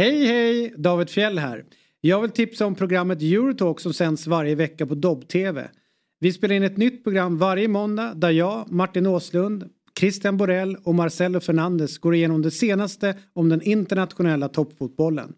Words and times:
Hej 0.00 0.26
hej! 0.26 0.74
David 0.76 1.10
Fjell 1.10 1.38
här. 1.38 1.64
Jag 2.00 2.20
vill 2.20 2.30
tipsa 2.30 2.66
om 2.66 2.74
programmet 2.74 3.22
Eurotalk 3.22 3.80
som 3.80 3.92
sänds 3.92 4.26
varje 4.26 4.54
vecka 4.54 4.86
på 4.86 4.94
Dobb-TV. 4.94 5.68
Vi 6.20 6.32
spelar 6.32 6.54
in 6.54 6.62
ett 6.62 6.76
nytt 6.76 7.04
program 7.04 7.38
varje 7.38 7.68
måndag 7.68 8.14
där 8.14 8.30
jag, 8.30 8.72
Martin 8.72 9.06
Åslund, 9.06 9.70
Christian 9.98 10.36
Borell 10.36 10.76
och 10.84 10.94
Marcelo 10.94 11.40
Fernandes 11.40 11.98
går 11.98 12.14
igenom 12.14 12.42
det 12.42 12.50
senaste 12.50 13.14
om 13.32 13.48
den 13.48 13.62
internationella 13.62 14.48
toppfotbollen. 14.48 15.32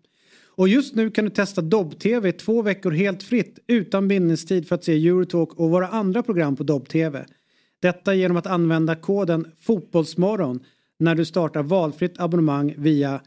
Och 0.47 0.69
just 0.69 0.95
nu 0.95 1.11
kan 1.11 1.25
du 1.25 1.31
testa 1.31 1.61
Dobb-TV 1.61 2.29
i 2.29 2.33
två 2.33 2.63
veckor 2.63 2.91
helt 2.91 3.23
fritt 3.23 3.59
utan 3.67 4.09
bindningstid 4.09 4.69
för 4.69 4.75
att 4.75 4.85
se 4.85 5.09
Eurotalk 5.09 5.55
och 5.55 5.71
våra 5.71 5.89
andra 5.89 6.23
program 6.23 6.57
på 6.57 6.63
Dobb-TV. 6.63 7.25
Detta 7.81 8.15
genom 8.15 8.37
att 8.37 8.47
använda 8.47 8.95
koden 8.95 9.47
Fotbollsmorgon 9.61 10.61
när 10.99 11.15
du 11.15 11.25
startar 11.25 11.63
valfritt 11.63 12.21
abonnemang 12.21 12.75
via 12.79 13.21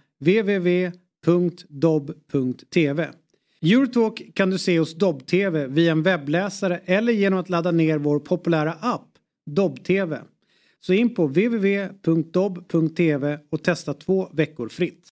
www.dobb.tv. 1.28 3.08
Eurotalk 3.62 4.22
kan 4.34 4.50
du 4.50 4.58
se 4.58 4.80
hos 4.80 4.96
Dobb-TV 4.96 5.68
via 5.68 5.92
en 5.92 6.04
webbläsare 6.04 6.82
eller 6.86 7.14
genom 7.14 7.40
att 7.40 7.50
ladda 7.50 7.72
ner 7.72 7.98
vår 7.98 8.20
populära 8.20 8.74
app 8.74 9.08
Dobb-TV. 9.46 10.20
Så 10.80 10.94
in 10.94 11.16
på 11.16 11.28
www.dobb.tv 11.28 12.60
och 13.50 13.64
testa 13.64 13.94
två 13.94 14.30
veckor 14.34 14.70
fritt. 14.70 15.08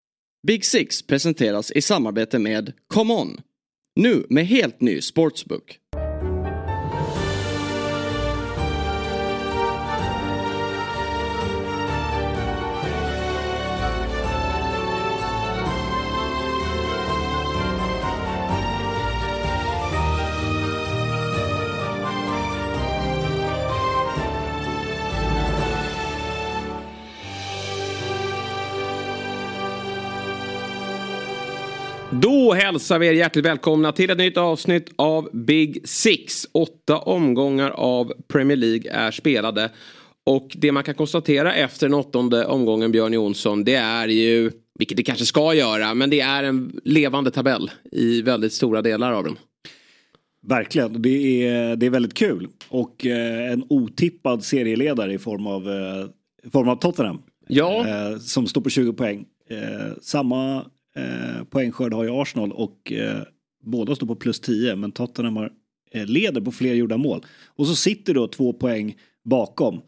Big 0.47 0.65
Six 0.65 1.01
presenteras 1.07 1.71
i 1.71 1.81
samarbete 1.81 2.39
med 2.39 2.73
ComeOn. 2.87 3.41
Nu 3.95 4.25
med 4.29 4.45
helt 4.45 4.81
ny 4.81 5.01
sportsbook. 5.01 5.79
Då 32.23 32.53
hälsar 32.53 32.99
vi 32.99 33.07
er 33.07 33.13
hjärtligt 33.13 33.45
välkomna 33.45 33.91
till 33.91 34.09
ett 34.09 34.17
nytt 34.17 34.37
avsnitt 34.37 34.89
av 34.95 35.29
Big 35.33 35.87
Six. 35.87 36.47
Åtta 36.51 36.97
omgångar 36.97 37.69
av 37.69 38.13
Premier 38.27 38.57
League 38.57 38.91
är 38.91 39.11
spelade. 39.11 39.69
Och 40.23 40.55
det 40.57 40.71
man 40.71 40.83
kan 40.83 40.95
konstatera 40.95 41.53
efter 41.53 41.87
den 41.87 41.93
åttonde 41.93 42.45
omgången 42.45 42.91
Björn 42.91 43.13
Jonsson 43.13 43.63
det 43.63 43.75
är 43.75 44.07
ju, 44.07 44.51
vilket 44.79 44.97
det 44.97 45.03
kanske 45.03 45.25
ska 45.25 45.53
göra, 45.53 45.93
men 45.93 46.09
det 46.09 46.21
är 46.21 46.43
en 46.43 46.79
levande 46.83 47.31
tabell 47.31 47.71
i 47.91 48.21
väldigt 48.21 48.53
stora 48.53 48.81
delar 48.81 49.11
av 49.11 49.23
den. 49.23 49.37
Verkligen, 50.47 51.01
det 51.01 51.47
är, 51.47 51.75
det 51.75 51.85
är 51.85 51.89
väldigt 51.89 52.13
kul. 52.13 52.47
Och 52.69 53.05
eh, 53.05 53.51
en 53.51 53.65
otippad 53.69 54.43
serieledare 54.43 55.13
i 55.13 55.17
form 55.17 55.47
av, 55.47 55.69
eh, 55.69 56.05
i 56.47 56.49
form 56.49 56.69
av 56.69 56.75
Tottenham. 56.75 57.21
Ja. 57.47 57.87
Eh, 57.87 58.17
som 58.17 58.47
står 58.47 58.61
på 58.61 58.69
20 58.69 58.93
poäng. 58.93 59.25
Samma 60.01 60.65
eh, 60.95 61.43
poängskörd 61.43 61.93
har 61.93 62.03
ju 62.03 62.21
Arsenal 62.21 62.51
och 62.51 62.91
eh, 62.91 63.21
båda 63.63 63.95
står 63.95 64.07
på 64.07 64.15
plus 64.15 64.39
10 64.39 64.75
men 64.75 64.91
Tottenham 64.91 65.35
har, 65.35 65.51
eh, 65.91 66.05
leder 66.05 66.41
på 66.41 66.51
fler 66.51 66.73
gjorda 66.73 66.97
mål. 66.97 67.25
Och 67.45 67.67
så 67.67 67.75
sitter 67.75 68.13
då 68.13 68.27
två 68.27 68.53
poäng 68.53 68.95
bakom. 69.23 69.81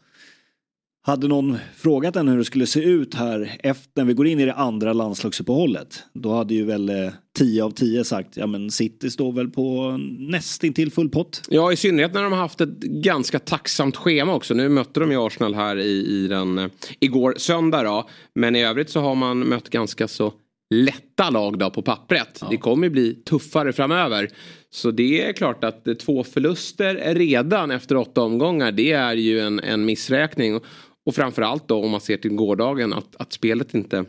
Hade 1.06 1.28
någon 1.28 1.56
frågat 1.76 2.16
en 2.16 2.28
hur 2.28 2.38
det 2.38 2.44
skulle 2.44 2.66
se 2.66 2.80
ut 2.80 3.14
här 3.14 3.56
efter 3.62 3.90
när 3.94 4.04
vi 4.04 4.14
går 4.14 4.26
in 4.26 4.40
i 4.40 4.44
det 4.44 4.54
andra 4.54 4.92
landslagsuppehållet. 4.92 6.02
Då 6.12 6.32
hade 6.34 6.54
ju 6.54 6.64
väl 6.64 6.88
eh, 6.88 7.12
10 7.38 7.64
av 7.64 7.70
10 7.70 8.04
sagt 8.04 8.36
ja 8.36 8.46
men 8.46 8.70
City 8.70 9.10
står 9.10 9.32
väl 9.32 9.50
på 9.50 9.96
nästintill 10.18 10.92
full 10.92 11.08
pott. 11.08 11.42
Ja, 11.50 11.72
i 11.72 11.76
synnerhet 11.76 12.14
när 12.14 12.22
de 12.22 12.32
har 12.32 12.38
haft 12.38 12.60
ett 12.60 12.78
ganska 12.78 13.38
tacksamt 13.38 13.96
schema 13.96 14.34
också. 14.34 14.54
Nu 14.54 14.68
mötte 14.68 15.00
de 15.00 15.10
ju 15.10 15.26
Arsenal 15.26 15.54
här 15.54 15.76
i, 15.78 16.06
i 16.06 16.28
den, 16.28 16.58
eh, 16.58 16.70
igår 17.00 17.34
söndag 17.36 17.82
då. 17.82 18.08
Men 18.34 18.56
i 18.56 18.64
övrigt 18.64 18.90
så 18.90 19.00
har 19.00 19.14
man 19.14 19.38
mött 19.38 19.68
ganska 19.68 20.08
så 20.08 20.32
lätta 20.74 21.30
lag 21.30 21.58
då 21.58 21.70
på 21.70 21.82
pappret. 21.82 22.42
Det 22.50 22.56
kommer 22.56 22.88
bli 22.88 23.14
tuffare 23.14 23.72
framöver. 23.72 24.28
Så 24.70 24.90
det 24.90 25.24
är 25.24 25.32
klart 25.32 25.64
att 25.64 25.98
två 26.00 26.24
förluster 26.24 27.14
redan 27.14 27.70
efter 27.70 27.96
åtta 27.96 28.22
omgångar 28.22 28.72
det 28.72 28.92
är 28.92 29.14
ju 29.14 29.40
en, 29.40 29.60
en 29.60 29.84
missräkning. 29.84 30.60
Och 31.06 31.14
framförallt 31.14 31.68
då 31.68 31.84
om 31.84 31.90
man 31.90 32.00
ser 32.00 32.16
till 32.16 32.30
gårdagen 32.30 32.92
att, 32.92 33.16
att 33.16 33.32
spelet 33.32 33.74
inte 33.74 34.04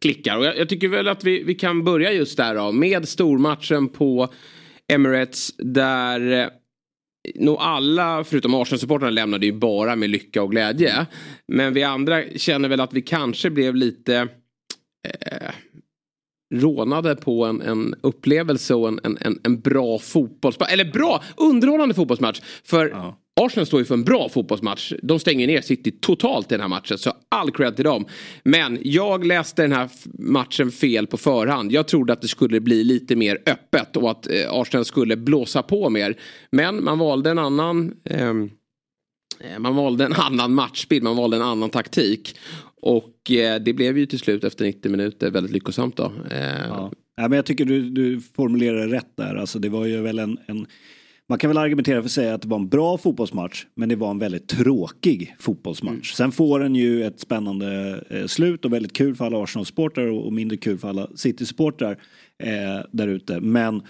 klickar. 0.00 0.36
Och 0.36 0.44
jag, 0.44 0.58
jag 0.58 0.68
tycker 0.68 0.88
väl 0.88 1.08
att 1.08 1.24
vi, 1.24 1.42
vi 1.42 1.54
kan 1.54 1.84
börja 1.84 2.12
just 2.12 2.36
där 2.36 2.54
då 2.54 2.72
med 2.72 3.08
stormatchen 3.08 3.88
på 3.88 4.28
Emirates 4.88 5.52
där 5.56 6.32
eh, 6.32 6.48
nog 7.34 7.56
alla 7.60 8.24
förutom 8.24 8.54
Arsenal-supportrarna 8.54 9.10
lämnade 9.10 9.46
ju 9.46 9.52
bara 9.52 9.96
med 9.96 10.10
lycka 10.10 10.42
och 10.42 10.50
glädje. 10.50 11.06
Men 11.48 11.74
vi 11.74 11.82
andra 11.82 12.22
känner 12.36 12.68
väl 12.68 12.80
att 12.80 12.92
vi 12.92 13.02
kanske 13.02 13.50
blev 13.50 13.74
lite 13.74 14.28
eh, 15.08 15.50
rånade 16.54 17.16
på 17.16 17.44
en, 17.44 17.62
en 17.62 17.94
upplevelse 18.02 18.74
och 18.74 18.88
en, 18.88 19.00
en, 19.20 19.40
en 19.42 19.60
bra 19.60 19.98
fotbollsmatch. 19.98 20.72
Eller 20.72 20.92
bra, 20.92 21.22
underhållande 21.36 21.94
fotbollsmatch. 21.94 22.40
För 22.64 22.88
Ja. 22.88 23.18
Arsenal 23.40 23.66
står 23.66 23.80
ju 23.80 23.84
för 23.84 23.94
en 23.94 24.04
bra 24.04 24.28
fotbollsmatch. 24.28 24.92
De 25.02 25.18
stänger 25.18 25.46
ner 25.46 25.60
City 25.60 25.90
totalt 25.90 26.52
i 26.52 26.54
den 26.54 26.60
här 26.60 26.68
matchen. 26.68 26.98
Så 26.98 27.12
all 27.28 27.50
cred 27.50 27.76
till 27.76 27.84
dem. 27.84 28.06
Men 28.44 28.78
jag 28.82 29.26
läste 29.26 29.62
den 29.62 29.72
här 29.72 29.88
matchen 30.18 30.70
fel 30.70 31.06
på 31.06 31.16
förhand. 31.16 31.72
Jag 31.72 31.88
trodde 31.88 32.12
att 32.12 32.22
det 32.22 32.28
skulle 32.28 32.60
bli 32.60 32.84
lite 32.84 33.16
mer 33.16 33.38
öppet 33.46 33.96
och 33.96 34.10
att 34.10 34.30
eh, 34.30 34.52
Arsenal 34.52 34.84
skulle 34.84 35.16
blåsa 35.16 35.62
på 35.62 35.90
mer. 35.90 36.16
Men 36.50 36.84
man 36.84 36.98
valde 36.98 37.30
en 37.30 37.38
annan 37.38 37.92
ehm, 38.04 38.50
Eh, 39.40 39.58
Man 39.58 39.76
valde 39.76 40.04
en 40.04 40.12
annan 40.16 40.54
matchbild, 40.54 41.02
man 41.02 41.16
valde 41.16 41.36
en 41.36 41.42
annan 41.42 41.70
taktik. 41.70 42.36
Och 42.86 43.30
eh, 43.30 43.60
det 43.60 43.72
blev 43.72 43.98
ju 43.98 44.06
till 44.06 44.18
slut 44.18 44.44
efter 44.44 44.64
90 44.64 44.90
minuter 44.90 45.30
väldigt 45.30 45.52
lyckosamt 45.52 45.96
då. 45.96 46.12
Eh, 46.30 46.66
Ja. 46.68 46.92
Ja, 47.16 47.28
men 47.28 47.36
jag 47.36 47.46
tycker 47.46 47.64
du, 47.64 47.90
du 47.90 48.20
formulerar 48.20 48.88
rätt 48.88 49.16
där. 49.16 49.34
Alltså, 49.34 49.58
det 49.58 49.68
var 49.68 49.86
ju 49.86 50.00
väl 50.00 50.18
en, 50.18 50.38
en... 50.46 50.66
Man 51.28 51.38
kan 51.38 51.50
väl 51.50 51.58
argumentera 51.58 52.02
för 52.02 52.06
att 52.06 52.12
säga 52.12 52.34
att 52.34 52.42
det 52.42 52.48
var 52.48 52.58
en 52.58 52.68
bra 52.68 52.98
fotbollsmatch 52.98 53.64
men 53.74 53.88
det 53.88 53.96
var 53.96 54.10
en 54.10 54.18
väldigt 54.18 54.48
tråkig 54.48 55.36
fotbollsmatch. 55.38 56.12
Sen 56.12 56.32
får 56.32 56.60
den 56.60 56.74
ju 56.74 57.04
ett 57.04 57.20
spännande 57.20 58.02
eh, 58.10 58.26
slut 58.26 58.64
och 58.64 58.72
väldigt 58.72 58.92
kul 58.92 59.14
för 59.14 59.24
alla 59.24 59.42
Arsenal-supportrar 59.42 60.06
och, 60.06 60.26
och 60.26 60.32
mindre 60.32 60.56
kul 60.56 60.78
för 60.78 60.88
alla 60.88 61.08
City-supportrar 61.14 62.00
eh, 62.42 62.86
där 62.92 63.08
ute. 63.08 63.40
Men, 63.40 63.82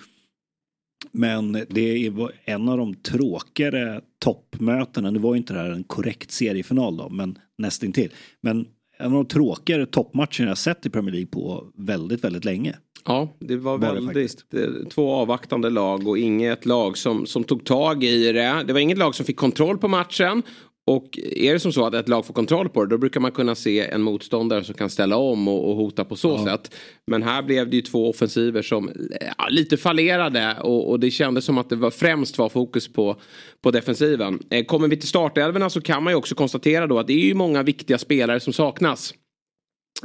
men 1.12 1.52
det 1.52 2.06
är 2.06 2.30
en 2.44 2.68
av 2.68 2.78
de 2.78 2.94
tråkigare 2.94 4.00
toppmötena. 4.18 5.10
Nu 5.10 5.18
var 5.18 5.34
ju 5.34 5.38
inte 5.38 5.52
det 5.52 5.60
här 5.60 5.70
en 5.70 5.84
korrekt 5.84 6.30
seriefinal 6.30 6.96
då, 6.96 7.08
men 7.08 7.38
nästintill. 7.58 8.12
Men 8.40 8.66
en 8.98 9.06
av 9.06 9.12
de 9.12 9.26
tråkigare 9.26 9.86
toppmatcherna 9.86 10.48
jag 10.48 10.58
sett 10.58 10.86
i 10.86 10.90
Premier 10.90 11.12
League 11.12 11.28
på 11.30 11.64
väldigt, 11.76 12.24
väldigt 12.24 12.44
länge. 12.44 12.76
Ja, 13.04 13.36
det 13.40 13.56
var, 13.56 13.78
Var 13.78 13.94
det 13.94 14.00
väldigt 14.00 14.44
eh, 14.54 14.88
två 14.90 15.12
avvaktande 15.12 15.70
lag 15.70 16.08
och 16.08 16.18
inget 16.18 16.66
lag 16.66 16.98
som, 16.98 17.26
som 17.26 17.44
tog 17.44 17.64
tag 17.64 18.04
i 18.04 18.32
det. 18.32 18.64
Det 18.66 18.72
var 18.72 18.80
inget 18.80 18.98
lag 18.98 19.14
som 19.14 19.26
fick 19.26 19.36
kontroll 19.36 19.78
på 19.78 19.88
matchen. 19.88 20.42
Och 20.90 21.18
är 21.18 21.52
det 21.52 21.60
som 21.60 21.72
så 21.72 21.86
att 21.86 21.94
ett 21.94 22.08
lag 22.08 22.26
får 22.26 22.34
kontroll 22.34 22.68
på 22.68 22.84
det 22.84 22.90
då 22.90 22.98
brukar 22.98 23.20
man 23.20 23.32
kunna 23.32 23.54
se 23.54 23.80
en 23.80 24.02
motståndare 24.02 24.64
som 24.64 24.74
kan 24.74 24.90
ställa 24.90 25.16
om 25.16 25.48
och, 25.48 25.70
och 25.70 25.76
hota 25.76 26.04
på 26.04 26.16
så 26.16 26.44
sätt. 26.44 26.74
Men 27.06 27.22
här 27.22 27.42
blev 27.42 27.70
det 27.70 27.76
ju 27.76 27.82
två 27.82 28.10
offensiver 28.10 28.62
som 28.62 28.90
ja, 29.38 29.48
lite 29.50 29.76
fallerade 29.76 30.56
och, 30.62 30.90
och 30.90 31.00
det 31.00 31.10
kändes 31.10 31.44
som 31.44 31.58
att 31.58 31.68
det 31.68 31.76
var 31.76 31.90
främst 31.90 32.38
var 32.38 32.48
fokus 32.48 32.92
på, 32.92 33.16
på 33.62 33.70
defensiven. 33.70 34.40
Eh, 34.50 34.64
kommer 34.64 34.88
vi 34.88 34.96
till 34.96 35.08
startelvorna 35.08 35.70
så 35.70 35.80
kan 35.80 36.02
man 36.02 36.12
ju 36.12 36.16
också 36.16 36.34
konstatera 36.34 36.86
då 36.86 36.98
att 36.98 37.06
det 37.06 37.12
är 37.12 37.26
ju 37.26 37.34
många 37.34 37.62
viktiga 37.62 37.98
spelare 37.98 38.40
som 38.40 38.52
saknas. 38.52 39.14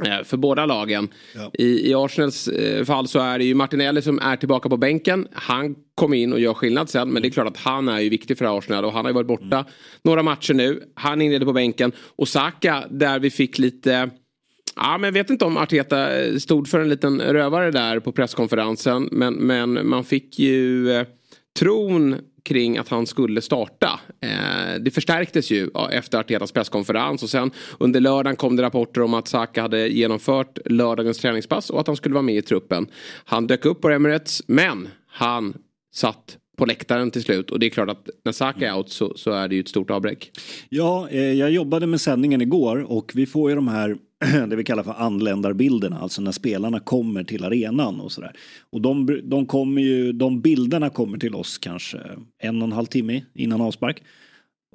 Eh, 0.06 0.24
för 0.24 0.36
båda 0.36 0.66
lagen. 0.66 1.08
Ja. 1.34 1.50
I, 1.54 1.90
I 1.90 1.94
Arsenals 1.94 2.48
eh, 2.48 2.84
fall 2.84 3.08
så 3.08 3.18
är 3.18 3.38
det 3.38 3.44
ju 3.44 3.54
Martinelli 3.54 4.02
som 4.02 4.18
är 4.18 4.36
tillbaka 4.36 4.68
på 4.68 4.76
bänken. 4.76 5.28
Han 5.32 5.74
kom 5.94 6.14
in 6.14 6.32
och 6.32 6.40
gör 6.40 6.54
skillnad 6.54 6.90
sen. 6.90 7.08
Men 7.08 7.22
det 7.22 7.28
är 7.28 7.30
klart 7.30 7.48
att 7.48 7.56
han 7.56 7.88
är 7.88 8.00
ju 8.00 8.08
viktig 8.08 8.38
för 8.38 8.58
Arsenal 8.58 8.84
och 8.84 8.92
han 8.92 9.04
har 9.04 9.10
ju 9.10 9.14
varit 9.14 9.26
borta 9.26 9.64
några 10.02 10.22
matcher 10.22 10.54
nu. 10.54 10.82
Han 10.94 11.22
inledde 11.22 11.44
på 11.44 11.52
bänken. 11.52 11.92
Och 12.16 12.28
Saka 12.28 12.84
där 12.90 13.18
vi 13.18 13.30
fick 13.30 13.58
lite 13.58 14.10
Ja, 14.76 14.98
men 14.98 15.08
jag 15.08 15.12
vet 15.12 15.30
inte 15.30 15.44
om 15.44 15.56
Arteta 15.56 16.22
eh, 16.22 16.36
stod 16.36 16.68
för 16.68 16.80
en 16.80 16.88
liten 16.88 17.20
rövare 17.20 17.70
där 17.70 18.00
på 18.00 18.12
presskonferensen. 18.12 19.08
Men, 19.12 19.34
men 19.34 19.88
man 19.88 20.04
fick 20.04 20.38
ju 20.38 21.04
tron 21.58 22.16
kring 22.42 22.78
att 22.78 22.88
han 22.88 23.06
skulle 23.06 23.40
starta. 23.40 24.00
Eh, 24.20 24.80
det 24.80 24.90
förstärktes 24.90 25.50
ju 25.50 25.70
efter 25.90 26.18
Artetas 26.18 26.52
presskonferens 26.52 27.22
och 27.22 27.30
sen 27.30 27.50
under 27.78 28.00
lördagen 28.00 28.36
kom 28.36 28.56
det 28.56 28.62
rapporter 28.62 29.02
om 29.02 29.14
att 29.14 29.28
Saka 29.28 29.62
hade 29.62 29.88
genomfört 29.88 30.58
lördagens 30.64 31.18
träningspass 31.18 31.70
och 31.70 31.80
att 31.80 31.86
han 31.86 31.96
skulle 31.96 32.14
vara 32.14 32.22
med 32.22 32.36
i 32.36 32.42
truppen. 32.42 32.86
Han 33.24 33.46
dök 33.46 33.64
upp 33.64 33.80
på 33.80 33.90
Emirates 33.90 34.42
men 34.46 34.88
han 35.06 35.54
satt 35.94 36.38
på 36.56 36.66
läktaren 36.66 37.10
till 37.10 37.22
slut 37.22 37.50
och 37.50 37.58
det 37.58 37.66
är 37.66 37.70
klart 37.70 37.88
att 37.88 38.08
när 38.24 38.32
Saka 38.32 38.68
är 38.68 38.76
out 38.76 38.90
så, 38.90 39.14
så 39.16 39.30
är 39.30 39.48
det 39.48 39.54
ju 39.54 39.60
ett 39.60 39.68
stort 39.68 39.90
avbräck. 39.90 40.30
Ja, 40.68 41.08
eh, 41.08 41.32
jag 41.32 41.50
jobbade 41.50 41.86
med 41.86 42.00
sändningen 42.00 42.42
igår 42.42 42.92
och 42.92 43.12
vi 43.14 43.26
får 43.26 43.50
ju 43.50 43.56
de 43.56 43.68
här 43.68 43.96
det 44.48 44.56
vi 44.56 44.64
kallar 44.64 44.82
för 44.82 44.92
anländarbilderna, 44.92 45.98
alltså 45.98 46.22
när 46.22 46.32
spelarna 46.32 46.80
kommer 46.80 47.24
till 47.24 47.44
arenan 47.44 48.00
och 48.00 48.12
sådär. 48.12 48.32
Och 48.70 48.80
de, 48.80 49.20
de, 49.24 49.46
kommer 49.46 49.82
ju, 49.82 50.12
de 50.12 50.40
bilderna 50.40 50.90
kommer 50.90 51.18
till 51.18 51.34
oss 51.34 51.58
kanske 51.58 51.98
en 52.38 52.62
och 52.62 52.68
en 52.68 52.72
halv 52.72 52.86
timme 52.86 53.22
innan 53.34 53.60
avspark. 53.60 54.02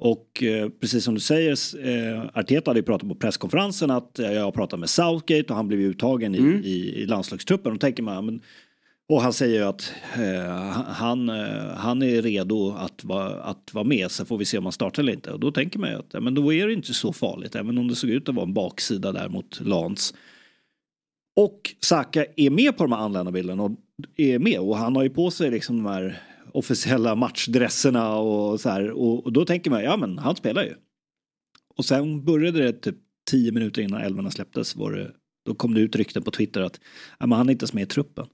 Och 0.00 0.42
eh, 0.42 0.68
precis 0.68 1.04
som 1.04 1.14
du 1.14 1.20
säger, 1.20 1.52
eh, 1.86 2.22
Arteta 2.34 2.70
hade 2.70 2.80
ju 2.80 2.84
pratat 2.84 3.08
på 3.08 3.14
presskonferensen 3.14 3.90
att 3.90 4.18
eh, 4.18 4.32
jag 4.32 4.54
pratat 4.54 4.80
med 4.80 4.90
Southgate 4.90 5.44
och 5.48 5.56
han 5.56 5.68
blev 5.68 5.80
uttagen 5.80 6.34
i, 6.34 6.38
mm. 6.38 6.62
i, 6.64 6.94
i 6.96 7.06
landslagstruppen. 7.06 7.72
Och 7.72 7.80
tänker 7.80 8.02
man, 8.02 8.26
men, 8.26 8.40
och 9.08 9.22
han 9.22 9.32
säger 9.32 9.62
att 9.62 9.92
eh, 10.14 10.82
han, 10.86 11.28
eh, 11.28 11.74
han 11.76 12.02
är 12.02 12.22
redo 12.22 12.70
att, 12.70 13.04
va, 13.04 13.24
att 13.42 13.74
vara 13.74 13.84
med, 13.84 14.10
så 14.10 14.24
får 14.24 14.38
vi 14.38 14.44
se 14.44 14.58
om 14.58 14.64
han 14.64 14.72
startar 14.72 15.02
eller 15.02 15.12
inte. 15.12 15.32
Och 15.32 15.40
då 15.40 15.52
tänker 15.52 15.78
man 15.78 15.90
ju 15.90 15.96
att 15.96 16.08
ja, 16.12 16.20
men 16.20 16.34
då 16.34 16.52
är 16.52 16.66
det 16.66 16.72
inte 16.72 16.94
så 16.94 17.12
farligt, 17.12 17.54
även 17.54 17.78
om 17.78 17.88
det 17.88 17.94
såg 17.94 18.10
ut 18.10 18.28
att 18.28 18.34
vara 18.34 18.46
en 18.46 18.54
baksida 18.54 19.12
där 19.12 19.28
mot 19.28 19.60
Lans. 19.60 20.14
Och 21.36 21.74
Saka 21.80 22.26
är 22.36 22.50
med 22.50 22.76
på 22.76 22.82
de 22.84 22.92
här 22.92 23.00
anländarbilderna 23.00 23.62
och 23.62 23.70
är 24.16 24.38
med 24.38 24.60
och 24.60 24.76
han 24.76 24.96
har 24.96 25.02
ju 25.02 25.10
på 25.10 25.30
sig 25.30 25.50
liksom 25.50 25.76
de 25.76 25.86
här 25.86 26.22
officiella 26.52 27.14
matchdresserna 27.14 28.16
och 28.16 28.60
så 28.60 28.68
här. 28.68 28.90
Och, 28.90 29.24
och, 29.24 29.32
då 29.32 29.44
tänker 29.44 29.70
man, 29.70 29.82
ja 29.82 29.96
men 29.96 30.18
han 30.18 30.36
spelar 30.36 30.62
ju. 30.62 30.74
Och 31.76 31.84
sen 31.84 32.24
började 32.24 32.62
det 32.62 32.72
typ 32.72 32.96
tio 33.30 33.52
minuter 33.52 33.82
innan 33.82 34.00
älvorna 34.00 34.30
släpptes 34.30 34.76
var 34.76 34.92
det, 34.92 35.10
då 35.46 35.54
kom 35.54 35.74
det 35.74 35.80
ut 35.80 35.96
rykten 35.96 36.22
på 36.22 36.30
Twitter 36.30 36.60
att 36.60 36.80
ja, 37.18 37.26
men 37.26 37.38
han 37.38 37.48
är 37.48 37.52
inte 37.52 37.62
ens 37.62 37.72
med 37.72 37.82
i 37.82 37.86
truppen. 37.86 38.26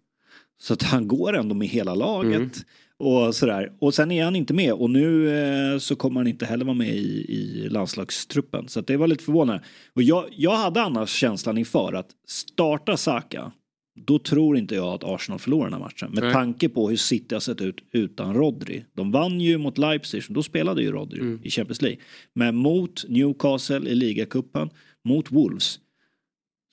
Så 0.58 0.74
att 0.74 0.82
han 0.82 1.08
går 1.08 1.36
ändå 1.36 1.54
med 1.54 1.68
hela 1.68 1.94
laget. 1.94 2.36
Mm. 2.36 2.50
Och 2.98 3.34
sådär. 3.34 3.72
Och 3.78 3.94
sen 3.94 4.10
är 4.10 4.24
han 4.24 4.36
inte 4.36 4.54
med 4.54 4.72
och 4.72 4.90
nu 4.90 5.38
eh, 5.38 5.78
så 5.78 5.96
kommer 5.96 6.20
han 6.20 6.26
inte 6.26 6.46
heller 6.46 6.64
vara 6.64 6.76
med 6.76 6.94
i, 6.94 7.26
i 7.28 7.68
landslagstruppen. 7.68 8.68
Så 8.68 8.80
det 8.80 8.96
var 8.96 9.06
lite 9.06 9.24
förvånande. 9.24 9.62
Och 9.94 10.02
jag, 10.02 10.24
jag 10.30 10.56
hade 10.56 10.82
annars 10.82 11.10
känslan 11.10 11.58
inför 11.58 11.92
att 11.92 12.10
starta 12.26 12.96
Saka 12.96 13.52
då 13.96 14.18
tror 14.18 14.56
inte 14.56 14.74
jag 14.74 14.94
att 14.94 15.04
Arsenal 15.04 15.38
förlorar 15.38 15.64
den 15.64 15.72
här 15.72 15.80
matchen. 15.80 16.10
Med 16.10 16.22
Nej. 16.22 16.32
tanke 16.32 16.68
på 16.68 16.88
hur 16.88 16.96
City 16.96 17.34
har 17.34 17.40
sett 17.40 17.60
ut 17.60 17.76
utan 17.92 18.34
Rodri. 18.34 18.84
De 18.92 19.12
vann 19.12 19.40
ju 19.40 19.58
mot 19.58 19.78
Leipzig, 19.78 20.22
då 20.28 20.42
spelade 20.42 20.82
ju 20.82 20.92
Rodri 20.92 21.20
mm. 21.20 21.40
i 21.42 21.50
Champions 21.50 21.82
League. 21.82 22.00
Men 22.32 22.56
mot 22.56 23.04
Newcastle 23.08 23.90
i 23.90 23.94
ligacupen, 23.94 24.70
mot 25.04 25.32
Wolves, 25.32 25.78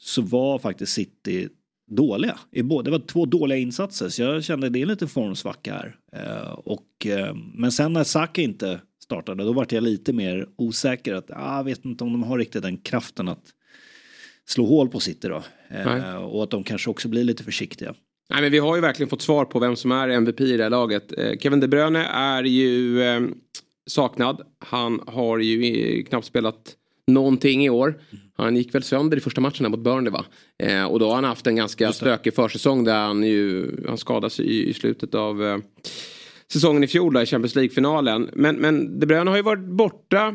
så 0.01 0.21
var 0.21 0.59
faktiskt 0.59 0.93
City 0.93 1.49
dåliga. 1.95 2.39
Det 2.51 2.61
var 2.63 3.07
två 3.07 3.25
dåliga 3.25 3.57
insatser, 3.57 4.09
så 4.09 4.21
jag 4.21 4.43
kände 4.43 4.69
det 4.69 4.81
är 4.81 4.85
lite 4.85 5.07
formsvacka 5.07 5.73
här. 5.73 5.95
Eh, 6.15 6.51
och, 6.51 7.05
eh, 7.05 7.35
men 7.53 7.71
sen 7.71 7.93
när 7.93 8.03
Saka 8.03 8.41
inte 8.41 8.81
startade, 9.03 9.43
då 9.43 9.53
vart 9.53 9.71
jag 9.71 9.83
lite 9.83 10.13
mer 10.13 10.47
osäker. 10.57 11.13
Att, 11.13 11.31
ah, 11.31 11.57
jag 11.57 11.63
vet 11.63 11.85
inte 11.85 12.03
om 12.03 12.11
de 12.11 12.23
har 12.23 12.37
riktigt 12.37 12.63
den 12.63 12.77
kraften 12.77 13.27
att 13.27 13.43
slå 14.45 14.65
hål 14.65 14.89
på 14.89 14.99
City 14.99 15.27
då. 15.27 15.43
Eh, 15.69 16.15
och 16.15 16.43
att 16.43 16.49
de 16.49 16.63
kanske 16.63 16.89
också 16.89 17.07
blir 17.07 17.23
lite 17.23 17.43
försiktiga. 17.43 17.93
Nej, 18.29 18.41
men 18.41 18.51
vi 18.51 18.59
har 18.59 18.75
ju 18.75 18.81
verkligen 18.81 19.09
fått 19.09 19.21
svar 19.21 19.45
på 19.45 19.59
vem 19.59 19.75
som 19.75 19.91
är 19.91 20.09
MVP 20.09 20.41
i 20.41 20.57
det 20.57 20.63
här 20.63 20.69
laget. 20.69 21.13
Kevin 21.39 21.59
De 21.59 21.67
Bruyne 21.67 22.05
är 22.05 22.43
ju 22.43 22.99
saknad. 23.87 24.41
Han 24.59 25.01
har 25.07 25.39
ju 25.39 26.03
knappt 26.03 26.27
spelat 26.27 26.75
någonting 27.07 27.65
i 27.65 27.69
år. 27.69 28.01
Han 28.43 28.55
gick 28.55 28.75
väl 28.75 28.83
sönder 28.83 29.17
i 29.17 29.21
första 29.21 29.41
matchen 29.41 29.71
mot 29.71 29.79
Burnley 29.79 30.11
va? 30.11 30.25
Eh, 30.63 30.83
och 30.83 30.99
då 30.99 31.07
har 31.07 31.15
han 31.15 31.23
haft 31.23 31.47
en 31.47 31.55
ganska 31.55 31.93
stökig 31.93 32.35
försäsong 32.35 32.83
där 32.83 32.99
han 32.99 33.23
ju 33.23 33.71
han 33.87 33.97
skadas 33.97 34.39
i, 34.39 34.69
i 34.69 34.73
slutet 34.73 35.15
av 35.15 35.43
eh, 35.43 35.57
säsongen 36.51 36.83
i 36.83 36.87
fjol 36.87 37.13
då, 37.13 37.21
i 37.21 37.25
Champions 37.25 37.55
League-finalen. 37.55 38.29
Men, 38.33 38.55
men 38.55 38.99
De 38.99 39.05
Bruyne 39.05 39.29
har 39.29 39.37
ju 39.37 39.43
varit 39.43 39.65
borta 39.65 40.33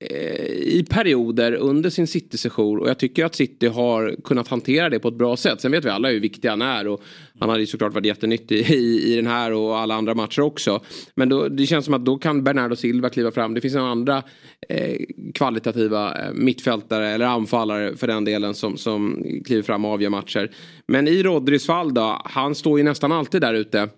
eh, 0.00 0.44
i 0.50 0.86
perioder 0.90 1.52
under 1.52 1.90
sin 1.90 2.06
City-session 2.06 2.80
och 2.80 2.88
jag 2.88 2.98
tycker 2.98 3.24
att 3.24 3.34
City 3.34 3.66
har 3.66 4.16
kunnat 4.24 4.48
hantera 4.48 4.90
det 4.90 4.98
på 4.98 5.08
ett 5.08 5.18
bra 5.18 5.36
sätt. 5.36 5.60
Sen 5.60 5.72
vet 5.72 5.84
vi 5.84 5.88
alla 5.88 6.08
hur 6.08 6.20
viktig 6.20 6.48
han 6.48 6.62
är 6.62 6.88
och 6.88 7.02
han 7.40 7.48
hade 7.48 7.60
ju 7.60 7.66
såklart 7.66 7.94
varit 7.94 8.06
jättenyttig 8.06 8.70
i, 8.70 9.12
i 9.12 9.16
den 9.16 9.26
här 9.26 9.52
och 9.52 9.78
alla 9.78 9.94
andra 9.94 10.14
matcher 10.14 10.40
också. 10.42 10.80
Men 11.14 11.28
då, 11.28 11.48
det 11.48 11.66
känns 11.66 11.84
som 11.84 11.94
att 11.94 12.04
då 12.04 12.18
kan 12.18 12.44
Bernardo 12.44 12.76
Silva 12.76 13.08
kliva 13.08 13.30
fram. 13.30 13.54
Det 13.54 13.60
finns 13.60 13.74
några 13.74 13.90
andra 13.90 14.22
eh, 14.68 14.96
kvalitativa 15.34 16.24
eh, 16.24 16.32
mittfältare 16.34 17.08
eller 17.08 17.26
anfallare 17.26 17.96
för 17.96 18.06
den 18.06 18.24
delen 18.24 18.54
som, 18.54 18.76
som 18.76 19.24
kliver 19.44 19.62
fram 19.62 19.84
och 19.84 19.90
avgör 19.90 20.10
matcher. 20.10 20.50
Men 20.88 21.08
i 21.08 21.22
Rodris 21.22 21.66
fall 21.66 21.94
då, 21.94 22.22
han 22.24 22.54
står 22.54 22.78
ju 22.78 22.84
nästan 22.84 23.12
alltid 23.12 23.40
där 23.40 23.54
ute. 23.54 23.88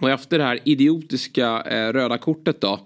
Och 0.00 0.10
efter 0.10 0.38
det 0.38 0.44
här 0.44 0.60
idiotiska 0.64 1.62
eh, 1.62 1.92
röda 1.92 2.18
kortet 2.18 2.60
då. 2.60 2.80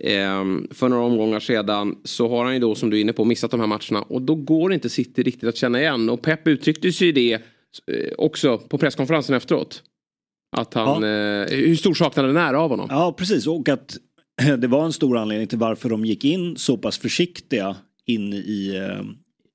Eh, 0.00 0.44
för 0.70 0.88
några 0.88 1.04
omgångar 1.04 1.40
sedan 1.40 1.96
så 2.04 2.28
har 2.28 2.44
han 2.44 2.54
ju 2.54 2.60
då 2.60 2.74
som 2.74 2.90
du 2.90 2.96
är 2.96 3.00
inne 3.00 3.12
på 3.12 3.24
missat 3.24 3.50
de 3.50 3.60
här 3.60 3.66
matcherna. 3.66 4.02
Och 4.02 4.22
då 4.22 4.34
går 4.34 4.72
inte 4.72 4.88
City 4.88 5.22
riktigt 5.22 5.48
att 5.48 5.56
känna 5.56 5.80
igen. 5.80 6.10
Och 6.10 6.22
Pep 6.22 6.48
uttryckte 6.48 6.92
sig 6.92 7.06
ju 7.06 7.12
det 7.12 7.32
eh, 7.32 8.12
också 8.18 8.58
på 8.58 8.78
presskonferensen 8.78 9.36
efteråt. 9.36 9.82
Att 10.56 10.74
han, 10.74 11.02
ja. 11.02 11.08
eh, 11.08 11.56
hur 11.56 11.76
stor 11.76 11.94
saknaden 11.94 12.36
är 12.36 12.54
av 12.54 12.70
honom. 12.70 12.86
Ja 12.90 13.14
precis 13.18 13.46
och 13.46 13.68
att 13.68 13.96
det 14.58 14.66
var 14.66 14.84
en 14.84 14.92
stor 14.92 15.18
anledning 15.18 15.46
till 15.48 15.58
varför 15.58 15.88
de 15.88 16.04
gick 16.04 16.24
in 16.24 16.56
så 16.56 16.76
pass 16.76 16.98
försiktiga 16.98 17.76
in 18.06 18.32
i, 18.32 18.76
eh, 18.76 19.04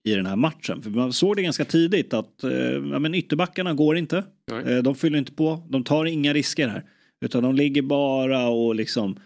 i 0.03 0.15
den 0.15 0.25
här 0.25 0.35
matchen. 0.35 0.81
För 0.81 0.89
man 0.89 1.13
såg 1.13 1.35
det 1.35 1.41
ganska 1.41 1.65
tidigt 1.65 2.13
att 2.13 2.43
eh, 2.43 2.51
ja, 2.91 2.99
men 2.99 3.15
ytterbackarna 3.15 3.73
går 3.73 3.97
inte. 3.97 4.23
Eh, 4.65 4.77
de 4.77 4.95
fyller 4.95 5.17
inte 5.17 5.31
på, 5.31 5.67
de 5.69 5.83
tar 5.83 6.05
inga 6.05 6.33
risker 6.33 6.67
här. 6.67 6.83
Utan 7.25 7.43
de 7.43 7.55
ligger 7.55 7.81
bara 7.81 8.47
och 8.49 8.75
liksom 8.75 9.19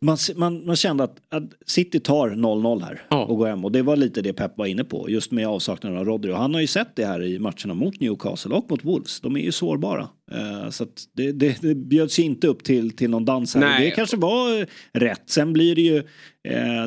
man, 0.00 0.16
man, 0.36 0.66
man 0.66 0.76
kände 0.76 1.04
att, 1.04 1.16
att 1.28 1.44
City 1.66 2.00
tar 2.00 2.30
0-0 2.30 2.82
här 2.82 3.02
ja. 3.08 3.24
och 3.24 3.36
går 3.36 3.46
hem. 3.46 3.64
Och 3.64 3.72
det 3.72 3.82
var 3.82 3.96
lite 3.96 4.22
det 4.22 4.32
Pep 4.32 4.58
var 4.58 4.66
inne 4.66 4.84
på. 4.84 5.10
Just 5.10 5.30
med 5.30 5.48
avsaknaden 5.48 5.98
av 5.98 6.04
Rodri. 6.04 6.32
Och 6.32 6.36
han 6.36 6.54
har 6.54 6.60
ju 6.60 6.66
sett 6.66 6.96
det 6.96 7.06
här 7.06 7.22
i 7.22 7.38
matcherna 7.38 7.74
mot 7.74 8.00
Newcastle 8.00 8.54
och 8.54 8.70
mot 8.70 8.84
Wolves. 8.84 9.20
De 9.20 9.36
är 9.36 9.40
ju 9.40 9.52
sårbara. 9.52 10.08
Uh, 10.32 10.70
så 10.70 10.84
att 10.84 11.04
det, 11.12 11.32
det, 11.32 11.62
det 11.62 11.74
bjöds 11.74 12.18
inte 12.18 12.46
upp 12.46 12.64
till, 12.64 12.96
till 12.96 13.10
någon 13.10 13.24
dans 13.24 13.54
här. 13.54 13.60
Nej. 13.60 13.84
Det 13.84 13.90
kanske 13.90 14.16
var 14.16 14.66
rätt. 14.98 15.22
Sen 15.26 15.52
blir 15.52 15.74
det 15.74 15.82
ju 15.82 15.98
uh, 15.98 16.86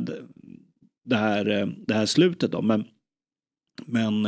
det, 1.06 1.16
här, 1.16 1.50
uh, 1.50 1.68
det 1.88 1.94
här 1.94 2.06
slutet 2.06 2.52
då. 2.52 2.62
Men, 2.62 2.86
men 3.86 4.24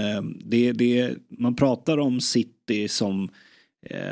det, 0.46 0.72
det, 0.72 1.16
man 1.30 1.56
pratar 1.56 1.98
om 1.98 2.22
City 2.22 2.88
som, 2.88 3.30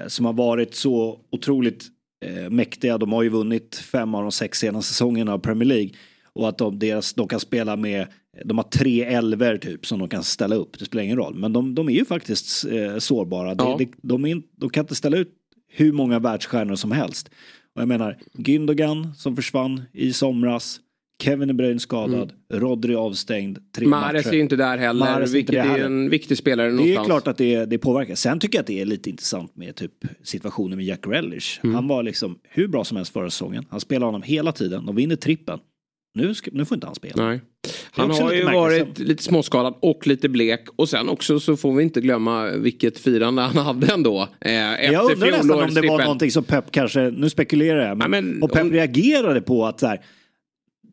som 0.08 0.26
har 0.26 0.34
varit 0.34 0.76
så 0.76 1.20
otroligt 1.32 1.90
eh, 2.26 2.50
mäktiga. 2.50 2.98
De 2.98 3.12
har 3.12 3.24
ju 3.24 3.30
vunnit 3.30 3.76
fem 3.76 4.16
av 4.16 4.22
de 4.22 4.32
sex 4.32 4.60
senaste 4.60 4.94
säsongerna 4.94 5.34
av 5.34 5.40
Premier 5.40 5.68
League. 5.68 5.90
Och 6.34 6.50
att 6.50 6.58
de, 6.58 6.80
deras, 6.80 7.14
de 7.14 7.28
kan 7.28 7.40
spela 7.40 7.76
med, 7.76 8.08
de 8.46 8.58
har 8.58 8.64
tre 8.64 9.04
elver 9.04 9.58
typ 9.58 9.86
som 9.86 10.00
de 10.00 10.10
kan 10.10 10.24
ställa 10.24 10.56
upp. 10.56 10.80
Det 10.80 10.86
spelar 10.86 11.04
ingen 11.04 11.18
roll. 11.18 11.36
Men 11.36 11.54
de, 11.54 11.76
de 11.76 11.90
är 11.90 11.94
ju 11.94 12.06
faktiskt 12.06 12.66
eh, 12.66 12.98
sårbara. 12.98 13.50
Ja. 13.58 13.78
De, 13.80 13.92
de, 14.02 14.26
är, 14.26 14.42
de 14.56 14.70
kan 14.70 14.84
inte 14.84 14.96
ställa 14.96 15.18
ut 15.18 15.34
hur 15.68 15.92
många 15.92 16.20
världsstjärnor 16.20 16.76
som 16.76 16.92
helst. 16.92 17.30
Och 17.76 17.82
jag 17.82 17.88
menar, 17.88 18.18
Gündogan 18.34 19.14
som 19.14 19.36
försvann 19.36 19.82
i 19.94 20.14
somras. 20.14 20.80
Kevin 21.24 21.48
De 21.48 21.54
Bruyne 21.54 21.80
skadad, 21.80 22.32
mm. 22.50 22.62
Rodri 22.64 22.96
avstängd, 22.96 23.58
tre 23.76 23.88
Mahrez 23.88 24.28
är 24.28 24.34
ju 24.34 24.40
inte 24.40 24.56
där 24.56 24.78
heller, 24.78 25.00
Mahrez 25.00 25.34
vilket 25.34 25.56
är 25.56 25.80
en 25.80 26.10
viktig 26.10 26.38
spelare 26.38 26.72
någonstans. 26.72 26.96
Det 26.96 27.02
är 27.02 27.06
klart 27.06 27.28
att 27.28 27.38
det, 27.38 27.66
det 27.66 27.78
påverkar. 27.78 28.16
Sen 28.16 28.40
tycker 28.40 28.58
jag 28.58 28.62
att 28.62 28.68
det 28.68 28.82
är 28.82 28.86
lite 28.86 29.10
intressant 29.10 29.56
med 29.56 29.76
typ 29.76 29.92
situationen 30.24 30.78
med 30.78 30.86
Jack 30.86 31.08
Relish. 31.08 31.60
Mm. 31.64 31.76
Han 31.76 31.88
var 31.88 32.04
liksom 32.04 32.40
hur 32.44 32.68
bra 32.68 32.84
som 32.84 32.98
helst 32.98 33.14
förra 33.14 33.30
säsongen. 33.30 33.66
Han 33.70 33.80
spelar 33.80 34.06
honom 34.06 34.22
hela 34.22 34.52
tiden, 34.52 34.86
de 34.86 34.96
vinner 34.96 35.16
trippen. 35.16 35.60
Nu, 36.16 36.34
ska, 36.34 36.52
nu 36.54 36.66
får 36.66 36.76
inte 36.76 36.88
han 36.88 36.96
spela. 36.96 37.26
Nej. 37.26 37.42
Han 37.92 38.12
har 38.12 38.34
ju 38.34 38.44
varit 38.44 39.00
lite 39.00 39.24
småskadad 39.24 39.74
och 39.80 40.08
lite 40.08 40.30
blek. 40.30 40.66
Och 40.76 40.90
sen 40.90 41.10
också 41.10 41.40
så 41.40 41.58
får 41.58 41.74
vi 41.74 41.84
inte 41.84 42.02
glömma 42.02 42.50
vilket 42.50 43.00
firande 43.00 43.42
han 43.42 43.58
hade 43.58 43.94
ändå. 43.94 44.28
Eh, 44.42 44.54
jag 44.54 45.12
undrar 45.12 45.32
nästan 45.32 45.64
om 45.64 45.74
det 45.74 45.88
var 45.88 46.00
någonting 46.00 46.32
som 46.32 46.44
Pep 46.44 46.72
kanske, 46.72 47.00
nu 47.00 47.30
spekulerar 47.30 47.88
jag, 47.88 47.98
men, 47.98 48.14
ja, 48.14 48.22
men 48.22 48.44
och 48.44 48.52
Pep 48.52 48.62
om, 48.62 48.72
reagerade 48.72 49.42
på 49.42 49.66
att 49.66 49.80
så 49.80 49.88
här, 49.88 50.02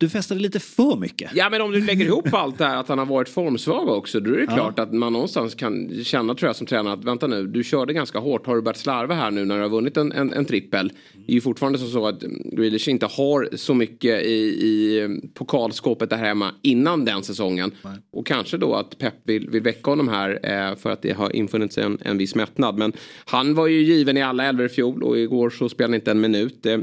du 0.03 0.09
festade 0.09 0.41
lite 0.41 0.61
för 0.61 0.97
mycket. 0.97 1.31
Ja 1.35 1.51
men 1.51 1.63
om 1.63 1.73
du 1.73 1.81
lägger 1.81 2.05
ihop 2.05 2.35
allt 2.35 2.59
det 2.59 2.65
här 2.65 2.77
att 2.77 2.89
han 2.89 2.99
har 2.99 3.07
varit 3.07 3.29
formsvag 3.29 3.89
också. 3.89 4.21
Då 4.21 4.31
är 4.31 4.37
det 4.37 4.45
ja. 4.49 4.55
klart 4.55 4.79
att 4.79 4.93
man 4.93 5.13
någonstans 5.13 5.55
kan 5.55 6.05
känna 6.05 6.35
tror 6.35 6.49
jag 6.49 6.57
som 6.57 6.67
tränare 6.67 6.95
att 6.95 7.05
vänta 7.05 7.27
nu. 7.27 7.47
Du 7.47 7.65
körde 7.65 7.93
ganska 7.93 8.19
hårt. 8.19 8.47
Har 8.47 8.57
du 8.57 8.63
börjat 8.63 8.77
slarva 8.77 9.15
här 9.15 9.31
nu 9.31 9.45
när 9.45 9.57
du 9.57 9.63
har 9.63 9.69
vunnit 9.69 9.97
en, 9.97 10.13
en, 10.13 10.33
en 10.33 10.45
trippel? 10.45 10.93
Det 11.27 11.33
är 11.33 11.35
ju 11.35 11.41
fortfarande 11.41 11.79
så 11.79 12.07
att 12.07 12.21
Grealish 12.53 12.89
inte 12.89 13.07
har 13.07 13.57
så 13.57 13.75
mycket 13.75 14.23
i, 14.23 14.35
i 14.67 15.09
pokalskåpet 15.35 16.11
där 16.11 16.17
hemma 16.17 16.51
innan 16.63 17.05
den 17.05 17.23
säsongen. 17.23 17.71
Nej. 17.83 17.93
Och 18.13 18.27
kanske 18.27 18.57
då 18.57 18.75
att 18.75 18.99
Pep 18.99 19.15
vill, 19.25 19.51
vill 19.51 19.63
väcka 19.63 19.91
honom 19.91 20.09
här 20.09 20.31
eh, 20.43 20.77
för 20.77 20.91
att 20.91 21.03
det 21.03 21.13
har 21.13 21.37
infunnit 21.37 21.73
sig 21.73 21.85
en, 21.85 21.99
en 22.05 22.19
viss 22.19 22.35
mättnad. 22.35 22.79
Men 22.79 22.93
han 23.25 23.55
var 23.55 23.67
ju 23.67 23.83
given 23.83 24.17
i 24.17 24.23
alla 24.23 24.45
elver 24.45 24.65
i 24.65 24.69
fjol 24.69 25.03
och 25.03 25.19
igår 25.19 25.51
så 25.51 25.69
spelade 25.69 25.93
han 25.93 25.95
inte 25.95 26.11
en 26.11 26.21
minut. 26.21 26.67
Eh, 26.67 26.79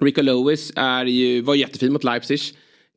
Rico 0.00 0.22
Lewis 0.22 0.72
är 0.76 1.04
ju, 1.04 1.40
var 1.40 1.54
jättefin 1.54 1.92
mot 1.92 2.04
Leipzig 2.04 2.40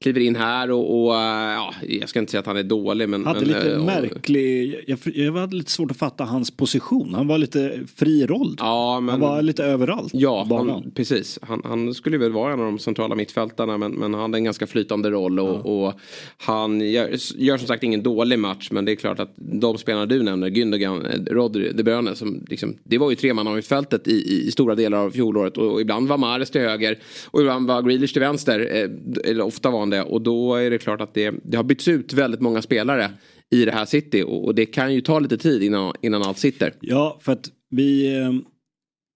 kliver 0.01 0.21
in 0.21 0.35
här 0.35 0.71
och, 0.71 1.05
och 1.05 1.13
ja, 1.13 1.73
jag 1.87 2.09
ska 2.09 2.19
inte 2.19 2.31
säga 2.31 2.39
att 2.39 2.45
han 2.45 2.57
är 2.57 2.63
dålig 2.63 3.09
men... 3.09 3.25
Hade 3.25 3.39
men, 3.39 3.47
lite 3.47 3.77
och, 3.77 3.85
märklig, 3.85 4.83
jag, 4.87 4.99
jag 5.03 5.33
hade 5.33 5.55
lite 5.55 5.71
svårt 5.71 5.91
att 5.91 5.97
fatta 5.97 6.23
hans 6.23 6.51
position. 6.51 7.13
Han 7.13 7.27
var 7.27 7.37
lite 7.37 7.79
fri 7.95 8.25
roll. 8.25 8.55
Ja, 8.59 8.99
men, 8.99 9.09
han 9.09 9.19
var 9.19 9.41
lite 9.41 9.63
överallt. 9.63 10.13
Ja, 10.13 10.47
han, 10.49 10.91
precis. 10.95 11.39
Han, 11.41 11.61
han, 11.65 11.93
skulle 11.93 12.17
väl 12.17 12.31
vara 12.31 12.53
en 12.53 12.59
av 12.59 12.65
de 12.65 12.79
centrala 12.79 13.15
mittfältarna 13.15 13.77
men, 13.77 13.91
men 13.91 14.13
han 14.13 14.21
hade 14.21 14.37
en 14.37 14.43
ganska 14.43 14.67
flytande 14.67 15.09
roll 15.09 15.39
och, 15.39 15.47
ja. 15.47 15.59
och 15.59 15.93
han 16.37 16.81
gör, 16.81 17.15
gör, 17.35 17.57
som 17.57 17.67
sagt 17.67 17.83
ingen 17.83 18.03
dålig 18.03 18.39
match 18.39 18.67
men 18.71 18.85
det 18.85 18.91
är 18.91 18.95
klart 18.95 19.19
att 19.19 19.33
de 19.35 19.77
spelarna 19.77 20.05
du 20.05 20.23
nämner, 20.23 20.49
Gündogan, 20.49 21.27
Rodri, 21.29 21.71
De 21.73 21.83
Bruyne, 21.83 22.15
som 22.15 22.45
liksom, 22.49 22.75
det 22.83 22.97
var 22.97 23.09
ju 23.09 23.15
tremannamittfältet 23.15 24.07
i, 24.07 24.11
i, 24.11 24.47
i 24.47 24.51
stora 24.51 24.75
delar 24.75 24.97
av 24.97 25.11
fjolåret 25.11 25.57
och, 25.57 25.71
och 25.71 25.81
ibland 25.81 26.07
var 26.07 26.17
Mahrez 26.17 26.49
till 26.49 26.61
höger 26.61 26.99
och 27.25 27.41
ibland 27.41 27.67
var 27.67 27.81
Grealish 27.81 28.13
till 28.13 28.21
vänster. 28.21 28.59
Eh, 28.59 29.31
eller 29.31 29.41
ofta 29.41 29.69
var 29.69 29.79
han 29.79 29.88
det 29.89 30.01
och 30.01 30.21
då 30.21 30.55
är 30.55 30.69
det 30.69 30.77
klart 30.77 31.01
att 31.01 31.13
det, 31.13 31.33
det 31.43 31.57
har 31.57 31.63
bytts 31.63 31.87
ut 31.87 32.13
väldigt 32.13 32.41
många 32.41 32.61
spelare 32.61 33.11
i 33.49 33.65
det 33.65 33.71
här 33.71 33.85
City 33.85 34.23
och, 34.23 34.45
och 34.45 34.55
det 34.55 34.65
kan 34.65 34.93
ju 34.93 35.01
ta 35.01 35.19
lite 35.19 35.37
tid 35.37 35.63
innan, 35.63 35.93
innan 36.01 36.23
allt 36.23 36.37
sitter. 36.37 36.73
Ja, 36.79 37.19
för 37.21 37.31
att 37.31 37.51
vi 37.69 38.17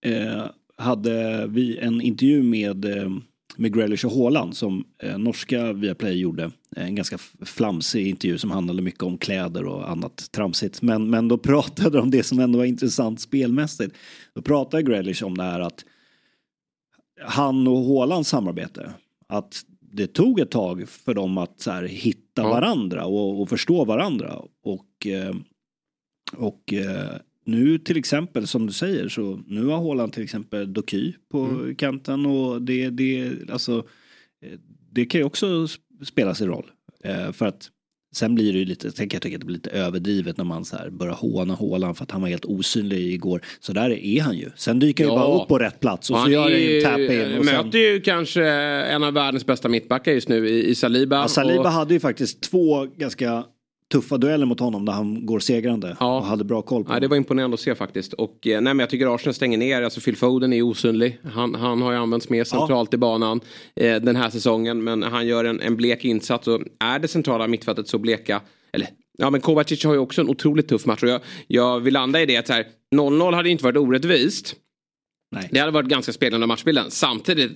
eh, 0.06 0.46
hade 0.78 1.48
vi 1.48 1.78
en 1.78 2.02
intervju 2.02 2.44
med 2.44 2.86
eh, 2.86 3.10
med 3.58 3.74
Grealish 3.74 4.06
och 4.06 4.12
Haaland 4.12 4.58
som 4.58 4.86
eh, 5.04 5.18
norska 5.18 5.74
Viaplay 5.74 6.20
gjorde. 6.20 6.52
En 6.76 6.96
ganska 6.96 7.18
flamsig 7.46 8.08
intervju 8.08 8.38
som 8.38 8.52
handlade 8.52 8.82
mycket 8.82 9.04
om 9.04 9.18
kläder 9.18 9.66
och 9.66 9.90
annat 9.90 10.32
tramsigt. 10.32 10.82
Men, 10.82 11.10
men 11.10 11.28
då 11.28 11.38
pratade 11.50 11.90
de 11.90 12.02
om 12.02 12.12
det 12.12 12.24
som 12.24 12.40
ändå 12.40 12.58
var 12.58 12.66
intressant 12.66 13.22
spelmässigt. 13.22 13.96
Då 14.34 14.42
pratade 14.42 14.84
Grealish 14.84 15.24
om 15.24 15.38
det 15.38 15.44
här 15.44 15.60
att 15.60 15.86
han 17.26 17.68
och 17.68 17.84
Haalands 17.86 18.30
samarbete. 18.30 18.94
Att 19.28 19.62
det 19.94 20.08
tog 20.08 20.40
ett 20.40 20.52
tag 20.52 20.90
för 20.90 21.14
dem 21.14 21.38
att 21.38 21.60
så 21.60 21.72
här, 21.72 21.84
hitta 21.84 22.42
ja. 22.42 22.50
varandra 22.50 23.06
och, 23.06 23.42
och, 23.42 23.50
förstå 23.50 23.86
varandra. 23.86 24.42
Och, 24.64 25.08
eh, 25.08 25.36
och 26.38 26.74
eh, 26.74 27.16
nu 27.46 27.80
till 27.80 27.98
exempel 27.98 28.48
som 28.48 28.68
du 28.68 28.74
säger 28.74 29.10
så 29.10 29.44
nu 29.48 29.66
har 29.66 29.78
Haaland 29.78 30.14
till 30.14 30.24
exempel 30.24 30.74
Doky 30.74 31.14
på 31.32 31.40
mm. 31.40 31.76
kanten 31.76 32.26
och 32.26 32.62
det, 32.62 32.90
det, 32.90 33.32
alltså, 33.52 33.88
eh, 34.42 34.60
det 34.92 35.06
kan 35.06 35.22
ju 35.22 35.26
också 35.26 35.68
spela 36.06 36.36
sin 36.36 36.48
roll. 36.48 36.72
för 37.34 37.46
att 37.46 37.70
Sen 38.14 38.36
blir 38.36 38.54
det 38.54 38.60
ju 38.60 38.66
lite, 38.66 38.92
tänker, 38.92 39.16
jag 39.16 39.22
tycker 39.22 39.36
att 39.38 39.42
det 39.42 39.46
blir 39.46 39.56
lite 39.56 39.70
överdrivet 39.70 40.38
när 40.38 40.46
man 40.46 40.66
så 40.66 40.78
här 40.78 40.90
börjar 40.90 41.14
håna 41.14 41.54
Håland 41.54 41.98
för 41.98 42.04
att 42.04 42.12
han 42.12 42.22
var 42.22 42.30
helt 42.30 42.46
osynlig 42.46 43.14
igår. 43.14 43.42
Så 43.60 43.74
där 43.74 43.90
är 43.90 44.22
han 44.22 44.38
ju. 44.38 44.50
Sen 44.56 44.80
dyker 44.80 45.06
han 45.06 45.14
ja. 45.14 45.22
ju 45.22 45.28
bara 45.28 45.44
upp 45.44 45.48
på 45.48 45.60
rätt 45.60 45.80
plats 45.80 46.10
och 46.10 46.18
han 46.18 46.26
så 46.26 46.32
gör 46.32 46.42
han 46.42 46.52
ju 46.52 46.78
en 46.78 46.84
tap-in. 46.84 47.38
Och 47.38 47.46
möter 47.46 47.72
sen... 47.72 47.82
ju 47.82 48.02
kanske 48.02 48.44
en 48.46 49.04
av 49.04 49.14
världens 49.14 49.46
bästa 49.46 49.70
mittbackar 49.70 50.12
just 50.12 50.30
nu 50.30 50.50
i, 50.50 50.70
i 50.70 50.76
Saliba. 50.76 51.16
Ja, 51.16 51.28
Saliba 51.28 51.62
och... 51.62 51.70
hade 51.70 51.94
ju 51.94 52.00
faktiskt 52.00 52.42
två 52.42 52.86
ganska 52.98 53.44
tuffa 53.94 54.18
dueller 54.18 54.46
mot 54.46 54.60
honom 54.60 54.86
där 54.86 54.94
han 54.94 55.26
går 55.26 55.40
segrande 55.40 55.98
ja. 56.00 56.18
och 56.18 56.26
hade 56.26 56.44
bra 56.44 56.62
koll 56.62 56.84
på 56.84 56.94
ja, 56.94 57.00
Det 57.00 57.08
var 57.08 57.18
imponerande 57.18 57.54
att 57.54 57.60
se 57.60 57.76
faktiskt. 57.76 58.14
Och 58.14 58.48
eh, 58.48 58.62
nej, 58.62 58.74
men 58.74 58.80
jag 58.80 58.90
tycker 58.90 59.16
Arsenal 59.16 59.34
stänger 59.34 59.58
ner, 59.58 59.82
alltså 59.82 60.02
Phil 60.02 60.18
Foden 60.18 60.54
är 60.54 60.62
osynlig. 60.62 61.20
Han, 61.24 61.56
han 61.56 61.82
har 61.82 61.92
ju 61.92 61.98
använts 61.98 62.30
mer 62.30 62.44
centralt 62.44 62.90
ja. 62.92 62.96
i 62.96 63.00
banan 63.00 63.42
eh, 63.76 63.96
den 63.96 64.16
här 64.16 64.30
säsongen 64.30 64.84
men 64.84 65.04
han 65.04 65.28
gör 65.28 65.46
en, 65.46 65.62
en 65.62 65.76
blek 65.76 66.06
insats 66.06 66.48
och 66.48 66.62
är 66.80 67.00
det 67.00 67.08
centrala 67.08 67.48
mittfältet 67.48 67.88
så 67.88 67.98
bleka 67.98 68.42
eller 68.72 68.88
Ja 69.18 69.30
men 69.30 69.42
Kovacic 69.42 69.84
har 69.84 69.94
ju 69.94 70.00
också 70.00 70.22
en 70.22 70.30
otroligt 70.30 70.68
tuff 70.68 70.86
match 70.86 71.04
och 71.04 71.10
jag, 71.10 71.22
jag 71.48 71.80
vill 71.80 71.94
landa 71.94 72.22
i 72.22 72.26
det 72.26 72.38
att 72.38 72.50
0-0 72.96 73.36
hade 73.36 73.50
inte 73.50 73.64
varit 73.64 73.78
orättvist. 73.78 74.56
Nej. 75.32 75.50
Det 75.52 75.60
hade 75.60 75.72
varit 75.72 75.90
ganska 75.90 76.14
speglande 76.14 76.48
matchbilden. 76.48 76.92
Samtidigt 76.92 77.52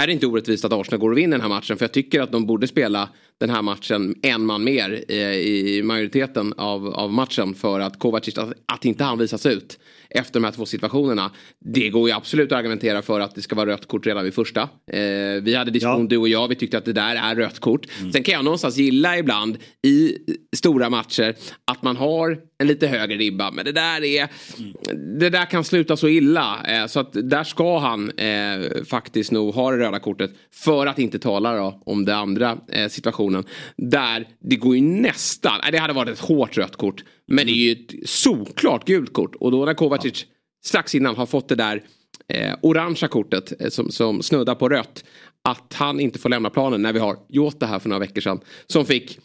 är 0.00 0.06
det 0.06 0.12
inte 0.12 0.26
orättvist 0.26 0.64
att 0.64 0.72
Arsenal 0.72 1.00
går 1.00 1.10
och 1.10 1.18
vinner 1.18 1.38
den 1.38 1.40
här 1.40 1.48
matchen. 1.48 1.76
För 1.76 1.84
jag 1.84 1.92
tycker 1.92 2.20
att 2.20 2.32
de 2.32 2.46
borde 2.46 2.66
spela 2.66 3.08
den 3.38 3.50
här 3.50 3.62
matchen 3.62 4.14
en 4.22 4.46
man 4.46 4.64
mer 4.64 5.04
i, 5.08 5.76
i 5.76 5.82
majoriteten 5.82 6.54
av, 6.56 6.86
av 6.86 7.12
matchen. 7.12 7.54
För 7.54 7.80
att 7.80 7.98
Kovacic, 7.98 8.38
att, 8.38 8.52
att 8.66 8.84
inte 8.84 9.04
han 9.04 9.18
visas 9.18 9.46
ut 9.46 9.78
efter 10.14 10.40
de 10.40 10.44
här 10.44 10.52
två 10.52 10.66
situationerna. 10.66 11.30
Det 11.60 11.88
går 11.88 12.08
ju 12.08 12.14
absolut 12.14 12.52
att 12.52 12.58
argumentera 12.58 13.02
för 13.02 13.20
att 13.20 13.34
det 13.34 13.42
ska 13.42 13.56
vara 13.56 13.70
rött 13.70 13.88
kort 13.88 14.06
redan 14.06 14.24
vid 14.24 14.34
första. 14.34 14.62
Eh, 14.62 15.42
vi 15.42 15.54
hade 15.54 15.70
diskussion 15.70 16.02
ja. 16.02 16.08
du 16.08 16.16
och 16.16 16.28
jag, 16.28 16.48
vi 16.48 16.54
tyckte 16.54 16.78
att 16.78 16.84
det 16.84 16.92
där 16.92 17.16
är 17.16 17.34
rött 17.34 17.58
kort. 17.58 17.86
Mm. 18.00 18.12
Sen 18.12 18.22
kan 18.22 18.34
jag 18.34 18.44
någonstans 18.44 18.76
gilla 18.76 19.18
ibland 19.18 19.58
i 19.82 20.18
stora 20.56 20.90
matcher 20.90 21.34
att 21.64 21.82
man 21.82 21.96
har 21.96 22.38
en 22.62 22.68
lite 22.68 22.86
högre 22.86 23.16
ribba. 23.16 23.50
Men 23.50 23.64
det 23.64 23.72
där 23.72 24.04
är, 24.04 24.28
mm. 24.58 25.18
det 25.18 25.30
där 25.30 25.44
kan 25.44 25.64
sluta 25.64 25.96
så 25.96 26.08
illa. 26.08 26.60
Eh, 26.68 26.86
så 26.86 27.00
att 27.00 27.12
där 27.12 27.44
ska 27.44 27.78
han 27.78 28.10
eh, 28.10 28.84
faktiskt 28.84 29.32
nog 29.32 29.54
ha 29.54 29.70
det 29.70 29.78
röda 29.78 29.98
kortet. 29.98 30.30
För 30.54 30.86
att 30.86 30.98
inte 30.98 31.18
tala 31.18 31.56
då, 31.56 31.82
om 31.86 32.04
den 32.04 32.16
andra 32.16 32.58
eh, 32.68 32.88
situationen. 32.88 33.44
Där 33.76 34.26
det 34.40 34.56
går 34.56 34.76
ju 34.76 34.82
nästan, 34.82 35.60
det 35.72 35.78
hade 35.78 35.92
varit 35.92 36.12
ett 36.12 36.18
hårt 36.18 36.58
rött 36.58 36.76
kort. 36.76 37.04
Men 37.26 37.46
det 37.46 37.52
är 37.52 37.56
ju 37.56 37.72
ett 37.72 38.08
solklart 38.08 38.86
gult 38.86 39.12
kort. 39.12 39.34
Och 39.34 39.50
då 39.50 39.64
när 39.64 39.74
Kovacic 39.74 40.22
ja. 40.22 40.34
strax 40.64 40.94
innan 40.94 41.16
har 41.16 41.26
fått 41.26 41.48
det 41.48 41.54
där 41.54 41.82
eh, 42.28 42.54
orangea 42.62 43.08
kortet 43.08 43.60
eh, 43.60 43.68
som, 43.68 43.90
som 43.90 44.22
snuddar 44.22 44.54
på 44.54 44.68
rött. 44.68 45.04
Att 45.44 45.74
han 45.74 46.00
inte 46.00 46.18
får 46.18 46.28
lämna 46.28 46.50
planen 46.50 46.82
när 46.82 46.92
vi 46.92 46.98
har 46.98 47.16
Jota 47.28 47.66
här 47.66 47.78
för 47.78 47.88
några 47.88 48.00
veckor 48.00 48.20
sedan. 48.20 48.40
Som 48.66 48.86
fick 48.86 49.18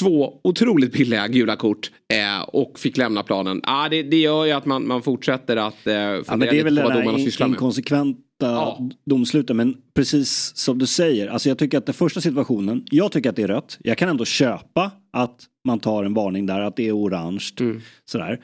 två 0.00 0.40
otroligt 0.44 0.92
billiga 0.92 1.28
gula 1.28 1.56
kort 1.56 1.90
eh, 2.12 2.42
och 2.42 2.78
fick 2.78 2.96
lämna 2.96 3.22
planen. 3.22 3.60
Ah, 3.64 3.88
det, 3.88 4.02
det 4.02 4.16
gör 4.16 4.44
ju 4.44 4.52
att 4.52 4.66
man, 4.66 4.86
man 4.86 5.02
fortsätter 5.02 5.56
att 5.56 5.86
eh, 5.86 5.92
fundera 5.92 6.24
ja, 6.26 6.36
men 6.36 6.48
det 6.48 6.60
är 6.60 6.64
väl 6.64 6.76
på 6.76 6.82
vad 6.82 6.92
domarna 6.92 7.18
sysslar 7.18 7.46
med. 7.46 7.54
inkonsekventa 7.54 8.20
ja. 8.46 8.88
domsluten. 9.04 9.56
Men 9.56 9.76
precis 9.94 10.56
som 10.56 10.78
du 10.78 10.86
säger, 10.86 11.28
alltså 11.28 11.48
jag 11.48 11.58
tycker 11.58 11.78
att 11.78 11.86
den 11.86 11.94
första 11.94 12.20
situationen, 12.20 12.84
jag 12.90 13.12
tycker 13.12 13.30
att 13.30 13.36
det 13.36 13.42
är 13.42 13.48
rött. 13.48 13.78
Jag 13.80 13.98
kan 13.98 14.08
ändå 14.08 14.24
köpa 14.24 14.90
att 15.10 15.46
man 15.64 15.80
tar 15.80 16.04
en 16.04 16.14
varning 16.14 16.46
där, 16.46 16.60
att 16.60 16.76
det 16.76 16.88
är 16.88 16.96
orange. 16.96 17.44
Mm. 17.60 17.80
Sådär. 18.04 18.40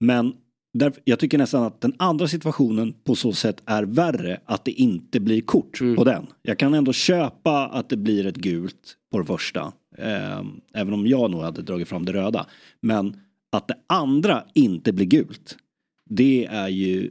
Men 0.00 0.32
där, 0.74 0.92
jag 1.04 1.18
tycker 1.18 1.38
nästan 1.38 1.62
att 1.62 1.80
den 1.80 1.94
andra 1.98 2.28
situationen 2.28 2.94
på 3.04 3.14
så 3.14 3.32
sätt 3.32 3.62
är 3.66 3.82
värre 3.82 4.40
att 4.44 4.64
det 4.64 4.72
inte 4.72 5.20
blir 5.20 5.40
kort 5.40 5.80
mm. 5.80 5.96
på 5.96 6.04
den. 6.04 6.26
Jag 6.42 6.58
kan 6.58 6.74
ändå 6.74 6.92
köpa 6.92 7.66
att 7.66 7.88
det 7.88 7.96
blir 7.96 8.26
ett 8.26 8.36
gult 8.36 8.96
på 9.12 9.18
det 9.18 9.24
första. 9.24 9.72
Eh, 9.98 10.40
även 10.74 10.92
om 10.94 11.06
jag 11.06 11.30
nog 11.30 11.42
hade 11.42 11.62
dragit 11.62 11.88
fram 11.88 12.04
det 12.04 12.12
röda. 12.12 12.46
Men 12.80 13.16
att 13.52 13.68
det 13.68 13.74
andra 13.86 14.44
inte 14.54 14.92
blir 14.92 15.06
gult. 15.06 15.56
Det 16.10 16.46
är 16.46 16.68
ju 16.68 17.10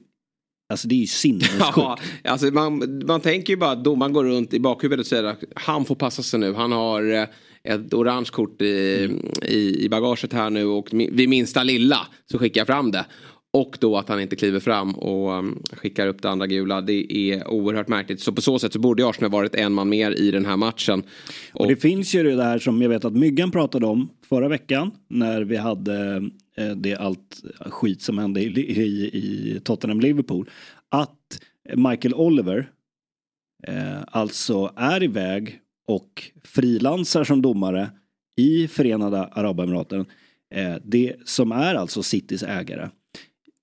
Alltså 0.69 0.87
det 0.87 0.95
är 0.95 0.99
ju 0.99 1.07
sinnessjukt. 1.07 1.63
Ja, 1.75 1.97
alltså 2.23 2.47
man, 2.47 3.01
man 3.05 3.21
tänker 3.21 3.53
ju 3.53 3.57
bara 3.57 3.71
att 3.71 3.83
domaren 3.83 4.13
går 4.13 4.23
runt 4.23 4.53
i 4.53 4.59
bakhuvudet 4.59 5.03
och 5.03 5.07
säger 5.07 5.23
att 5.23 5.43
han 5.55 5.85
får 5.85 5.95
passa 5.95 6.23
sig 6.23 6.39
nu. 6.39 6.53
Han 6.53 6.71
har 6.71 7.13
eh, 7.13 7.25
ett 7.63 7.93
orange 7.93 8.29
kort 8.31 8.61
i, 8.61 9.05
mm. 9.05 9.25
i, 9.41 9.85
i 9.85 9.89
bagaget 9.89 10.33
här 10.33 10.49
nu 10.49 10.65
och 10.65 10.87
vid 10.91 11.29
minsta 11.29 11.63
lilla 11.63 12.07
så 12.31 12.39
skickar 12.39 12.61
jag 12.61 12.67
fram 12.67 12.91
det. 12.91 13.05
Och 13.51 13.77
då 13.79 13.97
att 13.97 14.09
han 14.09 14.21
inte 14.21 14.35
kliver 14.35 14.59
fram 14.59 14.91
och 14.91 15.31
um, 15.31 15.63
skickar 15.71 16.07
upp 16.07 16.21
det 16.21 16.29
andra 16.29 16.47
gula. 16.47 16.81
Det 16.81 17.13
är 17.13 17.47
oerhört 17.47 17.87
märkligt. 17.87 18.21
Så 18.21 18.31
på 18.33 18.41
så 18.41 18.59
sätt 18.59 18.73
så 18.73 18.79
borde 18.79 19.07
Arsenal 19.07 19.31
varit 19.31 19.55
en 19.55 19.73
man 19.73 19.89
mer 19.89 20.11
i 20.11 20.31
den 20.31 20.45
här 20.45 20.57
matchen. 20.57 21.03
Och, 21.53 21.61
och 21.61 21.67
det 21.67 21.75
finns 21.75 22.15
ju 22.15 22.23
det 22.23 22.35
där 22.35 22.59
som 22.59 22.81
jag 22.81 22.89
vet 22.89 23.05
att 23.05 23.13
Myggan 23.13 23.51
pratade 23.51 23.85
om 23.85 24.09
förra 24.29 24.47
veckan. 24.47 24.91
När 25.07 25.41
vi 25.41 25.55
hade 25.55 26.29
eh, 26.55 26.75
det 26.75 26.95
allt 26.95 27.43
skit 27.59 28.01
som 28.01 28.17
hände 28.17 28.41
i, 28.41 28.45
i, 28.45 29.09
i 29.17 29.59
Tottenham-Liverpool. 29.63 30.49
Att 30.89 31.41
Michael 31.75 32.13
Oliver 32.13 32.71
eh, 33.67 34.01
alltså 34.07 34.73
är 34.75 35.03
iväg 35.03 35.59
och 35.87 36.31
frilansar 36.43 37.23
som 37.23 37.41
domare 37.41 37.89
i 38.37 38.67
Förenade 38.67 39.23
Arabemiraten. 39.23 40.05
Eh, 40.55 40.75
det 40.83 41.15
som 41.25 41.51
är 41.51 41.75
alltså 41.75 42.03
Citys 42.03 42.43
ägare 42.43 42.89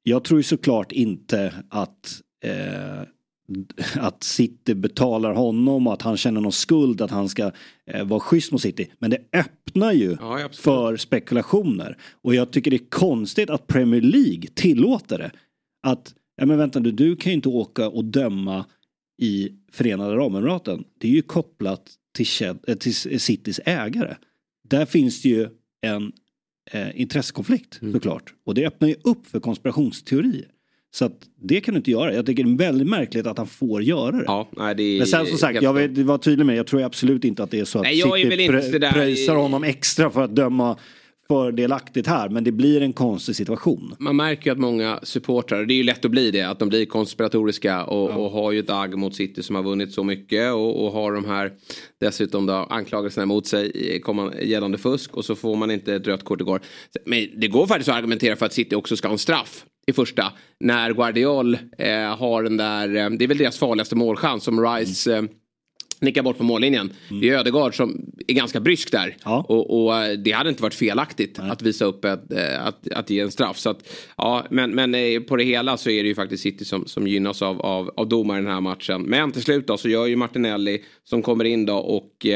jag 0.09 0.25
tror 0.25 0.43
såklart 0.43 0.93
inte 0.93 1.55
att 1.69 2.23
eh, 2.45 3.03
att 3.95 4.23
City 4.23 4.75
betalar 4.75 5.35
honom 5.35 5.87
och 5.87 5.93
att 5.93 6.03
han 6.03 6.17
känner 6.17 6.41
någon 6.41 6.53
skuld 6.53 7.01
att 7.01 7.11
han 7.11 7.29
ska 7.29 7.53
eh, 7.91 8.05
vara 8.05 8.21
schysst 8.21 8.53
mot 8.53 8.63
City. 8.63 8.91
Men 8.99 9.11
det 9.11 9.19
öppnar 9.33 9.93
ju 9.93 10.17
ja, 10.21 10.49
för 10.53 10.97
spekulationer. 10.97 11.97
Och 12.23 12.35
jag 12.35 12.51
tycker 12.51 12.71
det 12.71 12.77
är 12.77 12.91
konstigt 12.91 13.51
att 13.51 13.67
Premier 13.67 14.01
League 14.01 14.47
tillåter 14.55 15.19
det. 15.19 15.31
Att, 15.83 16.15
ja 16.37 16.47
men 16.47 16.59
vänta 16.59 16.79
nu, 16.79 16.91
du 16.91 17.17
kan 17.17 17.31
ju 17.33 17.37
inte 17.37 17.49
åka 17.49 17.89
och 17.89 18.05
döma 18.05 18.65
i 19.23 19.51
Förenade 19.73 20.13
Arabemiraten. 20.13 20.85
Det 20.99 21.09
är 21.09 21.13
ju 21.13 21.23
kopplat 21.23 21.91
till, 22.15 22.27
eh, 22.67 22.77
till 22.77 23.21
Citys 23.21 23.61
ägare. 23.65 24.17
Där 24.69 24.87
finns 24.87 25.23
det 25.23 25.29
ju 25.29 25.49
en 25.81 26.13
eh, 26.71 27.01
intressekonflikt 27.01 27.83
mm. 27.83 27.95
såklart. 27.95 28.35
Och 28.45 28.55
det 28.55 28.67
öppnar 28.67 28.89
ju 28.89 28.97
upp 29.05 29.27
för 29.27 29.41
konspirationsteorier. 29.41 30.51
Så 30.95 31.05
att 31.05 31.13
det 31.43 31.61
kan 31.61 31.75
du 31.75 31.79
inte 31.79 31.91
göra. 31.91 32.15
Jag 32.15 32.27
tycker 32.27 32.45
det 32.45 32.51
är 32.51 32.59
väldigt 32.59 32.89
märkligt 32.89 33.27
att 33.27 33.39
han 33.39 33.47
får 33.47 33.83
göra 33.83 34.13
det. 34.13 34.25
Ja, 34.27 34.49
nej, 34.57 34.75
det 34.75 34.99
Men 34.99 35.07
sen 35.07 35.27
som 35.27 35.39
sagt, 35.39 35.63
jag 35.63 35.73
vill 35.73 36.05
vara 36.05 36.19
tydlig 36.19 36.47
med, 36.47 36.57
jag 36.57 36.67
tror 36.67 36.83
absolut 36.83 37.25
inte 37.25 37.43
att 37.43 37.51
det 37.51 37.61
är 37.61 37.65
så 37.65 37.79
att 37.79 37.85
nej, 37.85 38.01
City 38.01 38.49
prö 38.49 38.93
pröjsar 38.93 39.35
honom 39.35 39.65
extra 39.65 40.11
för 40.11 40.23
att 40.23 40.37
döma 40.37 40.77
fördelaktigt 41.29 42.07
här 42.07 42.29
men 42.29 42.45
det 42.45 42.53
blir 42.53 42.83
en 42.83 42.93
konstig 42.93 43.37
situation. 43.37 43.95
Man 43.99 44.17
märker 44.17 44.47
ju 44.47 44.53
att 44.53 44.59
många 44.59 45.01
supportrar, 45.03 45.65
det 45.65 45.75
är 45.75 45.77
ju 45.77 45.83
lätt 45.83 46.05
att 46.05 46.11
bli 46.11 46.31
det, 46.31 46.43
att 46.43 46.59
de 46.59 46.69
blir 46.69 46.87
konspiratoriska 46.87 47.85
och, 47.85 48.11
ja. 48.11 48.15
och 48.15 48.31
har 48.31 48.53
ju 48.53 48.61
ett 48.61 48.71
agg 48.71 48.99
mot 48.99 49.15
City 49.15 49.43
som 49.43 49.57
har 49.57 49.63
vunnit 49.63 49.93
så 49.93 50.05
mycket 50.05 50.53
och, 50.53 50.85
och 50.85 50.93
har 50.93 51.13
de 51.13 51.25
här 51.25 51.53
dessutom 52.01 52.47
då 52.47 52.53
anklagelserna 52.53 53.27
mot 53.27 53.47
sig 53.47 53.73
gällande 54.43 54.79
fusk 54.79 55.17
och 55.17 55.25
så 55.25 55.35
får 55.35 55.57
man 55.57 55.71
inte 55.71 55.95
ett 55.95 56.07
rött 56.07 56.25
kort 56.25 56.41
igår. 56.41 56.61
Men 57.05 57.29
det 57.37 57.49
går 57.49 57.67
faktiskt 57.67 57.89
att 57.89 57.97
argumentera 57.97 58.37
för 58.37 58.47
att 58.47 58.53
City 58.53 58.77
också 58.77 58.97
ska 58.97 59.09
ha 59.09 59.13
en 59.13 59.19
straff 59.19 59.65
i 59.87 59.93
första. 59.93 60.33
När 60.61 60.93
Guardiol 60.93 61.59
eh, 61.79 62.17
har 62.19 62.43
den 62.43 62.57
där, 62.57 62.97
eh, 62.97 63.11
det 63.11 63.25
är 63.25 63.29
väl 63.29 63.39
deras 63.39 63.59
farligaste 63.59 63.97
målchans 63.97 64.45
som 64.45 64.65
Rice 64.65 65.17
mm. 65.17 65.29
Nickar 66.07 66.23
bort 66.23 66.39
på 66.39 66.45
mållinjen. 66.45 66.93
Mm. 67.09 67.21
Det 67.21 67.29
är 67.29 67.39
Ödegaard 67.39 67.77
som 67.77 68.07
är 68.27 68.35
ganska 68.35 68.61
brysk 68.61 68.93
där. 68.93 69.17
Ja. 69.25 69.47
Och, 69.49 69.85
och, 69.85 69.97
eh, 69.97 70.13
det 70.13 70.31
hade 70.31 70.49
inte 70.49 70.63
varit 70.63 70.75
felaktigt 70.75 71.39
Nej. 71.39 71.51
att 71.51 71.63
visa 71.63 71.85
upp 71.85 72.05
ett, 72.05 72.33
eh, 72.33 72.67
att, 72.67 72.93
att 72.93 73.11
ge 73.11 73.21
en 73.21 73.31
straff. 73.31 73.59
Så 73.59 73.71
att, 73.71 73.89
ja, 74.17 74.47
men, 74.51 74.71
men 74.71 74.95
eh, 74.95 75.21
på 75.21 75.37
det 75.37 75.45
hela 75.45 75.77
så 75.77 75.91
är 75.91 76.03
det 76.03 76.09
ju 76.09 76.15
faktiskt 76.15 76.43
City 76.43 76.65
som, 76.65 76.87
som 76.87 77.07
gynnas 77.07 77.43
av, 77.43 77.61
av, 77.61 77.91
av 77.97 78.09
domaren 78.09 78.41
i 78.41 78.45
den 78.45 78.55
här 78.55 78.61
matchen. 78.61 79.03
Men 79.03 79.33
till 79.33 79.43
slut 79.43 79.67
då 79.67 79.77
så 79.77 79.89
gör 79.89 80.07
ju 80.07 80.17
Martinelli 80.17 80.83
som 81.05 81.23
kommer 81.23 81.45
in 81.45 81.67
då 81.67 81.77
och 81.77 82.27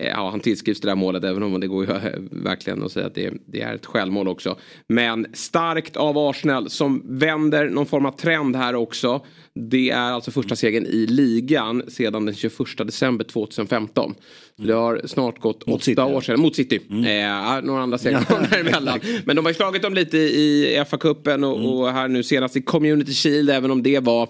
Ja, 0.00 0.30
han 0.30 0.40
tillskrivs 0.40 0.80
det 0.80 0.88
där 0.88 0.94
målet 0.94 1.24
även 1.24 1.42
om 1.42 1.60
det 1.60 1.66
går 1.66 1.86
ju 1.86 1.92
verkligen 2.30 2.82
att 2.82 2.92
säga 2.92 3.06
att 3.06 3.14
det, 3.14 3.32
det, 3.46 3.60
är 3.60 3.74
ett 3.74 3.86
självmål 3.86 4.28
också. 4.28 4.56
Men 4.88 5.26
starkt 5.32 5.96
av 5.96 6.18
Arsenal 6.18 6.70
som 6.70 7.02
vänder 7.04 7.70
någon 7.70 7.86
form 7.86 8.06
av 8.06 8.10
trend 8.10 8.56
här 8.56 8.74
också. 8.74 9.24
Det 9.54 9.90
är 9.90 10.12
alltså 10.12 10.30
första 10.30 10.56
segern 10.56 10.86
i 10.86 11.06
ligan 11.06 11.82
sedan 11.88 12.26
den 12.26 12.34
21 12.34 12.56
december 12.78 13.24
2015. 13.24 14.14
Det 14.56 14.72
har 14.72 15.00
snart 15.04 15.40
gått 15.40 15.66
mot 15.66 15.76
åtta 15.76 15.84
City, 15.84 16.00
år 16.00 16.20
sedan. 16.20 16.40
Mot 16.40 16.56
City. 16.56 16.80
Mm. 16.90 17.04
Eh, 17.04 17.64
några 17.64 17.82
andra 17.82 17.98
segrar 17.98 18.48
däremellan. 18.50 19.00
Men 19.24 19.36
de 19.36 19.44
har 19.44 19.50
ju 19.50 19.54
slagit 19.54 19.82
dem 19.82 19.94
lite 19.94 20.18
i 20.18 20.82
FA-cupen 20.88 21.44
och, 21.44 21.58
mm. 21.58 21.70
och, 21.70 21.92
här 21.92 22.08
nu 22.08 22.22
senast 22.22 22.56
i 22.56 22.62
Community 22.62 23.12
Shield 23.12 23.50
även 23.50 23.70
om 23.70 23.82
det 23.82 24.00
var 24.00 24.28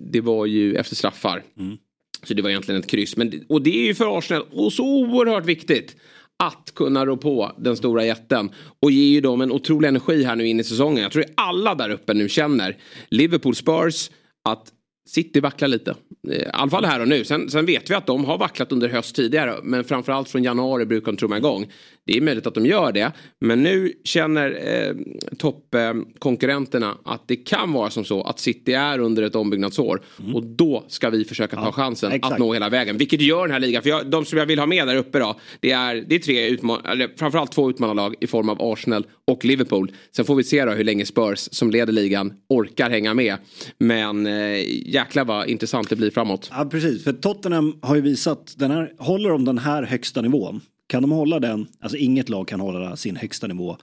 det 0.00 0.20
var 0.20 0.46
ju 0.46 0.74
efter 0.74 0.96
straffar. 0.96 1.42
Mm. 1.58 1.76
Så 2.24 2.34
det 2.34 2.42
var 2.42 2.50
egentligen 2.50 2.80
ett 2.80 2.86
kryss. 2.86 3.16
Men, 3.16 3.44
och 3.48 3.62
det 3.62 3.82
är 3.82 3.86
ju 3.86 3.94
för 3.94 4.18
Arsenal 4.18 4.46
och 4.50 4.72
så 4.72 4.84
oerhört 4.84 5.46
viktigt 5.46 5.96
att 6.36 6.72
kunna 6.74 7.06
rå 7.06 7.16
på 7.16 7.52
den 7.58 7.76
stora 7.76 8.04
jätten. 8.04 8.50
Och 8.80 8.90
ge 8.90 9.04
ju 9.04 9.20
dem 9.20 9.40
en 9.40 9.52
otrolig 9.52 9.88
energi 9.88 10.24
här 10.24 10.36
nu 10.36 10.46
in 10.46 10.60
i 10.60 10.64
säsongen. 10.64 11.02
Jag 11.02 11.12
tror 11.12 11.24
att 11.24 11.30
alla 11.34 11.74
där 11.74 11.90
uppe 11.90 12.14
nu 12.14 12.28
känner. 12.28 12.76
Liverpool 13.08 13.54
Spurs 13.54 14.10
att 14.48 14.72
City 15.06 15.40
vacklar 15.40 15.68
lite. 15.68 15.94
Eh, 16.30 16.36
I 16.36 16.44
alla 16.52 16.70
fall 16.70 16.84
här 16.84 17.00
och 17.00 17.08
nu. 17.08 17.24
Sen, 17.24 17.50
sen, 17.50 17.66
vet 17.66 17.90
vi 17.90 17.94
att 17.94 18.06
de 18.06 18.24
har 18.24 18.38
vacklat 18.38 18.72
under 18.72 18.88
höst 18.88 19.16
tidigare. 19.16 19.54
Men 19.62 19.84
framförallt 19.84 20.28
från 20.28 20.44
januari 20.44 20.86
brukar 20.86 21.12
de 21.12 21.16
trumma 21.16 21.36
igång. 21.36 21.66
Det 22.06 22.16
är 22.16 22.20
möjligt 22.20 22.46
att 22.46 22.54
de 22.54 22.66
gör 22.66 22.92
det. 22.92 23.12
Men 23.40 23.62
nu 23.62 23.92
känner 24.04 24.50
eh, 24.50 24.94
toppkonkurrenterna 25.38 26.86
eh, 26.86 27.12
att 27.12 27.28
det 27.28 27.36
kan 27.36 27.72
vara 27.72 27.90
som 27.90 28.04
så 28.04 28.22
att 28.22 28.38
City 28.38 28.72
är 28.72 28.98
under 28.98 29.22
ett 29.22 29.34
ombyggnadsår. 29.34 30.00
Mm. 30.20 30.34
Och 30.34 30.44
då 30.44 30.84
ska 30.88 31.10
vi 31.10 31.24
försöka 31.24 31.56
ta 31.56 31.64
ja, 31.64 31.72
chansen 31.72 32.12
exakt. 32.12 32.32
att 32.32 32.38
nå 32.38 32.52
hela 32.52 32.68
vägen. 32.68 32.96
Vilket 32.96 33.20
gör 33.20 33.42
den 33.42 33.50
här 33.50 33.60
ligan. 33.60 33.82
För 33.82 33.90
jag, 33.90 34.06
de 34.06 34.24
som 34.24 34.38
jag 34.38 34.46
vill 34.46 34.58
ha 34.58 34.66
med 34.66 34.86
där 34.86 34.96
uppe 34.96 35.18
då. 35.18 35.40
Det 35.60 35.70
är, 35.70 35.94
det 35.94 36.14
är 36.14 36.18
tre 36.18 36.48
utman 36.48 36.80
eller 36.84 37.10
framförallt 37.16 37.52
två 37.52 37.70
utmanarlag 37.70 38.14
i 38.20 38.26
form 38.26 38.48
av 38.48 38.56
Arsenal 38.60 39.06
och 39.26 39.44
Liverpool. 39.44 39.92
Sen 40.16 40.24
får 40.24 40.34
vi 40.34 40.44
se 40.44 40.64
då 40.64 40.72
hur 40.72 40.84
länge 40.84 41.06
Spurs 41.06 41.48
som 41.52 41.70
leder 41.70 41.92
ligan 41.92 42.32
orkar 42.48 42.90
hänga 42.90 43.14
med. 43.14 43.36
Men 43.78 44.26
eh, 44.26 44.58
jäklar 44.94 45.24
vad 45.24 45.48
intressant 45.48 45.88
det 45.88 45.96
blir 45.96 46.10
framåt. 46.10 46.50
Ja 46.52 46.64
precis. 46.64 47.04
För 47.04 47.12
Tottenham 47.12 47.78
har 47.82 47.94
ju 47.94 48.00
visat. 48.00 48.54
Den 48.58 48.70
här, 48.70 48.92
håller 48.98 49.30
de 49.30 49.44
den 49.44 49.58
här 49.58 49.82
högsta 49.82 50.22
nivån 50.22 50.60
kan 50.86 51.02
de 51.02 51.10
hålla 51.10 51.40
den, 51.40 51.66
alltså 51.80 51.96
inget 51.96 52.28
lag 52.28 52.48
kan 52.48 52.60
hålla 52.60 52.96
sin 52.96 53.16
högsta 53.16 53.46
nivå 53.46 53.76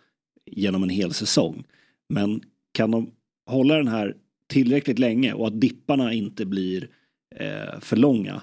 genom 0.46 0.84
en 0.84 0.90
hel 0.90 1.14
säsong. 1.14 1.64
Men 2.10 2.42
kan 2.72 2.92
de 2.92 3.12
hålla 3.46 3.76
den 3.76 3.88
här 3.88 4.16
tillräckligt 4.48 5.00
länge 5.00 5.34
och 5.34 5.48
att 5.48 5.62
dipparna 5.62 6.14
inte 6.14 6.46
blir 6.46 6.88
eh, 7.36 7.80
för 7.80 7.96
långa 7.96 8.42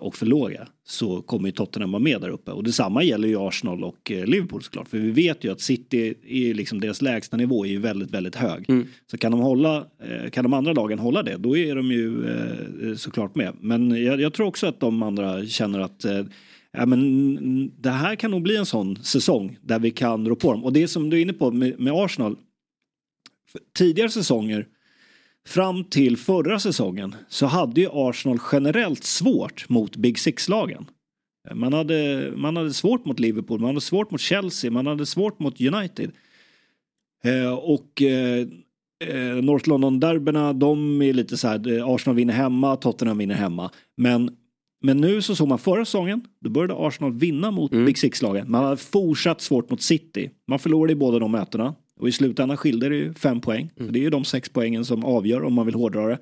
och 0.00 0.16
för 0.16 0.26
låga 0.26 0.68
så 0.86 1.22
kommer 1.22 1.48
ju 1.48 1.52
Tottenham 1.52 1.92
vara 1.92 2.02
med 2.02 2.20
där 2.20 2.28
uppe. 2.28 2.50
Och 2.50 2.64
detsamma 2.64 3.02
gäller 3.02 3.28
ju 3.28 3.36
Arsenal 3.48 3.84
och 3.84 4.10
eh, 4.10 4.26
Liverpool 4.26 4.62
såklart. 4.62 4.88
För 4.88 4.98
vi 4.98 5.10
vet 5.10 5.44
ju 5.44 5.52
att 5.52 5.60
City, 5.60 6.14
är 6.28 6.54
liksom 6.54 6.80
deras 6.80 7.02
lägsta 7.02 7.36
nivå 7.36 7.66
är 7.66 7.70
ju 7.70 7.78
väldigt, 7.78 8.10
väldigt 8.10 8.34
hög. 8.34 8.70
Mm. 8.70 8.86
Så 9.10 9.18
kan 9.18 9.32
de, 9.32 9.40
hålla, 9.40 9.76
eh, 9.76 10.30
kan 10.30 10.44
de 10.44 10.52
andra 10.52 10.72
lagen 10.72 10.98
hålla 10.98 11.22
det, 11.22 11.36
då 11.36 11.56
är 11.56 11.76
de 11.76 11.92
ju 11.92 12.28
eh, 12.28 12.94
såklart 12.96 13.34
med. 13.34 13.52
Men 13.60 14.04
jag, 14.04 14.20
jag, 14.20 14.34
tror 14.34 14.46
också 14.46 14.66
att 14.66 14.80
de 14.80 15.02
andra 15.02 15.46
känner 15.46 15.78
att 15.78 16.04
eh, 16.04 16.24
ja, 16.72 16.86
men 16.86 17.72
det 17.80 17.90
här 17.90 18.14
kan 18.16 18.30
nog 18.30 18.42
bli 18.42 18.56
en 18.56 18.66
sån 18.66 18.96
säsong 18.96 19.58
där 19.62 19.78
vi 19.78 19.90
kan 19.90 20.28
rå 20.28 20.36
på 20.36 20.52
dem. 20.52 20.64
Och 20.64 20.72
det 20.72 20.88
som 20.88 21.10
du 21.10 21.16
är 21.16 21.22
inne 21.22 21.32
på 21.32 21.50
med, 21.50 21.80
med 21.80 21.92
Arsenal. 21.92 22.36
Tidigare 23.78 24.08
säsonger 24.08 24.66
fram 25.48 25.84
till 25.84 26.16
förra 26.16 26.58
säsongen 26.58 27.14
så 27.28 27.46
hade 27.46 27.80
ju 27.80 27.88
Arsenal 27.92 28.38
generellt 28.52 29.04
svårt 29.04 29.68
mot 29.68 29.96
Big 29.96 30.18
Six-lagen. 30.18 30.86
Man 31.54 31.72
hade, 31.72 32.32
man 32.36 32.56
hade 32.56 32.72
svårt 32.72 33.04
mot 33.04 33.20
Liverpool, 33.20 33.60
man 33.60 33.68
hade 33.68 33.80
svårt 33.80 34.10
mot 34.10 34.20
Chelsea, 34.20 34.70
man 34.70 34.86
hade 34.86 35.06
svårt 35.06 35.38
mot 35.38 35.60
United. 35.60 36.10
Eh, 37.24 37.52
och 37.52 38.02
eh, 38.02 38.46
eh 39.04 39.44
North 39.44 39.68
London-derbyna, 39.68 40.52
de 40.52 41.02
är 41.02 41.12
lite 41.12 41.36
så 41.36 41.48
här, 41.48 41.78
eh, 41.78 41.88
Arsenal 41.88 42.16
vinner 42.16 42.34
hemma, 42.34 42.76
Tottenham 42.76 43.18
vinner 43.18 43.34
hemma. 43.34 43.70
Men 43.96 44.30
men 44.80 44.96
nu 44.96 45.22
så 45.22 45.36
såg 45.36 45.48
man 45.48 45.58
förra 45.58 45.84
säsongen, 45.84 46.24
då 46.40 46.50
började 46.50 46.74
Arsenal 46.86 47.12
vinna 47.12 47.50
mot 47.50 47.72
mm. 47.72 47.84
Big 47.84 47.98
Six-lagen. 47.98 48.50
Man 48.50 48.64
har 48.64 48.76
fortsatt 48.76 49.40
svårt 49.40 49.70
mot 49.70 49.82
City. 49.82 50.30
Man 50.46 50.58
förlorade 50.58 50.92
i 50.92 50.96
båda 50.96 51.18
de 51.18 51.32
mötena. 51.32 51.74
Och 51.98 52.08
i 52.08 52.12
slutändan 52.12 52.56
skilde 52.56 52.88
det 52.88 52.96
ju 52.96 53.14
fem 53.14 53.40
poäng. 53.40 53.70
Mm. 53.76 53.92
Det 53.92 53.98
är 53.98 54.00
ju 54.00 54.10
de 54.10 54.24
sex 54.24 54.48
poängen 54.48 54.84
som 54.84 55.04
avgör 55.04 55.44
om 55.44 55.54
man 55.54 55.66
vill 55.66 55.74
hårdra 55.74 56.06
det. 56.06 56.18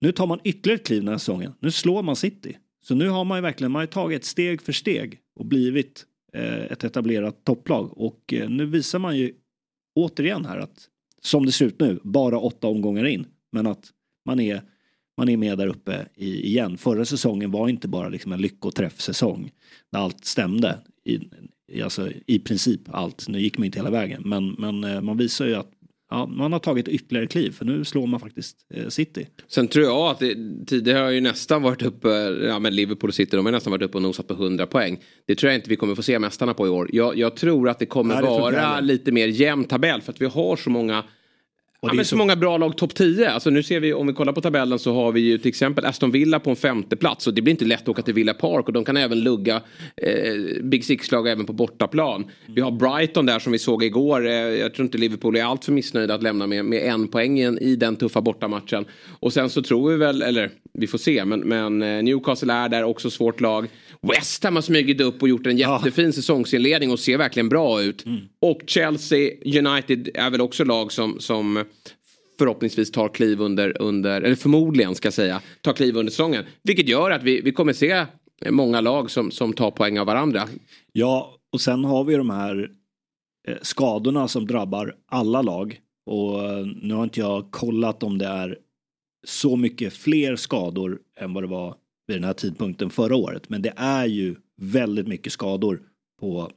Nu 0.00 0.12
tar 0.12 0.26
man 0.26 0.40
ytterligare 0.44 0.78
ett 0.78 0.86
kliv 0.86 1.00
den 1.00 1.08
här 1.08 1.18
säsongen. 1.18 1.52
Nu 1.60 1.70
slår 1.70 2.02
man 2.02 2.16
City. 2.16 2.56
Så 2.84 2.94
nu 2.94 3.08
har 3.08 3.24
man 3.24 3.38
ju 3.38 3.42
verkligen 3.42 3.72
man 3.72 3.80
har 3.80 3.86
tagit 3.86 4.24
steg 4.24 4.62
för 4.62 4.72
steg 4.72 5.18
och 5.36 5.46
blivit 5.46 6.04
eh, 6.32 6.64
ett 6.64 6.84
etablerat 6.84 7.44
topplag. 7.44 7.98
Och 7.98 8.32
eh, 8.32 8.48
nu 8.48 8.66
visar 8.66 8.98
man 8.98 9.16
ju 9.16 9.32
återigen 9.94 10.44
här 10.44 10.58
att 10.58 10.88
som 11.22 11.46
det 11.46 11.52
ser 11.52 11.66
ut 11.66 11.80
nu, 11.80 12.00
bara 12.02 12.38
åtta 12.38 12.66
omgångar 12.66 13.04
in. 13.04 13.26
Men 13.52 13.66
att 13.66 13.90
man 14.26 14.40
är 14.40 14.62
man 15.18 15.28
är 15.28 15.36
med 15.36 15.58
där 15.58 15.66
uppe 15.66 16.08
i, 16.14 16.46
igen. 16.46 16.78
Förra 16.78 17.04
säsongen 17.04 17.50
var 17.50 17.68
inte 17.68 17.88
bara 17.88 18.08
liksom 18.08 18.32
en 18.32 18.40
lyckoträffsäsong. 18.40 19.50
När 19.92 20.00
allt 20.00 20.24
stämde. 20.24 20.78
I, 21.04 21.20
alltså, 21.84 22.10
I 22.26 22.38
princip 22.38 22.80
allt. 22.90 23.28
Nu 23.28 23.40
gick 23.40 23.58
man 23.58 23.64
inte 23.64 23.78
hela 23.78 23.90
vägen. 23.90 24.22
Men, 24.24 24.52
men 24.52 24.84
eh, 24.84 25.00
man 25.00 25.16
visar 25.16 25.46
ju 25.46 25.54
att 25.54 25.70
ja, 26.10 26.26
man 26.26 26.52
har 26.52 26.58
tagit 26.58 26.88
ytterligare 26.88 27.26
kliv 27.26 27.50
för 27.50 27.64
nu 27.64 27.84
slår 27.84 28.06
man 28.06 28.20
faktiskt 28.20 28.56
eh, 28.74 28.88
City. 28.88 29.26
Sen 29.48 29.68
tror 29.68 29.84
jag 29.84 30.10
att 30.10 30.18
det, 30.18 30.36
tidigare 30.66 30.98
har 30.98 31.10
ju 31.10 31.20
nästan 31.20 31.62
varit 31.62 31.82
uppe, 31.82 32.08
ja 32.28 32.58
men 32.58 32.74
Liverpool 32.74 33.08
och 33.08 33.14
City 33.14 33.36
de 33.36 33.44
har 33.44 33.52
nästan 33.52 33.70
varit 33.70 33.82
uppe 33.82 33.98
och 33.98 34.02
nosat 34.02 34.28
på 34.28 34.34
100 34.34 34.66
poäng. 34.66 34.98
Det 35.26 35.34
tror 35.34 35.50
jag 35.50 35.58
inte 35.58 35.70
vi 35.70 35.76
kommer 35.76 35.94
få 35.94 36.02
se 36.02 36.18
mästarna 36.18 36.54
på 36.54 36.66
i 36.66 36.70
år. 36.70 36.90
Jag, 36.92 37.18
jag 37.18 37.36
tror 37.36 37.68
att 37.68 37.78
det 37.78 37.86
kommer 37.86 38.14
Nej, 38.14 38.22
det 38.22 38.28
vara 38.28 38.80
lite 38.80 39.12
mer 39.12 39.28
jämn 39.28 39.64
tabell 39.64 40.02
för 40.02 40.12
att 40.12 40.20
vi 40.20 40.26
har 40.26 40.56
så 40.56 40.70
många 40.70 41.04
Ja, 41.80 41.92
men 41.92 42.04
så... 42.04 42.08
så 42.08 42.16
många 42.16 42.36
bra 42.36 42.58
lag 42.58 42.76
topp 42.76 42.94
10. 42.94 43.30
Alltså 43.30 43.50
nu 43.50 43.62
ser 43.62 43.80
vi 43.80 43.94
om 43.94 44.06
vi 44.06 44.12
kollar 44.12 44.32
på 44.32 44.40
tabellen 44.40 44.78
så 44.78 44.94
har 44.94 45.12
vi 45.12 45.20
ju 45.20 45.38
till 45.38 45.48
exempel 45.48 45.84
Aston 45.84 46.10
Villa 46.10 46.40
på 46.40 46.50
en 46.50 46.56
femte 46.56 46.96
plats 46.96 47.26
och 47.26 47.34
det 47.34 47.42
blir 47.42 47.50
inte 47.50 47.64
lätt 47.64 47.82
att 47.82 47.88
åka 47.88 48.02
till 48.02 48.14
Villa 48.14 48.34
Park 48.34 48.66
och 48.66 48.72
de 48.72 48.84
kan 48.84 48.96
även 48.96 49.20
lugga 49.20 49.62
eh, 50.02 50.62
Big 50.62 50.84
Six-lag 50.84 51.28
även 51.28 51.46
på 51.46 51.52
bortaplan. 51.52 52.22
Mm. 52.22 52.34
Vi 52.46 52.60
har 52.60 52.70
Brighton 52.70 53.26
där 53.26 53.38
som 53.38 53.52
vi 53.52 53.58
såg 53.58 53.84
igår. 53.84 54.26
Eh, 54.26 54.32
jag 54.32 54.74
tror 54.74 54.84
inte 54.84 54.98
Liverpool 54.98 55.36
är 55.36 55.44
alltför 55.44 55.72
missnöjda 55.72 56.14
att 56.14 56.22
lämna 56.22 56.46
med, 56.46 56.64
med 56.64 56.82
en 56.82 57.08
poäng 57.08 57.40
i 57.40 57.76
den 57.76 57.96
tuffa 57.96 58.20
bortamatchen. 58.20 58.84
Och 59.20 59.32
sen 59.32 59.50
så 59.50 59.62
tror 59.62 59.90
vi 59.90 59.96
väl, 59.96 60.22
eller 60.22 60.50
vi 60.72 60.86
får 60.86 60.98
se, 60.98 61.24
men, 61.24 61.40
men 61.40 61.82
eh, 61.82 62.02
Newcastle 62.02 62.52
är 62.52 62.68
där 62.68 62.84
också 62.84 63.10
svårt 63.10 63.40
lag. 63.40 63.66
West 64.02 64.44
Ham 64.44 64.54
har 64.54 64.62
smugit 64.62 65.00
upp 65.00 65.22
och 65.22 65.28
gjort 65.28 65.46
en 65.46 65.56
jättefin 65.56 66.06
ja. 66.06 66.12
säsongsinledning 66.12 66.90
och 66.90 66.98
ser 66.98 67.18
verkligen 67.18 67.48
bra 67.48 67.82
ut. 67.82 68.06
Mm. 68.06 68.20
Och 68.40 68.60
Chelsea, 68.66 69.30
United 69.44 70.08
är 70.14 70.30
väl 70.30 70.40
också 70.40 70.64
lag 70.64 70.92
som, 70.92 71.20
som 71.20 71.64
förhoppningsvis 72.38 72.90
tar 72.90 73.08
kliv 73.08 73.40
under, 73.40 73.82
under, 73.82 74.22
eller 74.22 74.36
förmodligen 74.36 74.94
ska 74.94 75.06
jag 75.06 75.14
säga, 75.14 75.42
tar 75.60 75.72
kliv 75.72 75.96
under 75.96 76.10
säsongen. 76.10 76.44
Vilket 76.62 76.88
gör 76.88 77.10
att 77.10 77.22
vi, 77.22 77.40
vi 77.40 77.52
kommer 77.52 77.72
se 77.72 78.06
många 78.50 78.80
lag 78.80 79.10
som, 79.10 79.30
som 79.30 79.52
tar 79.52 79.70
poäng 79.70 79.98
av 79.98 80.06
varandra. 80.06 80.48
Ja, 80.92 81.34
och 81.52 81.60
sen 81.60 81.84
har 81.84 82.04
vi 82.04 82.14
de 82.14 82.30
här 82.30 82.70
eh, 83.48 83.56
skadorna 83.62 84.28
som 84.28 84.46
drabbar 84.46 84.94
alla 85.06 85.42
lag. 85.42 85.80
Och 86.06 86.44
eh, 86.44 86.66
nu 86.82 86.94
har 86.94 87.04
inte 87.04 87.20
jag 87.20 87.50
kollat 87.50 88.02
om 88.02 88.18
det 88.18 88.26
är 88.26 88.58
så 89.26 89.56
mycket 89.56 89.92
fler 89.92 90.36
skador 90.36 90.98
än 91.20 91.34
vad 91.34 91.42
det 91.42 91.48
var 91.48 91.74
vid 92.06 92.16
den 92.16 92.24
här 92.24 92.32
tidpunkten 92.32 92.90
förra 92.90 93.16
året. 93.16 93.48
Men 93.48 93.62
det 93.62 93.72
är 93.76 94.06
ju 94.06 94.36
väldigt 94.56 95.08
mycket 95.08 95.32
skador 95.32 95.82
på 96.20 96.50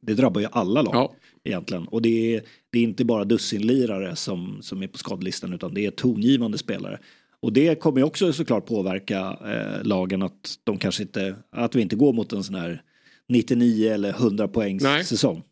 det 0.00 0.14
drabbar 0.14 0.40
ju 0.40 0.46
alla 0.52 0.82
lag 0.82 0.94
ja. 0.94 1.14
egentligen. 1.44 1.88
Och 1.88 2.02
det 2.02 2.36
är, 2.36 2.42
det 2.70 2.78
är 2.78 2.82
inte 2.82 3.04
bara 3.04 3.24
dussinlirare 3.24 4.16
som, 4.16 4.58
som 4.62 4.82
är 4.82 4.86
på 4.86 4.98
skadelistan 4.98 5.52
utan 5.52 5.74
det 5.74 5.86
är 5.86 5.90
tongivande 5.90 6.58
spelare. 6.58 6.98
Och 7.40 7.52
det 7.52 7.80
kommer 7.80 7.98
ju 8.00 8.04
också 8.04 8.32
såklart 8.32 8.66
påverka 8.66 9.38
eh, 9.44 9.84
lagen 9.84 10.22
att 10.22 10.58
de 10.64 10.78
kanske 10.78 11.02
inte, 11.02 11.34
att 11.50 11.74
vi 11.74 11.82
inte 11.82 11.96
går 11.96 12.12
mot 12.12 12.32
en 12.32 12.44
sån 12.44 12.54
här 12.54 12.82
99 13.28 13.92
eller 13.92 14.08
100 14.10 14.48
poängs 14.48 14.82
Nej. 14.82 15.04
säsong. 15.04 15.42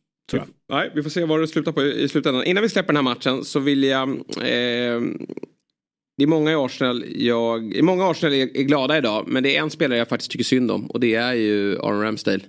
Nej, 0.68 0.90
vi 0.94 1.03
får 1.03 1.11
se 1.11 1.25
vad 1.25 1.40
det 1.40 1.49
slutar 1.49 1.73
på 1.73 1.83
i 1.83 2.09
slutändan. 2.09 2.44
Innan 2.44 2.62
vi 2.62 2.68
släpper 2.68 2.92
den 2.92 2.97
här 2.97 3.14
matchen 3.14 3.44
så 3.44 3.61
vill 3.61 3.85
jag... 3.85 4.09
Eh, 4.42 5.01
det 6.19 6.25
är 6.25 6.27
många 6.27 6.51
i 6.51 6.55
Arsenal, 6.55 7.05
jag, 7.17 7.75
i 7.75 7.83
många 7.83 8.11
Arsenal 8.11 8.35
är, 8.35 8.57
är 8.57 8.63
glada 8.63 8.99
idag. 8.99 9.25
Men 9.29 9.43
det 9.43 9.57
är 9.57 9.63
en 9.63 9.71
spelare 9.71 9.99
jag 9.99 10.09
faktiskt 10.09 10.31
tycker 10.31 10.45
synd 10.45 10.71
om. 10.71 10.87
Och 10.87 11.01
det 11.01 11.15
är 11.15 11.33
ju 11.33 11.79
Aaron 11.79 12.03
Ramsdale. 12.03 12.41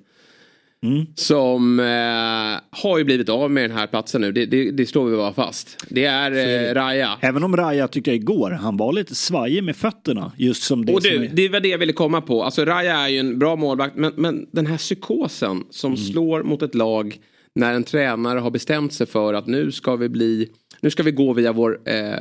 Mm. 0.83 1.05
Som 1.15 1.79
eh, 1.79 2.79
har 2.81 2.97
ju 2.97 3.03
blivit 3.03 3.29
av 3.29 3.51
med 3.51 3.69
den 3.69 3.77
här 3.77 3.87
platsen 3.87 4.21
nu. 4.21 4.31
Det, 4.31 4.45
det, 4.45 4.71
det 4.71 4.85
slår 4.85 5.05
vi 5.05 5.17
bara 5.17 5.33
fast. 5.33 5.85
Det 5.89 6.05
är 6.05 6.31
eh, 6.31 6.73
Raja. 6.73 7.17
Även 7.21 7.43
om 7.43 7.57
Raja 7.57 7.87
tyckte 7.87 8.09
jag 8.09 8.15
igår, 8.15 8.51
han 8.51 8.77
var 8.77 8.93
lite 8.93 9.15
svajig 9.15 9.63
med 9.63 9.75
fötterna. 9.75 10.31
Just 10.37 10.63
som 10.63 10.85
det 10.85 10.93
Och 10.93 11.03
som 11.03 11.11
du, 11.11 11.25
är... 11.25 11.29
det 11.33 11.49
var 11.49 11.59
det 11.59 11.67
jag 11.69 11.77
ville 11.77 11.93
komma 11.93 12.21
på. 12.21 12.43
Alltså 12.43 12.65
Raja 12.65 12.97
är 12.97 13.07
ju 13.07 13.19
en 13.19 13.39
bra 13.39 13.55
målvakt. 13.55 13.95
Men, 13.95 14.13
men 14.15 14.47
den 14.51 14.65
här 14.65 14.77
psykosen 14.77 15.63
som 15.69 15.97
slår 15.97 16.43
mot 16.43 16.61
ett 16.61 16.75
lag 16.75 17.17
när 17.55 17.73
en 17.73 17.83
tränare 17.83 18.39
har 18.39 18.51
bestämt 18.51 18.93
sig 18.93 19.07
för 19.07 19.33
att 19.33 19.47
nu 19.47 19.71
ska 19.71 19.95
vi 19.95 20.09
bli, 20.09 20.49
nu 20.81 20.89
ska 20.89 21.03
vi 21.03 21.11
gå 21.11 21.33
via 21.33 21.51
vår 21.51 21.79
eh, 21.85 22.15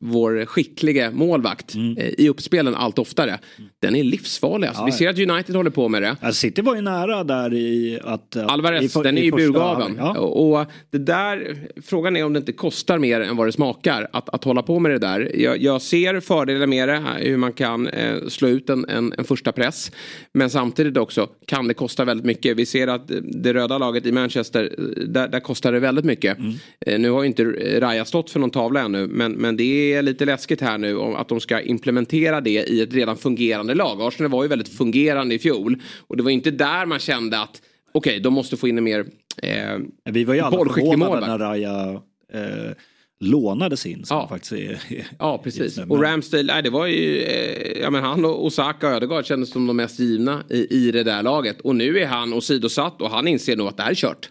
vår 0.00 0.44
skicklige 0.44 1.10
målvakt 1.10 1.74
eh, 1.74 2.08
i 2.18 2.28
uppspelen 2.28 2.74
allt 2.74 2.98
oftare. 2.98 3.38
Den 3.82 3.96
är 3.96 4.04
livsfarlig. 4.04 4.66
Alltså. 4.66 4.82
Ja, 4.82 4.86
vi 4.86 4.92
ja. 4.92 4.96
ser 4.96 5.08
att 5.08 5.30
United 5.30 5.56
håller 5.56 5.70
på 5.70 5.88
med 5.88 6.02
det. 6.02 6.16
Alltså, 6.20 6.40
City 6.40 6.62
var 6.62 6.74
ju 6.74 6.80
nära 6.80 7.24
där 7.24 7.54
i 7.54 7.98
att... 8.04 8.36
att- 8.36 8.50
Alvarez, 8.50 8.96
i 8.96 9.02
den 9.02 9.18
är 9.18 9.22
i 9.22 9.24
ju 9.24 9.30
första 9.30 9.52
burgaven. 9.52 9.96
Ja. 9.98 10.18
Och 10.18 10.66
det 10.90 10.98
där, 10.98 11.56
frågan 11.82 12.16
är 12.16 12.24
om 12.24 12.32
det 12.32 12.38
inte 12.38 12.52
kostar 12.52 12.98
mer 12.98 13.20
än 13.20 13.36
vad 13.36 13.48
det 13.48 13.52
smakar 13.52 14.08
att, 14.12 14.28
att 14.28 14.44
hålla 14.44 14.62
på 14.62 14.78
med 14.78 14.92
det 14.92 14.98
där. 14.98 15.30
Jag, 15.34 15.62
jag 15.62 15.82
ser 15.82 16.20
fördelar 16.20 16.66
med 16.66 16.88
det, 16.88 16.98
här, 16.98 17.20
hur 17.20 17.36
man 17.36 17.52
kan 17.52 17.86
eh, 17.86 18.26
slå 18.28 18.48
ut 18.48 18.70
en, 18.70 18.84
en, 18.88 19.14
en 19.18 19.24
första 19.24 19.52
press. 19.52 19.92
Men 20.34 20.50
samtidigt 20.50 20.96
också 20.96 21.28
kan 21.46 21.68
det 21.68 21.74
kosta 21.74 22.04
väldigt 22.04 22.26
mycket. 22.26 22.56
Vi 22.56 22.66
ser 22.66 22.88
att 22.88 23.10
det 23.22 23.54
röda 23.54 23.78
laget 23.78 24.06
i 24.06 24.12
Manchester, 24.12 24.74
eh, 24.78 25.04
där, 25.06 25.28
där 25.28 25.40
kostar 25.40 25.72
det 25.72 25.80
väldigt 25.80 26.04
mycket. 26.04 26.38
Mm. 26.38 26.52
Eh, 26.86 26.98
nu 26.98 27.10
har 27.10 27.22
ju 27.22 27.26
inte 27.26 27.44
Raja 27.80 28.04
stått 28.04 28.30
för 28.30 28.40
någon 28.40 28.50
tavla 28.50 28.80
ännu, 28.80 29.06
men, 29.06 29.32
men 29.32 29.56
det 29.56 29.64
är 29.64 29.75
lite 30.02 30.24
läskigt 30.24 30.60
här 30.60 30.78
nu 30.78 30.96
om 30.96 31.14
att 31.16 31.28
de 31.28 31.40
ska 31.40 31.60
implementera 31.60 32.40
det 32.40 32.50
i 32.70 32.80
ett 32.80 32.94
redan 32.94 33.16
fungerande 33.16 33.74
lag. 33.74 34.02
Arsenal 34.02 34.30
var 34.32 34.42
ju 34.42 34.48
väldigt 34.48 34.68
fungerande 34.76 35.34
i 35.34 35.38
fjol. 35.38 35.82
Och 36.06 36.16
det 36.16 36.22
var 36.22 36.30
inte 36.30 36.50
där 36.50 36.86
man 36.86 36.98
kände 36.98 37.40
att 37.40 37.62
okej, 37.92 38.20
de 38.20 38.32
måste 38.34 38.56
få 38.56 38.68
in 38.68 38.78
en 38.78 38.84
mer 38.84 39.06
eh, 39.42 39.78
Vi 40.04 40.24
var 40.24 40.34
ju 40.34 40.40
alla 40.40 40.72
förvånade 40.72 41.26
när 41.26 41.38
Raja 41.38 42.02
eh, 42.32 42.72
lånades 43.20 43.86
in. 43.86 44.04
Som 44.04 44.16
Ja. 44.16 44.28
faktiskt 44.28 44.52
är, 44.52 44.78
Ja, 45.18 45.40
precis. 45.44 45.78
Och 45.78 46.02
Ramsdale, 46.02 46.42
nej, 46.52 46.62
det 46.62 46.70
var 46.70 46.86
ju, 46.86 47.18
eh, 47.22 47.80
ja 47.82 47.90
men 47.90 48.02
han 48.04 48.24
och 48.24 48.46
Osaka 48.46 48.88
och 48.88 48.92
Ödegaard 48.94 49.26
kändes 49.26 49.50
som 49.50 49.66
de 49.66 49.76
mest 49.76 49.98
givna 49.98 50.42
i, 50.50 50.86
i 50.86 50.90
det 50.90 51.02
där 51.02 51.22
laget. 51.22 51.60
Och 51.60 51.76
nu 51.76 51.98
är 51.98 52.06
han 52.06 52.32
åsidosatt 52.32 53.02
och 53.02 53.10
han 53.10 53.28
inser 53.28 53.56
nog 53.56 53.68
att 53.68 53.76
det 53.76 53.82
här 53.82 53.90
är 53.90 53.94
kört. 53.94 54.30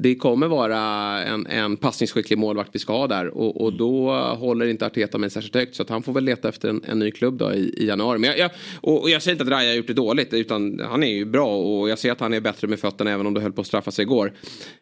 Det 0.00 0.14
kommer 0.14 0.48
vara 0.48 0.78
en, 1.24 1.46
en 1.46 1.76
passningsskicklig 1.76 2.38
målvakt 2.38 2.70
vi 2.72 2.78
ska 2.78 2.92
ha 2.92 3.06
där 3.06 3.26
och, 3.26 3.60
och 3.60 3.72
då 3.72 4.12
håller 4.14 4.66
inte 4.66 4.86
Arteta 4.86 5.18
med 5.18 5.32
särskilt 5.32 5.54
högt 5.54 5.74
så 5.74 5.82
att 5.82 5.88
han 5.88 6.02
får 6.02 6.12
väl 6.12 6.24
leta 6.24 6.48
efter 6.48 6.68
en, 6.68 6.82
en 6.84 6.98
ny 6.98 7.10
klubb 7.10 7.38
då 7.38 7.52
i, 7.52 7.74
i 7.76 7.86
januari. 7.86 8.18
Men 8.18 8.30
jag, 8.30 8.38
jag, 8.38 8.50
och, 8.80 9.02
och 9.02 9.10
jag 9.10 9.22
säger 9.22 9.34
inte 9.34 9.44
att 9.44 9.50
Raja 9.50 9.70
har 9.70 9.76
gjort 9.76 9.86
det 9.86 9.92
dåligt 9.92 10.32
utan 10.32 10.80
han 10.80 11.02
är 11.02 11.12
ju 11.12 11.24
bra 11.24 11.56
och 11.56 11.88
jag 11.88 11.98
ser 11.98 12.12
att 12.12 12.20
han 12.20 12.34
är 12.34 12.40
bättre 12.40 12.68
med 12.68 12.80
fötterna 12.80 13.10
även 13.10 13.26
om 13.26 13.34
det 13.34 13.40
höll 13.40 13.52
på 13.52 13.60
att 13.60 13.66
straffa 13.66 13.90
sig 13.90 14.02
igår. 14.02 14.32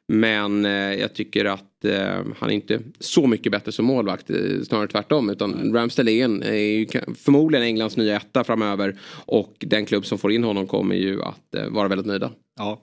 Men 0.08 0.64
eh, 0.64 0.70
jag 0.72 1.14
tycker 1.14 1.44
att 1.44 1.84
eh, 1.84 2.24
han 2.38 2.50
är 2.50 2.54
inte 2.54 2.80
så 3.00 3.26
mycket 3.26 3.52
bättre 3.52 3.72
som 3.72 3.84
målvakt, 3.84 4.30
eh, 4.30 4.36
snarare 4.68 4.88
tvärtom. 4.88 5.30
Utan 5.30 5.74
Ramsdale 5.74 6.10
är, 6.10 6.24
en, 6.24 6.42
är 6.42 6.54
ju 6.54 6.86
förmodligen 7.18 7.66
Englands 7.66 7.96
nya 7.96 8.16
etta 8.16 8.44
framöver 8.44 8.98
och 9.26 9.54
den 9.58 9.86
klubb 9.86 10.06
som 10.06 10.18
får 10.18 10.32
in 10.32 10.44
honom 10.44 10.66
kommer 10.66 10.94
ju 10.94 11.22
att 11.22 11.54
eh, 11.54 11.68
vara 11.68 11.88
väldigt 11.88 12.06
nöjda. 12.06 12.32
Ja, 12.58 12.82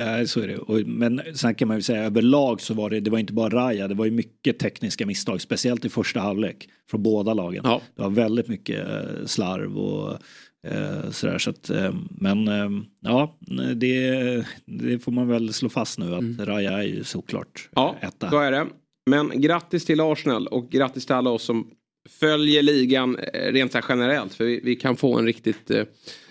eh, 0.00 0.24
så 0.24 0.40
är 0.40 0.48
det. 0.48 0.58
Och, 0.58 0.86
men 0.86 1.20
sen 1.34 1.54
kan 1.54 1.68
man 1.68 1.76
ju 1.76 1.82
säga 1.82 2.04
överlag 2.04 2.60
så 2.60 2.74
var 2.74 2.90
det, 2.90 3.00
det 3.00 3.10
var 3.10 3.18
inte 3.18 3.32
bara 3.32 3.48
Raja, 3.48 3.88
det 3.88 3.94
var 3.94 4.04
ju 4.04 4.10
mycket 4.10 4.58
tekniska 4.58 5.06
misstag, 5.06 5.40
speciellt 5.40 5.84
i 5.84 5.88
första 5.88 6.20
halvlek 6.20 6.68
från 6.90 7.02
båda 7.02 7.34
lagen. 7.34 7.60
Ja. 7.64 7.80
Det 7.96 8.02
var 8.02 8.10
väldigt 8.10 8.48
mycket 8.48 8.88
eh, 8.88 9.26
slarv 9.26 9.78
och 9.78 10.18
eh, 10.66 11.10
sådär. 11.10 11.38
Så 11.38 11.50
att, 11.50 11.70
eh, 11.70 11.94
men 12.10 12.48
eh, 12.48 12.70
ja, 13.00 13.38
det, 13.74 14.10
det 14.66 14.98
får 14.98 15.12
man 15.12 15.28
väl 15.28 15.52
slå 15.52 15.68
fast 15.68 15.98
nu 15.98 16.14
att 16.14 16.48
Raja 16.48 16.72
är 16.72 16.82
ju 16.82 17.04
såklart 17.04 17.68
Ja, 17.74 17.96
etta. 18.00 18.30
så 18.30 18.38
är 18.40 18.52
det. 18.52 18.66
Men 19.10 19.40
grattis 19.40 19.84
till 19.84 20.00
Arsenal 20.00 20.46
och 20.46 20.70
grattis 20.70 21.06
till 21.06 21.14
alla 21.14 21.30
oss 21.30 21.42
som 21.42 21.70
följer 22.08 22.62
ligan 22.62 23.16
rent 23.32 23.72
så 23.72 23.80
generellt. 23.88 24.34
För 24.34 24.44
vi, 24.44 24.60
vi 24.64 24.76
kan 24.76 24.96
få 24.96 25.18
en 25.18 25.26
riktigt 25.26 25.70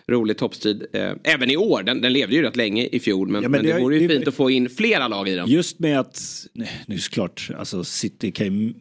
rolig 0.08 0.38
toppstrid 0.38 0.86
eh, 0.94 1.12
även 1.24 1.52
i 1.52 1.58
år. 1.58 1.84
Den, 1.84 2.02
den 2.02 2.14
levde 2.14 2.36
ju 2.36 2.42
rätt 2.42 2.56
länge 2.56 2.86
i 2.92 3.00
fjol 3.00 3.28
men, 3.28 3.44
Ja, 3.44 3.50
men, 3.50 3.62
men 3.62 3.66
det, 3.66 3.74
det- 3.74 3.80
vore 3.82 3.96
ju 3.98 4.08
det- 4.08 4.14
fint 4.16 4.28
att 4.28 4.36
få 4.36 4.50
in 4.52 4.70
flera 4.70 5.08
lag 5.08 5.30
i 5.30 5.36
den. 5.36 5.50
Just 5.50 5.80
med 5.80 6.00
att, 6.00 6.22
nu 6.86 6.98
såklart, 7.00 7.50
alltså 7.58 7.84
City 7.84 8.32
kan 8.32 8.60
ju, 8.60 8.74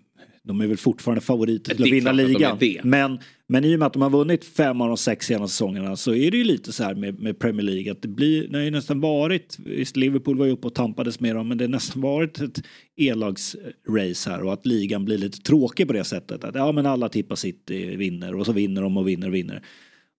de 0.43 0.61
är 0.61 0.67
väl 0.67 0.77
fortfarande 0.77 1.21
favoriter 1.21 1.75
till 1.75 1.85
att 1.85 1.91
vinna 1.91 2.13
ligan. 2.13 2.59
Men, 2.83 3.19
men 3.47 3.65
i 3.65 3.75
och 3.75 3.79
med 3.79 3.87
att 3.87 3.93
de 3.93 4.03
har 4.03 4.11
vunnit 4.11 4.45
fem 4.45 4.81
av 4.81 4.89
de 4.89 4.97
sex 4.97 5.27
senaste 5.27 5.53
säsongerna 5.55 5.97
så 5.97 6.15
är 6.15 6.31
det 6.31 6.37
ju 6.37 6.45
lite 6.45 6.73
så 6.73 6.85
här 6.85 6.95
med, 6.95 7.21
med 7.21 7.39
Premier 7.39 7.63
League 7.63 7.93
att 7.93 8.03
det 8.03 8.09
blir, 8.09 8.49
det 8.49 8.59
har 8.59 8.65
ju 8.65 8.71
nästan 8.71 9.01
varit, 9.01 9.57
visst 9.59 9.97
Liverpool 9.97 10.39
var 10.39 10.47
ju 10.47 10.53
uppe 10.53 10.67
och 10.67 10.75
tampades 10.75 11.21
med 11.21 11.37
dem 11.37 11.49
men 11.49 11.59
det 11.59 11.65
har 11.65 11.69
nästan 11.71 12.03
varit 12.03 12.41
ett 12.41 12.63
elagsrace 12.97 14.31
här 14.31 14.43
och 14.43 14.53
att 14.53 14.67
ligan 14.67 15.05
blir 15.05 15.19
lite 15.19 15.39
tråkig 15.39 15.87
på 15.87 15.93
det 15.93 16.05
sättet. 16.05 16.45
Att 16.45 16.55
ja 16.55 16.73
men 16.73 16.87
alla 16.87 17.09
tippar 17.09 17.37
City 17.37 17.97
vinner 17.97 18.35
och 18.35 18.47
så 18.47 18.53
vinner 18.53 18.83
de 18.83 18.97
och 18.97 19.09
vinner 19.09 19.29
och 19.29 19.35
vinner. 19.35 19.63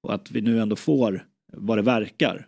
Och 0.03 0.13
att 0.13 0.31
vi 0.31 0.41
nu 0.41 0.61
ändå 0.61 0.75
får 0.75 1.25
vad 1.53 1.77
det 1.77 1.81
verkar 1.81 2.47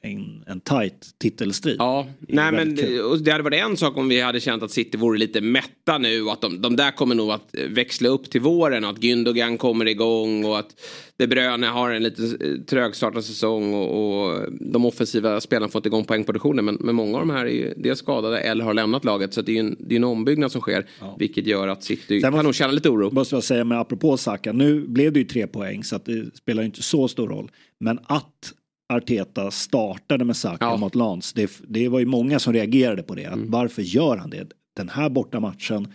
en, 0.00 0.44
en 0.46 0.60
tight 0.60 1.18
titelstrid. 1.18 1.76
Ja, 1.78 2.06
nej 2.18 2.52
men 2.52 2.76
kul. 2.76 3.24
det, 3.24 3.30
hade 3.30 3.44
varit 3.44 3.62
en 3.62 3.76
sak 3.76 3.96
om 3.96 4.08
vi 4.08 4.20
hade 4.20 4.40
känt 4.40 4.62
att 4.62 4.70
City 4.70 4.98
vore 4.98 5.18
lite 5.18 5.40
mätta 5.40 5.98
nu 5.98 6.22
och 6.22 6.32
att 6.32 6.40
de, 6.40 6.62
de 6.62 6.76
där 6.76 6.90
kommer 6.90 7.14
nog 7.14 7.30
att 7.30 7.54
växla 7.68 8.08
upp 8.08 8.30
till 8.30 8.40
våren 8.40 8.84
att 8.84 8.98
Gündogan 8.98 9.56
kommer 9.56 9.86
igång 9.86 10.44
och 10.44 10.58
att 10.58 10.74
De 11.16 11.26
Bruyne 11.26 11.66
har 11.66 11.90
en 11.90 12.02
lite 12.02 12.22
eh, 12.22 12.64
trögstartad 12.66 13.24
säsong 13.24 13.74
och, 13.74 14.24
och 14.24 14.52
de 14.60 14.86
offensiva 14.86 15.40
spelarna 15.40 15.68
fått 15.68 15.86
igång 15.86 16.04
poängproduktionen 16.04 16.64
men, 16.64 16.78
men 16.80 16.94
många 16.94 17.18
av 17.18 17.26
de 17.26 17.34
här 17.34 17.46
är 17.46 17.50
ju 17.50 17.74
dels 17.76 17.98
skadade 17.98 18.38
eller 18.38 18.64
har 18.64 18.74
lämnat 18.74 19.04
laget 19.04 19.34
så 19.34 19.42
det 19.42 19.52
är 19.52 19.54
ju 19.54 19.60
en, 19.60 19.76
det 19.78 19.94
är 19.94 19.96
en 19.96 20.04
ombyggnad 20.04 20.52
som 20.52 20.60
sker 20.60 20.86
vilket 21.18 21.46
gör 21.46 21.68
att 21.68 21.84
City 21.84 22.20
Sen 22.20 22.32
kan 22.32 22.44
nog 22.44 22.54
känna 22.54 22.72
lite 22.72 22.88
oro. 22.88 23.10
Måste 23.10 23.36
jag 23.36 23.44
säga 23.44 23.64
med 23.64 23.80
apropå 23.80 24.16
Saka, 24.16 24.52
nu 24.52 24.80
blev 24.80 25.12
det 25.12 25.18
ju 25.18 25.24
tre 25.24 25.46
poäng 25.46 25.84
så 25.84 25.96
att 25.96 26.04
det 26.04 26.36
spelar 26.36 26.62
ju 26.62 26.66
inte 26.66 26.82
så 26.82 27.08
stor 27.08 27.28
roll. 27.28 27.50
Men 27.78 27.98
att 28.06 28.52
Arteta 28.88 29.50
startade 29.50 30.24
med 30.24 30.36
Saka 30.36 30.64
Ja. 30.64 30.76
mot 30.76 30.94
Lans, 30.94 31.32
det, 31.32 31.50
det 31.68 31.88
var 31.88 31.98
ju 31.98 32.06
många 32.06 32.38
som 32.38 32.52
reagerade 32.52 33.02
på 33.02 33.14
det. 33.14 33.26
Att 33.26 33.34
Mm. 33.34 33.50
Varför 33.50 33.82
gör 33.82 34.16
han 34.16 34.30
det? 34.30 34.48
Den 34.76 34.88
här 34.88 35.08
bortamatchen 35.10 35.88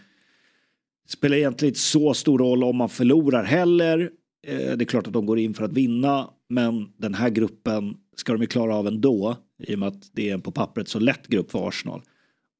spelar 1.07 1.37
egentligen 1.37 1.69
inte 1.69 1.79
så 1.79 2.13
stor 2.13 2.39
roll 2.39 2.63
om 2.63 2.75
man 2.75 2.89
förlorar 2.89 3.43
heller. 3.43 4.11
Eh, 4.47 4.57
det 4.57 4.83
är 4.83 4.85
klart 4.85 5.07
att 5.07 5.13
de 5.13 5.25
går 5.25 5.39
in 5.39 5.53
för 5.53 5.63
att 5.65 5.73
vinna, 5.73 6.29
men 6.49 6.91
den 6.97 7.13
här 7.13 7.29
gruppen 7.29 7.95
ska 8.15 8.33
de 8.33 8.41
ju 8.41 8.47
klara 8.47 8.75
av 8.75 8.87
ändå 8.87 9.35
i 9.63 9.75
och 9.75 9.79
med 9.79 9.87
att 9.87 10.09
det 10.13 10.29
är 10.29 10.33
en 10.33 10.41
på 10.41 10.51
pappret 10.51 10.87
så 10.87 10.99
lätt 10.99 11.27
grupp 11.27 11.51
för 11.51 11.67
Arsenal. 11.67 12.01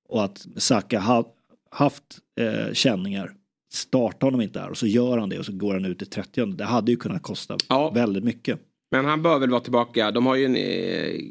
Och 0.10 0.24
att 0.24 0.46
Saka 0.58 1.00
ha 1.00 1.34
haft 1.72 2.04
eh, 2.40 2.74
känningar 2.74 3.32
startar 3.74 4.28
honom 4.28 4.42
inte 4.42 4.60
där 4.60 4.70
och 4.70 4.78
så 4.78 4.88
gör 4.88 5.18
han 5.18 5.30
det 5.30 5.40
och 5.40 5.46
så 5.46 5.54
går 5.54 5.74
han 5.74 5.86
ut 5.86 6.02
i 6.02 6.06
30 6.06 6.46
Det 6.46 6.64
hade 6.66 6.92
ju 6.92 6.98
kunnat 6.98 7.22
kosta 7.24 7.58
Ja. 7.70 7.90
väldigt 7.92 8.24
mycket. 8.24 8.60
Men 8.92 9.06
han 9.06 9.22
bör 9.22 9.40
väl 9.40 9.50
vara 9.50 9.62
tillbaka. 9.62 10.12
De 10.12 10.26
har 10.26 10.36
ju 10.36 10.46
en 10.46 10.56
eh, 10.56 11.22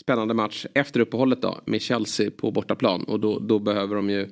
spännande 0.00 0.34
match 0.34 0.66
efter 0.74 1.00
uppehållet 1.00 1.42
då 1.42 1.60
med 1.64 1.82
Chelsea 1.82 2.30
på 2.30 2.50
bortaplan 2.50 3.04
och 3.04 3.20
då, 3.20 3.38
då 3.38 3.58
behöver 3.58 3.96
de 3.96 4.10
ju 4.10 4.28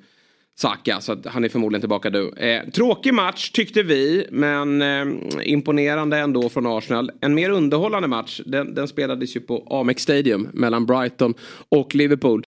Saka 0.59 1.01
så 1.01 1.13
att 1.13 1.27
han 1.27 1.45
är 1.45 1.49
förmodligen 1.49 1.81
tillbaka 1.81 2.11
nu. 2.11 2.31
Eh, 2.37 2.71
tråkig 2.71 3.15
match 3.15 3.51
tyckte 3.51 3.83
vi 3.83 4.27
men 4.31 4.83
eh, 4.83 5.07
imponerande 5.43 6.19
ändå 6.19 6.49
från 6.49 6.67
Arsenal. 6.67 7.11
En 7.21 7.35
mer 7.35 7.51
underhållande 7.51 8.09
match 8.09 8.41
den, 8.47 8.75
den 8.75 8.89
spelades 8.89 9.37
ju 9.37 9.41
på 9.41 9.67
Amex 9.71 10.03
Stadium 10.03 10.49
mellan 10.53 10.87
Brighton 10.87 11.35
och 11.69 11.95
Liverpool. 11.95 12.45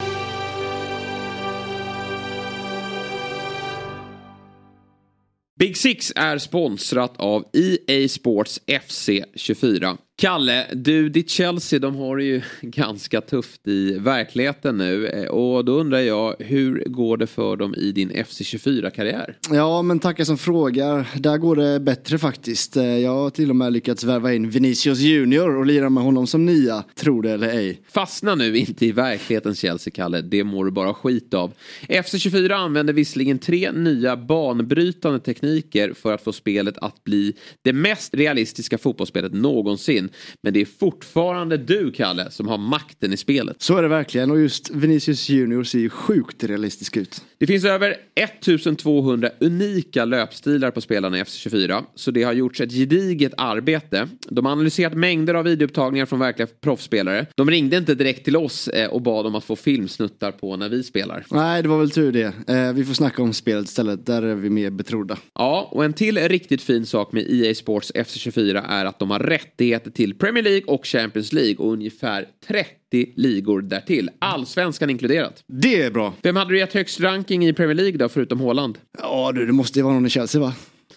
Big 5.58 5.76
Six 5.76 6.12
är 6.16 6.38
sponsrat 6.38 7.14
av 7.16 7.44
EA 7.52 8.08
Sports 8.08 8.60
FC 8.86 9.10
24. 9.34 9.98
Kalle, 10.20 10.66
du, 10.74 11.08
ditt 11.08 11.30
Chelsea, 11.30 11.78
de 11.78 11.96
har 11.96 12.16
det 12.16 12.24
ju 12.24 12.42
ganska 12.62 13.20
tufft 13.20 13.68
i 13.68 13.98
verkligheten 13.98 14.76
nu. 14.78 15.06
Eh, 15.06 15.24
Och 15.28 15.64
då 15.64 15.72
undrar 15.72 15.98
jag, 15.98 16.34
hur 16.38 16.84
går 16.86 17.16
det 17.16 17.26
för 17.26 17.56
dem 17.56 17.74
i 17.74 17.92
din 17.92 18.10
FC24-karriär? 18.12 19.36
Ja, 19.50 19.82
men 19.82 19.98
tackar 19.98 20.24
som 20.24 20.38
frågar. 20.38 21.06
Där 21.18 21.38
går 21.38 21.56
det 21.56 21.80
bättre 21.80 22.18
faktiskt. 22.18 22.76
Eh, 22.76 22.84
Jag 22.98 23.10
har 23.14 23.30
till 23.30 23.50
och 23.50 23.56
med 23.56 23.72
lyckats 23.72 24.04
värva 24.04 24.34
in 24.34 24.50
Vinicius 24.50 24.98
Junior 24.98 25.56
och 25.56 25.66
lira 25.66 25.90
med 25.90 26.02
honom 26.04 26.26
som 26.26 26.46
nia, 26.46 26.84
tro 26.94 27.20
det 27.22 27.30
eller 27.30 27.48
ej. 27.48 27.80
Fastna 27.88 28.34
nu 28.34 28.56
inte 28.58 28.86
i 28.86 28.92
verklighetens 28.92 29.58
Chelsea, 29.58 29.90
Kalle. 29.94 30.20
Det 30.20 30.44
mår 30.44 30.64
du 30.64 30.70
bara 30.70 30.94
skit 30.94 31.34
av. 31.34 31.52
FC24 31.88 32.52
använder 32.52 32.92
visserligen 32.92 33.38
tre 33.38 33.72
nya 33.72 34.16
banbrytande 34.16 35.20
tekniker 35.20 35.92
för 35.92 36.12
att 36.14 36.24
få 36.24 36.32
spelet 36.32 36.78
att 36.78 37.04
bli 37.04 37.34
det 37.62 37.72
mest 37.72 38.14
realistiska 38.14 38.78
fotbollsspelet 38.78 39.32
någonsin 39.32 40.07
in. 40.08 40.14
Men 40.42 40.52
det 40.52 40.60
är 40.60 40.66
fortfarande 40.66 41.56
du, 41.56 41.92
Kalle, 41.92 42.30
som 42.30 42.48
har 42.48 42.58
makten 42.58 43.12
i 43.12 43.16
spelet. 43.16 43.62
Så 43.62 43.76
är 43.76 43.82
det 43.82 43.88
verkligen 43.88 44.30
och 44.30 44.40
just 44.40 44.70
Vinicius 44.70 45.28
Junior 45.28 45.64
ser 45.64 45.78
ju 45.78 45.90
sjukt 45.90 46.44
realistisk 46.44 46.96
ut. 46.96 47.22
Det 47.40 47.46
finns 47.46 47.64
över 47.64 47.96
1200 48.14 49.30
unika 49.40 50.04
löpstilar 50.04 50.70
på 50.70 50.80
spelarna 50.80 51.18
i 51.18 51.22
FC24. 51.22 51.84
Så 51.94 52.10
det 52.10 52.22
har 52.22 52.32
gjorts 52.32 52.60
ett 52.60 52.72
gediget 52.72 53.32
arbete. 53.36 54.08
De 54.28 54.44
har 54.44 54.52
analyserat 54.52 54.94
mängder 54.94 55.34
av 55.34 55.44
videoupptagningar 55.44 56.06
från 56.06 56.18
verkliga 56.18 56.48
proffsspelare. 56.60 57.26
De 57.34 57.50
ringde 57.50 57.76
inte 57.76 57.94
direkt 57.94 58.24
till 58.24 58.36
oss 58.36 58.68
eh, 58.68 58.90
och 58.90 59.02
bad 59.02 59.26
om 59.26 59.34
att 59.34 59.44
få 59.44 59.56
filmsnuttar 59.56 60.32
på 60.32 60.56
när 60.56 60.68
vi 60.68 60.82
spelar. 60.82 61.24
Nej, 61.30 61.62
det 61.62 61.68
var 61.68 61.78
väl 61.78 61.90
tur 61.90 62.12
det. 62.12 62.54
Eh, 62.54 62.72
vi 62.72 62.84
får 62.84 62.94
snacka 62.94 63.22
om 63.22 63.32
spelet 63.32 63.66
istället. 63.66 64.06
Där 64.06 64.22
är 64.22 64.34
vi 64.34 64.50
mer 64.50 64.70
betrodda. 64.70 65.18
Ja, 65.34 65.68
och 65.72 65.84
en 65.84 65.92
till 65.92 66.18
riktigt 66.18 66.62
fin 66.62 66.86
sak 66.86 67.12
med 67.12 67.30
EA 67.30 67.54
Sports 67.54 67.92
FC24 67.94 68.64
är 68.68 68.84
att 68.84 68.98
de 68.98 69.10
har 69.10 69.18
rättigheter 69.18 69.90
till 69.90 70.14
Premier 70.14 70.44
League 70.44 70.64
och 70.66 70.86
Champions 70.86 71.32
League 71.32 71.56
och 71.56 71.72
ungefär 71.72 72.26
30 72.48 72.74
ligor 73.16 73.62
därtill. 73.62 74.10
Allsvenskan 74.18 74.90
inkluderat. 74.90 75.44
Det 75.46 75.82
är 75.82 75.90
bra. 75.90 76.14
Vem 76.22 76.36
hade 76.36 76.50
du 76.50 76.58
gett 76.58 76.74
högst 76.74 77.00
ranking 77.00 77.46
i 77.46 77.52
Premier 77.52 77.74
League 77.74 77.98
då, 77.98 78.08
förutom 78.08 78.40
Haaland? 78.40 78.78
Ja 79.02 79.32
du, 79.32 79.46
det 79.46 79.52
måste 79.52 79.78
ju 79.78 79.82
vara 79.82 79.94
någon 79.94 80.06
i 80.06 80.10
Chelsea 80.10 80.40
va? 80.40 80.54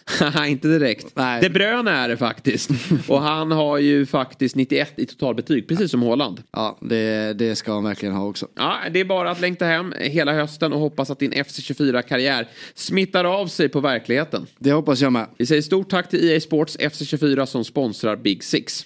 Inte 0.48 0.68
direkt. 0.68 1.16
Nej. 1.16 1.42
De 1.42 1.50
Bruyne 1.50 1.92
är 1.92 2.10
det 2.10 2.18
faktiskt. 2.18 2.70
Och 3.08 3.22
han 3.22 3.52
har 3.52 3.78
ju 3.78 4.06
faktiskt 4.06 4.56
91 4.56 4.94
i 4.96 5.06
totalbetyg, 5.06 5.68
precis 5.68 5.92
som 5.92 6.04
Haaland. 6.04 6.44
Ja, 6.52 6.78
det, 6.82 7.34
det 7.34 7.56
ska 7.56 7.74
han 7.74 7.84
verkligen 7.84 8.16
ha 8.16 8.28
också. 8.28 8.48
Ja, 8.56 8.78
det 8.92 9.00
är 9.00 9.06
bara 9.06 9.32
att 9.32 9.42
längta 9.42 9.66
hem 9.66 9.94
hela 10.00 10.34
hösten 10.34 10.74
och 10.74 10.80
hoppas 10.80 11.10
att 11.10 11.20
din 11.20 11.34
FC24-karriär 11.34 12.48
smittar 12.76 13.26
av 13.26 13.48
sig 13.48 13.70
på 13.70 13.80
verkligheten. 13.80 14.48
Det 14.60 14.72
hoppas 14.72 15.02
jag 15.02 15.14
med. 15.14 15.28
Vi 15.38 15.46
säger 15.46 15.62
stort 15.62 15.90
tack 15.90 16.10
till 16.10 16.30
EA 16.30 16.40
Sports 16.40 16.78
FC24 16.78 17.46
som 17.46 17.66
sponsrar 17.66 18.16
Big 18.16 18.44
Six. 18.44 18.86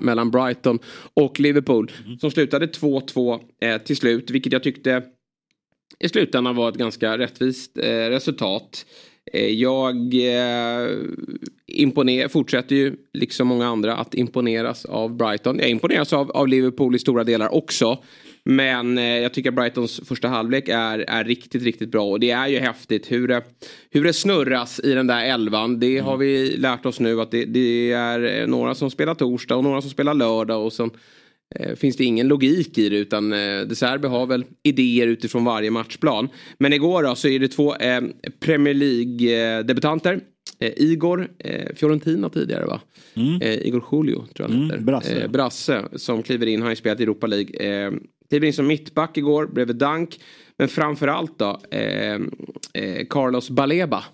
mellan 0.00 0.30
Brighton 0.30 0.78
och 1.14 1.40
Liverpool. 1.40 1.90
Som 2.20 2.30
slutade 2.30 2.66
2-2 2.66 3.40
eh, 3.60 3.78
till 3.78 3.96
slut, 3.96 4.30
vilket 4.30 4.52
jag 4.52 4.62
tyckte 4.62 5.02
i 5.98 6.08
slutändan 6.08 6.56
var 6.56 6.68
ett 6.68 6.74
ganska 6.74 7.18
rättvist 7.18 7.78
eh, 7.78 7.84
resultat. 7.90 8.86
Eh, 9.32 9.46
jag 9.46 9.96
eh, 10.14 10.88
imponer, 11.66 12.28
fortsätter 12.28 12.76
ju, 12.76 12.96
liksom 13.12 13.48
många 13.48 13.66
andra, 13.66 13.96
att 13.96 14.14
imponeras 14.14 14.84
av 14.84 15.16
Brighton. 15.16 15.58
Jag 15.58 15.68
imponeras 15.70 16.12
av, 16.12 16.30
av 16.30 16.48
Liverpool 16.48 16.94
i 16.94 16.98
stora 16.98 17.24
delar 17.24 17.54
också. 17.54 17.98
Men 18.44 18.98
eh, 18.98 19.04
jag 19.04 19.34
tycker 19.34 19.50
Brightons 19.50 20.00
första 20.04 20.28
halvlek 20.28 20.68
är, 20.68 20.98
är 20.98 21.24
riktigt, 21.24 21.62
riktigt 21.62 21.90
bra. 21.90 22.04
Och 22.10 22.20
det 22.20 22.30
är 22.30 22.48
ju 22.48 22.58
häftigt 22.58 23.12
hur 23.12 23.28
det, 23.28 23.42
hur 23.90 24.04
det 24.04 24.12
snurras 24.12 24.80
i 24.84 24.92
den 24.94 25.06
där 25.06 25.24
elvan. 25.24 25.80
Det 25.80 25.98
har 25.98 26.16
vi 26.16 26.56
lärt 26.56 26.86
oss 26.86 27.00
nu 27.00 27.20
att 27.20 27.30
det, 27.30 27.44
det 27.44 27.92
är 27.92 28.46
några 28.46 28.74
som 28.74 28.90
spelar 28.90 29.14
torsdag 29.14 29.56
och 29.56 29.64
några 29.64 29.80
som 29.80 29.90
spelar 29.90 30.14
lördag. 30.14 30.64
Och 30.66 30.72
sen 30.72 30.90
eh, 31.56 31.74
finns 31.76 31.96
det 31.96 32.04
ingen 32.04 32.28
logik 32.28 32.78
i 32.78 32.88
det 32.88 32.96
utan 32.96 33.32
eh, 33.32 33.60
De 33.66 33.74
Serbi 33.74 34.08
har 34.08 34.26
väl 34.26 34.44
idéer 34.62 35.06
utifrån 35.06 35.44
varje 35.44 35.70
matchplan. 35.70 36.28
Men 36.58 36.72
igår 36.72 37.02
då 37.02 37.14
så 37.14 37.28
är 37.28 37.38
det 37.38 37.48
två 37.48 37.76
eh, 37.76 38.00
Premier 38.40 38.74
League-debutanter. 38.74 40.20
Eh, 40.58 40.72
Igor 40.76 41.28
eh, 41.38 41.74
Fiorentina 41.76 42.28
tidigare 42.28 42.64
va? 42.66 42.80
Eh, 43.40 43.54
Igor 43.66 43.84
Julio 43.92 44.14
tror 44.16 44.28
jag 44.36 44.48
han 44.48 44.56
Mm, 44.56 44.70
heter. 44.70 44.82
Brasse. 44.82 45.20
Eh, 45.22 45.30
Brasse 45.30 45.84
som 45.96 46.22
kliver 46.22 46.46
in, 46.46 46.54
han 46.60 46.62
har 46.62 46.70
ju 46.70 46.76
spelat 46.76 47.00
i 47.00 47.02
Europa 47.02 47.26
League. 47.26 47.86
Eh, 48.30 48.44
in 48.44 48.52
som 48.52 48.66
mittback 48.66 49.16
igår 49.16 49.46
bredvid 49.46 49.76
Dank. 49.76 50.20
Men 50.58 50.68
framförallt 50.68 51.38
då 51.38 51.60
eh, 51.70 52.14
eh, 52.74 53.06
Carlos 53.08 53.50
Baleba. 53.50 54.04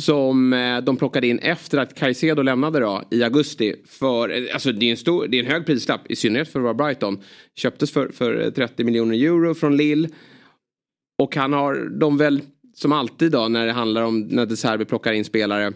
Som 0.00 0.52
eh, 0.52 0.80
de 0.80 0.96
plockade 0.96 1.26
in 1.26 1.38
efter 1.38 1.78
att 1.78 1.94
Caicedo 1.94 2.42
lämnade 2.42 2.80
då 2.80 3.02
i 3.10 3.22
augusti. 3.22 3.74
För, 3.86 4.30
eh, 4.30 4.54
alltså 4.54 4.72
det 4.72 4.86
är 4.86 4.90
en, 4.90 4.96
stor, 4.96 5.26
det 5.26 5.38
är 5.38 5.44
en 5.44 5.50
hög 5.50 5.66
prislapp 5.66 6.10
i 6.10 6.16
synnerhet 6.16 6.52
för 6.52 6.58
att 6.58 6.64
vara 6.64 6.74
Brighton. 6.74 7.18
Köptes 7.56 7.90
för, 7.90 8.08
för 8.08 8.44
eh, 8.44 8.50
30 8.50 8.84
miljoner 8.84 9.14
euro 9.14 9.54
från 9.54 9.76
Lille. 9.76 10.08
Och 11.22 11.36
han 11.36 11.52
har 11.52 11.98
de 12.00 12.16
väl 12.16 12.40
som 12.74 12.92
alltid 12.92 13.32
då 13.32 13.48
när 13.48 13.66
det 13.66 13.72
handlar 13.72 14.02
om 14.02 14.20
när 14.20 14.46
De 14.46 14.56
Serbi 14.56 14.84
plockar 14.84 15.12
in 15.12 15.24
spelare. 15.24 15.72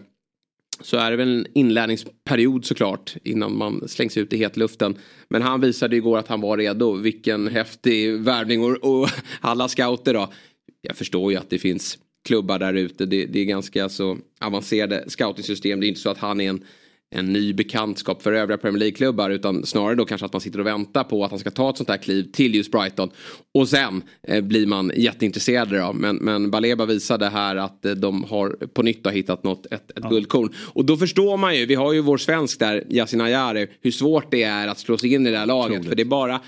Så 0.81 0.97
är 0.97 1.11
det 1.11 1.17
väl 1.17 1.37
en 1.39 1.47
inlärningsperiod 1.53 2.65
såklart 2.65 3.15
innan 3.23 3.57
man 3.57 3.87
slängs 3.87 4.17
ut 4.17 4.33
i 4.33 4.37
hetluften. 4.37 4.97
Men 5.29 5.41
han 5.41 5.61
visade 5.61 5.95
igår 5.95 6.17
att 6.17 6.27
han 6.27 6.41
var 6.41 6.57
redo. 6.57 6.93
Vilken 6.93 7.47
häftig 7.47 8.13
värvning 8.13 8.63
och, 8.63 9.01
och 9.01 9.09
alla 9.41 9.67
scouter 9.67 10.13
då. 10.13 10.33
Jag 10.81 10.95
förstår 10.95 11.31
ju 11.31 11.37
att 11.37 11.49
det 11.49 11.59
finns 11.59 11.97
klubbar 12.25 12.59
där 12.59 12.73
ute. 12.73 13.05
Det, 13.05 13.25
det 13.25 13.39
är 13.39 13.45
ganska 13.45 13.89
så 13.89 14.17
avancerade 14.39 15.03
scouting-system. 15.07 15.79
Det 15.79 15.85
är 15.85 15.89
inte 15.89 16.01
så 16.01 16.09
att 16.09 16.17
han 16.17 16.41
är 16.41 16.49
en, 16.49 16.63
en 17.11 17.33
ny 17.33 17.53
bekantskap 17.53 18.21
för 18.21 18.33
övriga 18.33 18.57
Premier 18.57 18.79
League-klubbar. 18.79 19.29
Utan 19.29 19.65
snarare 19.65 19.95
då 19.95 20.05
kanske 20.05 20.25
att 20.25 20.33
man 20.33 20.41
sitter 20.41 20.59
och 20.59 20.65
väntar 20.65 21.03
på 21.03 21.23
att 21.25 21.31
han 21.31 21.39
ska 21.39 21.51
ta 21.51 21.69
ett 21.69 21.77
sånt 21.77 21.89
här 21.89 21.97
kliv 21.97 22.31
till 22.31 22.55
just 22.55 22.71
Brighton. 22.71 23.09
Och 23.53 23.69
sen 23.69 24.01
eh, 24.27 24.41
blir 24.41 24.67
man 24.67 24.91
jätteintresserade 24.95 25.79
då. 25.79 25.93
Men, 25.93 26.15
men 26.15 26.51
Baleba 26.51 26.85
visade 26.85 27.29
här 27.29 27.55
att 27.55 27.85
eh, 27.85 27.91
de 27.91 28.23
har 28.23 28.49
på 28.49 28.83
nytt 28.83 29.05
har 29.05 29.13
hittat 29.13 29.43
något, 29.43 29.65
ett, 29.65 29.97
ett 29.97 30.09
guldkorn. 30.09 30.53
Och 30.73 30.85
då 30.85 30.97
förstår 30.97 31.37
man 31.37 31.57
ju, 31.57 31.65
vi 31.65 31.75
har 31.75 31.93
ju 31.93 32.01
vår 32.01 32.17
svensk 32.17 32.59
där, 32.59 32.83
Yasin 32.89 33.21
Ayari, 33.21 33.67
hur 33.81 33.91
svårt 33.91 34.31
det 34.31 34.43
är 34.43 34.67
att 34.67 34.79
slå 34.79 34.97
sig 34.97 35.13
in 35.13 35.27
i 35.27 35.31
det 35.31 35.37
här 35.37 35.45
laget. 35.45 35.85
För 35.85 35.95
det 35.95 36.03
är 36.03 36.05
bara 36.05 36.41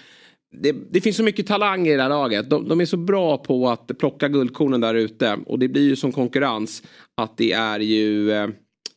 det, 0.61 0.75
det 0.91 1.01
finns 1.01 1.17
så 1.17 1.23
mycket 1.23 1.47
talang 1.47 1.87
i 1.87 1.95
det 1.95 2.01
här 2.01 2.09
laget. 2.09 2.49
De, 2.49 2.67
de 2.67 2.81
är 2.81 2.85
så 2.85 2.97
bra 2.97 3.37
på 3.37 3.69
att 3.69 3.91
plocka 3.99 4.27
guldkornen 4.27 4.81
där 4.81 4.95
ute. 4.95 5.37
Och 5.45 5.59
det 5.59 5.67
blir 5.67 5.83
ju 5.83 5.95
som 5.95 6.11
konkurrens 6.11 6.83
att 7.17 7.37
det 7.37 7.51
är 7.51 7.79
ju 7.79 8.31
eh, 8.31 8.47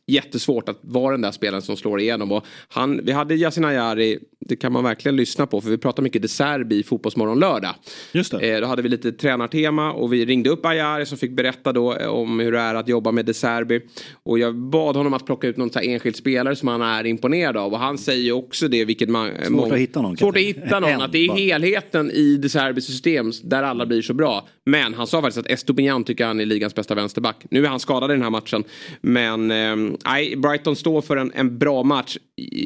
jättesvårt 0.07 0.69
att 0.69 0.79
vara 0.81 1.11
den 1.11 1.21
där 1.21 1.31
spelaren 1.31 1.61
som 1.61 1.77
slår 1.77 1.99
igenom. 1.99 2.31
Och 2.31 2.45
han, 2.67 3.05
vi 3.05 3.11
hade 3.11 3.35
Yasin 3.35 3.65
Ayari, 3.65 4.19
det 4.39 4.55
kan 4.55 4.71
man 4.71 4.83
verkligen 4.83 5.15
lyssna 5.15 5.47
på 5.47 5.61
för 5.61 5.69
vi 5.69 5.77
pratar 5.77 6.03
mycket 6.03 6.21
De 6.21 6.27
Serbi 6.27 6.79
i 6.79 6.83
Fotbollsmorgon 6.83 7.39
lördag. 7.39 7.75
Just 8.11 8.31
det. 8.31 8.55
Eh, 8.55 8.61
då 8.61 8.67
hade 8.67 8.81
vi 8.81 8.89
lite 8.89 9.11
tränartema 9.11 9.91
och 9.91 10.13
vi 10.13 10.25
ringde 10.25 10.49
upp 10.49 10.65
Ayari 10.65 11.05
som 11.05 11.17
fick 11.17 11.31
berätta 11.31 11.73
då 11.73 11.95
eh, 11.95 12.07
om 12.07 12.39
hur 12.39 12.51
det 12.51 12.59
är 12.59 12.75
att 12.75 12.87
jobba 12.87 13.11
med 13.11 13.25
De 13.25 13.33
Serbi. 13.33 13.81
Och 14.23 14.39
jag 14.39 14.55
bad 14.55 14.95
honom 14.95 15.13
att 15.13 15.25
plocka 15.25 15.47
ut 15.47 15.57
någon 15.57 15.69
så 15.69 15.79
här 15.79 15.85
enskild 15.85 16.15
spelare 16.15 16.55
som 16.55 16.67
han 16.67 16.81
är 16.81 17.05
imponerad 17.05 17.57
av. 17.57 17.73
Och 17.73 17.79
han 17.79 17.97
säger 17.97 18.31
också 18.31 18.67
det, 18.67 18.85
vilket 18.85 19.09
man... 19.09 19.31
Svårt 19.47 19.71
att 19.71 19.77
hitta 19.77 20.01
någon, 20.01 20.17
Svårt 20.17 20.35
att 20.35 20.41
hitta 20.41 20.79
någon. 20.79 21.01
Att 21.01 21.11
det 21.11 21.25
är 21.25 21.31
helheten 21.31 22.11
i 22.11 22.37
De 22.37 22.49
Serbis 22.49 22.85
system 22.85 23.31
där 23.43 23.63
alla 23.63 23.85
blir 23.85 24.01
så 24.01 24.13
bra. 24.13 24.47
Men 24.65 24.93
han 24.93 25.07
sa 25.07 25.21
faktiskt 25.21 25.37
att 25.37 25.51
Estopinian 25.51 26.03
tycker 26.03 26.25
han 26.25 26.39
är 26.39 26.45
ligans 26.45 26.75
bästa 26.75 26.95
vänsterback. 26.95 27.45
Nu 27.49 27.65
är 27.65 27.69
han 27.69 27.79
skadad 27.79 28.11
i 28.11 28.13
den 28.13 28.23
här 28.23 28.29
matchen. 28.29 28.63
Men 29.01 29.51
eh, 29.51 29.96
nej, 30.05 30.35
Brighton 30.35 30.75
står 30.75 31.01
för 31.01 31.17
en, 31.17 31.31
en 31.35 31.57
bra 31.57 31.83
match. 31.83 32.17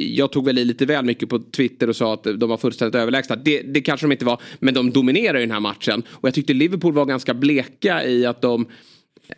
Jag 0.09 0.31
tog 0.31 0.45
väl 0.45 0.57
i 0.57 0.65
lite 0.65 0.85
väl 0.85 1.05
mycket 1.05 1.29
på 1.29 1.39
Twitter 1.39 1.89
och 1.89 1.95
sa 1.95 2.13
att 2.13 2.23
de 2.23 2.49
var 2.49 2.57
fullständigt 2.57 2.95
överlägsna. 2.95 3.35
Det, 3.35 3.61
det 3.61 3.81
kanske 3.81 4.07
de 4.07 4.11
inte 4.11 4.25
var. 4.25 4.41
Men 4.59 4.73
de 4.73 4.91
dominerar 4.91 5.39
ju 5.39 5.45
den 5.45 5.51
här 5.51 5.59
matchen. 5.59 6.03
Och 6.09 6.27
jag 6.27 6.33
tyckte 6.33 6.53
Liverpool 6.53 6.93
var 6.93 7.05
ganska 7.05 7.33
bleka 7.33 8.05
i 8.05 8.25
att 8.25 8.41
de... 8.41 8.65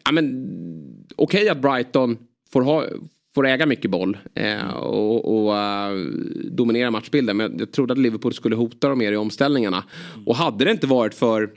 Ja, 0.06 0.12
men, 0.12 0.48
Okej 1.16 1.50
att 1.50 1.62
Brighton 1.62 2.18
får 2.52 2.62
ha 2.62 2.86
får 3.36 3.48
äga 3.48 3.66
mycket 3.66 3.92
boll 3.92 4.18
eh, 4.36 4.74
och, 4.74 5.48
och 5.48 5.54
uh, 5.54 6.06
dominera 6.52 6.92
matchbilden. 6.92 7.38
Men 7.38 7.60
jag 7.60 7.72
trodde 7.72 7.94
att 7.94 8.00
Liverpool 8.00 8.34
skulle 8.34 8.56
hota 8.56 8.90
dem 8.90 8.98
mer 8.98 9.12
i 9.12 9.18
omställningarna. 9.18 9.84
Och 10.26 10.36
hade 10.36 10.66
det 10.66 10.72
inte 10.72 10.88
varit 10.88 11.14
för 11.14 11.50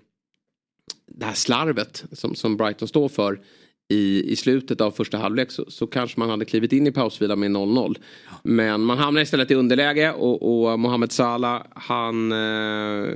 det 1.07 1.25
här 1.25 1.35
slarvet 1.35 2.05
som, 2.12 2.35
som 2.35 2.57
Brighton 2.57 2.88
står 2.88 3.09
för 3.09 3.40
i, 3.88 4.33
i 4.33 4.37
slutet 4.37 4.81
av 4.81 4.90
första 4.90 5.18
halvlek 5.18 5.51
så, 5.51 5.64
så 5.68 5.87
kanske 5.87 6.20
man 6.20 6.31
hade 6.31 6.44
klivit 6.44 6.72
in 6.72 6.87
i 6.87 6.92
pausvila 6.92 7.37
med 7.37 7.51
0-0. 7.51 7.96
Men 8.42 8.81
man 8.81 8.99
hamnar 8.99 9.22
istället 9.22 9.51
i 9.51 9.55
underläge 9.55 10.12
och, 10.12 10.70
och 10.70 10.79
Mohamed 10.79 11.12
Salah 11.12 11.62
han 11.75 12.33
eh, 12.33 13.09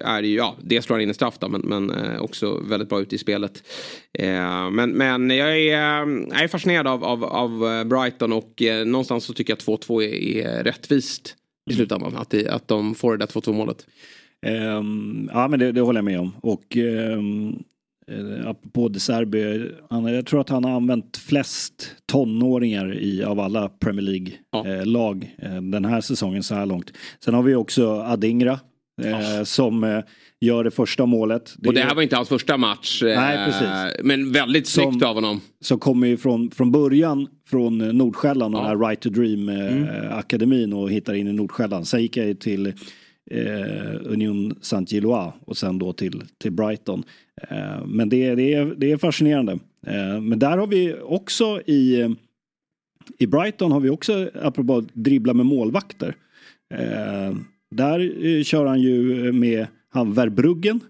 är 0.00 0.22
ju, 0.22 0.36
ja, 0.36 0.56
det 0.62 0.82
slår 0.82 0.96
han 0.96 1.02
in 1.02 1.08
en 1.08 1.14
straff 1.14 1.38
då, 1.38 1.48
men, 1.48 1.60
men 1.60 1.90
eh, 1.90 2.20
också 2.20 2.60
väldigt 2.60 2.88
bra 2.88 3.00
ute 3.00 3.14
i 3.14 3.18
spelet. 3.18 3.62
Eh, 4.12 4.70
men, 4.70 4.90
men 4.90 5.30
jag 5.30 5.58
är, 5.58 6.02
eh, 6.02 6.26
jag 6.30 6.42
är 6.42 6.48
fascinerad 6.48 6.86
av, 6.86 7.04
av, 7.04 7.24
av 7.24 7.66
eh, 7.66 7.84
Brighton 7.84 8.32
och 8.32 8.62
eh, 8.62 8.86
någonstans 8.86 9.24
så 9.24 9.32
tycker 9.32 9.52
jag 9.52 9.78
2-2 9.78 10.02
är, 10.02 10.46
är 10.46 10.64
rättvist 10.64 11.36
i 11.70 11.74
slutändan. 11.74 12.16
Att, 12.16 12.30
det, 12.30 12.48
att 12.48 12.68
de 12.68 12.94
får 12.94 13.16
det 13.16 13.26
där 13.26 13.40
2-2 13.40 13.52
målet. 13.52 13.86
Um, 14.46 15.30
ja 15.32 15.48
men 15.48 15.60
det, 15.60 15.72
det 15.72 15.80
håller 15.80 15.98
jag 15.98 16.04
med 16.04 16.20
om. 16.20 16.32
Och 16.42 16.76
um, 16.76 17.64
eh, 18.10 18.48
apropå 18.48 18.88
De 18.88 19.00
Serbi, 19.00 19.70
han, 19.90 20.04
jag 20.04 20.26
tror 20.26 20.40
att 20.40 20.48
han 20.48 20.64
har 20.64 20.70
använt 20.76 21.16
flest 21.16 21.90
tonåringar 22.06 22.98
i, 22.98 23.24
av 23.24 23.40
alla 23.40 23.68
Premier 23.68 24.02
League-lag 24.02 25.34
eh, 25.38 25.62
den 25.62 25.84
här 25.84 26.00
säsongen 26.00 26.42
så 26.42 26.54
här 26.54 26.66
långt. 26.66 26.92
Sen 27.24 27.34
har 27.34 27.42
vi 27.42 27.54
också 27.54 27.90
Adingra 28.00 28.60
eh, 29.02 29.42
som 29.44 29.84
eh, 29.84 30.00
gör 30.40 30.64
det 30.64 30.70
första 30.70 31.06
målet. 31.06 31.54
Och 31.66 31.74
det 31.74 31.80
är- 31.80 31.84
här 31.84 31.94
var 31.94 32.02
inte 32.02 32.16
hans 32.16 32.28
första 32.28 32.56
match. 32.56 33.02
eh, 33.02 33.20
Nej, 33.20 33.44
precis. 33.46 34.04
Men 34.04 34.32
väldigt 34.32 34.66
snyggt 34.66 34.92
Som- 35.00 35.08
av 35.08 35.14
honom. 35.14 35.40
som 35.60 35.78
kommer 35.78 36.06
ju 36.06 36.16
från, 36.16 36.50
från 36.50 36.72
början 36.72 37.28
från 37.48 37.80
eh, 37.80 37.92
Nordsjälland 37.92 38.54
och 38.54 38.60
Ja. 38.60 38.68
den 38.68 38.80
här 38.80 38.88
Right 38.88 39.00
to 39.00 39.08
Dream 39.10 39.48
eh, 39.48 39.72
Mm. 40.52 40.72
och 40.72 40.90
hittar 40.90 41.14
in 41.14 41.28
i 41.28 41.32
Nordsjälland. 41.32 41.86
Sen 41.88 42.02
gick 42.02 42.16
jag 42.16 42.26
ju 42.26 42.34
till 42.34 42.72
eh, 43.30 44.12
Union 44.12 44.54
Saint-Gillois 44.60 45.32
och 45.44 45.56
sen 45.56 45.78
då 45.78 45.92
till, 45.92 46.22
till 46.38 46.52
Brighton. 46.52 47.04
Eh, 47.48 47.86
men 47.86 48.08
det, 48.08 48.34
det, 48.34 48.54
är, 48.54 48.74
det 48.76 48.92
är 48.92 48.96
fascinerande. 48.96 49.52
Eh, 49.86 50.20
men 50.20 50.38
där 50.38 50.58
har 50.58 50.66
vi 50.66 50.94
också 50.94 51.60
i, 51.66 52.14
i 53.18 53.26
Brighton 53.26 53.72
har 53.72 53.80
vi 53.80 53.90
också, 53.90 54.30
apropå 54.42 54.84
dribbla 54.92 55.34
med 55.34 55.46
målvakter. 55.46 56.16
Eh, 56.74 57.36
där 57.70 58.26
eh, 58.26 58.42
kör 58.42 58.66
han 58.66 58.80
ju 58.80 59.32
med 59.32 59.66
han 59.88 60.12
Verbruggen 60.12 60.80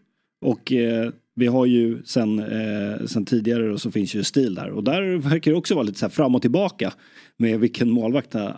och 0.41 0.73
eh, 0.73 1.11
vi 1.39 1.47
har 1.47 1.67
ju 1.67 2.03
sen, 2.05 2.39
eh, 2.39 3.07
sen 3.07 3.25
tidigare 3.25 3.69
då, 3.69 3.79
så 3.79 3.91
finns 3.91 4.15
ju 4.15 4.25
stil 4.25 4.55
där 4.55 4.71
och 4.71 4.85
där 4.85 5.17
verkar 5.17 5.51
det 5.51 5.57
också 5.57 5.75
vara 5.75 5.85
lite 5.85 5.99
så 5.99 6.05
här 6.05 6.11
fram 6.11 6.35
och 6.35 6.43
tillbaka 6.43 6.93
med 7.37 7.61
vilken 7.61 7.91
målvakt 7.91 8.35
eh, 8.35 8.49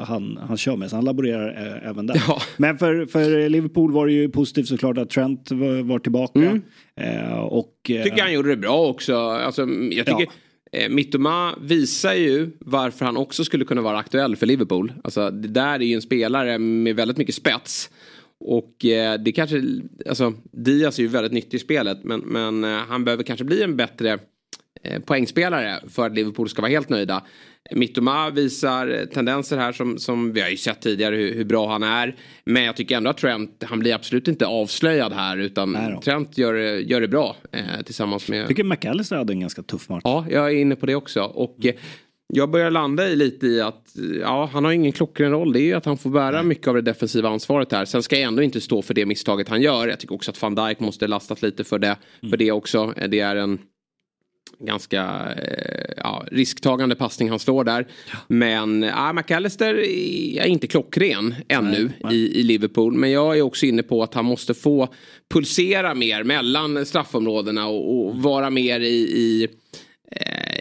han, 0.00 0.38
han 0.48 0.56
kör 0.56 0.76
med. 0.76 0.90
Så 0.90 0.96
han 0.96 1.04
laborerar 1.04 1.66
eh, 1.66 1.90
även 1.90 2.06
där. 2.06 2.22
Ja. 2.28 2.42
Men 2.56 2.78
för, 2.78 3.06
för 3.06 3.48
Liverpool 3.48 3.92
var 3.92 4.06
det 4.06 4.12
ju 4.12 4.28
positivt 4.28 4.68
såklart 4.68 4.98
att 4.98 5.10
Trent 5.10 5.50
var, 5.50 5.82
var 5.82 5.98
tillbaka. 5.98 6.38
Mm. 6.38 6.62
Eh, 7.00 7.38
och, 7.38 7.90
eh, 7.90 8.02
tycker 8.02 8.22
han 8.22 8.32
gjorde 8.32 8.48
det 8.48 8.56
bra 8.56 8.86
också. 8.86 9.16
Alltså, 9.16 9.66
jag 9.90 10.06
tycker 10.06 10.26
eh, 10.72 10.88
Mittoma 10.88 11.54
visar 11.60 12.14
ju 12.14 12.50
varför 12.60 13.04
han 13.04 13.16
också 13.16 13.44
skulle 13.44 13.64
kunna 13.64 13.82
vara 13.82 13.98
aktuell 13.98 14.36
för 14.36 14.46
Liverpool. 14.46 14.92
Alltså, 15.04 15.30
det 15.30 15.48
där 15.48 15.74
är 15.74 15.84
ju 15.84 15.94
en 15.94 16.02
spelare 16.02 16.58
med 16.58 16.96
väldigt 16.96 17.16
mycket 17.16 17.34
spets. 17.34 17.90
Och 18.46 18.84
eh, 18.84 19.20
det 19.20 19.32
kanske, 19.32 19.62
alltså 20.08 20.32
Diaz 20.52 20.98
är 20.98 21.02
ju 21.02 21.08
väldigt 21.08 21.32
nyttig 21.32 21.56
i 21.56 21.60
spelet 21.60 21.98
men, 22.04 22.20
men 22.20 22.64
eh, 22.64 22.70
han 22.88 23.04
behöver 23.04 23.22
kanske 23.22 23.44
bli 23.44 23.62
en 23.62 23.76
bättre 23.76 24.18
eh, 24.82 25.00
poängspelare 25.00 25.80
för 25.88 26.06
att 26.06 26.14
Liverpool 26.14 26.48
ska 26.48 26.62
vara 26.62 26.72
helt 26.72 26.88
nöjda. 26.88 27.22
Mittoma 27.70 28.30
visar 28.30 29.06
tendenser 29.14 29.56
här 29.58 29.72
som, 29.72 29.98
som 29.98 30.32
vi 30.32 30.40
har 30.40 30.48
ju 30.48 30.56
sett 30.56 30.80
tidigare 30.80 31.16
hur, 31.16 31.34
hur 31.34 31.44
bra 31.44 31.72
han 31.72 31.82
är. 31.82 32.16
Men 32.44 32.62
jag 32.64 32.76
tycker 32.76 32.96
ändå 32.96 33.10
att 33.10 33.18
Trent, 33.18 33.64
han 33.66 33.78
blir 33.78 33.94
absolut 33.94 34.28
inte 34.28 34.46
avslöjad 34.46 35.12
här 35.12 35.36
utan. 35.36 35.76
Trent 36.00 36.38
gör, 36.38 36.54
det- 36.54 36.80
gör 36.80 37.00
det 37.00 37.08
bra 37.08 37.36
eh, 37.52 37.82
tillsammans 37.84 38.28
med... 38.28 38.40
Jag 38.40 38.48
tycker 38.48 38.64
McAllister 38.64 39.16
hade 39.16 39.32
en 39.32 39.40
ganska 39.40 39.62
tuff 39.62 39.88
match. 39.88 40.00
Ja, 40.04 40.26
jag 40.30 40.46
är 40.50 40.54
inne 40.56 40.76
på 40.76 40.86
det 40.86 40.94
också. 40.94 41.22
Och 41.22 41.66
eh, 41.66 41.74
jag 42.32 42.50
börjar 42.50 42.70
landa 42.70 43.08
i 43.08 43.16
lite 43.16 43.46
i 43.46 43.60
att 43.60 43.98
eh, 43.98 44.04
ja, 44.20 44.50
han 44.52 44.64
har 44.64 44.72
ingen 44.72 44.92
klockren 44.92 45.30
roll. 45.30 45.52
Det 45.52 45.60
är 45.60 45.64
ju 45.64 45.74
att 45.74 45.84
han 45.84 45.98
får 45.98 46.10
bära 46.10 46.42
mycket 46.42 46.68
av 46.68 46.74
det 46.74 46.82
defensiva 46.82 47.28
ansvaret 47.28 47.72
här. 47.72 47.84
Sen 47.84 48.02
ska 48.02 48.16
jag 48.16 48.22
ändå 48.22 48.42
inte 48.42 48.60
stå 48.60 48.82
för 48.82 48.94
det 48.94 49.06
misstaget 49.06 49.48
han 49.48 49.62
gör. 49.62 49.88
Jag 49.88 50.00
tycker 50.00 50.14
också 50.14 50.30
att 50.30 50.42
van 50.42 50.54
Dijk 50.54 50.80
måste 50.80 51.06
lastas 51.06 51.42
lite 51.42 51.64
för 51.64 51.78
det, 51.78 51.96
för 52.30 52.36
det 52.36 52.52
också. 52.52 52.94
Eh, 52.96 53.08
Det 53.08 53.20
är 53.20 53.36
en 53.36 53.58
ganska 54.58 55.02
eh, 55.36 55.92
ja, 55.96 56.24
risktagande 56.30 56.94
passning 56.94 57.30
han 57.30 57.38
slår 57.38 57.64
där. 57.64 57.86
Men 58.28 58.82
ja, 58.82 59.12
McAllister 59.12 59.74
är 60.38 60.46
inte 60.46 60.66
klockren 60.66 61.34
ännu 61.48 61.90
I, 62.10 62.40
i 62.40 62.42
Liverpool. 62.42 62.92
Men 62.94 63.10
jag 63.10 63.38
är 63.38 63.42
också 63.42 63.66
inne 63.66 63.82
på 63.82 64.02
att 64.02 64.14
han 64.14 64.24
måste 64.24 64.54
få 64.54 64.88
pulsera 65.34 65.94
mer 65.94 66.24
mellan 66.24 66.86
straffområdena 66.86 67.66
och, 67.66 68.06
och 68.06 68.16
vara 68.22 68.50
mer 68.50 68.80
i, 68.80 68.94
i 68.94 69.44
eh, 69.44 69.50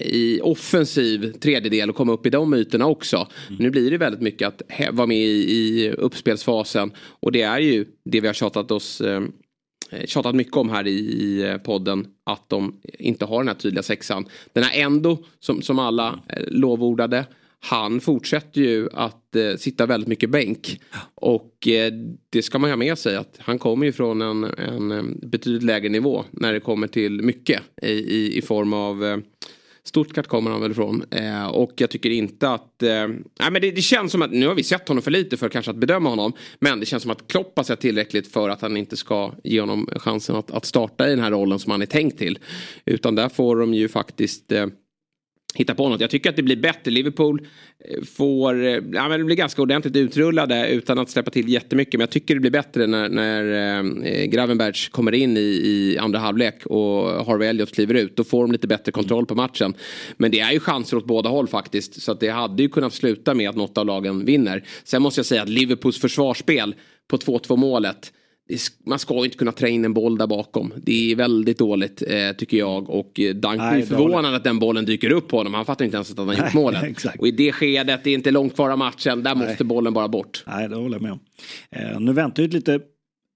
i 0.02 0.42
offensiv 0.42 1.32
tredjedel 1.32 1.90
och 1.90 1.96
komma 1.96 2.14
upp 2.14 2.26
i 2.26 2.30
de 2.30 2.54
ytorna 2.54 2.88
också. 2.88 3.28
Nu 3.60 3.70
blir 3.70 3.92
det 3.92 3.98
väldigt 3.98 4.22
mycket 4.22 4.48
att 4.48 4.62
vara 4.92 5.08
med 5.08 5.18
i, 5.18 5.52
i 5.52 5.92
uppspelsfasen 5.92 6.92
och 6.98 7.32
det 7.32 7.42
är 7.42 7.60
ju 7.60 7.86
det 8.06 8.22
vi 8.22 8.28
har 8.28 8.34
tjatat 8.34 8.72
oss 8.72 9.02
eh, 9.02 9.22
tjatat 10.06 10.36
mycket 10.36 10.58
om 10.58 10.70
här 10.70 10.88
i, 10.88 11.42
eh, 11.42 11.58
podden 11.58 12.08
att 12.24 12.50
de 12.50 12.82
inte 12.84 13.26
har 13.26 13.38
den 13.38 13.48
här 13.48 13.56
tydliga 13.56 13.84
sexan. 13.84 14.26
Den 14.54 14.64
här 14.64 14.82
Endo 14.82 15.18
som, 15.40 15.62
som 15.62 15.80
alla 15.80 16.20
eh, 16.28 16.44
lovordade 16.48 17.26
han 17.66 18.02
fortsätter 18.02 18.62
ju 18.62 18.90
att 18.94 19.36
eh, 19.36 19.56
sitta 19.58 19.86
väldigt 19.86 20.08
mycket 20.08 20.30
bänk. 20.30 20.82
Och 21.16 21.68
eh, 21.68 21.94
det 22.30 22.42
ska 22.42 22.60
man 22.60 22.68
ju 22.68 22.72
ha 22.72 22.78
med 22.78 22.98
sig 22.98 23.16
att 23.16 23.36
han 23.40 23.60
kommer 23.60 23.86
ju 23.86 23.92
från 23.92 24.22
en, 24.22 24.44
en 24.44 24.92
eh, 24.92 25.04
betydligt 25.22 25.64
lägre 25.64 25.90
nivå 25.90 26.26
när 26.32 26.54
det 26.54 26.60
kommer 26.60 26.88
till 26.88 27.22
mycket 27.22 27.62
i, 27.82 27.92
i, 27.92 28.38
i 28.38 28.42
form 28.42 28.74
av 28.74 29.06
eh, 29.06 29.18
Stuttgart 29.84 30.28
kommer 30.28 30.52
han 30.52 30.62
väl 30.62 30.72
ifrån. 30.72 31.04
Eh, 31.12 31.46
och 31.46 31.72
jag 31.78 31.90
tycker 31.90 32.10
inte 32.10 32.50
att... 32.50 32.84
Eh, 32.84 33.08
nej 33.40 33.52
men 33.52 33.62
det, 33.62 33.72
det 33.72 33.82
känns 33.82 34.12
som 34.12 34.22
att, 34.22 34.32
nu 34.32 34.48
har 34.48 34.56
vi 34.56 34.64
sett 34.64 34.88
honom 34.88 35.04
för 35.04 35.12
lite 35.12 35.38
för 35.38 35.50
kanske 35.50 35.72
att 35.72 35.78
bedöma 35.78 36.10
honom. 36.10 36.34
Men 36.60 36.80
det 36.80 36.86
känns 36.86 37.04
som 37.04 37.12
att 37.12 37.28
Klopp 37.28 37.54
har 37.56 37.64
sett 37.64 37.80
tillräckligt 37.80 38.32
för 38.34 38.50
att 38.50 38.62
han 38.62 38.78
inte 38.78 38.98
ska 38.98 39.34
ge 39.44 39.60
honom 39.60 39.90
chansen 39.96 40.36
att, 40.36 40.52
att 40.52 40.66
starta 40.66 41.08
i 41.08 41.10
den 41.10 41.20
här 41.20 41.32
rollen 41.32 41.60
som 41.60 41.72
han 41.72 41.82
är 41.82 41.86
tänkt 41.86 42.18
till. 42.18 42.40
Utan 42.86 43.16
där 43.16 43.30
får 43.30 43.56
de 43.56 43.74
ju 43.74 43.88
faktiskt... 43.90 44.52
Eh, 44.52 44.68
hitta 45.54 45.76
på 45.76 45.90
något. 45.90 46.02
Jag 46.02 46.10
tycker 46.10 46.30
att 46.30 46.36
det 46.36 46.44
blir 46.44 46.56
bättre. 46.56 46.92
Liverpool 46.92 47.48
eh, 47.80 48.04
får, 48.04 48.64
eh, 48.66 48.70
ja 48.72 49.10
men 49.10 49.20
det 49.20 49.24
blir 49.24 49.36
ganska 49.36 49.62
ordentligt 49.62 49.96
utrullade 49.96 50.70
utan 50.70 51.00
att 51.00 51.10
släppa 51.10 51.32
till 51.32 51.50
jättemycket. 51.50 51.94
Men 51.94 52.00
jag 52.00 52.10
tycker 52.10 52.34
det 52.34 52.40
blir 52.40 52.52
bättre 52.52 52.88
när, 52.88 53.10
när 53.10 53.44
eh, 53.44 54.12
eh 54.12 54.26
Gravenberch 54.26 54.90
kommer 54.90 55.14
in 55.14 55.38
i, 55.38 55.42
i 55.42 55.98
andra 55.98 56.20
halvlek 56.20 56.66
och 56.66 57.26
Harvey 57.26 57.48
Elliot 57.48 57.72
kliver 57.76 57.94
ut. 57.94 58.16
Då 58.16 58.24
får 58.24 58.42
de 58.42 58.52
lite 58.52 58.68
bättre 58.68 58.92
kontroll 58.92 59.26
på 59.26 59.36
matchen. 59.36 59.74
Men 60.18 60.32
det 60.32 60.40
är 60.40 60.52
ju 60.52 60.60
chanser 60.60 60.98
åt 60.98 61.06
båda 61.06 61.30
håll 61.30 61.48
faktiskt. 61.48 62.02
Så 62.02 62.12
att 62.12 62.20
det 62.20 62.30
hade 62.30 62.64
ju 62.64 62.70
kunnat 62.70 62.94
sluta 62.94 63.34
med 63.34 63.50
att 63.50 63.56
något 63.56 63.78
av 63.78 63.86
lagen 63.86 64.26
vinner. 64.26 64.64
Sen 64.84 65.02
måste 65.02 65.20
jag 65.20 65.26
säga 65.26 65.42
att 65.42 65.50
Liverpools 65.50 66.00
försvarsspel 66.00 66.76
på 67.08 67.18
2-2 67.18 67.58
målet 67.58 68.12
man 68.86 69.00
ska 69.00 69.26
inte 69.26 69.38
kunna 69.38 69.52
trä 69.52 69.70
in 69.70 69.86
en 69.86 69.94
boll 69.94 70.18
där 70.18 70.28
bakom. 70.28 70.74
Det 70.78 71.12
är 71.12 71.16
väldigt 71.16 71.58
dåligt 71.58 72.04
eh, 72.08 72.32
tycker 72.38 72.58
jag. 72.58 72.90
Och 72.90 73.20
eh, 73.20 73.36
Dunk 73.36 73.58
Nej, 73.58 73.82
det 73.82 73.88
förvånad 73.88 74.36
att 74.36 74.44
den 74.44 74.60
bollen 74.60 74.86
dyker 74.86 75.12
upp 75.12 75.28
på 75.28 75.38
honom. 75.38 75.54
Han 75.54 75.66
fattar 75.66 75.86
inte 75.86 75.98
ens 75.98 76.12
att 76.12 76.18
han 76.18 76.28
har 76.28 76.36
gjort 76.36 76.44
Nej, 76.44 76.54
målet. 76.64 76.84
exakt. 76.84 77.20
Och 77.20 77.28
i 77.28 77.32
det 77.32 77.52
skedet, 77.52 78.04
det 78.04 78.10
är 78.10 78.14
inte 78.14 78.32
långt 78.32 78.56
kvar 78.56 78.70
av 78.70 78.78
matchen. 78.78 79.24
Där 79.24 79.36
måste 79.36 79.64
bollen 79.64 79.94
bara 79.94 80.08
bort. 80.08 80.44
Nej, 80.48 80.70
det 80.70 80.76
håller 80.76 80.96
jag 80.96 81.02
med 81.02 81.12
om. 81.12 81.20
Eh, 81.72 82.00
nu 82.00 82.14
väntar 82.14 82.44
ju 82.44 82.50
lite 82.50 82.80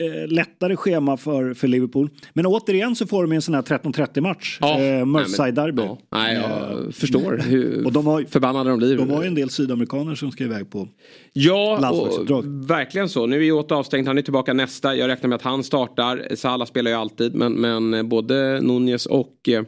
eh, 0.03 0.27
lättare 0.33 0.75
schema 0.75 1.17
för, 1.17 1.53
för 1.53 1.67
Liverpool. 1.67 2.09
Men 2.33 2.45
återigen 2.45 2.95
så 2.95 3.07
får 3.07 3.23
de 3.23 3.31
en 3.31 3.41
sån 3.41 3.55
här 3.55 3.61
13-30 3.61 4.21
match. 4.21 4.57
Ja. 4.61 4.79
Eh, 4.81 5.05
Merseyside-derby. 5.05 5.81
Ja. 5.81 5.97
Nej, 6.11 6.35
jag 6.35 6.83
Eh, 6.85 6.91
förstår 6.91 7.37
hur 7.47 7.85
och 7.85 7.91
de 7.93 8.07
har, 8.07 8.23
förbannade 8.23 8.69
de 8.69 8.79
blir. 8.79 8.97
de 8.97 9.09
har 9.09 9.21
ju 9.21 9.27
en 9.27 9.35
del 9.35 9.49
sydamerikaner 9.49 10.15
som 10.15 10.31
ska 10.31 10.43
iväg 10.43 10.69
på. 10.69 10.87
Ja, 11.33 11.91
och 11.91 12.43
verkligen 12.69 13.09
så. 13.09 13.25
Nu 13.25 13.37
är 13.37 13.41
Jota 13.41 13.75
avstängd, 13.75 14.07
han 14.07 14.17
är 14.17 14.21
tillbaka 14.21 14.53
nästa. 14.53 14.95
Jag 14.95 15.07
räknar 15.07 15.27
med 15.29 15.35
att 15.35 15.41
han 15.41 15.63
startar. 15.63 16.35
Salah 16.35 16.67
spelar 16.67 16.91
ju 16.91 16.97
alltid, 16.97 17.35
men, 17.35 17.53
men 17.53 18.09
både 18.09 18.61
Nunez 18.61 19.05
och 19.05 19.49
eh, 19.49 19.63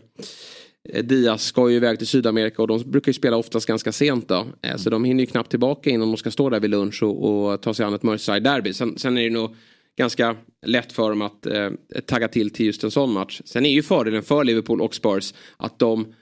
Diaz 1.03 1.43
ska 1.43 1.69
ju 1.69 1.75
iväg 1.75 1.97
till 1.97 2.07
Sydamerika 2.07 2.61
och 2.61 2.67
de 2.67 2.91
brukar 2.91 3.09
ju 3.09 3.13
spela 3.13 3.37
oftast 3.37 3.65
ganska 3.67 3.91
sent 3.91 4.27
då. 4.27 4.45
Eh, 4.61 4.75
Så 4.75 4.89
de 4.89 5.03
hinner 5.03 5.19
ju 5.23 5.27
knappt 5.27 5.49
tillbaka 5.49 5.89
innan 5.89 6.07
de 6.07 6.17
ska 6.17 6.31
stå 6.31 6.49
där 6.49 6.59
vid 6.59 6.69
lunch 6.69 7.03
och, 7.03 7.49
och 7.51 7.61
ta 7.61 7.73
sig 7.73 7.85
an 7.85 7.93
ett 7.93 8.03
Merseyside-derby. 8.03 8.73
Sen, 8.73 8.97
sen 8.97 9.17
är 9.17 9.23
det 9.23 9.29
nog 9.29 9.55
ganska 9.97 10.35
lätt 10.65 10.91
för 10.91 11.09
dem 11.09 11.21
att 11.21 11.45
eh, 11.45 11.69
tagga 12.07 12.27
till 12.27 12.49
till 12.49 12.65
just 12.65 12.83
en 12.83 12.91
sån 12.91 13.13
match. 13.13 13.41
Sen 13.45 13.65
är 13.65 13.69
ju 13.69 13.83
fördelen 13.83 14.23
för 14.23 14.43
Liverpool 14.43 14.81
och 14.81 14.95
Spurs 14.95 15.33
att 15.57 15.79
de 15.79 16.13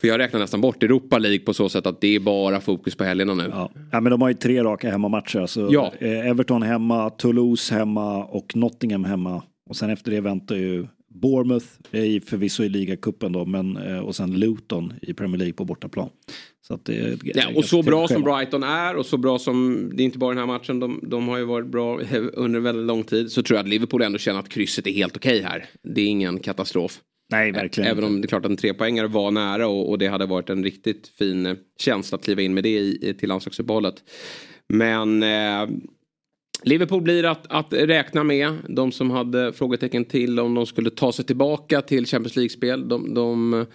för 0.00 0.08
jag 0.08 0.18
räknar 0.18 0.40
nästan 0.40 0.60
bort 0.60 0.82
Europa 0.82 1.18
League 1.18 1.38
på 1.38 1.54
så 1.54 1.68
sätt 1.68 1.86
att 1.86 2.00
det 2.00 2.14
är 2.14 2.20
bara 2.20 2.60
fokus 2.60 2.94
på 2.96 3.04
helgerna 3.04 3.34
nu. 3.34 3.48
Ja. 3.50 3.70
ja, 3.92 4.00
men 4.00 4.10
de 4.10 4.22
har 4.22 4.28
ju 4.28 4.34
tre 4.34 4.62
raka 4.64 4.90
hemmamatcher. 4.90 5.38
Alltså, 5.40 5.68
Ja. 5.72 5.92
eh, 5.98 6.26
Everton 6.30 6.62
hemma, 6.62 7.10
Toulouse 7.10 7.74
hemma 7.74 8.24
och 8.24 8.56
Nottingham 8.56 9.04
hemma. 9.04 9.42
Och 9.70 9.76
sen 9.76 9.90
efter 9.90 10.10
det 10.10 10.20
väntar 10.20 10.56
ju 10.56 10.86
Bournemouth, 11.20 11.66
i, 11.92 12.20
förvisso 12.20 12.64
i 12.64 12.68
ligacupen 12.68 13.32
då, 13.32 13.44
men, 13.44 13.76
eh, 13.76 13.98
och 13.98 14.16
sen 14.16 14.38
Luton 14.38 14.94
i 15.02 15.14
Premier 15.14 15.38
League 15.38 15.54
på 15.54 15.64
bortaplan. 15.64 16.10
Så 16.66 16.78
det, 16.82 16.96
är 16.98 17.18
Ja, 17.22 17.52
och 17.56 17.64
så 17.64 17.82
bra 17.82 18.08
som. 18.08 18.22
Brighton 18.22 18.62
är 18.62 18.96
och 18.96 19.06
så 19.06 19.16
bra 19.16 19.38
som, 19.38 19.90
det 19.94 20.02
är 20.02 20.04
inte 20.04 20.18
bara 20.18 20.30
den 20.30 20.38
här 20.38 20.46
matchen, 20.46 20.80
de, 20.80 21.00
de 21.02 21.28
har 21.28 21.38
ju 21.38 21.44
varit 21.44 21.68
bra 21.68 22.00
under 22.32 22.60
väldigt 22.60 22.86
lång 22.86 23.04
tid. 23.04 23.32
Så 23.32 23.42
tror 23.42 23.56
jag 23.56 23.64
att 23.64 23.70
Liverpool 23.70 24.02
ändå 24.02 24.18
känner 24.18 24.40
att 24.40 24.48
krysset 24.48 24.86
är 24.86 24.92
helt 24.92 25.16
okej 25.16 25.42
här. 25.42 25.64
Det 25.82 26.00
är 26.00 26.06
ingen 26.06 26.38
katastrof. 26.38 27.00
Nej, 27.28 27.52
verkligen 27.52 27.90
Även 27.90 28.04
om 28.04 28.20
det 28.20 28.26
är 28.26 28.28
klart 28.28 28.44
att 28.44 28.50
en 28.50 28.56
trepoängare 28.56 29.06
var 29.06 29.30
nära 29.30 29.68
och, 29.68 29.90
och 29.90 29.98
det 29.98 30.06
hade 30.06 30.26
varit 30.26 30.50
en 30.50 30.64
riktigt 30.64 31.08
fin 31.08 31.46
eh, 31.46 31.54
känsla 31.80 32.18
att 32.18 32.24
kliva 32.24 32.42
in 32.42 32.54
med 32.54 32.62
det 32.62 32.78
i, 32.78 33.08
i, 33.08 33.14
till 33.14 33.28
landslagsuppehållet. 33.28 33.94
Men 34.68 35.22
eh, 35.22 35.68
Liverpool 36.62 37.02
blir 37.02 37.24
att, 37.24 37.46
att 37.48 37.72
räkna 37.72 38.24
med. 38.24 38.52
De 38.68 38.92
som 38.92 39.10
hade 39.10 39.52
frågetecken 39.52 40.04
till 40.04 40.40
om 40.40 40.54
de 40.54 40.66
skulle 40.66 40.90
ta 40.90 41.12
sig 41.12 41.24
tillbaka 41.24 41.82
till 41.82 42.06
Champions 42.06 42.36
League-spel. 42.36 42.88
De, 42.88 43.14
de 43.14 43.66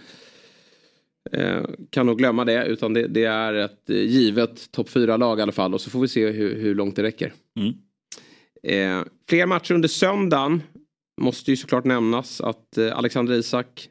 eh, 1.32 1.62
kan 1.90 2.06
nog 2.06 2.18
glömma 2.18 2.46
det. 2.46 2.66
Utan 2.66 2.94
det, 2.94 3.08
det 3.08 3.24
är 3.24 3.54
ett 3.54 3.84
givet 3.88 4.72
topp 4.72 4.90
4-lag 4.90 5.40
i 5.40 5.42
alla 5.42 5.52
fall. 5.52 5.74
Och 5.74 5.82
så 5.82 5.90
får 5.90 6.02
vi 6.02 6.08
se 6.08 6.30
hur, 6.30 6.56
hur 6.56 6.76
långt 6.76 6.96
det 6.96 7.04
räcker. 7.04 7.34
Mm. 7.60 7.74
Eh, 8.64 9.06
fler 9.30 9.46
matcher 9.46 9.74
under 9.74 9.90
söndagen. 9.90 10.62
måste 11.22 11.52
ju 11.52 11.58
såklart 11.58 11.86
nämnas 11.86 12.42
att 12.42 12.78
eh, 12.78 12.98
Alexander 12.98 13.34
Isak, 13.34 13.90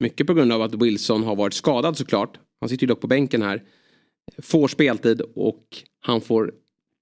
mycket 0.00 0.26
på 0.26 0.34
grund 0.34 0.52
av 0.52 0.62
att 0.62 0.74
Wilson 0.74 1.22
har 1.22 1.36
varit 1.36 1.54
skadad 1.54 1.96
såklart, 1.96 2.38
han 2.60 2.68
sitter 2.68 2.82
ju 2.82 2.88
dock 2.88 3.00
på 3.00 3.06
bänken 3.06 3.42
här, 3.42 3.62
får 4.38 4.68
speltid 4.68 5.22
och 5.34 5.64
han 6.00 6.20
får 6.20 6.52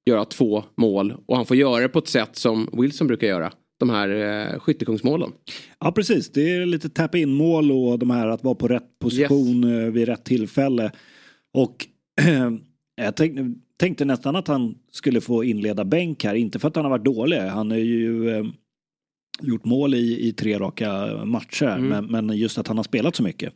göra 0.09 0.24
två 0.24 0.64
mål 0.76 1.14
och 1.26 1.36
han 1.36 1.46
får 1.46 1.56
göra 1.56 1.82
det 1.82 1.88
på 1.88 1.98
ett 1.98 2.09
sätt 2.09 2.36
som 2.36 2.68
Wilson 2.72 3.06
brukar 3.06 3.26
göra. 3.26 3.52
De 3.78 3.90
här 3.90 4.09
eh, 4.09 4.59
skyttekungsmålen. 4.61 5.32
Ja 5.80 5.92
precis, 5.92 6.32
det 6.32 6.54
är 6.54 6.66
lite 6.66 6.88
tap-in 6.88 7.32
mål 7.32 7.72
och 7.72 7.98
de 7.98 8.11
här 8.11 8.28
att 8.28 8.44
vara 8.44 8.54
på 8.54 8.68
rätt 8.68 8.98
position 8.98 9.64
yes. 9.64 9.94
vid 9.94 10.09
rätt 10.09 10.24
tillfälle. 10.24 10.92
Och 11.54 11.86
jag 12.96 13.16
tänkte, 13.16 13.54
tänkte, 13.76 14.04
nästan 14.04 14.36
att 14.36 14.48
han 14.48 14.74
skulle 14.92 15.20
få 15.20 15.44
inleda 15.44 15.84
bänk 15.84 16.24
här, 16.24 16.34
inte 16.34 16.59
för 16.59 16.68
att 16.68 16.76
han 16.76 16.84
har 16.84 16.90
varit 16.90 17.04
dålig. 17.04 17.38
Han 17.38 17.70
har 17.70 17.78
ju 17.78 18.30
eh, 18.30 18.44
gjort 19.43 19.64
mål 19.64 19.95
i, 19.95 20.28
i 20.28 20.32
tre 20.32 20.59
raka 20.59 21.07
matcher, 21.24 21.66
mm. 21.66 21.89
men, 21.89 22.26
men, 22.26 22.36
just 22.36 22.59
att 22.59 22.68
han 22.68 22.76
har 22.76 22.84
spelat 22.84 23.16
så 23.16 23.22
mycket. 23.22 23.53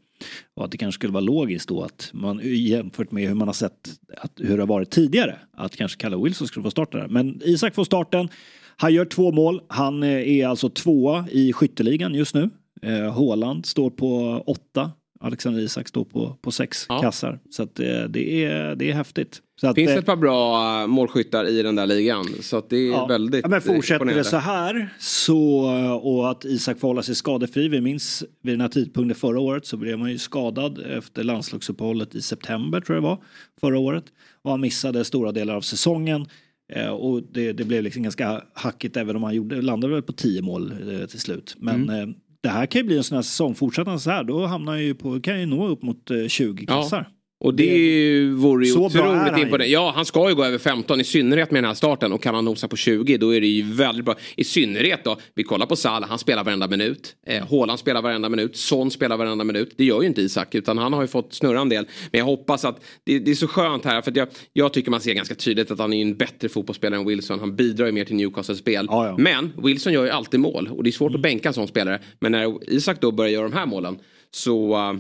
Och 0.55 0.65
att 0.65 0.71
det 0.71 0.77
kanske 0.77 0.99
skulle 0.99 1.13
vara 1.13 1.25
logiskt 1.25 1.69
då 1.69 1.83
att 1.83 2.11
man 2.13 2.41
jämfört 2.45 3.11
med 3.11 3.29
hur 3.29 3.35
man 3.35 3.49
har 3.49 3.53
sett 3.53 3.89
att, 4.17 4.33
hur 4.37 4.57
det 4.57 4.63
har 4.63 4.69
varit 4.69 4.91
tidigare, 4.91 5.39
att 5.57 5.77
kanske 5.77 6.01
Kalle 6.01 6.17
Wilson 6.17 6.47
skulle 6.47 6.65
få 6.65 6.71
starta 6.71 6.99
där. 6.99 7.09
Men 7.09 7.41
Isak 7.45 7.75
får 7.75 7.85
starten. 7.85 8.29
Han 8.77 8.95
gör 8.95 9.05
två 9.05 9.33
mål. 9.33 9.61
Han 9.69 10.03
eh, 10.03 10.09
är 10.09 10.47
alltså 10.47 10.69
tvåa 10.69 11.27
i 11.31 11.53
skytteligan 11.53 12.15
just 12.15 12.35
nu. 12.35 12.51
Eh, 12.83 13.13
Håland 13.13 13.67
står 13.67 13.91
på 13.91 14.43
åtta. 14.47 14.91
Alexander 15.23 15.61
Isak 15.61 15.89
står 15.89 16.05
på, 16.05 16.39
på 16.43 16.51
sex 16.51 16.87
ja. 16.89 17.01
kassar. 17.01 17.41
Så 17.51 17.63
att, 17.63 17.81
eh, 17.81 18.03
det, 18.09 18.45
är, 18.45 18.75
det 18.75 18.91
är 18.91 18.95
häftigt. 18.95 19.41
Så 19.61 19.67
det 19.67 19.75
finns 19.75 19.91
att, 19.91 19.99
ett 19.99 20.07
par 20.07 20.17
bra 20.17 20.87
målskyttar 20.87 21.49
i 21.49 21.63
den 21.63 21.77
där 21.77 21.87
ligan. 21.87 22.25
Så 22.41 22.57
att 22.57 22.71
det 22.71 22.77
är 22.77 22.91
ja. 22.91 23.07
väldigt 23.07 23.43
ja, 23.45 23.49
Men 23.49 23.61
fortsätter 23.61 24.05
det 24.05 24.25
så 24.25 24.37
här 24.37 24.95
så, 24.99 25.65
och 26.03 26.31
att 26.31 26.45
Isak 26.45 26.79
får 26.79 26.89
hålla 26.89 27.03
sig 27.03 27.15
skadefri. 27.15 27.69
Vi 27.69 27.81
minns 27.81 28.25
vid 28.43 28.53
den 28.55 28.61
här 28.61 28.69
tidpunkten 28.69 29.15
förra 29.15 29.41
året 29.41 29.67
så 29.67 29.77
blev 29.77 29.99
man 29.99 30.11
ju 30.11 30.19
skadad 30.19 30.79
efter 30.79 31.25
landslagsuppehållet 31.25 32.15
i 32.15 32.23
september 32.23 32.81
tror 32.81 32.97
jag 32.97 33.05
det 33.05 33.09
var. 33.09 33.19
Förra 33.61 33.79
året. 33.79 34.05
Och 34.43 34.51
han 34.51 34.61
missade 34.61 35.05
stora 35.05 35.33
delar 35.33 35.55
av 35.55 35.61
säsongen. 35.61 36.27
Eh, 36.73 36.89
och 36.89 37.23
det, 37.23 37.53
det, 37.53 37.65
blev 37.65 37.83
liksom 37.83 38.03
ganska 38.03 38.43
hackigt 38.55 38.97
även 38.97 39.17
om 39.17 39.23
han 39.23 39.35
gjorde, 39.35 39.63
landade 39.63 39.93
väl 39.93 40.03
på 40.03 40.13
10 40.13 40.43
mål 40.43 40.73
eh, 40.91 41.07
till 41.07 41.21
slut. 41.21 41.57
Men 41.59 41.91
mm. 41.91 42.15
Eh, 42.45 42.49
det 42.53 42.59
här 42.59 42.67
kan 42.67 42.79
ju 42.81 42.87
bli 42.87 42.97
en 42.97 43.05
sån 43.05 43.15
här 43.17 43.23
säsong. 43.23 43.55
Fortsätter 43.55 43.91
han 43.91 44.01
så 44.01 44.11
här 44.11 44.25
då 44.25 44.47
hamnar 44.47 44.73
han 44.73 44.83
ju 44.83 44.95
på, 44.95 45.21
kan 45.21 45.41
ju 45.41 45.47
nå 45.47 45.69
upp 45.69 45.83
mot 45.83 46.11
20 46.29 46.67
kassar. 46.67 46.99
Ja. 46.99 47.22
Och 47.43 47.55
det, 47.55 47.65
det 47.65 48.27
vore 48.31 48.67
ju 48.67 48.73
otroligt 48.73 48.95
imponerande. 48.95 49.67
Ja, 49.67 49.93
han 49.97 50.05
ska 50.05 50.29
ju 50.29 50.35
gå 50.35 50.45
över 50.45 50.59
15 50.59 51.01
i 51.01 51.05
synnerhet 51.05 51.51
med 51.51 51.63
den 51.63 51.69
här 51.69 51.75
starten. 51.75 52.13
Och 52.13 52.23
kan 52.23 52.35
han 52.35 52.45
nosa 52.45 52.69
på 52.69 52.77
20 52.77 53.17
då 53.17 53.35
är 53.35 53.41
det 53.41 53.47
ju 53.47 53.73
väldigt 53.73 54.05
bra. 54.05 54.15
I 54.37 54.45
synnerhet 54.45 55.05
då, 55.05 55.17
vi 55.35 55.43
kollar 55.43 55.67
på 55.67 55.77
Salah, 55.77 56.09
han 56.09 56.19
spelar 56.19 56.45
varenda 56.45 56.69
minut. 56.69 57.17
Eh, 57.27 57.49
Haaland 57.51 57.79
spelar 57.79 58.03
varenda 58.03 58.29
minut. 58.29 58.57
Son 58.57 58.91
spelar 58.91 59.17
varenda 59.17 59.45
minut. 59.45 59.75
Det 59.77 59.85
gör 59.85 60.01
ju 60.01 60.07
inte 60.07 60.23
Isak, 60.23 60.55
utan 60.55 60.79
han 60.79 60.93
har 60.93 61.03
ju 61.03 61.09
fått 61.09 61.35
snurra 61.35 61.61
en 61.61 61.69
del. 61.69 61.87
Men 62.11 62.19
jag 62.19 62.25
hoppas 62.25 62.65
att 62.65 62.85
det, 63.05 63.19
det 63.19 63.31
är 63.31 63.35
så 63.35 63.49
skönt 63.49 63.85
här, 63.85 64.03
för 64.03 64.13
jag, 64.17 64.29
jag, 64.53 64.73
tycker 64.73 64.91
man 64.91 65.01
ser 65.01 65.15
ganska 65.15 65.35
tydligt 65.35 65.71
att 65.71 65.79
han 65.79 65.93
är 65.93 66.03
en 66.03 66.17
bättre 66.17 66.49
fotbollsspelare 66.49 67.01
än 67.01 67.07
Wilson. 67.07 67.41
Han 67.41 67.57
bidrar 67.57 67.87
ju 67.87 67.93
mer 67.93 68.05
till 68.05 68.17
Newcastles 68.17 68.59
spel. 68.59 68.87
Ja, 68.91 69.07
ja. 69.07 69.17
Men 69.19 69.53
Wilson 69.63 69.93
gör 69.93 70.05
ju 70.05 70.11
alltid 70.11 70.41
mål 70.41 70.69
och 70.73 70.85
det 70.85 70.91
är 70.91 70.93
svårt 70.93 71.11
mm. 71.11 71.19
att 71.19 71.23
bänka 71.23 71.49
en 71.49 71.55
sån 71.55 71.69
spelare. 71.69 72.01
Men 72.21 72.33
när 72.33 72.73
Isak 72.73 73.01
då 73.01 73.13
börjar 73.13 73.31
göra 73.31 73.49
de 73.49 73.53
här 73.53 73.67
målen 73.67 73.99
så 74.31 74.77
uh, 74.77 74.99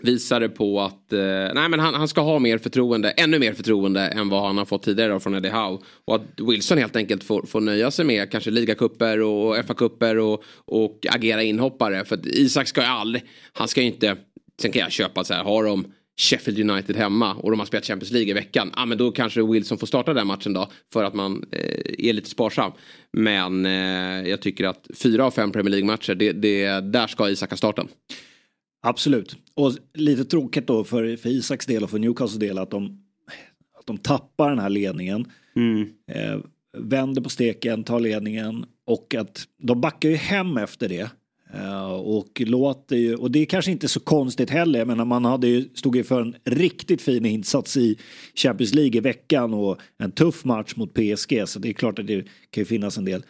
visade 0.00 0.48
på 0.48 0.80
att 0.80 1.12
eh, 1.12 1.18
nej, 1.54 1.68
men 1.68 1.80
han, 1.80 1.94
han, 1.94 2.08
ska 2.08 2.20
ha 2.20 2.38
mer 2.38 2.58
förtroende, 2.58 3.10
ännu 3.10 3.38
mer 3.38 3.52
förtroende 3.52 4.00
än 4.00 4.28
vad 4.28 4.42
han 4.42 4.58
har 4.58 4.64
fått 4.64 4.82
tidigare 4.82 5.20
från 5.20 5.34
Eddie 5.34 5.48
Howe. 5.48 5.78
Och 6.04 6.14
att 6.14 6.22
Wilson 6.36 6.78
helt 6.78 6.96
enkelt 6.96 7.24
får, 7.24 7.42
får 7.42 7.60
nöja 7.60 7.90
sig 7.90 8.04
med 8.04 8.30
kanske 8.30 8.50
ligacuper 8.50 9.20
och 9.20 9.56
FA-cuper 9.56 10.16
och, 10.16 10.44
och 10.64 11.06
agera 11.10 11.42
inhoppare. 11.42 12.04
För 12.04 12.16
att 12.16 12.26
Isak 12.26 12.68
ska 12.68 12.80
ju 12.80 12.86
aldrig, 12.86 13.24
han 13.52 13.68
ska 13.68 13.80
ju 13.80 13.86
inte, 13.86 14.16
sen 14.62 14.72
kan 14.72 14.80
jag 14.80 14.92
köpa 14.92 15.24
så 15.24 15.34
här, 15.34 15.44
har 15.44 15.64
de 15.64 15.84
Sheffield 16.20 16.70
United 16.70 16.96
hemma 16.96 17.34
och 17.34 17.50
de 17.50 17.58
har 17.60 17.66
spelat 17.66 17.86
Champions 17.86 18.12
League 18.12 18.30
i 18.30 18.32
veckan. 18.32 18.72
Ja 18.76 18.84
men 18.84 18.98
då 18.98 19.10
kanske 19.10 19.42
Wilson 19.42 19.78
får 19.78 19.86
starta 19.86 20.14
den 20.14 20.26
matchen 20.26 20.52
då 20.52 20.70
för 20.92 21.04
att 21.04 21.14
man 21.14 21.44
eh, 21.52 22.08
är 22.08 22.12
lite 22.12 22.30
sparsam. 22.30 22.72
Men 23.12 23.66
eh, 23.66 24.28
jag 24.28 24.42
tycker 24.42 24.64
att 24.64 24.86
fyra 24.94 25.24
av 25.24 25.30
fem 25.30 25.52
Premier 25.52 25.70
League-matcher, 25.70 26.14
det, 26.14 26.32
det, 26.32 26.80
där 26.80 27.06
ska 27.06 27.28
Isak 27.28 27.50
ha 27.50 27.56
starten. 27.56 27.88
Absolut. 28.80 29.36
Och 29.54 29.72
lite 29.94 30.24
tråkigt 30.24 30.66
då 30.66 30.84
för, 30.84 31.16
för 31.16 31.28
Isaks 31.28 31.66
del 31.66 31.82
och 31.82 31.90
för 31.90 31.98
Newcastles 31.98 32.40
del 32.40 32.58
att 32.58 32.70
de, 32.70 33.02
att 33.78 33.86
de 33.86 33.98
tappar 33.98 34.50
den 34.50 34.58
här 34.58 34.70
ledningen. 34.70 35.24
Mm. 35.56 35.88
Eh, 36.10 36.38
vänder 36.78 37.22
på 37.22 37.28
steken, 37.28 37.84
tar 37.84 38.00
ledningen 38.00 38.66
och 38.86 39.14
att 39.14 39.44
de 39.62 39.80
backar 39.80 40.08
ju 40.08 40.14
hem 40.14 40.56
efter 40.56 40.88
det. 40.88 41.10
Uh, 41.54 41.92
och 41.92 42.40
låter 42.46 42.96
ju, 42.96 43.14
och 43.14 43.30
det 43.30 43.38
är 43.38 43.44
kanske 43.44 43.70
inte 43.70 43.88
så 43.88 44.00
konstigt 44.00 44.50
heller, 44.50 44.84
men 44.84 45.08
man 45.08 45.24
hade 45.24 45.48
ju, 45.48 45.68
stod 45.74 45.96
ju 45.96 46.04
för 46.04 46.20
en 46.20 46.34
riktigt 46.44 47.02
fin 47.02 47.26
insats 47.26 47.76
i 47.76 47.98
Champions 48.34 48.74
League 48.74 48.96
i 48.96 49.00
veckan 49.00 49.54
och 49.54 49.78
en 49.98 50.12
tuff 50.12 50.44
match 50.44 50.76
mot 50.76 50.94
PSG, 50.94 51.42
så 51.46 51.58
det 51.58 51.68
är 51.68 51.72
klart 51.72 51.98
att 51.98 52.06
det 52.06 52.22
kan 52.50 52.60
ju 52.60 52.64
finnas 52.64 52.98
en 52.98 53.04
del 53.04 53.22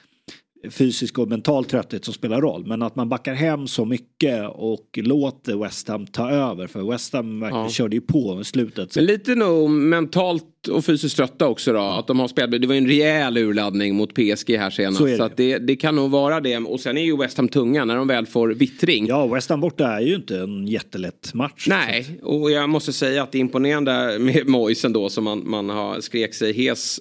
fysisk 0.71 1.19
och 1.19 1.29
mental 1.29 1.65
trötthet 1.65 2.05
som 2.05 2.15
spelar 2.15 2.41
roll. 2.41 2.67
Men 2.67 2.83
att 2.83 2.97
man 2.97 3.09
backar 3.09 3.35
hem 3.35 3.67
så 3.67 3.85
mycket 3.85 4.49
och 4.55 4.87
låter 4.95 5.57
West 5.57 5.89
Ham 5.89 6.07
ta 6.07 6.31
över. 6.31 6.67
För 6.67 6.91
West 6.91 7.13
Ham 7.13 7.43
ja. 7.43 7.69
körde 7.69 7.97
ju 7.97 8.01
på 8.01 8.39
i 8.41 8.45
slutet. 8.45 8.97
Men 8.97 9.05
lite 9.05 9.35
nog 9.35 9.71
mentalt 9.71 10.69
och 10.69 10.85
fysiskt 10.85 11.17
trötta 11.17 11.49
också 11.49 11.73
då. 11.73 11.81
Att 11.81 12.07
de 12.07 12.21
har 12.21 12.29
spelat, 12.29 12.61
det 12.61 12.67
var 12.67 12.75
ju 12.75 12.79
en 12.79 12.87
rejäl 12.87 13.37
urladdning 13.37 13.95
mot 13.95 14.15
PSG 14.15 14.57
här 14.57 14.71
senast. 14.71 14.99
Så, 14.99 15.07
det. 15.07 15.17
så 15.17 15.31
det, 15.37 15.59
det, 15.59 15.77
kan 15.77 15.97
nog 15.97 16.11
vara 16.11 16.41
det. 16.41 16.57
Och 16.57 16.81
sen 16.81 16.99
är 16.99 17.05
ju 17.05 17.17
West 17.17 17.37
Ham 17.37 17.49
tunga 17.49 17.85
när 17.85 17.97
de 17.97 18.09
väl 18.09 18.27
får 18.27 18.49
vittring. 18.49 19.07
Ja, 19.07 19.27
West 19.27 19.51
Ham 19.51 19.61
borta 19.61 19.87
är 19.87 20.01
ju 20.01 20.15
inte 20.15 20.39
en 20.39 20.67
jättelätt 20.67 21.35
match. 21.35 21.67
Nej, 21.69 22.21
och 22.23 22.51
jag 22.51 22.69
måste 22.69 22.93
säga 22.93 23.23
att 23.23 23.33
det 23.33 23.39
är 23.39 23.41
imponerande 23.41 24.17
med 24.19 24.49
Moise 24.49 24.87
ändå 24.87 25.09
som 25.09 25.25
man, 25.25 25.51
man 25.51 25.69
har 25.69 26.01
skrek 26.01 26.35
sig 26.35 26.53
hes 26.53 27.01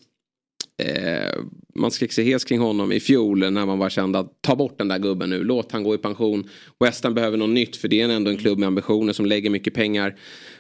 Eh, 0.84 1.44
man 1.76 1.92
skrek 1.92 2.12
sig 2.12 2.24
hes 2.32 2.44
kring 2.44 2.60
honom 2.60 2.92
i 2.92 3.00
fjol 3.00 3.52
när 3.52 3.66
man 3.66 3.80
var 3.80 3.90
känd 3.90 4.16
att 4.16 4.42
ta 4.42 4.56
bort 4.56 4.78
den 4.78 4.88
där 4.88 5.00
gubben 5.00 5.30
nu. 5.30 5.44
Låt 5.44 5.72
han 5.72 5.84
gå 5.84 5.96
i 5.96 5.98
pension. 5.98 6.50
West 6.80 7.04
Ham 7.04 7.14
behöver 7.14 7.38
något 7.38 7.50
nytt 7.50 7.76
för 7.76 7.88
det 7.88 8.02
är 8.02 8.10
ändå 8.10 8.32
en 8.32 8.38
klubb 8.38 8.60
med 8.60 8.68
ambitioner 8.68 9.14
som 9.14 9.26
lägger 9.26 9.50
mycket 9.50 9.74
pengar 9.74 10.16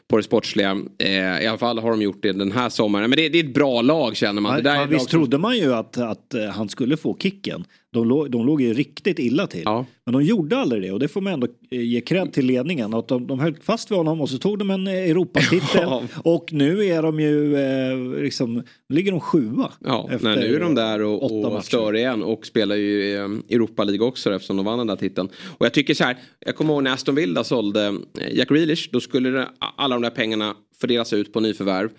på 0.07 0.17
det 0.17 0.23
sportsliga. 0.23 0.81
Eh, 0.97 1.43
I 1.43 1.47
alla 1.47 1.57
fall 1.57 1.79
har 1.79 1.89
de 1.91 2.01
gjort 2.01 2.21
det 2.21 2.31
den 2.31 2.51
här 2.51 2.69
sommaren. 2.69 3.09
Men 3.09 3.17
det, 3.17 3.29
det 3.29 3.39
är 3.39 3.43
ett 3.43 3.53
bra 3.53 3.81
lag 3.81 4.15
känner 4.15 4.41
man. 4.41 4.51
Ja, 4.51 4.57
det 4.57 4.69
där 4.69 4.75
ja, 4.75 4.85
visst 4.85 5.09
som... 5.09 5.19
trodde 5.19 5.37
man 5.37 5.57
ju 5.57 5.73
att, 5.73 5.97
att 5.97 6.35
uh, 6.35 6.45
han 6.45 6.69
skulle 6.69 6.97
få 6.97 7.17
kicken. 7.17 7.65
De, 7.93 8.07
låg, 8.07 8.31
de 8.31 8.45
låg 8.45 8.61
ju 8.61 8.73
riktigt 8.73 9.19
illa 9.19 9.47
till. 9.47 9.61
Ja. 9.65 9.85
Men 10.05 10.13
de 10.13 10.23
gjorde 10.23 10.57
aldrig 10.57 10.81
det 10.81 10.91
och 10.91 10.99
det 10.99 11.07
får 11.07 11.21
man 11.21 11.33
ändå 11.33 11.47
eh, 11.71 11.81
ge 11.81 12.01
cred 12.01 12.33
till 12.33 12.45
ledningen. 12.45 12.93
Att 12.93 13.07
de, 13.07 13.27
de 13.27 13.39
höll 13.39 13.55
fast 13.55 13.91
vid 13.91 13.97
honom 13.97 14.21
och 14.21 14.29
så 14.29 14.37
tog 14.37 14.59
de 14.59 14.69
en 14.69 14.87
Europatitel. 14.87 15.61
Ja. 15.87 16.03
Och 16.23 16.53
nu 16.53 16.85
är 16.85 17.01
de 17.01 17.19
ju 17.19 17.55
eh, 17.55 18.21
liksom, 18.21 18.63
ligger 18.89 19.11
de 19.11 19.19
sjua. 19.19 19.71
Ja, 19.85 20.09
nej, 20.21 20.35
nu 20.35 20.55
är 20.55 20.59
de 20.59 20.75
där 20.75 21.01
och, 21.01 21.55
och 21.55 21.65
stör 21.65 21.95
igen 21.95 22.23
och 22.23 22.45
spelar 22.45 22.75
ju 22.75 23.03
i 23.03 23.15
Europa 23.49 23.83
League 23.83 24.07
också 24.07 24.35
eftersom 24.35 24.57
de 24.57 24.65
vann 24.65 24.77
den 24.77 24.87
där 24.87 24.95
titeln. 24.95 25.29
Och 25.57 25.65
jag 25.65 25.73
tycker 25.73 25.93
så 25.93 26.03
här, 26.03 26.17
jag 26.39 26.55
kommer 26.55 26.73
ihåg 26.73 26.83
när 26.83 26.93
Aston 26.93 27.15
Villa 27.15 27.43
sålde 27.43 27.95
Jack 28.31 28.49
Grealish, 28.49 28.89
då 28.91 28.99
skulle 28.99 29.47
alla 29.75 29.95
de 29.95 30.01
där 30.01 30.09
pengarna 30.09 30.55
fördelas 30.81 31.13
ut 31.13 31.33
på 31.33 31.39
nyförvärv. 31.39 31.89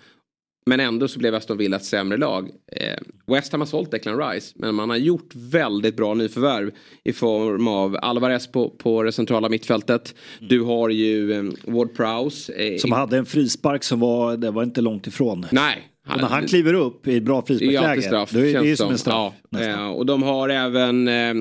Men 0.65 0.79
ändå 0.79 1.07
så 1.07 1.19
blev 1.19 1.35
Aston 1.35 1.57
Villa 1.57 1.77
ett 1.77 1.85
sämre 1.85 2.17
lag. 2.17 2.49
Eh, 2.71 2.97
West 3.25 3.51
Ham 3.51 3.61
har 3.61 3.65
sålt 3.65 3.91
Declan 3.91 4.29
Rice 4.31 4.53
men 4.55 4.75
man 4.75 4.89
har 4.89 4.97
gjort 4.97 5.31
väldigt 5.35 5.97
bra 5.97 6.13
nyförvärv 6.13 6.71
i 7.03 7.13
form 7.13 7.67
av 7.67 7.97
Alvarez 8.01 8.47
på, 8.47 8.69
på 8.69 9.03
det 9.03 9.11
centrala 9.11 9.49
mittfältet. 9.49 10.15
Du 10.39 10.61
har 10.61 10.89
ju 10.89 11.33
eh, 11.33 11.43
Ward 11.63 11.95
Prowse. 11.95 12.53
Eh, 12.53 12.77
som 12.77 12.91
hade 12.91 13.17
en 13.17 13.25
frispark 13.25 13.83
som 13.83 13.99
var, 13.99 14.37
det 14.37 14.51
var 14.51 14.63
inte 14.63 14.81
långt 14.81 15.07
ifrån. 15.07 15.45
Nej, 15.51 15.88
när 16.17 16.27
han 16.27 16.47
kliver 16.47 16.73
upp 16.73 17.07
i 17.07 17.17
ett 17.17 17.23
bra 17.23 17.45
frisparksläge. 17.45 18.01
straff. 18.01 18.29
Det 18.31 18.51
är, 18.51 18.61
det 18.63 18.71
är 18.71 18.75
som 18.75 18.91
en 18.91 18.97
straff. 18.97 19.33
Ja. 19.49 19.61
Eh, 19.61 19.89
och 19.89 20.05
de 20.05 20.23
har 20.23 20.49
även, 20.49 21.07
eh, 21.07 21.33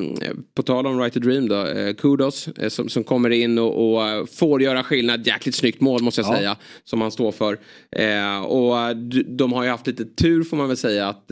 på 0.55 0.62
tal 0.62 0.87
om 0.87 1.01
Right 1.01 1.14
to 1.14 1.21
Dream 1.21 1.49
då, 1.49 1.66
eh, 1.66 1.95
Kudos 1.95 2.49
som, 2.69 2.89
som 2.89 3.05
kommer 3.05 3.31
in 3.31 3.59
och, 3.59 3.95
och, 3.95 4.29
får 4.29 4.62
göra 4.62 4.83
skillnad. 4.85 5.27
Jäkligt 5.27 5.55
snyggt 5.55 5.81
mål 5.81 6.03
måste 6.03 6.21
jag 6.21 6.31
ja. 6.31 6.37
säga. 6.37 6.57
Som 6.85 7.01
han 7.01 7.11
står 7.11 7.33
för. 7.33 7.59
Och 8.47 8.97
de 9.27 9.53
har 9.53 9.64
ju 9.64 9.71
haft 9.71 9.87
lite 9.87 10.05
tur 10.05 10.45
får 10.45 10.57
man 10.57 10.69
väl 10.69 10.77
säga 10.77 11.09
att 11.09 11.31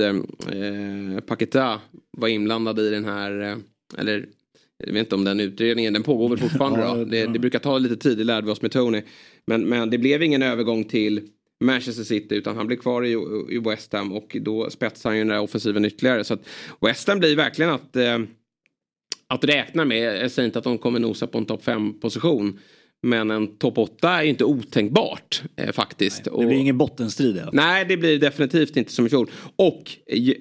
Paketa 1.27 1.81
var 2.19 2.29
inblandad 2.29 2.79
i 2.79 2.91
den 2.91 3.05
här, 3.05 3.57
eller 3.99 4.27
jag 4.85 4.93
vet 4.93 5.01
inte 5.01 5.15
om 5.15 5.25
den 5.25 5.41
utredningen, 5.41 5.93
den 5.93 6.03
pågår 6.03 6.29
väl 6.29 6.39
fortfarande 6.39 6.81
ja. 6.81 6.95
Det, 6.95 7.27
det, 7.27 7.39
brukar 7.39 7.59
ta 7.59 7.79
lite 7.79 7.97
tid, 7.97 8.19
det 8.19 8.25
lärde 8.25 8.47
vi 8.47 8.53
oss 8.53 8.63
med 8.63 8.71
Tony. 8.71 9.03
Men, 9.47 9.65
men 9.65 9.91
det 9.91 9.99
blev 9.99 10.23
ingen 10.23 10.43
övergång 10.43 10.85
till 10.85 11.21
Manchester 11.65 12.05
City 12.05 12.35
utan 12.35 12.57
han 12.57 12.67
blir 12.67 12.77
kvar 12.77 13.05
i, 13.05 13.13
i 13.51 13.59
West 13.59 13.93
Ham 13.93 14.13
och 14.13 14.37
då 14.41 14.71
spetsar 14.71 15.11
han 15.11 15.17
ju 15.17 15.25
den 15.25 15.29
där 15.29 15.41
offensiven 15.41 15.85
ytterligare. 15.85 16.25
Så 16.25 16.35
att 16.35 16.49
West 16.81 17.09
Ham 17.09 17.19
blir 17.19 17.37
verkligen 17.37 17.71
att, 17.71 17.97
eh, 17.97 18.19
att 19.29 19.45
räkna 19.45 19.85
med. 19.85 20.23
Jag 20.23 20.31
säger 20.31 20.47
inte 20.47 20.59
att 20.59 20.65
de 20.65 20.79
kommer 20.79 20.99
nosa 20.99 21.27
på 21.27 21.39
en 21.39 21.45
topp 21.47 21.65
5 21.65 22.01
position. 22.01 22.59
Men 23.03 23.31
en 23.31 23.57
topp 23.59 23.79
8 23.79 24.09
är 24.11 24.23
inte 24.23 24.45
otänkbart 24.45 25.43
eh, 25.57 25.73
faktiskt. 25.73 26.27
Nej, 26.27 26.35
det 26.35 26.47
blir 26.47 26.57
och, 26.57 26.61
ingen 26.61 26.79
bottenstrid. 26.79 27.43
Nej, 27.53 27.85
det 27.89 27.97
blir 27.97 28.19
definitivt 28.19 28.77
inte 28.77 28.93
som 28.93 29.07
i 29.07 29.09
fjol. 29.09 29.31
Och 29.57 29.83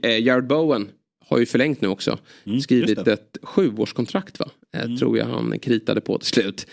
eh, 0.03 0.19
Jared 0.23 0.47
Bowen 0.47 0.89
har 1.27 1.39
ju 1.39 1.45
förlängt 1.45 1.81
nu 1.81 1.87
också. 1.87 2.19
Mm, 2.45 2.61
Skrivit 2.61 3.07
ett 3.07 3.37
sjuårskontrakt 3.43 4.39
va? 4.39 4.49
Eh, 4.77 4.83
Mm. 4.83 4.97
Tror 4.97 5.17
jag 5.17 5.25
han 5.25 5.59
kritade 5.59 6.01
på 6.01 6.17
till 6.17 6.27
slut. 6.27 6.67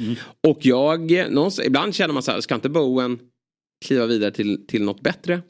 Och 0.48 0.58
jag, 0.60 1.10
någonstans, 1.30 1.66
ibland 1.66 1.94
känner 1.94 2.14
man 2.14 2.22
så 2.22 2.32
här, 2.32 2.40
ska 2.40 2.54
inte 2.54 2.68
Bowen 2.68 3.18
kliva 3.82 4.06
vidare 4.06 4.30
till, 4.30 4.66
till 4.66 4.82
något 4.82 5.00
bättre? 5.00 5.42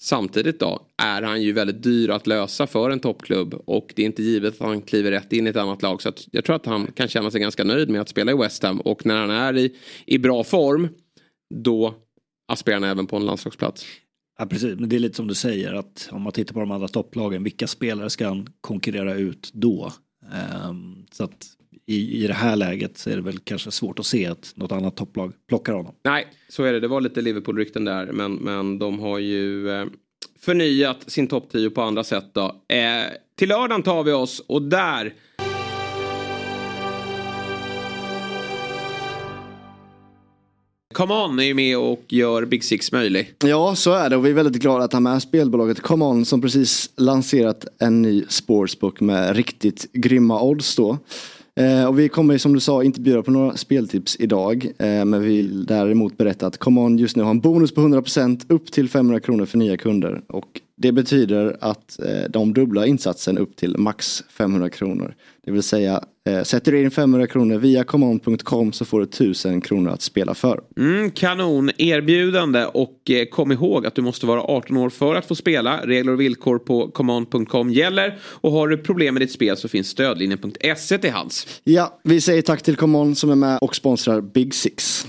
Samtidigt 0.00 0.60
då 0.60 0.86
är 1.02 1.22
han 1.22 1.42
ju 1.42 1.52
väldigt 1.52 1.82
dyr 1.82 2.10
att 2.10 2.26
lösa 2.26 2.66
för 2.66 2.90
en 2.90 3.00
toppklubb 3.00 3.54
och 3.54 3.92
det 3.96 4.02
är 4.02 4.06
inte 4.06 4.22
givet 4.22 4.54
att 4.54 4.66
han 4.66 4.82
kliver 4.82 5.10
rätt 5.10 5.32
in 5.32 5.46
i 5.46 5.50
ett 5.50 5.56
annat 5.56 5.82
lag. 5.82 6.02
Så 6.02 6.08
att 6.08 6.28
jag 6.30 6.44
tror 6.44 6.56
att 6.56 6.66
han 6.66 6.86
kan 6.86 7.08
känna 7.08 7.30
sig 7.30 7.40
ganska 7.40 7.64
nöjd 7.64 7.88
med 7.90 8.00
att 8.00 8.08
spela 8.08 8.32
i 8.32 8.34
West 8.34 8.62
Ham 8.62 8.80
och 8.80 9.06
när 9.06 9.16
han 9.16 9.30
är 9.30 9.56
i, 9.56 9.76
i 10.06 10.18
bra 10.18 10.44
form 10.44 10.88
då 11.54 11.94
aspirerar 12.48 12.80
han 12.80 12.90
även 12.90 13.06
på 13.06 13.16
en 13.16 13.26
landslagsplats. 13.26 13.86
Ja 14.38 14.46
precis, 14.46 14.78
men 14.78 14.88
det 14.88 14.96
är 14.96 15.00
lite 15.00 15.16
som 15.16 15.26
du 15.26 15.34
säger 15.34 15.72
att 15.72 16.08
om 16.12 16.22
man 16.22 16.32
tittar 16.32 16.54
på 16.54 16.60
de 16.60 16.70
andra 16.70 16.88
topplagen, 16.88 17.44
vilka 17.44 17.66
spelare 17.66 18.10
ska 18.10 18.28
han 18.28 18.48
konkurrera 18.60 19.14
ut 19.14 19.50
då? 19.52 19.92
Um, 20.68 21.06
så 21.12 21.24
att 21.24 21.55
i, 21.86 22.24
i 22.24 22.26
det 22.26 22.34
här 22.34 22.56
läget 22.56 22.98
så 22.98 23.10
är 23.10 23.16
det 23.16 23.22
väl 23.22 23.38
kanske 23.38 23.70
svårt 23.70 23.98
att 23.98 24.06
se 24.06 24.26
att 24.26 24.52
något 24.54 24.72
annat 24.72 24.96
topplag 24.96 25.32
plockar 25.48 25.72
honom. 25.72 25.94
Nej, 26.04 26.26
så 26.48 26.64
är 26.64 26.72
det. 26.72 26.80
Det 26.80 26.88
var 26.88 27.00
lite 27.00 27.20
Liverpool-rykten 27.20 27.84
där. 27.84 28.06
Men, 28.06 28.34
men 28.34 28.78
de 28.78 29.00
har 29.00 29.18
ju 29.18 29.70
eh, 29.70 29.86
förnyat 30.40 31.10
sin 31.10 31.26
topp 31.26 31.48
10 31.52 31.70
på 31.70 31.82
andra 31.82 32.04
sätt 32.04 32.30
då. 32.32 32.44
Eh, 32.68 33.04
till 33.38 33.48
lördagen 33.48 33.82
tar 33.82 34.04
vi 34.04 34.12
oss 34.12 34.42
och 34.46 34.62
där 34.62 35.14
Come 40.96 41.14
On 41.14 41.38
är 41.38 41.44
ju 41.44 41.54
med 41.54 41.78
och 41.78 42.04
gör 42.08 42.44
Big 42.44 42.64
Six 42.64 42.92
möjlig. 42.92 43.32
Ja, 43.44 43.74
så 43.74 43.92
är 43.92 44.10
det 44.10 44.16
och 44.16 44.26
vi 44.26 44.30
är 44.30 44.34
väldigt 44.34 44.62
glada 44.62 44.84
att 44.84 44.92
ha 44.92 45.00
med 45.00 45.22
spelbolaget 45.22 45.80
Come 45.80 46.04
On 46.04 46.24
som 46.24 46.40
precis 46.40 46.90
lanserat 46.96 47.66
en 47.78 48.02
ny 48.02 48.24
sportsbook 48.28 49.00
med 49.00 49.36
riktigt 49.36 49.92
grymma 49.92 50.42
odds 50.42 50.76
då. 50.76 50.98
Eh, 51.60 51.84
och 51.84 51.98
vi 51.98 52.08
kommer 52.08 52.38
som 52.38 52.52
du 52.52 52.60
sa 52.60 52.84
inte 52.84 53.00
bjuda 53.00 53.22
på 53.22 53.30
några 53.30 53.56
speltips 53.56 54.16
idag. 54.20 54.66
Eh, 54.78 55.04
men 55.04 55.20
vi 55.20 55.36
vill 55.36 55.66
däremot 55.66 56.18
berätta 56.18 56.46
att 56.46 56.58
Come 56.58 56.80
On 56.80 56.98
just 56.98 57.16
nu 57.16 57.22
har 57.22 57.30
en 57.30 57.40
bonus 57.40 57.74
på 57.74 57.80
100% 57.80 58.44
upp 58.48 58.72
till 58.72 58.88
500 58.88 59.20
kronor 59.20 59.46
för 59.46 59.58
nya 59.58 59.76
kunder. 59.76 60.22
Och 60.26 60.60
det 60.76 60.92
betyder 60.92 61.56
att 61.60 61.98
eh, 61.98 62.30
de 62.30 62.52
dubblar 62.52 62.84
insatsen 62.84 63.38
upp 63.38 63.56
till 63.56 63.78
max 63.78 64.24
500 64.28 64.70
kronor. 64.70 65.14
Det 65.44 65.50
vill 65.52 65.62
säga 65.62 66.04
eh, 66.28 66.42
sätter 66.42 66.72
du 66.72 66.80
in 66.80 66.90
500 66.90 67.26
kronor 67.26 67.58
via 67.58 67.84
comeon.com 67.84 68.72
så 68.72 68.84
får 68.84 68.98
du 69.00 69.04
1000 69.04 69.60
kronor 69.60 69.90
att 69.90 70.02
spela 70.02 70.34
för. 70.34 70.60
Mm, 70.76 71.10
kanon 71.10 71.70
erbjudande 71.78 72.64
och 72.64 73.10
eh, 73.10 73.24
kom 73.24 73.52
ihåg 73.52 73.86
att 73.86 73.94
du 73.94 74.02
måste 74.02 74.26
vara 74.26 74.40
18 74.42 74.76
år 74.76 74.90
för 74.90 75.14
att 75.14 75.26
få 75.26 75.34
spela. 75.34 75.80
Regler 75.84 76.12
och 76.12 76.20
villkor 76.20 76.58
på 76.58 76.88
command.com 76.88 77.70
gäller 77.70 78.18
och 78.22 78.52
har 78.52 78.68
du 78.68 78.78
problem 78.78 79.14
med 79.14 79.22
ditt 79.22 79.32
spel 79.32 79.56
så 79.56 79.68
finns 79.68 79.88
stödlinjen.se 79.88 80.98
till 80.98 81.10
hands. 81.10 81.60
Ja, 81.64 82.00
vi 82.02 82.20
säger 82.20 82.42
tack 82.42 82.62
till 82.62 82.76
Common 82.76 83.14
som 83.14 83.30
är 83.30 83.36
med 83.36 83.58
och 83.60 83.76
sponsrar 83.76 84.20
Big 84.20 84.54
Six. 84.54 85.06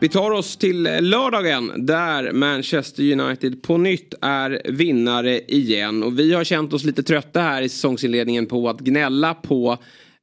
Vi 0.00 0.08
tar 0.08 0.30
oss 0.30 0.56
till 0.56 0.82
lördagen 1.00 1.86
där 1.86 2.32
Manchester 2.32 3.12
United 3.20 3.62
på 3.62 3.78
nytt 3.78 4.14
är 4.20 4.62
vinnare 4.64 5.40
igen. 5.40 6.02
Och 6.02 6.18
vi 6.18 6.34
har 6.34 6.44
känt 6.44 6.72
oss 6.72 6.84
lite 6.84 7.02
trötta 7.02 7.40
här 7.40 7.62
i 7.62 7.68
säsongsinledningen 7.68 8.46
på 8.46 8.68
att 8.68 8.80
gnälla 8.80 9.34
på 9.34 9.78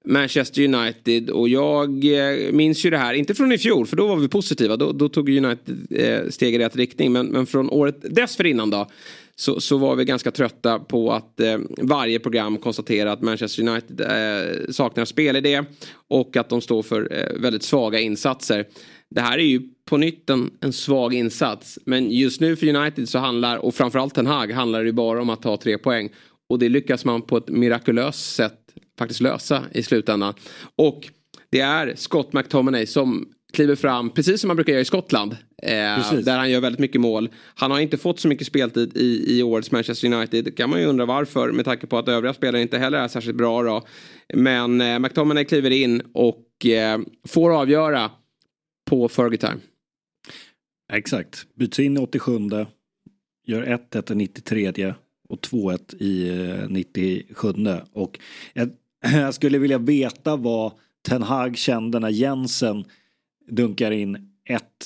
Manchester 0.05 0.61
United 0.63 1.29
och 1.29 1.49
jag 1.49 2.05
eh, 2.05 2.51
minns 2.51 2.85
ju 2.85 2.89
det 2.89 2.97
här, 2.97 3.13
inte 3.13 3.35
från 3.35 3.51
i 3.51 3.57
fjol 3.57 3.85
för 3.85 3.97
då 3.97 4.07
var 4.07 4.15
vi 4.15 4.27
positiva, 4.27 4.77
då, 4.77 4.91
då 4.91 5.09
tog 5.09 5.29
United 5.29 5.87
eh, 5.89 6.29
steg 6.29 6.55
i 6.55 6.59
rätt 6.59 6.75
riktning 6.75 7.11
men, 7.11 7.25
men 7.25 7.45
från 7.45 7.69
året 7.69 8.15
dessförinnan 8.15 8.69
då 8.69 8.87
så, 9.35 9.61
så 9.61 9.77
var 9.77 9.95
vi 9.95 10.05
ganska 10.05 10.31
trötta 10.31 10.79
på 10.79 11.11
att 11.11 11.39
eh, 11.39 11.57
varje 11.77 12.19
program 12.19 12.57
konstaterar 12.57 13.13
att 13.13 13.21
Manchester 13.21 13.67
United 13.67 14.01
eh, 14.01 14.71
saknar 14.71 15.05
spelidé 15.05 15.63
och 16.07 16.37
att 16.37 16.49
de 16.49 16.61
står 16.61 16.83
för 16.83 17.07
eh, 17.11 17.41
väldigt 17.41 17.63
svaga 17.63 17.99
insatser. 17.99 18.65
Det 19.15 19.21
här 19.21 19.37
är 19.37 19.43
ju 19.43 19.61
på 19.85 19.97
nytt 19.97 20.29
en, 20.29 20.51
en 20.61 20.73
svag 20.73 21.13
insats 21.13 21.79
men 21.85 22.11
just 22.11 22.41
nu 22.41 22.55
för 22.55 22.75
United 22.75 23.09
så 23.09 23.19
handlar, 23.19 23.57
och 23.57 23.75
framförallt 23.75 24.13
Ten 24.13 24.27
Hag 24.27 24.51
handlar 24.51 24.79
det 24.79 24.85
ju 24.85 24.91
bara 24.91 25.21
om 25.21 25.29
att 25.29 25.41
ta 25.41 25.57
tre 25.57 25.77
poäng 25.77 26.09
och 26.49 26.59
det 26.59 26.69
lyckas 26.69 27.05
man 27.05 27.21
på 27.21 27.37
ett 27.37 27.49
mirakulöst 27.49 28.35
sätt 28.35 28.59
faktiskt 28.99 29.21
lösa 29.21 29.63
i 29.71 29.83
slutändan. 29.83 30.33
Och 30.75 31.09
det 31.49 31.59
är 31.59 31.93
Scott 31.95 32.33
McTominay 32.33 32.85
som 32.85 33.27
kliver 33.53 33.75
fram, 33.75 34.09
precis 34.09 34.41
som 34.41 34.47
man 34.47 34.55
brukar 34.55 34.73
göra 34.73 34.81
i 34.81 34.85
Skottland. 34.85 35.31
Eh, 35.63 36.13
där 36.13 36.37
han 36.37 36.51
gör 36.51 36.61
väldigt 36.61 36.79
mycket 36.79 37.01
mål. 37.01 37.29
Han 37.55 37.71
har 37.71 37.79
inte 37.79 37.97
fått 37.97 38.19
så 38.19 38.27
mycket 38.27 38.47
speltid 38.47 38.97
i, 38.97 39.37
i 39.37 39.43
årets 39.43 39.71
Manchester 39.71 40.13
United. 40.13 40.45
Det 40.45 40.51
kan 40.51 40.69
man 40.69 40.79
ju 40.79 40.85
undra 40.85 41.05
varför 41.05 41.51
med 41.51 41.65
tanke 41.65 41.87
på 41.87 41.97
att 41.97 42.07
övriga 42.07 42.33
spelare 42.33 42.61
inte 42.61 42.77
heller 42.77 42.97
är 42.97 43.07
särskilt 43.07 43.37
bra. 43.37 43.63
Då. 43.63 43.87
Men 44.33 44.81
eh, 44.81 44.99
McTominay 44.99 45.45
kliver 45.45 45.71
in 45.71 46.01
och 46.13 46.65
eh, 46.65 46.99
får 47.27 47.61
avgöra 47.61 48.11
på 48.85 49.09
Fergie 49.09 49.37
Time. 49.37 49.59
Exakt, 50.93 51.47
byts 51.55 51.79
in 51.79 51.97
i 51.97 51.99
87, 51.99 52.31
gör 53.45 53.63
1-1 53.91 54.11
i 54.11 54.15
93 54.15 54.93
och 55.29 55.39
2-1 55.39 55.95
i 55.99 56.29
eh, 56.49 56.69
97. 56.69 57.53
Och 57.93 58.19
jag, 58.53 58.69
jag 59.13 59.33
skulle 59.33 59.57
vilja 59.57 59.77
veta 59.77 60.35
vad 60.35 60.71
Ten 61.07 61.23
Hag 61.23 61.57
kände 61.57 61.99
när 61.99 62.09
Jensen 62.09 62.85
dunkar 63.49 63.91
in 63.91 64.31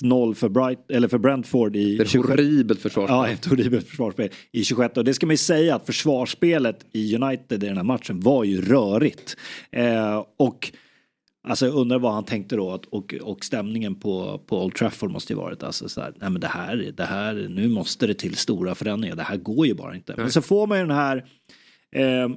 1-0 0.02 0.34
för, 0.34 0.50
Bright, 0.50 0.92
eller 0.92 1.08
för 1.08 1.18
Brentford 1.18 1.76
i 1.76 1.98
Det 1.98 2.02
är 2.02 2.06
ett 2.06 2.12
26 2.12 2.30
horribelt 2.30 2.82
försvarsspel. 2.82 3.16
Ja, 3.16 3.28
ett 3.28 3.46
horribelt 3.46 3.88
försvarsspel 3.88 4.30
i 4.52 4.64
26. 4.64 4.98
Och 4.98 5.04
det 5.04 5.14
ska 5.14 5.26
man 5.26 5.34
ju 5.34 5.38
säga 5.38 5.76
att 5.76 5.86
försvarsspelet 5.86 6.86
i 6.92 7.16
United 7.16 7.64
i 7.64 7.68
den 7.68 7.78
här 7.78 7.84
matchen 7.84 8.20
var 8.20 8.44
ju 8.44 8.62
rörigt. 8.62 9.38
Eh, 9.72 10.26
och 10.38 10.72
alltså 11.44 11.66
jag 11.66 11.76
undrar 11.76 12.00
vad 12.00 12.14
han 12.14 12.26
tänkte 12.26 12.56
då 12.56 12.72
att, 12.72 12.86
och, 12.86 13.14
och 13.22 13.46
stämningen 13.46 13.96
på, 13.96 14.42
på 14.46 14.64
Old 14.64 14.76
Trafford 14.76 15.12
måste 15.12 15.34
ju 15.34 15.38
varit 15.38 15.64
alltså 15.64 15.90
så 15.90 16.02
här, 16.02 16.14
nej 16.20 16.30
men 16.30 16.42
det 16.42 16.48
här, 16.48 16.94
det 16.98 17.06
här, 17.06 17.48
nu 17.50 17.68
måste 17.68 18.08
det 18.08 18.14
till 18.14 18.36
stora 18.36 18.76
förändringar, 18.76 19.16
det 19.16 19.24
här 19.24 19.38
går 19.38 19.68
ju 19.68 19.74
bara 19.74 19.96
inte. 19.96 20.14
Men 20.18 20.32
så 20.32 20.42
får 20.42 20.68
man 20.68 20.78
ju 20.78 20.84
den 20.88 20.96
här 20.96 21.26
eh, 21.96 22.30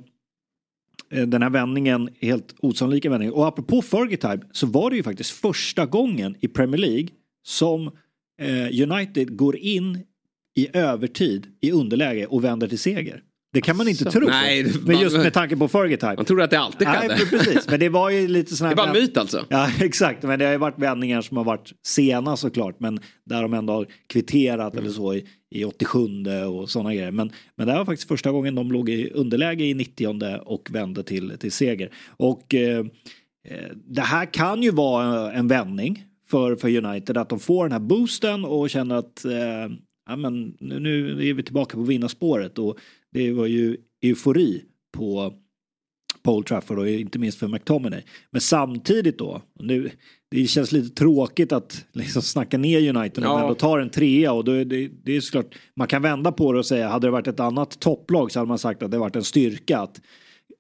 den 1.12 1.42
här 1.42 1.50
vändningen, 1.50 2.08
helt 2.20 2.54
osannolika 2.58 3.10
vändningen. 3.10 3.34
Och 3.34 3.46
apropå 3.46 3.82
Fergie 3.82 4.40
så 4.52 4.66
var 4.66 4.90
det 4.90 4.96
ju 4.96 5.02
faktiskt 5.02 5.30
första 5.30 5.86
gången 5.86 6.36
i 6.40 6.48
Premier 6.48 6.80
League 6.80 7.08
som 7.42 7.86
eh, 8.40 8.90
United 8.90 9.36
går 9.36 9.56
in 9.56 9.98
i 10.54 10.76
övertid 10.76 11.46
i 11.60 11.72
underläge 11.72 12.26
och 12.26 12.44
vänder 12.44 12.68
till 12.68 12.78
seger. 12.78 13.22
Det 13.52 13.60
kan 13.60 13.76
man 13.76 13.88
inte 13.88 14.08
Asså, 14.08 14.18
tro. 14.20 14.28
nej, 14.28 14.62
på. 14.64 14.78
det- 14.78 14.86
Men 14.86 15.00
just 15.00 15.16
med 15.16 15.32
tanke 15.32 15.56
på 15.56 15.68
Fergie 15.68 15.96
Time. 15.96 16.14
Man 16.16 16.24
tror 16.24 16.42
att 16.42 16.50
det 16.50 16.58
alltid 16.58 16.86
Nej, 16.88 16.98
skedde. 17.00 17.16
men 17.18 17.38
precis. 17.38 17.68
Men 17.70 17.80
det 17.80 17.88
var 17.88 18.10
ju 18.10 18.28
lite 18.28 18.56
sån 18.56 18.64
Det 18.64 18.68
här... 18.68 18.72
är 18.72 18.76
bara 18.76 18.96
en 18.96 19.02
myt 19.02 19.16
alltså. 19.16 19.44
Ja, 19.48 19.68
exakt. 19.80 20.22
Men 20.22 20.38
det 20.38 20.44
har 20.44 20.52
ju 20.52 20.58
varit 20.58 20.78
vändningar 20.78 21.22
som 21.22 21.36
har 21.36 21.44
varit 21.44 21.72
sena 21.86 22.36
såklart. 22.36 22.80
Men 22.80 23.00
där 23.26 23.42
de 23.42 23.54
ändå 23.54 23.72
har 23.72 23.86
kvitterat 24.06 24.76
eller 24.76 24.90
så 24.90 25.14
i, 25.14 25.24
i 25.50 25.64
87 25.64 25.98
och 26.48 26.70
sådana 26.70 26.94
grejer. 26.94 27.10
Men, 27.10 27.32
men 27.56 27.66
det 27.66 27.72
här 27.72 27.78
var 27.78 27.86
faktiskt 27.86 28.08
första 28.08 28.30
gången 28.30 28.54
de 28.54 28.72
låg 28.72 28.88
i 28.88 29.10
underläge 29.10 29.64
i 29.64 29.74
90 29.74 30.40
och 30.44 30.68
vände 30.70 31.02
till, 31.02 31.32
till 31.40 31.52
seger. 31.52 31.90
Och 32.08 32.54
eh, 32.54 32.78
eh, 33.48 33.68
det 33.86 34.00
här 34.02 34.26
kan 34.32 34.62
ju 34.62 34.70
vara 34.70 35.32
en 35.32 35.48
vändning 35.48 36.04
för, 36.30 36.56
för 36.56 36.84
United. 36.84 37.16
Att 37.18 37.28
de 37.28 37.40
får 37.40 37.64
den 37.64 37.72
här 37.72 37.80
boosten 37.80 38.44
och 38.44 38.70
känner 38.70 38.94
att 38.94 39.24
eh, 39.24 39.32
ja, 40.08 40.16
men 40.16 40.56
nu, 40.60 40.80
nu 40.80 41.28
är 41.28 41.34
vi 41.34 41.42
tillbaka 41.42 41.76
på 41.76 41.82
vinnarspåret. 41.82 42.58
Och 42.58 42.78
det 43.12 43.32
var 43.32 43.46
ju 43.46 43.76
eufori 44.02 44.64
på 44.92 45.34
Old 46.24 46.46
Trafford 46.46 46.78
och 46.78 46.88
inte 46.88 47.18
minst 47.18 47.38
för 47.38 47.48
McTominay. 47.48 48.02
Men 48.30 48.40
samtidigt 48.40 49.18
då, 49.18 49.42
nu, 49.60 49.90
det 50.30 50.46
känns 50.46 50.72
lite 50.72 50.94
tråkigt 50.94 51.52
att 51.52 51.84
liksom 51.92 52.22
snacka 52.22 52.58
ner 52.58 52.96
United 52.96 53.24
Ja. 53.24 53.34
men 53.34 53.42
ändå 53.42 53.54
tar 53.54 53.78
en 53.78 53.90
trea 53.90 54.32
och 54.32 54.44
då 54.44 54.52
är 54.52 54.64
det, 54.64 54.88
det 55.04 55.16
är 55.16 55.20
såklart, 55.20 55.54
man 55.76 55.88
kan 55.88 56.02
vända 56.02 56.32
på 56.32 56.52
det 56.52 56.58
och 56.58 56.66
säga, 56.66 56.88
hade 56.88 57.06
det 57.06 57.10
varit 57.10 57.26
ett 57.26 57.40
annat 57.40 57.80
topplag 57.80 58.32
så 58.32 58.38
hade 58.38 58.48
man 58.48 58.58
sagt 58.58 58.82
att 58.82 58.90
det 58.90 58.98
varit 58.98 59.16
en 59.16 59.24
styrka 59.24 59.78
att 59.78 60.00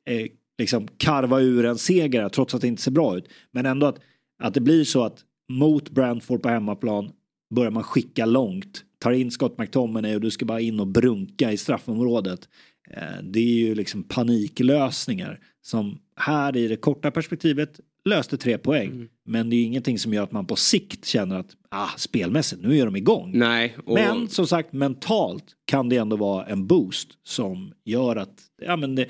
eh, 0.08 0.26
liksom 0.58 0.88
karva 0.96 1.40
ur 1.40 1.64
en 1.64 1.78
seger 1.78 2.28
trots 2.28 2.54
att 2.54 2.60
det 2.60 2.68
inte 2.68 2.82
ser 2.82 2.90
bra 2.90 3.16
ut. 3.16 3.28
Men 3.50 3.66
ändå 3.66 3.86
att, 3.86 3.98
att 4.42 4.54
det 4.54 4.60
blir 4.60 4.84
så 4.84 5.02
att 5.02 5.18
mot 5.48 5.90
Brentford 5.90 6.42
på 6.42 6.48
hemmaplan 6.48 7.10
börjar 7.54 7.70
man 7.70 7.82
skicka 7.82 8.26
långt, 8.26 8.84
tar 9.02 9.12
in 9.12 9.30
Scott 9.30 9.58
McTominay 9.58 10.14
och 10.14 10.20
du 10.20 10.30
ska 10.30 10.44
bara 10.44 10.60
in 10.60 10.80
och 10.80 10.86
brunka 10.86 11.52
i 11.52 11.56
straffområdet. 11.56 12.48
Eh, 12.90 13.22
Det 13.22 13.40
är 13.40 13.66
ju 13.66 13.74
liksom 13.74 14.02
paniklösningar 14.02 15.40
som 15.62 15.98
här 16.16 16.56
i 16.56 16.68
det 16.68 16.76
korta 16.76 17.10
perspektivet 17.10 17.80
löste 18.04 18.36
tre 18.36 18.58
poäng. 18.58 18.90
Mm. 18.90 19.08
Men 19.24 19.50
det 19.50 19.56
är 19.56 19.64
ingenting 19.64 19.98
som 19.98 20.14
gör 20.14 20.22
att 20.22 20.32
man 20.32 20.46
på 20.46 20.56
sikt 20.56 21.06
känner 21.06 21.38
att 21.38 21.50
ah, 21.68 21.88
spelmässigt, 21.96 22.62
nu 22.62 22.78
är 22.78 22.84
de 22.84 22.96
igång. 22.96 23.30
Nej, 23.34 23.76
och 23.86 23.94
Men 23.94 24.28
som 24.28 24.46
sagt 24.46 24.72
mentalt 24.72 25.44
kan 25.64 25.88
det 25.88 25.96
ändå 25.96 26.16
vara 26.16 26.46
en 26.46 26.66
boost 26.66 27.08
som 27.22 27.72
gör 27.84 28.16
att 28.16 28.34
ja, 28.62 28.76
men 28.76 28.94
det, 28.94 29.06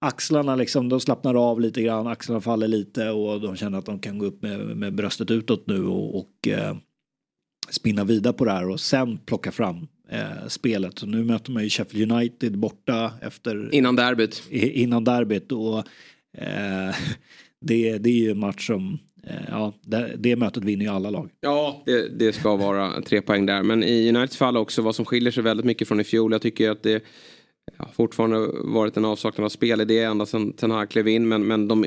axlarna 0.00 0.56
liksom, 0.56 0.88
de 0.88 1.00
slappnar 1.00 1.50
av 1.50 1.60
lite 1.60 1.82
grann, 1.82 2.06
axlarna 2.06 2.40
faller 2.40 2.68
lite 2.68 3.10
och 3.10 3.40
de 3.40 3.56
känner 3.56 3.78
att 3.78 3.86
de 3.86 3.98
kan 3.98 4.18
gå 4.18 4.26
upp 4.26 4.42
med, 4.42 4.76
med 4.76 4.94
bröstet 4.94 5.30
utåt 5.30 5.66
nu 5.66 5.86
och, 5.86 6.18
och 6.18 6.48
eh, 6.48 6.76
spinna 7.70 8.04
vidare 8.04 8.32
på 8.32 8.44
det 8.44 8.50
här 8.52 8.68
och 8.68 8.80
sen 8.80 9.18
plocka 9.26 9.52
fram 9.52 9.86
eh, 10.10 10.48
spelet. 10.48 10.98
Så 10.98 11.06
nu 11.06 11.24
möter 11.24 11.52
man 11.52 11.62
ju 11.64 11.68
Sheffield 11.70 12.12
United 12.12 12.58
borta 12.58 13.12
efter 13.22 13.74
Innan 13.74 13.96
derbyt. 13.96 14.42
i- 14.50 14.82
innan 14.82 15.04
derbyt 15.04 15.52
och 15.52 15.78
eh, 16.38 16.94
det, 17.60 17.98
det 17.98 18.10
är 18.10 18.14
ju 18.24 18.30
en 18.30 18.38
match 18.38 18.66
som, 18.66 18.98
eh, 19.26 19.34
ja 19.48 19.74
det, 19.82 20.14
det 20.18 20.36
mötet 20.36 20.64
vinner 20.64 20.84
ju 20.84 20.90
alla 20.90 21.10
lag. 21.10 21.30
Ja, 21.40 21.82
det, 21.86 22.08
det 22.18 22.32
ska 22.32 22.56
vara 22.56 23.02
tre 23.02 23.20
poäng 23.22 23.46
där. 23.46 23.62
Men 23.62 23.82
i 23.82 24.08
Uniteds 24.08 24.36
fall 24.36 24.56
också 24.56 24.82
vad 24.82 24.94
som 24.94 25.04
skiljer 25.04 25.32
sig 25.32 25.42
väldigt 25.42 25.66
mycket 25.66 25.88
från 25.88 26.00
i 26.00 26.04
fjol. 26.04 26.32
Jag 26.32 26.42
tycker 26.42 26.70
att 26.70 26.82
det 26.82 27.02
ja, 27.78 27.88
fortfarande 27.92 28.46
varit 28.64 28.96
en 28.96 29.04
avsaknad 29.04 29.44
av 29.44 29.48
spelidé 29.48 29.98
ända 30.02 30.26
sedan 30.26 30.52
Ten 30.52 30.70
Hag 30.70 30.90
klev 30.90 31.08
in. 31.08 31.28
Men, 31.28 31.46
men 31.46 31.68
de, 31.68 31.86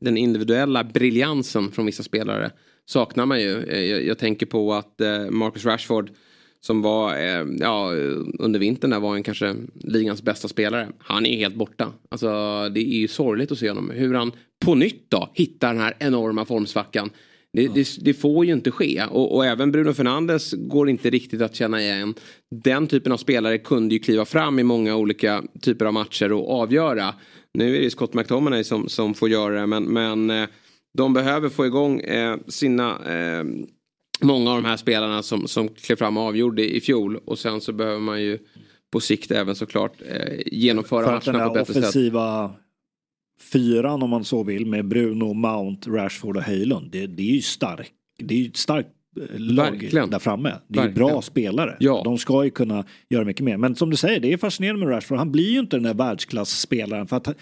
den 0.00 0.16
individuella 0.16 0.84
briljansen 0.84 1.70
från 1.70 1.86
vissa 1.86 2.02
spelare 2.02 2.50
saknar 2.86 3.26
man 3.26 3.40
ju. 3.40 3.62
Eh, 3.62 3.80
jag, 3.80 4.04
jag 4.04 4.18
tänker 4.18 4.46
på 4.46 4.74
att 4.74 5.00
eh, 5.00 5.30
Marcus 5.30 5.64
Rashford 5.64 6.10
som 6.60 6.82
var, 6.82 7.16
eh, 7.16 7.46
ja, 7.58 7.90
under 8.38 8.58
vintern 8.58 8.90
där 8.90 9.00
var 9.00 9.16
en 9.16 9.22
kanske 9.22 9.54
ligans 9.74 10.22
bästa 10.22 10.48
spelare. 10.48 10.88
Han 10.98 11.26
är 11.26 11.36
helt 11.36 11.54
borta. 11.54 11.92
Alltså 12.08 12.28
det 12.74 12.80
är 12.80 12.98
ju 12.98 13.08
sorgligt 13.08 13.52
att 13.52 13.58
se 13.58 13.68
honom. 13.68 13.90
Hur 13.90 14.14
han 14.14 14.32
på 14.64 14.74
nytt 14.74 15.10
då 15.10 15.30
hittar 15.34 15.72
den 15.72 15.82
här 15.82 15.96
enorma 15.98 16.44
formsvackan. 16.44 17.10
Det, 17.52 17.68
det, 17.68 17.88
det 18.00 18.14
får 18.14 18.46
ju 18.46 18.52
inte 18.52 18.70
ske. 18.70 19.02
Och, 19.10 19.36
och 19.36 19.46
även 19.46 19.72
Bruno 19.72 19.92
Fernandes 19.92 20.52
går 20.52 20.88
inte 20.88 21.10
riktigt 21.10 21.42
att 21.42 21.54
känna 21.54 21.80
igen. 21.80 22.14
Den 22.50 22.86
typen 22.86 23.12
av 23.12 23.16
spelare 23.16 23.58
kunde 23.58 23.94
ju 23.94 23.98
kliva 23.98 24.24
fram 24.24 24.58
i 24.58 24.62
många 24.62 24.96
olika 24.96 25.42
typer 25.60 25.84
av 25.86 25.92
matcher 25.92 26.32
och 26.32 26.60
avgöra. 26.60 27.14
Nu 27.54 27.76
är 27.76 27.80
det 27.80 27.90
Scott 27.90 28.14
McTominay 28.14 28.64
som, 28.64 28.88
som 28.88 29.14
får 29.14 29.28
göra 29.28 29.60
det 29.60 29.66
men, 29.66 29.84
men 29.84 30.30
eh, 30.30 30.48
de 30.94 31.12
behöver 31.12 31.48
få 31.48 31.66
igång 31.66 32.00
eh, 32.00 32.38
sina 32.48 32.98
eh, 33.14 33.44
många 34.20 34.50
av 34.50 34.62
de 34.62 34.68
här 34.68 34.76
spelarna 34.76 35.22
som, 35.22 35.48
som 35.48 35.68
klev 35.68 35.96
fram 35.96 36.16
och 36.16 36.22
avgjorde 36.22 36.76
i 36.76 36.80
fjol. 36.80 37.16
Och 37.16 37.38
sen 37.38 37.60
så 37.60 37.72
behöver 37.72 38.00
man 38.00 38.22
ju 38.22 38.38
på 38.92 39.00
sikt 39.00 39.30
även 39.30 39.54
såklart 39.54 39.92
genomföra 40.46 41.20
För 41.20 41.32
matcherna 41.32 41.48
på 41.48 41.50
ett 41.50 41.60
bättre 41.60 41.74
sätt. 41.74 41.82
offensiva 41.82 42.54
fyran 43.52 44.02
om 44.02 44.10
man 44.10 44.24
så 44.24 44.42
vill 44.42 44.66
med 44.66 44.88
Bruno, 44.88 45.32
Mount, 45.32 45.90
Rashford 45.90 46.36
och 46.36 46.42
Höjlund. 46.42 46.90
Det, 46.90 47.06
det 47.06 47.22
är 47.22 47.34
ju 47.34 47.42
stark, 47.42 47.92
det 48.18 48.34
är 48.34 48.38
ju 48.38 48.46
ett 48.46 48.56
starkt 48.56 48.88
lag 49.30 49.70
Verkligen. 49.70 50.10
där 50.10 50.18
framme. 50.18 50.48
Det 50.68 50.78
är 50.78 50.82
Verkligen. 50.82 51.08
bra 51.08 51.22
spelare. 51.22 51.76
Ja. 51.80 52.02
De 52.04 52.18
ska 52.18 52.44
ju 52.44 52.50
kunna 52.50 52.84
göra 53.08 53.24
mycket 53.24 53.44
mer. 53.44 53.56
Men 53.56 53.74
som 53.74 53.90
du 53.90 53.96
säger, 53.96 54.20
det 54.20 54.32
är 54.32 54.36
fascinerande 54.36 54.86
med 54.86 54.94
Rashford. 54.94 55.18
Han 55.18 55.32
blir 55.32 55.50
ju 55.52 55.58
inte 55.58 55.76
den 55.76 55.82
där 55.82 55.94
världsklasspelaren. 55.94 57.06
För 57.06 57.16
att 57.16 57.26
han, 57.26 57.34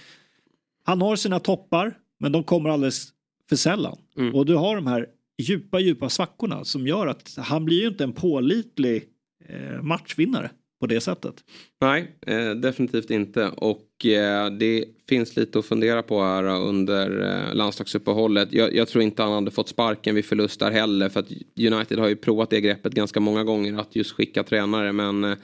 han 0.85 1.03
har 1.03 1.17
sina 1.17 1.41
toppar, 1.41 1.97
men 2.21 2.33
de 2.33 2.45
kommer 2.45 2.71
alldeles 2.71 3.09
för 3.49 3.57
sällan. 3.57 3.99
Mm. 4.17 4.35
Och 4.35 4.47
du 4.47 4.55
har 4.55 4.77
de 4.77 4.87
här 4.87 5.07
djupa, 5.43 5.81
djupa 5.81 6.09
svackorna 6.09 6.65
som 6.65 6.87
gör 6.87 7.07
att 7.07 7.35
han 7.39 7.65
blir 7.65 7.81
ju 7.81 7.89
inte 7.89 8.05
en 8.05 8.13
pålitlig 8.13 9.05
eh, 9.49 9.83
matchvinnare 9.83 10.51
på 10.81 10.87
det 10.87 11.01
sättet. 11.01 11.35
Nej, 11.81 12.17
eh, 12.27 12.51
definitivt 12.51 13.11
inte. 13.11 13.49
Och 13.49 13.81
Eh, 14.05 14.51
det 14.51 14.85
finns 15.09 15.37
lite 15.37 15.59
att 15.59 15.67
fundera 15.67 16.03
på 16.03 16.23
här 16.23 16.45
under 16.45 17.21
eh, 17.21 17.55
landslagsuppehållet. 17.55 18.53
Jag, 18.53 18.75
jag 18.75 18.89
tror 18.89 19.05
inte 19.05 19.23
han 19.23 19.33
hade 19.33 19.51
fått 19.51 19.69
sparken 19.69 20.15
vid 20.15 20.25
förlust 20.25 20.61
där 20.61 20.71
heller. 20.71 21.09
För 21.09 21.21
att 21.21 21.31
United 21.61 21.99
har 21.99 22.09
ju 22.09 22.17
provat 22.17 22.51
det 22.51 22.61
greppet 22.61 22.93
ganska 22.93 23.21
många 23.21 23.45
gånger. 23.45 23.81
Att 23.81 23.97
just 23.97 24.13
skicka 24.13 24.43
tränare. 24.43 24.93
Men 24.93 25.25
eh, 25.25 25.35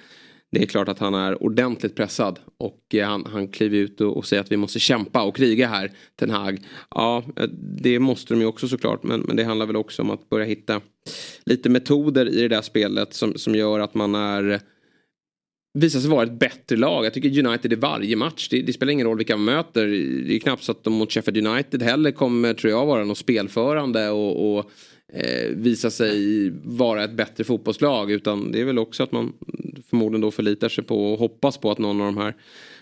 det 0.52 0.62
är 0.62 0.66
klart 0.66 0.88
att 0.88 0.98
han 0.98 1.14
är 1.14 1.42
ordentligt 1.42 1.96
pressad. 1.96 2.38
Och 2.58 2.94
han, 3.02 3.26
han 3.32 3.48
kliver 3.48 3.78
ut 3.78 4.00
och, 4.00 4.16
och 4.16 4.26
säger 4.26 4.42
att 4.42 4.52
vi 4.52 4.56
måste 4.56 4.78
kämpa 4.78 5.22
och 5.22 5.36
kriga 5.36 5.68
här. 5.68 5.92
Ten 6.16 6.30
Hag. 6.30 6.58
Ja, 6.90 7.24
det 7.82 7.98
måste 7.98 8.34
de 8.34 8.40
ju 8.40 8.46
också 8.46 8.68
såklart. 8.68 9.02
Men, 9.02 9.20
men 9.20 9.36
det 9.36 9.44
handlar 9.44 9.66
väl 9.66 9.76
också 9.76 10.02
om 10.02 10.10
att 10.10 10.28
börja 10.28 10.46
hitta 10.46 10.80
lite 11.46 11.68
metoder 11.68 12.28
i 12.28 12.40
det 12.40 12.48
där 12.48 12.62
spelet. 12.62 13.14
Som, 13.14 13.34
som 13.34 13.54
gör 13.54 13.80
att 13.80 13.94
man 13.94 14.14
är 14.14 14.60
visar 15.74 16.00
sig 16.00 16.10
vara 16.10 16.22
ett 16.22 16.38
bättre 16.38 16.76
lag. 16.76 17.04
Jag 17.04 17.14
tycker 17.14 17.46
United 17.46 17.72
i 17.72 17.76
varje 17.76 18.16
match, 18.16 18.48
det, 18.48 18.62
det 18.62 18.72
spelar 18.72 18.92
ingen 18.92 19.06
roll 19.06 19.16
vilka 19.16 19.36
man 19.36 19.54
möter. 19.54 19.86
Det 20.26 20.34
är 20.34 20.38
knappt 20.38 20.62
så 20.62 20.72
att 20.72 20.84
de 20.84 20.92
mot 20.92 21.12
Sheffield 21.12 21.46
United 21.46 21.82
heller 21.82 22.10
kommer, 22.10 22.54
tror 22.54 22.70
jag, 22.70 22.86
vara 22.86 23.04
något 23.04 23.18
spelförande 23.18 24.10
och, 24.10 24.56
och 24.56 24.70
eh, 25.12 25.50
visa 25.50 25.90
sig 25.90 26.50
vara 26.64 27.04
ett 27.04 27.12
bättre 27.12 27.44
fotbollslag. 27.44 28.10
Utan 28.10 28.52
det 28.52 28.60
är 28.60 28.64
väl 28.64 28.78
också 28.78 29.02
att 29.02 29.12
man 29.12 29.32
förmodligen 29.90 30.20
då 30.20 30.30
förlitar 30.30 30.68
sig 30.68 30.84
på 30.84 31.12
och 31.12 31.18
hoppas 31.18 31.58
på 31.58 31.70
att 31.70 31.78
någon 31.78 32.00
av 32.00 32.06
de 32.06 32.16
här 32.16 32.34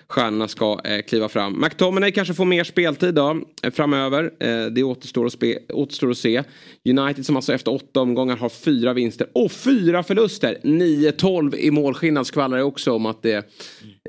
stjärnorna 0.08 0.48
ska 0.48 0.80
eh, 0.84 1.02
kliva 1.02 1.28
fram. 1.28 1.60
McTominay 1.60 2.12
kanske 2.12 2.34
får 2.34 2.44
mer 2.44 2.64
speltid 2.64 3.14
då, 3.14 3.42
eh, 3.62 3.70
framöver. 3.70 4.32
Eh, 4.40 4.66
det 4.66 4.82
återstår 4.82 5.26
att, 5.26 5.32
spe, 5.32 5.58
återstår 5.68 6.10
att 6.10 6.18
se. 6.18 6.42
United 6.88 7.26
som 7.26 7.36
alltså 7.36 7.52
efter 7.52 7.74
åtta 7.74 8.00
omgångar 8.00 8.36
har 8.36 8.48
fyra 8.48 8.92
vinster 8.92 9.26
och 9.34 9.52
fyra 9.52 10.02
förluster. 10.02 10.58
9-12 10.62 11.56
i 11.56 11.70
målskillnad 11.70 12.26
skvallrar 12.26 12.58
det 12.58 12.64
också 12.64 12.92
om 12.92 13.06
att 13.06 13.22
det, 13.22 13.36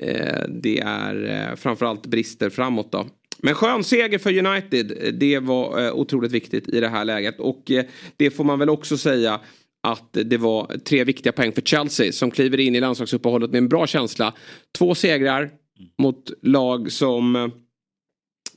eh, 0.02 0.44
det 0.50 0.80
är 0.80 1.50
eh, 1.50 1.56
framförallt 1.56 2.08
brister 2.08 2.50
framåt 2.50 2.92
då. 2.92 3.06
Men 3.46 3.56
skön 3.56 3.84
seger 3.84 4.20
för 4.20 4.48
United. 4.48 5.16
Det 5.20 5.40
var 5.40 5.86
eh, 5.86 5.94
otroligt 5.94 6.32
viktigt 6.32 6.70
i 6.70 6.80
det 6.80 6.88
här 6.88 7.06
läget. 7.06 7.40
Och 7.40 7.72
eh, 7.72 7.86
det 8.18 8.32
får 8.32 8.44
man 8.44 8.60
väl 8.60 8.70
också 8.70 8.98
säga 8.98 9.40
att 9.88 10.10
det 10.26 10.38
var 10.38 10.78
tre 10.86 11.04
viktiga 11.04 11.34
poäng 11.34 11.52
för 11.52 11.62
Chelsea 11.62 12.12
som 12.12 12.32
kliver 12.32 12.60
in 12.60 12.76
i 12.76 12.80
landslagsuppehållet 12.80 13.52
med 13.52 13.58
en 13.58 13.70
bra 13.70 13.88
känsla. 13.88 14.34
Två 14.78 14.96
segrar 14.96 15.52
mot 15.98 16.32
lag 16.42 16.92
som 16.92 17.36
eh, 17.36 17.48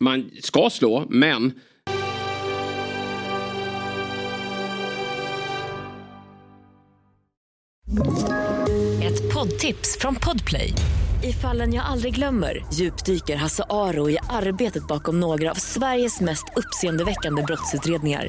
man 0.00 0.30
ska 0.42 0.70
slå, 0.70 1.06
men 1.08 1.52
Ett 9.02 9.34
poddtips 9.34 9.98
från 10.00 10.14
Podplay. 10.14 10.72
I 11.24 11.32
fallen 11.32 11.74
jag 11.74 11.84
aldrig 11.84 12.14
glömmer 12.14 12.64
djupdyker 12.72 13.36
Hasse 13.36 13.64
Aro 13.70 14.10
i 14.10 14.18
arbetet 14.30 14.86
bakom 14.86 15.20
några 15.20 15.50
av 15.50 15.54
Sveriges 15.54 16.20
mest 16.20 16.44
uppseendeväckande 16.56 17.42
brottsutredningar. 17.42 18.28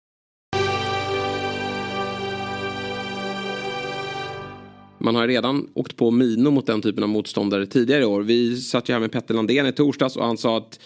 Man 5.01 5.15
har 5.15 5.27
redan 5.27 5.69
åkt 5.73 5.97
på 5.97 6.11
minor 6.11 6.51
mot 6.51 6.65
den 6.65 6.81
typen 6.81 7.03
av 7.03 7.09
motståndare 7.09 7.65
tidigare 7.65 8.01
i 8.01 8.05
år. 8.05 8.21
Vi 8.21 8.57
satt 8.57 8.89
ju 8.89 8.93
här 8.93 8.99
med 8.99 9.11
Petter 9.11 9.33
Landén 9.33 9.67
i 9.67 9.71
torsdags 9.71 10.15
och 10.15 10.25
han 10.25 10.37
sa 10.37 10.57
att 10.57 10.79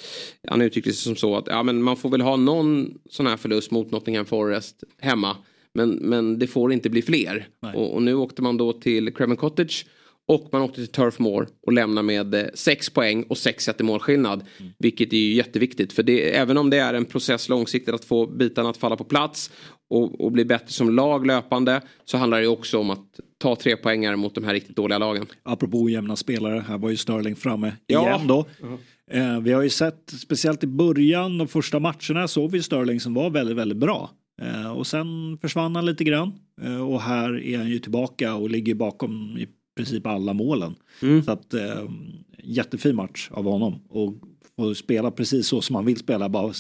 han 0.48 0.62
uttryckte 0.62 0.94
sig 0.94 1.04
som 1.04 1.16
så 1.16 1.38
att 1.38 1.48
ja, 1.48 1.64
men 1.64 1.84
man 1.84 1.98
får 1.98 2.10
väl 2.10 2.22
ha 2.22 2.36
någon 2.36 2.94
sån 3.10 3.28
här 3.28 3.38
förlust 3.38 3.72
mot 3.72 3.92
Nottingham 3.92 4.26
Forest 4.26 4.84
hemma. 5.02 5.38
Men, 5.74 5.90
men 5.90 6.40
det 6.40 6.48
får 6.48 6.74
inte 6.74 6.90
bli 6.90 7.02
fler. 7.02 7.48
Och, 7.76 7.94
och 7.94 8.02
nu 8.02 8.16
åkte 8.16 8.42
man 8.42 8.58
då 8.58 8.74
till 8.74 9.14
Craven 9.14 9.38
Cottage 9.38 9.86
och 10.28 10.50
man 10.52 10.62
åkte 10.62 10.76
till 10.76 10.88
Turf 10.88 11.20
Moor 11.20 11.48
och 11.66 11.74
lämnar 11.74 12.04
med 12.04 12.34
eh, 12.34 12.46
sex 12.54 12.90
poäng 12.90 13.24
och 13.24 13.38
sex 13.38 13.64
set 13.64 13.80
i 13.80 13.84
målskillnad. 13.84 14.46
Vilket 14.80 15.14
är 15.14 15.18
ju 15.18 15.34
jätteviktigt. 15.34 15.94
För 15.94 16.04
det, 16.04 16.36
även 16.36 16.58
om 16.58 16.70
det 16.70 16.78
är 16.78 16.94
en 16.94 17.06
process 17.06 17.50
långsiktigt 17.50 17.94
att 17.94 18.06
få 18.06 18.28
bitarna 18.28 18.70
att 18.70 18.78
falla 18.78 18.96
på 18.96 19.04
plats 19.04 19.52
och, 19.90 20.22
och 20.22 20.32
bli 20.32 20.46
bättre 20.46 20.68
som 20.68 20.90
lag 20.96 21.28
löpande 21.28 21.82
så 22.06 22.18
handlar 22.18 22.42
det 22.42 22.48
också 22.48 22.80
om 22.80 22.90
att 22.90 23.20
ta 23.38 23.56
tre 23.56 23.76
poängar 23.78 24.16
mot 24.16 24.36
de 24.36 24.44
här 24.44 24.54
riktigt 24.54 24.76
dåliga 24.76 24.98
lagen. 24.98 25.26
Apropå 25.44 25.84
ojämna 25.84 26.16
spelare, 26.16 26.66
här 26.68 26.78
var 26.78 26.90
ju 26.90 26.98
Sterling 26.98 27.36
framme 27.36 27.74
Ja. 27.88 28.08
igen 28.08 28.28
då. 28.28 28.46
Eh, 29.12 29.40
vi 29.40 29.52
har 29.52 29.62
ju 29.62 29.70
sett, 29.70 30.10
speciellt 30.22 30.64
i 30.64 30.68
början, 30.68 31.38
de 31.38 31.48
första 31.48 31.80
matcherna, 31.80 32.28
såg 32.28 32.52
vi 32.52 32.64
Sterling 32.64 33.00
som 33.00 33.14
var 33.14 33.30
väldigt, 33.30 33.58
väldigt 33.58 33.78
bra. 33.78 34.10
Eh, 34.42 34.72
och 34.72 34.88
sen 34.88 35.38
försvann 35.42 35.76
han 35.76 35.86
lite 35.86 36.04
grann. 36.04 36.32
Eh, 36.62 36.88
och 36.90 37.02
här 37.02 37.44
är 37.44 37.58
han 37.58 37.70
ju 37.70 37.80
tillbaka 37.80 38.36
och 38.36 38.50
ligger 38.50 38.76
bakom 38.76 39.38
i 39.38 39.48
princip 39.76 40.08
alla 40.08 40.34
målen. 40.34 40.76
Så 41.26 41.32
att 41.32 41.54
eh, 41.54 41.84
jättefin 42.44 42.96
match 42.96 43.30
av 43.32 43.44
honom. 43.46 43.76
Och 43.90 44.14
få 44.56 44.76
spela 44.76 45.12
precis 45.12 45.48
så 45.48 45.62
som 45.62 45.76
han 45.76 45.86
vill 45.86 45.98
spela. 45.98 46.30
Bara 46.30 46.54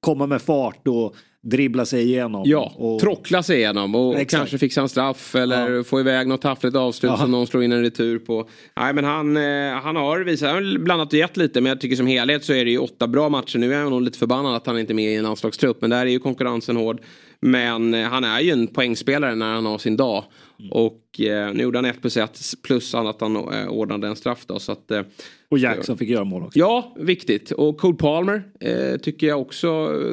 komma 0.00 0.26
med 0.26 0.42
fart 0.42 0.88
och 0.88 1.14
dribbla 1.42 1.84
sig 1.86 2.02
igenom. 2.02 2.42
Ja, 2.46 2.72
och, 2.76 3.00
trockla 3.00 3.42
sig 3.42 3.56
igenom 3.56 3.94
och 3.94 4.14
Exakt. 4.14 4.40
kanske 4.40 4.58
fixa 4.58 4.80
en 4.80 4.88
straff 4.88 5.34
eller 5.34 5.82
få 5.82 6.00
iväg 6.00 6.26
något 6.26 6.42
taffligt 6.42 6.76
avslut 6.76 7.10
Ja. 7.12 7.18
som 7.18 7.30
någon 7.30 7.46
slår 7.46 7.62
in 7.62 7.72
en 7.72 7.82
retur 7.82 8.18
på. 8.18 8.48
Nej 8.76 8.92
men 8.94 9.04
han, 9.04 9.36
eh, 9.36 9.72
han 9.82 9.96
har 9.96 10.20
visat, 10.20 10.48
han 10.48 10.56
har 10.56 10.78
blandat 10.78 11.12
och 11.12 11.18
gett 11.18 11.36
lite 11.36 11.60
men 11.60 11.70
jag 11.70 11.80
tycker 11.80 11.96
som 11.96 12.06
helhet 12.06 12.44
så 12.44 12.52
är 12.52 12.64
det 12.64 12.70
ju 12.70 12.78
åtta 12.78 13.06
bra 13.06 13.28
matcher. 13.28 13.58
Nu 13.58 13.74
är 13.74 13.78
jag 13.78 13.90
nog 13.90 14.02
lite 14.02 14.18
förbannad 14.18 14.54
att 14.56 14.66
han 14.66 14.78
inte 14.78 14.92
är 14.92 14.94
med 14.94 15.12
i 15.12 15.14
en 15.14 15.22
landslagstrupp 15.24 15.80
men 15.80 15.90
där 15.90 16.00
är 16.06 16.10
ju 16.10 16.18
konkurrensen 16.18 16.76
hård. 16.76 17.00
Men 17.46 17.94
eh, 17.94 18.08
han 18.08 18.24
är 18.24 18.40
ju 18.40 18.50
en 18.50 18.66
poängspelare 18.66 19.34
när 19.34 19.54
han 19.54 19.66
har 19.66 19.78
sin 19.78 19.96
dag. 19.96 20.24
Och 20.70 21.20
eh, 21.20 21.54
nu 21.54 21.62
gjorde 21.62 21.78
han 21.78 21.84
1 21.84 22.00
plus 22.00 22.16
1 22.16 22.40
plus 22.62 22.94
att 22.94 23.20
han 23.20 23.36
eh, 23.36 23.68
ordnade 23.68 24.06
en 24.06 24.16
straff 24.16 24.46
då. 24.46 24.58
Så 24.58 24.72
att, 24.72 24.90
eh, 24.90 25.02
Och 25.48 25.58
Jackson 25.58 25.98
fick 25.98 26.08
göra 26.08 26.24
mål 26.24 26.42
också. 26.42 26.58
Ja, 26.58 26.94
viktigt. 26.98 27.50
Och 27.50 27.78
Cole 27.78 27.96
Palmer 27.96 28.42
eh, 28.60 28.96
tycker 28.96 29.26
jag 29.26 29.40
också 29.40 29.68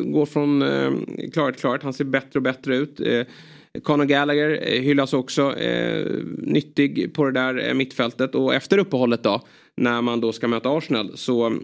går 0.06 0.26
från 0.26 0.62
eh, 0.62 0.92
klarhet 1.34 1.60
klarhet. 1.60 1.84
Han 1.84 1.94
ser 1.94 2.06
bättre 2.06 2.40
och 2.40 2.44
bättre 2.44 2.78
ut. 2.78 3.00
Eh, 3.00 3.24
Conor 3.84 4.06
Gallagher 4.06 4.60
eh, 4.62 4.82
hyllas 4.82 5.14
också. 5.14 5.58
Eh, 5.58 6.06
nyttig 6.38 7.14
på 7.14 7.26
det 7.26 7.32
där 7.32 7.68
eh, 7.68 7.74
mittfältet. 7.74 8.36
Och 8.36 8.54
efter 8.54 8.78
uppehållet 8.78 9.24
då, 9.24 9.42
när 9.78 10.02
man 10.02 10.22
då 10.22 10.32
ska 10.32 10.48
möta 10.48 10.70
Arsenal, 10.70 11.12
så 11.18 11.58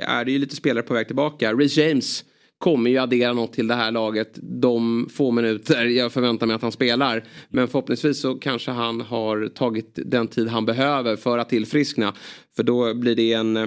är 0.00 0.24
det 0.24 0.32
ju 0.32 0.38
lite 0.38 0.56
spelare 0.56 0.82
på 0.82 0.94
väg 0.94 1.06
tillbaka. 1.06 1.52
Reece 1.52 1.76
James 1.76 2.24
kommer 2.58 2.90
ju 2.90 2.98
addera 2.98 3.32
något 3.32 3.52
till 3.52 3.66
det 3.66 3.74
här 3.74 3.90
laget 3.90 4.38
de 4.42 5.08
få 5.12 5.30
minuter 5.30 5.84
jag 5.84 6.12
förväntar 6.12 6.46
mig 6.46 6.56
att 6.56 6.62
han 6.62 6.72
spelar. 6.72 7.24
Men 7.48 7.68
förhoppningsvis 7.68 8.20
så 8.20 8.34
kanske 8.34 8.70
han 8.70 9.00
har 9.00 9.48
tagit 9.48 9.98
den 10.04 10.28
tid 10.28 10.48
han 10.48 10.66
behöver 10.66 11.16
för 11.16 11.38
att 11.38 11.48
tillfriskna. 11.48 12.12
För 12.56 12.62
då 12.62 12.94
blir 12.94 13.16
det 13.16 13.32
en 13.32 13.56
eh, 13.56 13.66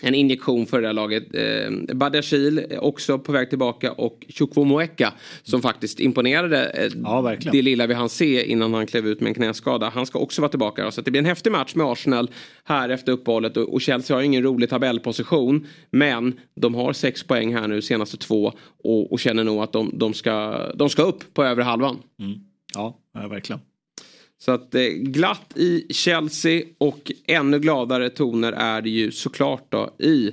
en 0.00 0.14
injektion 0.14 0.66
för 0.66 0.80
det 0.80 0.86
här 0.86 0.94
laget. 0.94 1.34
Eh, 1.34 1.94
Badiashil 1.94 2.66
också 2.80 3.18
på 3.18 3.32
väg 3.32 3.48
tillbaka 3.48 3.92
och 3.92 4.26
Chukwuemeka 4.28 5.12
som 5.42 5.62
faktiskt 5.62 6.00
imponerade 6.00 6.64
eh, 6.64 6.92
Ja, 7.02 7.36
det 7.52 7.62
lilla 7.62 7.86
vi 7.86 7.94
hann 7.94 8.08
se 8.08 8.46
innan 8.46 8.74
han 8.74 8.86
klev 8.86 9.06
ut 9.06 9.20
med 9.20 9.28
en 9.28 9.34
knäskada. 9.34 9.88
Han 9.94 10.06
ska 10.06 10.18
också 10.18 10.42
vara 10.42 10.50
tillbaka. 10.50 10.84
då. 10.84 10.90
Så 10.90 11.00
det 11.00 11.10
blir 11.10 11.18
en 11.18 11.26
häftig 11.26 11.52
match 11.52 11.74
med 11.74 11.86
Arsenal 11.86 12.30
här 12.64 12.88
efter 12.88 13.12
uppehållet 13.12 13.56
och 13.56 13.80
och 13.80 13.84
Chelsea 13.84 14.16
har 14.16 14.22
ingen 14.22 14.42
rolig 14.42 14.70
tabellposition 14.70 15.66
men 15.90 16.40
de 16.54 16.74
har 16.74 16.92
sex 16.92 17.22
poäng 17.22 17.54
här 17.54 17.68
nu 17.68 17.82
senaste 17.82 18.16
två 18.16 18.52
och, 18.84 19.12
och 19.12 19.20
känner 19.20 19.44
nog 19.44 19.62
att 19.62 19.72
de, 19.72 19.90
de, 19.94 20.14
ska, 20.14 20.66
de 20.74 20.88
ska 20.88 21.02
upp 21.02 21.34
på 21.34 21.44
övre 21.44 21.62
halvan. 21.62 21.98
Ja, 22.74 22.98
ja, 23.14 23.28
verkligen. 23.28 23.60
Så 24.44 24.52
att 24.52 24.74
eh, 24.74 24.82
glatt 24.86 25.52
i 25.56 25.86
Chelsea 25.92 26.62
och 26.78 27.12
ännu 27.26 27.58
gladare 27.58 28.10
toner 28.10 28.52
är 28.52 28.82
det 28.82 28.90
ju 28.90 29.12
såklart 29.12 29.66
då 29.68 29.94
i 29.98 30.30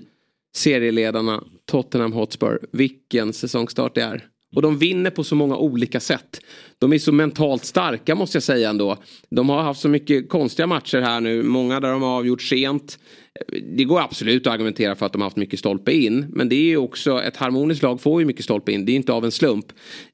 serieledarna 0.55 1.43
Tottenham 1.66 2.14
Hotspur. 2.14 2.60
Vilken 2.72 3.34
säsongstart 3.34 3.95
det 3.95 4.01
är. 4.01 4.26
Och 4.55 4.62
de 4.62 4.78
vinner 4.78 5.10
på 5.10 5.24
så 5.24 5.36
många 5.36 5.58
olika 5.58 5.99
sätt. 5.99 6.41
De 6.80 6.93
är 6.93 6.99
så 6.99 7.12
mentalt 7.12 7.66
starka 7.66 8.16
måste 8.16 8.36
jag 8.36 8.43
säga 8.43 8.70
ändå. 8.70 8.97
De 9.30 9.49
har 9.49 9.62
haft 9.62 9.82
så 9.82 9.89
mycket 9.89 10.30
konstiga 10.30 10.68
matcher 10.68 11.01
här 11.01 11.22
nu. 11.22 11.43
Många 11.43 11.80
där 11.80 11.91
de 11.91 12.01
har 12.01 12.18
avgjort 12.18 12.41
sent. 12.41 12.99
Det 13.78 13.84
går 13.84 14.01
absolut 14.01 14.47
att 14.47 14.53
argumentera 14.53 14.95
för 14.95 15.05
att 15.05 15.14
de 15.14 15.22
har 15.22 15.26
haft 15.26 15.38
mycket 15.38 15.60
stolpe 15.60 15.91
in. 15.91 16.26
Men 16.30 16.49
det 16.49 16.55
är 16.55 16.68
ju 16.68 16.78
också 16.78 17.22
ett 17.22 17.38
harmoniskt 17.38 17.84
lag 17.84 18.01
får 18.01 18.22
ju 18.22 18.26
mycket 18.26 18.45
stolpe 18.45 18.72
in. 18.72 18.86
Det 18.86 18.91
är 18.91 18.95
inte 18.95 19.14
av 19.14 19.26
en 19.26 19.32
slump. 19.32 19.66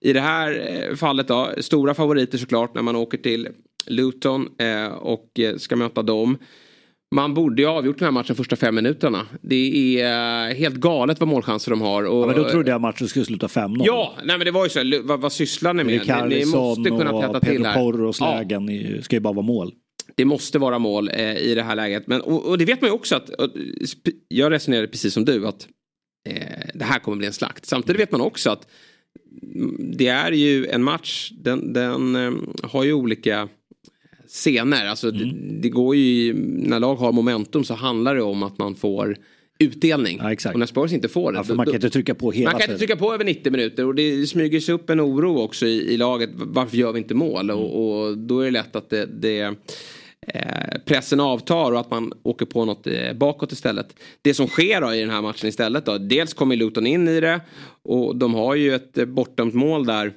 I 0.01 0.13
det 0.13 0.21
här 0.21 0.81
eh, 0.89 0.95
fallet 0.95 1.27
då, 1.27 1.49
stora 1.57 1.93
favoriter 1.93 2.37
såklart 2.37 2.75
när 2.75 2.81
man 2.81 2.95
åker 2.95 3.17
till 3.17 3.47
Luton 3.87 4.47
eh, 4.59 4.85
och 4.93 5.39
eh, 5.39 5.55
ska 5.57 5.75
möta 5.75 6.01
dem. 6.01 6.37
Man 7.15 7.33
borde 7.33 7.61
ju 7.61 7.67
ha 7.67 7.75
avgjort 7.75 7.99
den 7.99 8.05
här 8.05 8.11
matchen 8.11 8.35
första 8.35 8.55
fem 8.55 8.75
minuterna. 8.75 9.27
Det 9.41 10.01
är 10.01 10.49
eh, 10.49 10.55
helt 10.55 10.75
galet 10.75 11.19
vad 11.19 11.29
målchanser 11.29 11.71
de 11.71 11.81
har. 11.81 12.03
Och, 12.03 12.23
Ja, 12.23 12.27
men 12.27 12.35
då 12.35 12.49
trodde 12.49 12.71
jag 12.71 12.81
matchen 12.81 13.07
skulle 13.07 13.25
sluta 13.25 13.47
5-0. 13.47 13.81
Ja, 13.85 14.13
nej 14.23 14.37
men 14.37 14.45
det 14.45 14.51
var 14.51 14.63
ju 14.63 14.69
så. 14.69 15.01
Vad, 15.03 15.21
vad 15.21 15.33
sysslar 15.33 15.73
ni 15.73 15.83
med? 15.83 16.27
Ni, 16.29 16.35
ni 16.35 16.45
måste 16.45 16.89
kunna 16.89 17.21
täta 17.21 17.39
till 17.39 17.49
Pedro 17.49 17.63
här. 17.65 17.73
Porros 17.75 18.19
Ja, 18.19 18.35
lägen 18.35 18.69
i- 18.69 19.01
ska 19.01 19.15
ju 19.15 19.19
bara 19.19 19.33
vara 19.33 19.45
mål. 19.45 19.71
det 20.15 20.25
måste 20.25 20.59
vara 20.59 20.79
mål 20.79 21.09
eh, 21.13 21.37
i 21.37 21.55
det 21.55 21.63
här 21.63 21.75
läget. 21.75 22.07
Men, 22.07 22.21
och, 22.21 22.45
och 22.45 22.57
det 22.57 22.65
vet 22.65 22.81
man 22.81 22.89
ju 22.89 22.93
också 22.93 23.15
att, 23.15 23.29
och, 23.29 23.49
jag 24.27 24.51
resonerade 24.51 24.87
precis 24.87 25.13
som 25.13 25.25
du, 25.25 25.47
att 25.47 25.67
eh, 26.29 26.35
det 26.73 26.85
här 26.85 26.99
kommer 26.99 27.17
bli 27.17 27.27
en 27.27 27.33
slakt. 27.33 27.65
Samtidigt 27.65 28.01
vet 28.01 28.11
man 28.11 28.21
också 28.21 28.49
att 28.49 28.67
mm, 29.55 29.91
det 29.97 30.07
är 30.07 30.31
ju 30.31 30.65
en 30.67 30.83
match, 30.83 31.31
den, 31.43 31.73
den 31.73 32.15
eh, 32.15 32.31
har 32.63 32.83
ju 32.83 32.93
olika 32.93 33.47
scener. 34.33 34.85
Alltså 34.87 35.11
det, 35.11 35.31
det 35.61 35.69
går 35.69 35.95
ju, 35.95 36.33
när 36.47 36.79
lag 36.79 36.95
har 36.95 37.11
momentum 37.11 37.63
så 37.63 37.73
handlar 37.73 38.15
det 38.15 38.21
om 38.21 38.43
att 38.43 38.57
man 38.57 38.75
får 38.75 39.17
utdelning. 39.59 40.21
Och 40.53 40.59
när 40.59 40.65
Spurs 40.65 40.93
inte 40.93 41.07
får 41.07 41.31
det. 41.31 41.37
Ja, 41.37 41.43
då- 41.47 41.55
man 41.55 41.65
kan 41.65 41.75
inte 41.75 41.89
trycka 41.89 42.15
på 42.15 42.31
hela 42.31 42.51
man 42.51 42.59
kan 42.61 42.69
inte 42.69 42.77
trycka 42.77 42.95
på 42.95 43.13
över 43.13 43.25
90 43.25 43.51
minuter 43.51 43.85
och 43.85 43.95
det 43.95 44.27
smyger 44.27 44.59
sig 44.59 44.75
upp 44.75 44.89
en 44.89 45.01
oro 45.01 45.37
också 45.41 45.65
i, 45.65 45.93
i 45.93 45.97
laget. 45.97 46.29
Varför 46.33 46.77
gör 46.77 46.91
vi 46.91 46.99
inte 46.99 47.13
mål? 47.15 47.51
Och, 47.51 47.97
och 48.07 48.17
då 48.17 48.39
är 48.39 48.45
det 48.45 48.51
lätt 48.51 48.75
att 48.75 48.89
det, 48.89 49.05
det 49.05 49.39
eh, 50.27 50.79
pressen 50.85 51.19
avtar 51.19 51.71
och 51.71 51.79
att 51.79 51.91
man 51.91 52.13
åker 52.23 52.45
på 52.45 52.65
något 52.65 52.87
eh, 52.87 53.13
bakåt 53.15 53.51
istället. 53.51 53.95
Det 54.21 54.33
som 54.33 54.47
sker 54.47 54.81
då 54.81 54.93
i 54.93 54.99
den 54.99 55.09
här 55.09 55.21
matchen 55.21 55.49
istället 55.49 55.85
då. 55.85 55.97
Dels 55.97 56.33
kommer 56.33 56.55
Luton 56.55 56.87
in 56.87 57.07
i 57.07 57.19
det 57.19 57.41
och 57.83 58.15
de 58.15 58.33
har 58.33 58.55
ju 58.55 58.73
ett 58.75 58.97
eh, 58.97 59.05
bortdömt 59.05 59.53
mål 59.53 59.85
där. 59.85 60.13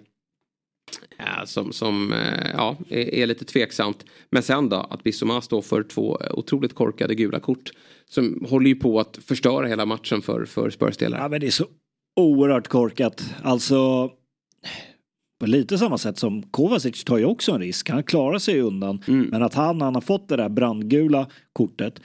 Eh, 1.18 1.44
Som, 1.44 1.72
som 1.72 2.12
eh, 2.12 2.50
ja, 2.52 2.76
är, 2.88 3.14
är 3.14 3.26
lite 3.26 3.44
tveksamt. 3.44 4.04
Men 4.30 4.42
sen 4.42 4.68
då 4.68 4.76
att 4.76 5.02
Bissoma 5.02 5.40
står 5.40 5.62
för 5.62 5.82
två 5.82 6.18
otroligt 6.30 6.74
korkade 6.74 7.14
gula 7.14 7.40
kort. 7.40 7.70
Som 8.08 8.44
håller 8.48 8.68
ju 8.68 8.74
på 8.74 9.00
att 9.00 9.16
förstöra 9.16 9.66
hela 9.66 9.86
matchen 9.86 10.22
för, 10.22 10.44
för 10.44 10.70
Spurs-spelare. 10.70 11.20
Ja, 11.22 11.28
men 11.28 11.40
det 11.40 11.46
är 11.46 11.50
så 11.50 11.66
oerhört 12.20 12.68
korkat. 12.68 13.34
Alltså, 13.42 14.10
på 15.40 15.46
lite 15.46 15.78
samma 15.78 15.98
sätt 15.98 16.18
som 16.18 16.42
Kovacic 16.42 17.04
tar 17.04 17.18
ju 17.18 17.24
också 17.24 17.52
en 17.52 17.60
risk. 17.60 17.90
Han 17.90 18.02
klarar 18.02 18.38
sig 18.38 18.60
undan. 18.60 19.02
Men 19.06 19.42
att 19.42 19.54
han, 19.54 19.80
han 19.80 19.94
har 19.94 20.02
fått 20.02 20.28
det 20.28 20.36
där 20.36 20.48
brandgula 20.48 21.26
kortet, 21.52 22.00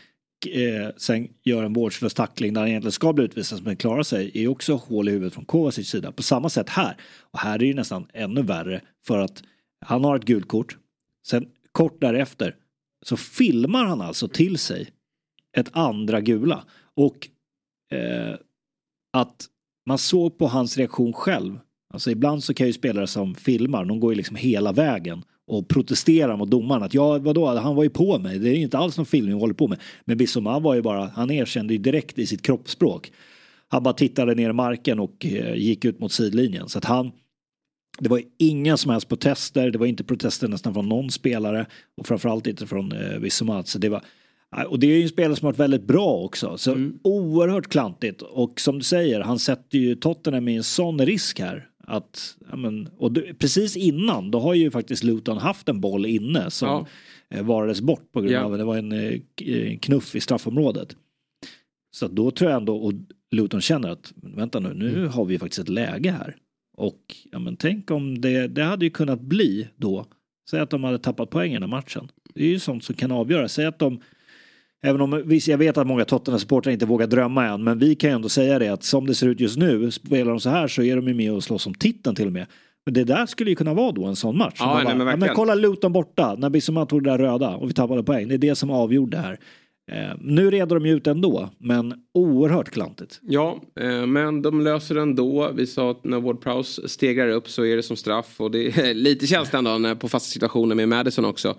eh, 0.47 0.89
sen 0.97 1.27
gör 1.43 1.63
en 1.63 1.73
vårdslös 1.73 2.13
tackling 2.13 2.53
där 2.53 2.61
han 2.61 2.69
egentligen 2.69 2.91
ska 2.91 3.13
bli 3.13 3.25
utvisad 3.25 3.63
men 3.63 3.75
klarar 3.75 4.03
sig, 4.03 4.31
är 4.33 4.47
också 4.47 4.73
hål 4.75 5.09
i 5.09 5.11
huvudet 5.11 5.33
från 5.33 5.45
Kovacic 5.45 5.89
sida. 5.89 6.11
På 6.11 6.23
samma 6.23 6.49
sätt 6.49 6.69
här. 6.69 6.97
Och 7.19 7.39
här 7.39 7.55
är 7.55 7.59
det 7.59 7.65
ju 7.65 7.73
nästan 7.73 8.07
ännu 8.13 8.41
värre 8.41 8.81
för 9.05 9.17
att 9.17 9.43
han 9.85 10.03
har 10.03 10.15
ett 10.15 10.25
gult 10.25 10.47
kort. 10.47 10.77
Sen 11.27 11.45
kort 11.71 12.01
därefter 12.01 12.55
så 13.05 13.17
filmar 13.17 13.85
han 13.85 14.01
alltså 14.01 14.27
till 14.27 14.57
sig 14.57 14.89
ett 15.57 15.69
andra 15.71 16.21
gula. 16.21 16.63
Och 16.95 17.29
eh, 17.93 18.35
att 19.13 19.47
man 19.85 19.97
såg 19.97 20.37
på 20.37 20.47
hans 20.47 20.77
reaktion 20.77 21.13
själv. 21.13 21.59
Alltså 21.93 22.11
ibland 22.11 22.43
så 22.43 22.53
kan 22.53 22.67
ju 22.67 22.73
spelare 22.73 23.07
som 23.07 23.35
filmar, 23.35 23.85
de 23.85 23.99
går 23.99 24.11
ju 24.13 24.17
liksom 24.17 24.35
hela 24.35 24.71
vägen 24.71 25.23
och 25.51 25.67
protesterar 25.67 26.37
mot 26.37 26.49
domaren 26.49 26.83
att 26.83 26.93
ja 26.93 27.17
vadå, 27.17 27.55
han 27.55 27.75
var 27.75 27.83
ju 27.83 27.89
på 27.89 28.19
mig, 28.19 28.39
det 28.39 28.49
är 28.49 28.55
inte 28.55 28.77
alls 28.77 28.97
någon 28.97 29.05
filmning 29.05 29.31
jag 29.31 29.39
håller 29.39 29.53
på 29.53 29.67
med. 29.67 29.79
Men 30.05 30.17
Bissoma 30.17 30.59
var 30.59 30.75
ju 30.75 30.81
bara, 30.81 31.11
han 31.15 31.31
erkände 31.31 31.73
ju 31.73 31.79
direkt 31.79 32.19
i 32.19 32.25
sitt 32.25 32.41
kroppsspråk. 32.41 33.11
Han 33.67 33.83
bara 33.83 33.93
tittade 33.93 34.35
ner 34.35 34.49
i 34.49 34.53
marken 34.53 34.99
och 34.99 35.25
eh, 35.25 35.55
gick 35.55 35.85
ut 35.85 35.99
mot 35.99 36.11
sidlinjen. 36.11 36.69
Så 36.69 36.77
att 36.77 36.85
han, 36.85 37.11
det 37.99 38.09
var 38.09 38.21
inga 38.39 38.77
som 38.77 38.91
helst 38.91 39.09
protester, 39.09 39.71
det 39.71 39.77
var 39.77 39.85
inte 39.85 40.03
protester 40.03 40.47
nästan 40.47 40.73
från 40.73 40.89
någon 40.89 41.11
spelare 41.11 41.65
och 41.97 42.07
framförallt 42.07 42.47
inte 42.47 42.67
från 42.67 42.91
eh, 42.91 43.19
Bissoma. 43.19 43.63
Så 43.63 43.79
det 43.79 43.89
var, 43.89 44.01
och 44.67 44.79
det 44.79 44.87
är 44.87 44.97
ju 44.97 45.03
en 45.03 45.09
spelare 45.09 45.35
som 45.35 45.45
har 45.45 45.51
varit 45.51 45.59
väldigt 45.59 45.87
bra 45.87 46.15
också. 46.15 46.57
Så 46.57 46.89
oerhört 47.03 47.67
klantigt. 47.67 48.21
Och 48.21 48.59
som 48.59 48.77
du 48.77 48.83
säger, 48.83 49.21
han 49.21 49.39
sätter 49.39 49.77
ju 49.77 49.95
Tottenham 49.95 50.47
i 50.47 50.55
en 50.55 50.63
sån 50.63 51.05
risk 51.05 51.39
här. 51.39 51.67
Att, 51.91 52.37
ja, 52.49 52.55
men, 52.55 52.87
och 52.97 53.11
du, 53.11 53.33
precis 53.33 53.77
innan, 53.77 54.31
då 54.31 54.39
har 54.39 54.53
ju 54.53 54.71
faktiskt 54.71 55.03
Luton 55.03 55.37
haft 55.37 55.69
en 55.69 55.81
boll 55.81 56.05
inne 56.05 56.49
som 56.51 56.67
Ja. 56.69 56.87
eh, 57.37 57.43
varades 57.45 57.81
bort 57.81 58.11
på 58.11 58.21
grund 58.21 58.33
Ja. 58.35 58.43
av 58.43 58.57
det 58.57 58.63
var 58.63 58.77
en 58.77 58.91
eh, 58.91 59.19
k- 59.39 59.45
eh, 59.45 59.77
knuff 59.79 60.15
i 60.15 60.19
straffområdet. 60.19 60.95
Så 61.95 62.07
då 62.07 62.31
tror 62.31 62.49
jag 62.51 62.57
ändå, 62.57 62.75
och 62.77 62.93
Luton 63.31 63.61
känner 63.61 63.89
att 63.89 64.13
vänta 64.15 64.59
nu, 64.59 64.73
nu 64.73 64.89
Mm. 64.97 65.09
har 65.09 65.25
vi 65.25 65.39
faktiskt 65.39 65.59
ett 65.59 65.69
läge 65.69 66.11
här. 66.11 66.35
Och 66.77 67.15
ja, 67.31 67.39
men 67.39 67.55
tänk 67.57 67.91
om 67.91 68.21
det, 68.21 68.47
det 68.47 68.63
hade 68.63 68.85
ju 68.85 68.91
kunnat 68.91 69.21
bli 69.21 69.67
då, 69.75 70.05
säg 70.49 70.59
att 70.59 70.69
de 70.69 70.83
hade 70.83 70.99
tappat 70.99 71.29
poängen 71.29 71.63
i 71.63 71.67
matchen. 71.67 72.07
Det 72.33 72.43
är 72.43 72.47
ju 72.47 72.59
sånt 72.59 72.83
som 72.83 72.95
kan 72.95 73.11
avgöra. 73.11 73.47
Säg 73.47 73.65
att 73.65 73.79
de 73.79 74.01
Även 74.83 75.01
om 75.01 75.21
visst, 75.25 75.47
jag 75.47 75.57
vet 75.57 75.77
att 75.77 75.87
många 75.87 76.03
Tottenham-supportrar 76.05 76.71
inte 76.71 76.85
vågar 76.85 77.07
drömma 77.07 77.45
än, 77.47 77.63
men 77.63 77.79
vi 77.79 77.95
kan 77.95 78.09
ju 78.09 78.15
ändå 78.15 78.29
säga 78.29 78.59
det 78.59 78.67
att 78.69 78.83
som 78.83 79.07
det 79.07 79.15
ser 79.15 79.27
ut 79.27 79.39
just 79.39 79.57
nu, 79.57 79.91
spelar 79.91 80.31
de 80.31 80.39
så 80.39 80.49
här 80.49 80.67
så 80.67 80.83
är 80.83 80.95
de 80.95 81.07
ju 81.07 81.13
med 81.13 81.31
och 81.33 81.43
slåss 81.43 81.67
om 81.67 81.73
titeln 81.73 82.15
till 82.15 82.25
och 82.27 82.33
med. 82.33 82.45
Men 82.85 82.93
det 82.93 83.03
där 83.03 83.25
skulle 83.25 83.49
ju 83.49 83.55
kunna 83.55 83.73
vara 83.73 83.91
då 83.91 84.05
en 84.05 84.15
sån 84.15 84.37
match. 84.37 84.55
Ja, 84.59 84.73
nej, 84.75 84.83
bara, 84.85 84.95
men 84.95 85.07
ja, 85.07 85.15
men 85.15 85.29
kolla 85.35 85.55
Luton 85.55 85.93
borta, 85.93 86.35
när 86.35 86.49
Bissoma 86.49 86.85
tog 86.85 87.03
det 87.03 87.09
där 87.09 87.17
röda 87.17 87.55
och 87.55 87.69
vi 87.69 87.73
tappade 87.73 88.03
poäng. 88.03 88.27
Det 88.27 88.33
är 88.35 88.37
det 88.37 88.55
som 88.55 88.69
avgjorde 88.69 89.17
det 89.17 89.21
här. 89.23 89.39
Eh, 89.91 90.17
nu 90.21 90.51
reder 90.51 90.75
de 90.75 90.85
ju 90.85 90.93
ut 90.95 91.07
ändå, 91.07 91.49
men 91.57 91.93
oerhört 92.13 92.69
klantigt. 92.69 93.19
Ja, 93.21 93.59
eh, 93.79 94.05
men 94.05 94.41
de 94.41 94.61
löser 94.61 94.95
det 94.95 95.01
ändå. 95.01 95.51
Vi 95.55 95.67
sa 95.67 95.91
att 95.91 96.03
när 96.03 96.19
Ward 96.19 96.41
Prowse 96.41 96.89
stegrar 96.89 97.29
upp 97.29 97.49
så 97.49 97.65
är 97.65 97.75
det 97.75 97.83
som 97.83 97.97
straff. 97.97 98.35
Och 98.41 98.51
det 98.51 98.77
är 98.77 98.93
lite 99.07 99.27
känslan 99.27 99.63
då 99.63 99.77
när- 99.77 99.95
på 99.95 100.07
fasta 100.09 100.29
situationer 100.29 100.75
med 100.75 100.89
Madison 100.89 101.25
också. 101.25 101.55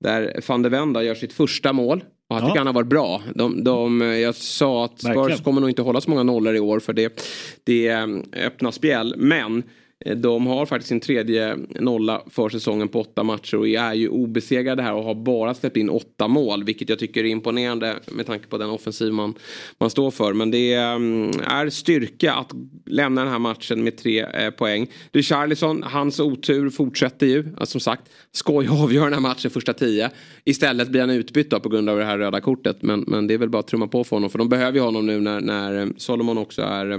Där 0.00 0.40
van 0.48 0.62
de 0.62 0.68
Ven 0.68 0.92
då 0.92 1.02
gör 1.02 1.14
sitt 1.14 1.32
första 1.32 1.72
mål. 1.72 2.04
Och 2.28 2.36
jag 2.36 2.40
tycker 2.42 2.54
Ja. 2.56 2.60
han 2.60 2.66
har 2.66 2.74
varit 2.74 2.86
bra. 2.88 3.22
De, 3.34 3.64
de, 3.64 4.00
jag 4.00 4.34
sa 4.34 4.84
att 4.84 4.98
Spurs 5.00 5.16
Verkligen. 5.16 5.42
kommer 5.42 5.60
nog 5.60 5.70
inte 5.70 5.82
hålla 5.82 6.00
så 6.00 6.10
många 6.10 6.22
nollor 6.22 6.54
i 6.54 6.60
år 6.60 6.80
för 6.80 6.92
det, 6.92 7.22
det 7.64 7.86
är 7.88 8.22
öppna 8.46 8.72
spjäll. 8.72 9.14
Men 9.16 9.56
Eh, 9.58 9.62
Eh, 10.04 10.16
de 10.16 10.46
har 10.46 10.66
faktiskt 10.66 10.88
sin 10.88 11.00
tredje 11.00 11.56
nolla 11.80 12.22
för 12.30 12.48
säsongen 12.48 12.88
på 12.88 13.00
åtta 13.00 13.22
matcher 13.22 13.56
och 13.56 13.68
är 13.68 13.94
ju 13.94 14.08
obesegrade 14.08 14.82
här 14.82 14.94
och 14.94 15.04
har 15.04 15.14
bara 15.14 15.54
släppt 15.54 15.76
in 15.76 15.90
åtta 15.90 16.28
mål. 16.28 16.64
Vilket 16.64 16.88
jag 16.88 16.98
tycker 16.98 17.24
är 17.24 17.28
imponerande 17.28 17.96
med 18.12 18.26
tanke 18.26 18.46
på 18.46 18.58
den 18.58 18.70
offensiv 18.70 19.12
man, 19.12 19.34
man 19.78 19.90
står 19.90 20.10
för. 20.10 20.32
Men 20.32 20.50
det 20.50 20.74
mm, 20.74 21.30
är 21.44 21.70
styrka 21.70 22.34
att 22.34 22.50
lämna 22.86 23.22
den 23.22 23.32
här 23.32 23.38
matchen 23.38 23.84
med 23.84 23.96
tre 23.96 24.20
eh, 24.20 24.50
poäng. 24.50 24.90
Richarlison, 25.12 25.82
hans 25.82 26.20
otur 26.20 26.70
fortsätter 26.70 27.26
ju. 27.26 27.38
Alltså, 27.56 27.72
som 27.72 27.80
sagt, 27.80 28.02
skoj 28.32 28.64
ju 28.64 28.70
avgöra 28.70 29.04
den 29.04 29.14
här 29.14 29.20
matchen 29.20 29.50
första 29.50 29.72
tio. 29.72 30.10
Istället 30.44 30.88
blir 30.88 31.00
han 31.00 31.10
utbytt 31.10 31.50
då 31.50 31.60
på 31.60 31.68
grund 31.68 31.88
av 31.88 31.98
det 31.98 32.04
här 32.04 32.18
röda 32.18 32.40
kortet. 32.40 32.82
Men, 32.82 33.00
men 33.00 33.26
det 33.26 33.34
är 33.34 33.38
väl 33.38 33.48
bara 33.48 33.60
att 33.60 33.66
trumma 33.66 33.86
på 33.86 34.04
för 34.04 34.16
honom. 34.16 34.30
För 34.30 34.38
de 34.38 34.48
behöver 34.48 34.78
ju 34.78 34.84
honom 34.84 35.06
nu 35.06 35.20
när, 35.20 35.40
när 35.40 35.80
eh, 35.80 35.86
Solomon 35.96 36.38
också 36.38 36.62
är 36.62 36.90
eh, 36.90 36.98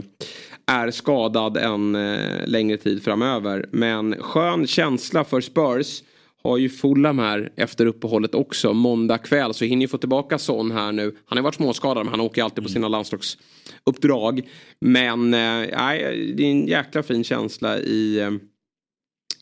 är 0.68 0.92
skadad 0.92 1.58
en 1.58 1.96
eh, 1.96 2.48
längre 2.48 2.78
tid 2.78 3.04
framöver. 3.04 3.66
Men 3.72 4.16
skön 4.20 4.68
känsla 4.68 5.24
för 5.24 5.42
Spurs. 5.42 6.04
Har 6.44 6.58
ju 6.58 6.70
Fulham 6.70 7.20
här 7.20 7.52
efter 7.56 7.86
uppehållet 7.86 8.36
också. 8.36 8.74
Måndag 8.74 9.18
kväll 9.18 9.54
så 9.54 9.66
hinner 9.66 9.82
ju 9.82 9.88
få 9.88 9.98
tillbaka 9.98 10.38
Son 10.38 10.72
här 10.72 10.92
nu. 10.92 11.16
Han 11.26 11.38
har 11.38 11.44
varit 11.44 11.56
småskadad 11.56 12.06
men 12.06 12.12
han 12.12 12.22
åker 12.22 12.44
alltid 12.44 12.64
på 12.64 12.70
sina 12.70 12.88
landslagsuppdrag. 12.88 14.42
Men 14.82 15.34
eh, 15.34 15.40
det 15.40 16.44
är 16.44 16.52
en 16.52 16.68
jäkla 16.68 17.04
fin 17.04 17.24
känsla 17.24 17.80
i, 17.80 18.20
eh, 18.20 18.32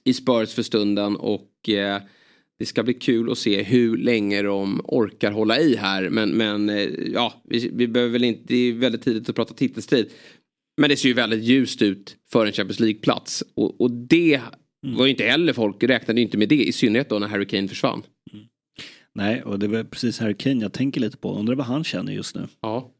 i 0.03 0.13
Spurs 0.13 0.53
för 0.53 0.63
stunden. 0.63 1.15
Och 1.15 1.69
eh, 1.69 2.01
det 2.59 2.65
ska 2.65 2.83
bli 2.83 2.93
kul 2.93 3.31
att 3.31 3.37
se 3.37 3.63
hur 3.63 3.97
länge 3.97 4.41
de 4.41 4.81
orkar 4.83 5.31
hålla 5.31 5.59
i 5.59 5.75
här. 5.75 6.09
Men, 6.09 6.29
men 6.29 6.69
eh, 6.69 6.89
ja, 7.13 7.41
vi, 7.49 7.71
vi 7.73 7.87
behöver 7.87 8.11
väl 8.11 8.23
inte, 8.23 8.43
det 8.47 8.55
är 8.55 8.73
väldigt 8.73 9.03
tidigt 9.03 9.29
att 9.29 9.35
prata 9.35 9.53
titelstrid. 9.53 10.09
Men 10.77 10.89
det 10.89 10.97
ser 10.97 11.07
ju 11.09 11.13
väldigt 11.13 11.43
ljust 11.43 11.81
ut 11.81 12.17
för 12.31 12.45
en 12.45 12.51
Champions 12.53 12.79
League-plats. 12.79 13.43
Och, 13.55 13.81
och 13.81 13.91
det 13.91 14.41
var 14.81 15.05
ju 15.05 15.11
inte 15.11 15.23
heller, 15.23 15.53
folk 15.53 15.83
räknade 15.83 16.21
inte 16.21 16.37
med 16.37 16.49
det. 16.49 16.63
I 16.63 16.71
synnerhet 16.71 17.09
då 17.09 17.19
när 17.19 17.27
Harry 17.27 17.47
Kane 17.47 17.67
försvann. 17.67 18.03
Nej, 19.15 19.43
och 19.43 19.59
det 19.59 19.67
var 19.67 19.83
precis 19.83 20.19
Harry 20.19 20.33
Kane 20.37 20.61
jag 20.61 20.73
tänker 20.73 21.01
lite 21.01 21.17
på. 21.17 21.33
Undrar 21.39 21.55
vad 21.55 21.65
han 21.65 21.83
känner 21.83 22.13
just 22.13 22.35
nu. 22.35 22.47
Ja. 22.61 22.91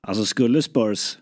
Alltså 0.00 0.24
skulle 0.24 0.62
Spurs 0.62 1.18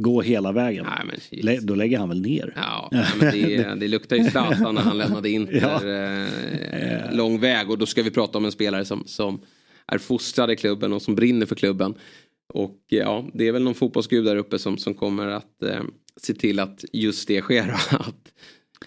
gå 0.00 0.22
hela 0.22 0.52
vägen, 0.52 0.86
Nej, 1.06 1.18
lä- 1.42 1.60
då 1.62 1.74
lägger 1.74 1.98
han 1.98 2.08
väl 2.08 2.20
ner. 2.20 2.52
Ja, 2.56 2.88
men 2.92 3.30
det, 3.32 3.74
det 3.80 3.88
luktar 3.88 4.16
ju 4.16 4.24
Zlatan 4.24 4.74
när 4.74 4.82
han 4.82 4.98
lämnade 4.98 5.30
Inter 5.30 5.86
eh, 6.22 7.16
lång 7.16 7.40
väg. 7.40 7.70
Och 7.70 7.78
då 7.78 7.86
ska 7.86 8.02
vi 8.02 8.10
prata 8.10 8.38
om 8.38 8.44
en 8.44 8.52
spelare 8.52 8.84
som, 8.84 9.02
som 9.06 9.40
är 9.86 9.98
fostrad 9.98 10.50
i 10.50 10.56
klubben 10.56 10.92
och 10.92 11.02
som 11.02 11.14
brinner 11.14 11.46
för 11.46 11.54
klubben. 11.54 11.94
Och 12.54 12.76
ja, 12.88 13.24
det 13.34 13.48
är 13.48 13.52
väl 13.52 13.62
någon 13.62 13.74
fotbollsgud 13.74 14.24
där 14.24 14.36
uppe 14.36 14.58
som, 14.58 14.78
som 14.78 14.94
kommer 14.94 15.26
att 15.26 15.62
eh, 15.62 15.82
se 16.20 16.34
till 16.34 16.60
att 16.60 16.84
just 16.92 17.28
det 17.28 17.40
sker. 17.40 17.74
Att 17.90 18.32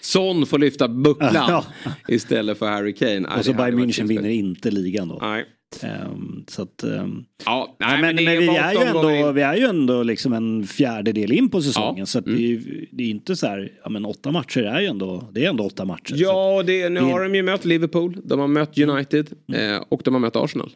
Son 0.02 0.46
får 0.46 0.60
lyfta 0.60 0.88
bucklan 0.88 1.64
istället 2.08 2.58
för 2.58 2.68
Harry 2.70 2.94
Kane. 2.94 3.28
Och 3.38 3.46
så 3.46 3.54
Bayern 3.54 3.80
München 3.80 4.08
vinner 4.08 4.30
inte 4.30 4.72
ligan 4.72 5.08
då. 5.08 5.18
Nej. 5.22 5.46
Ehm, 5.82 6.44
så 6.48 6.62
att, 6.62 6.84
ehm, 6.84 7.24
Ja, 7.46 7.76
nej, 7.80 8.02
men, 8.02 8.16
men, 8.16 8.26
det 8.26 8.40
vi, 8.40 8.48
är 8.48 8.74
ju 8.74 8.80
ändå, 8.80 9.32
vi 9.32 9.42
är 9.42 9.56
ju 9.56 9.64
ändå 9.66 10.04
liksom 10.04 10.34
en 10.34 10.68
fjärdedel 10.68 11.32
in 11.32 11.50
på 11.50 11.62
säsongen. 11.62 12.00
Ja. 12.00 12.06
Så 12.06 12.20
att 12.20 12.26
det, 12.26 12.32
är, 12.32 12.38
ju- 12.38 12.88
det 12.92 13.04
är 13.04 13.08
inte 13.10 13.36
så 13.36 13.48
här, 13.48 13.72
ja 13.84 13.90
men 13.90 14.06
åtta 14.06 14.32
matcher 14.32 14.62
är 14.62 14.82
ju 14.82 14.88
ändå, 14.88 15.30
det 15.34 15.46
är 15.46 15.50
ändå 15.50 15.64
åtta 15.64 15.86
matcher. 15.86 16.14
Ja, 16.16 16.64
det, 16.64 16.90
nu 16.90 17.00
det- 17.00 17.06
har 17.06 17.24
de 17.24 17.36
ju 17.36 17.44
mött 17.44 17.66
Liverpool, 17.66 18.18
de 18.24 18.40
har 18.40 18.48
mött 18.48 18.78
United 18.78 19.34
eh, 19.54 19.84
och 19.90 20.02
de 20.06 20.14
har 20.14 20.22
mött 20.22 20.36
Arsenal. 20.36 20.72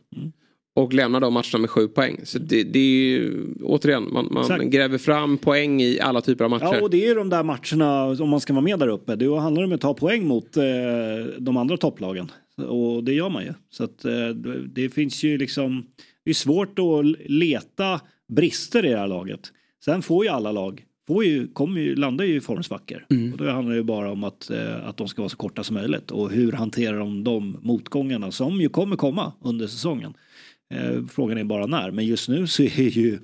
Och 0.73 0.93
lämnar 0.93 1.19
de 1.19 1.33
matcherna 1.33 1.57
med 1.59 1.69
sju 1.69 1.87
poäng. 1.87 2.19
Så 2.23 2.39
det, 2.39 2.63
det 2.63 2.79
är 2.79 3.03
ju, 3.03 3.47
återigen, 3.63 4.13
man, 4.13 4.27
man 4.31 4.69
gräver 4.69 4.97
fram 4.97 5.37
poäng 5.37 5.81
i 5.81 5.99
alla 5.99 6.21
typer 6.21 6.43
av 6.43 6.49
matcher. 6.49 6.63
Ja, 6.73 6.81
och 6.81 6.89
det 6.89 7.07
är 7.07 7.15
de 7.15 7.29
där 7.29 7.43
matcherna, 7.43 8.23
om 8.23 8.29
man 8.29 8.39
ska 8.39 8.53
vara 8.53 8.63
med 8.63 8.79
där 8.79 8.87
uppe, 8.87 9.15
då 9.15 9.37
handlar 9.37 9.61
det 9.61 9.67
om 9.67 9.73
att 9.73 9.81
ta 9.81 9.93
poäng 9.93 10.27
mot 10.27 10.57
eh, 10.57 10.63
de 11.39 11.57
andra 11.57 11.77
topplagen. 11.77 12.31
Och 12.67 13.03
det 13.03 13.13
gör 13.13 13.29
man 13.29 13.43
ju. 13.43 13.53
Så 13.69 13.83
att 13.83 14.05
eh, 14.05 14.29
det 14.75 14.89
finns 14.89 15.23
ju 15.23 15.37
liksom, 15.37 15.85
det 16.25 16.29
är 16.29 16.33
svårt 16.35 16.79
att 16.79 17.29
leta 17.31 18.01
brister 18.27 18.85
i 18.85 18.89
det 18.89 18.97
här 18.97 19.07
laget. 19.07 19.51
Sen 19.85 20.01
får 20.01 20.25
ju 20.25 20.31
alla 20.31 20.51
lag, 20.51 20.83
får 21.07 21.25
ju, 21.25 21.47
kommer 21.47 21.81
ju, 21.81 21.95
landar 21.95 22.25
ju 22.25 22.35
i 22.35 22.41
formsvackor. 22.41 23.05
Och 23.31 23.37
då 23.37 23.49
handlar 23.49 23.71
det 23.71 23.77
ju 23.77 23.83
bara 23.83 24.11
om 24.11 24.23
att, 24.23 24.49
eh, 24.49 24.87
att 24.87 24.97
de 24.97 25.07
ska 25.07 25.21
vara 25.21 25.29
så 25.29 25.37
korta 25.37 25.63
som 25.63 25.73
möjligt. 25.73 26.11
Och 26.11 26.31
hur 26.31 26.51
hanterar 26.51 26.99
de 26.99 27.23
de 27.23 27.57
motgångarna 27.61 28.31
som 28.31 28.61
ju 28.61 28.69
kommer 28.69 28.95
komma 28.95 29.33
under 29.41 29.67
säsongen. 29.67 30.13
Eh, 30.71 31.05
frågan 31.11 31.37
är 31.37 31.43
bara 31.43 31.65
när, 31.65 31.91
men 31.91 32.05
just 32.05 32.29
nu 32.29 32.47
så 32.47 32.63
är 32.63 32.97
ju, 32.97 33.19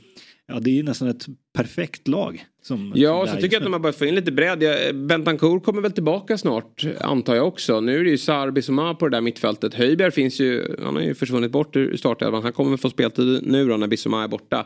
ja 0.48 0.60
det 0.60 0.70
är 0.70 0.74
ju 0.74 0.84
nästan 0.84 1.08
ett 1.08 1.26
perfekt 1.54 2.08
lag. 2.08 2.45
Som, 2.62 2.93
Ja, 2.95 3.26
som 3.26 3.36
så 3.36 3.41
tycker 3.41 3.56
jag 3.56 3.62
att 3.62 3.66
de 3.66 3.74
har 3.74 3.80
börjat 3.80 3.95
få 3.95 4.06
in 4.06 4.16
lite 4.16 4.32
bredd. 4.32 4.64
Bentancourt 4.95 5.64
kommer 5.64 5.82
väl 5.82 5.91
tillbaka 5.91 6.38
snart, 6.38 6.86
antar 7.02 7.36
jag 7.36 7.48
också. 7.48 7.82
Nu 7.82 8.00
är 8.00 8.04
det 8.04 8.10
ju 8.10 8.18
Sarbi 8.18 8.62
som 8.62 8.80
är 8.80 8.93
på 8.93 9.08
det 9.08 9.18
där 9.18 9.22
mittfältet. 9.22 9.74
Höjbjerg 9.74 10.12
finns 10.12 10.39
ju, 10.39 10.76
han 10.84 10.95
har 10.95 11.02
ju 11.02 11.16
försvunnit 11.16 11.52
bort 11.52 11.76
ur 11.76 11.98
startelvan. 11.98 12.43
Han 12.43 12.54
kommer 12.54 12.78
få 12.78 12.89
speltid 12.89 13.39
nu 13.43 13.68
då 13.68 13.78
när 13.78 13.88
Bissoma 13.88 14.24
är 14.24 14.28
borta. 14.28 14.66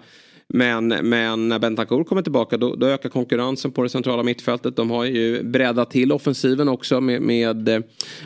Men, 0.54 0.88
men 0.88 1.50
när 1.50 1.60
Bentancourt 1.60 2.08
kommer 2.08 2.22
tillbaka 2.22 2.58
då, 2.58 2.76
då 2.76 2.88
ökar 2.88 3.10
konkurrensen 3.10 3.72
på 3.72 3.84
det 3.84 3.90
centrala 3.90 4.24
mittfältet. 4.24 4.76
De 4.76 4.92
har 4.92 5.06
ju 5.06 5.44
breddat 5.44 5.92
till 5.92 6.12
offensiven 6.12 6.70
också 6.70 7.02
med, 7.02 7.22
med 7.22 7.70
eh, 7.70 7.80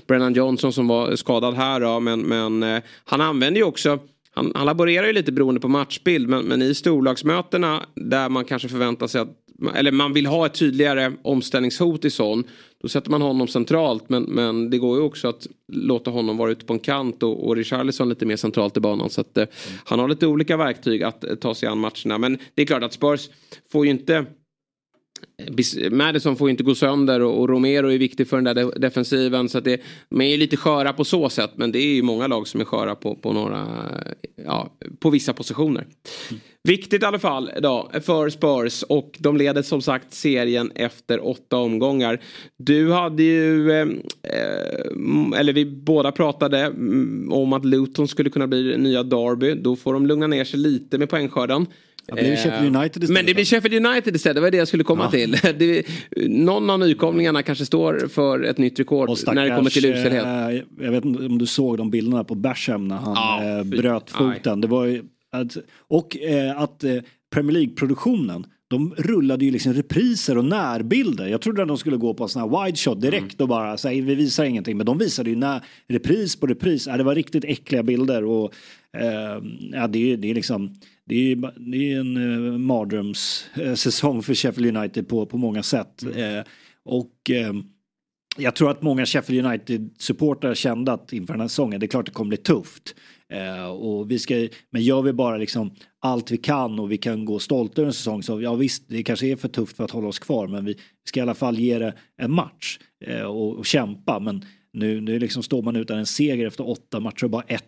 Brennan 0.08 0.34
Johnson 0.34 0.74
som 0.74 0.88
var 0.88 1.16
skadad 1.16 1.54
här. 1.54 1.80
Då, 1.80 2.00
men 2.00 2.22
men 2.22 2.64
eh, 2.64 2.84
han 3.04 3.22
använder 3.22 3.60
ju 3.60 3.66
också 3.66 4.00
han, 4.36 4.52
han 4.56 4.66
laborerar 4.66 5.08
ju 5.08 5.14
lite 5.14 5.32
beroende 5.32 5.62
på 5.62 5.68
matchbild 5.68 6.30
men, 6.30 6.46
men 6.46 6.62
i 6.62 6.76
storlagsmötena 6.76 7.86
där 7.96 8.30
man 8.30 8.46
kanske 8.46 8.70
förväntar 8.70 9.08
sig 9.08 9.22
att 9.22 9.42
eller 9.76 9.92
man 9.92 10.14
vill 10.14 10.26
ha 10.26 10.46
ett 10.46 10.54
tydligare 10.54 11.12
omställningshot 11.22 12.06
i 12.06 12.10
sån. 12.10 12.44
Då 12.82 12.88
sätter 12.88 13.12
man 13.12 13.22
honom 13.22 13.48
centralt 13.48 14.10
men, 14.10 14.24
men 14.24 14.70
det 14.70 14.78
går 14.78 14.98
ju 14.98 15.04
också 15.04 15.28
att 15.28 15.48
låta 15.68 16.12
honom 16.12 16.38
vara 16.38 16.52
ute 16.52 16.66
på 16.66 16.74
en 16.74 16.80
kant 16.80 17.24
och, 17.24 17.48
och 17.48 17.56
Richarlison 17.56 18.10
lite 18.10 18.26
mer 18.26 18.36
centralt 18.36 18.78
i 18.78 18.80
banan. 18.80 19.10
Så 19.10 19.22
att, 19.22 19.38
eh, 19.38 19.46
han 19.86 20.00
har 20.00 20.08
lite 20.08 20.28
olika 20.28 20.58
verktyg 20.58 21.04
att 21.04 21.24
eh, 21.24 21.36
ta 21.36 21.56
sig 21.56 21.70
an 21.70 21.78
matcherna. 21.78 22.18
Men 22.18 22.38
det 22.56 22.62
är 22.62 22.66
klart 22.66 22.84
att 22.84 22.94
Spurs 22.94 23.30
får 23.72 23.86
ju 23.86 23.92
inte 23.92 24.26
Madison 25.92 26.36
får 26.36 26.50
inte 26.50 26.64
gå 26.64 26.76
sönder 26.76 27.22
och, 27.22 27.50
Romero 27.50 27.92
är 27.92 27.98
viktig 27.98 28.28
för 28.28 28.38
den 28.38 28.44
där 28.44 28.54
de- 28.54 28.80
defensiven. 28.80 29.50
Så 29.50 29.60
det, 29.60 29.82
de 30.10 30.22
är 30.22 30.26
ju 30.26 30.38
lite 30.38 30.58
sköra 30.58 30.94
på 30.94 31.04
så 31.04 31.30
sätt. 31.30 31.52
Men 31.56 31.72
det 31.72 31.80
är 31.80 31.96
ju 31.96 32.02
många 32.02 32.28
lag 32.28 32.48
som 32.48 32.62
är 32.62 32.66
sköra 32.66 32.96
på, 32.96 33.16
på 33.16 33.34
några, 33.34 33.68
ja, 34.46 34.70
på 35.00 35.10
vissa 35.10 35.34
positioner. 35.34 35.88
Viktigt 36.64 37.04
i 37.04 37.06
alla 37.06 37.20
fall 37.20 37.52
då, 37.62 37.90
för 38.02 38.30
Spurs 38.30 38.84
och 38.84 39.16
de 39.20 39.38
leder 39.38 39.62
som 39.62 39.82
sagt 39.82 40.14
serien 40.14 40.72
efter 40.76 41.28
åtta 41.28 41.58
omgångar. 41.58 42.22
Du 42.58 42.92
hade 42.92 43.24
ju, 43.24 43.72
eh, 43.72 43.88
eh, 44.24 45.40
eller 45.40 45.54
vi 45.54 45.66
båda 45.66 46.12
pratade 46.12 46.60
mm, 46.60 47.32
om 47.32 47.54
att 47.54 47.66
Luton 47.66 48.08
skulle 48.08 48.30
kunna 48.30 48.48
bli 48.48 48.78
nya 48.78 49.04
Derby. 49.04 49.54
Då 49.54 49.76
får 49.76 49.94
de 49.94 50.06
lugna 50.06 50.28
ner 50.28 50.44
sig 50.44 50.60
lite 50.60 50.98
med 50.98 51.10
poängskörden. 51.10 51.66
Ja, 52.08 52.16
det 52.16 52.22
blir 52.22 52.32
Eh, 52.32 52.38
Sheffield 52.38 52.76
United 52.76 53.04
istället, 53.04 53.10
Men 53.10 53.26
det 53.26 53.34
blir 53.34 53.46
Sheffield 53.46 53.86
United 53.86 54.16
istället, 54.16 54.36
det 54.36 54.42
var 54.42 54.52
det 54.52 54.58
jag 54.58 54.68
skulle 54.68 54.84
komma 54.84 55.04
Ja. 55.04 55.12
till. 55.12 55.32
Det, 55.60 55.86
någon 56.28 56.70
av 56.70 56.80
nykomlingarna 56.80 57.44
kanske 57.44 57.66
står 57.66 58.08
för 58.08 58.44
ett 58.44 58.58
nytt 58.58 58.80
rekord 58.80 59.10
Och 59.10 59.18
när 59.36 59.50
det 59.50 59.56
kommer 59.56 59.70
till 59.70 59.82
stackars, 59.82 60.00
uselhet. 60.00 60.26
eh, 60.26 60.86
Jag 60.86 60.92
vet 60.92 61.06
inte 61.06 61.26
om 61.26 61.38
du 61.38 61.46
såg 61.46 61.78
de 61.78 61.90
bilderna 61.90 62.24
på 62.24 62.36
Basham 62.36 62.88
när 62.88 62.96
han 62.96 63.14
Ja, 63.16 63.58
eh, 63.60 63.64
bröt 63.64 64.10
foten. 64.12 64.62
Det 64.62 64.68
var 64.68 65.02
att, 65.32 65.58
och 65.88 66.18
att 66.58 66.84
Premier 67.34 67.54
League-produktionen 67.54 68.46
de 68.68 68.94
rullade 68.98 69.46
ju 69.46 69.52
liksom 69.52 69.74
repriser 69.74 70.38
och 70.38 70.46
närbilder. 70.46 71.28
Jag 71.28 71.42
trodde 71.42 71.62
att 71.62 71.68
de 71.68 71.78
skulle 71.78 71.98
gå 71.98 72.14
på 72.14 72.24
en 72.24 72.30
sån 72.30 72.42
här 72.42 72.66
wide 72.66 72.78
shot 72.78 73.02
direkt 73.02 73.24
Mm. 73.40 73.44
och 73.44 73.48
bara 73.48 73.78
säga 73.78 74.04
vi 74.04 74.16
visar 74.16 74.44
ingenting. 74.46 74.78
Men 74.78 74.86
de 74.86 74.98
visade 74.98 75.30
ju 75.30 75.36
när, 75.36 75.62
repris 75.88 76.36
på 76.36 76.48
repris. 76.48 76.88
Ja, 76.88 76.98
det 76.98 77.04
var 77.04 77.16
riktigt 77.16 77.46
äckliga 77.46 77.84
bilder. 77.84 78.24
Och, 78.26 78.54
eh, 78.98 79.42
ja, 79.72 79.88
det, 79.88 80.14
är, 80.14 80.18
det 80.18 80.30
är 80.32 80.36
liksom 80.36 80.74
det 81.06 81.32
är, 81.32 81.36
det 81.72 81.94
är 81.94 82.00
en 82.00 82.18
eh, 82.18 82.58
mardrömssäsong 82.58 84.24
för 84.24 84.34
Sheffield 84.34 84.78
United 84.78 85.08
på, 85.08 85.26
på 85.26 85.38
många 85.38 85.64
sätt. 85.64 86.04
Mm. 86.04 86.38
Eh, 86.38 86.46
och 86.86 87.30
eh, 87.30 87.54
jag 88.38 88.56
tror 88.56 88.72
att 88.72 88.82
många 88.82 89.06
Sheffield 89.06 89.46
United-supportrar 89.46 90.54
kände 90.54 90.94
att 90.94 91.14
inför 91.14 91.34
den 91.34 91.42
här 91.42 91.48
säsongen, 91.48 91.80
det 91.80 91.86
är 91.86 91.88
klart 91.88 92.06
det 92.06 92.12
kommer 92.12 92.30
bli 92.30 92.38
tufft. 92.38 92.96
Eh, 93.30 93.66
och 93.66 94.12
vi 94.12 94.20
ska, 94.20 94.48
men 94.70 94.82
gör 94.82 95.02
vi 95.02 95.14
bara 95.14 95.38
liksom 95.38 95.76
allt 96.00 96.32
vi 96.32 96.38
kan 96.38 96.80
och 96.80 96.92
vi 96.92 96.98
kan 96.98 97.26
gå 97.26 97.40
stolta 97.40 97.82
över 97.82 97.88
en 97.88 97.94
säsong 97.94 98.24
så 98.24 98.42
ja 98.42 98.56
visst, 98.56 98.84
det 98.88 99.04
kanske 99.04 99.28
är 99.28 99.36
för 99.36 99.48
tufft 99.48 99.78
för 99.78 99.84
att 99.84 99.92
hålla 99.92 100.08
oss 100.08 100.20
kvar 100.20 100.48
men 100.48 100.66
vi 100.66 100.78
ska 101.08 101.20
i 101.20 101.24
alla 101.24 101.34
fall 101.36 101.60
ge 101.60 101.80
det 101.80 101.94
en 102.18 102.32
match 102.32 102.80
eh, 103.06 103.22
och, 103.22 103.56
och 103.58 103.66
kämpa. 103.66 104.20
Men 104.20 104.46
nu, 104.74 105.02
nu 105.02 105.20
liksom 105.20 105.44
står 105.44 105.62
man 105.62 105.76
utan 105.76 105.98
en 105.98 106.06
seger 106.06 106.48
efter 106.48 106.70
åtta 106.70 107.00
matcher 107.00 107.24
och 107.24 107.30
bara 107.30 107.44
ett, 107.48 107.64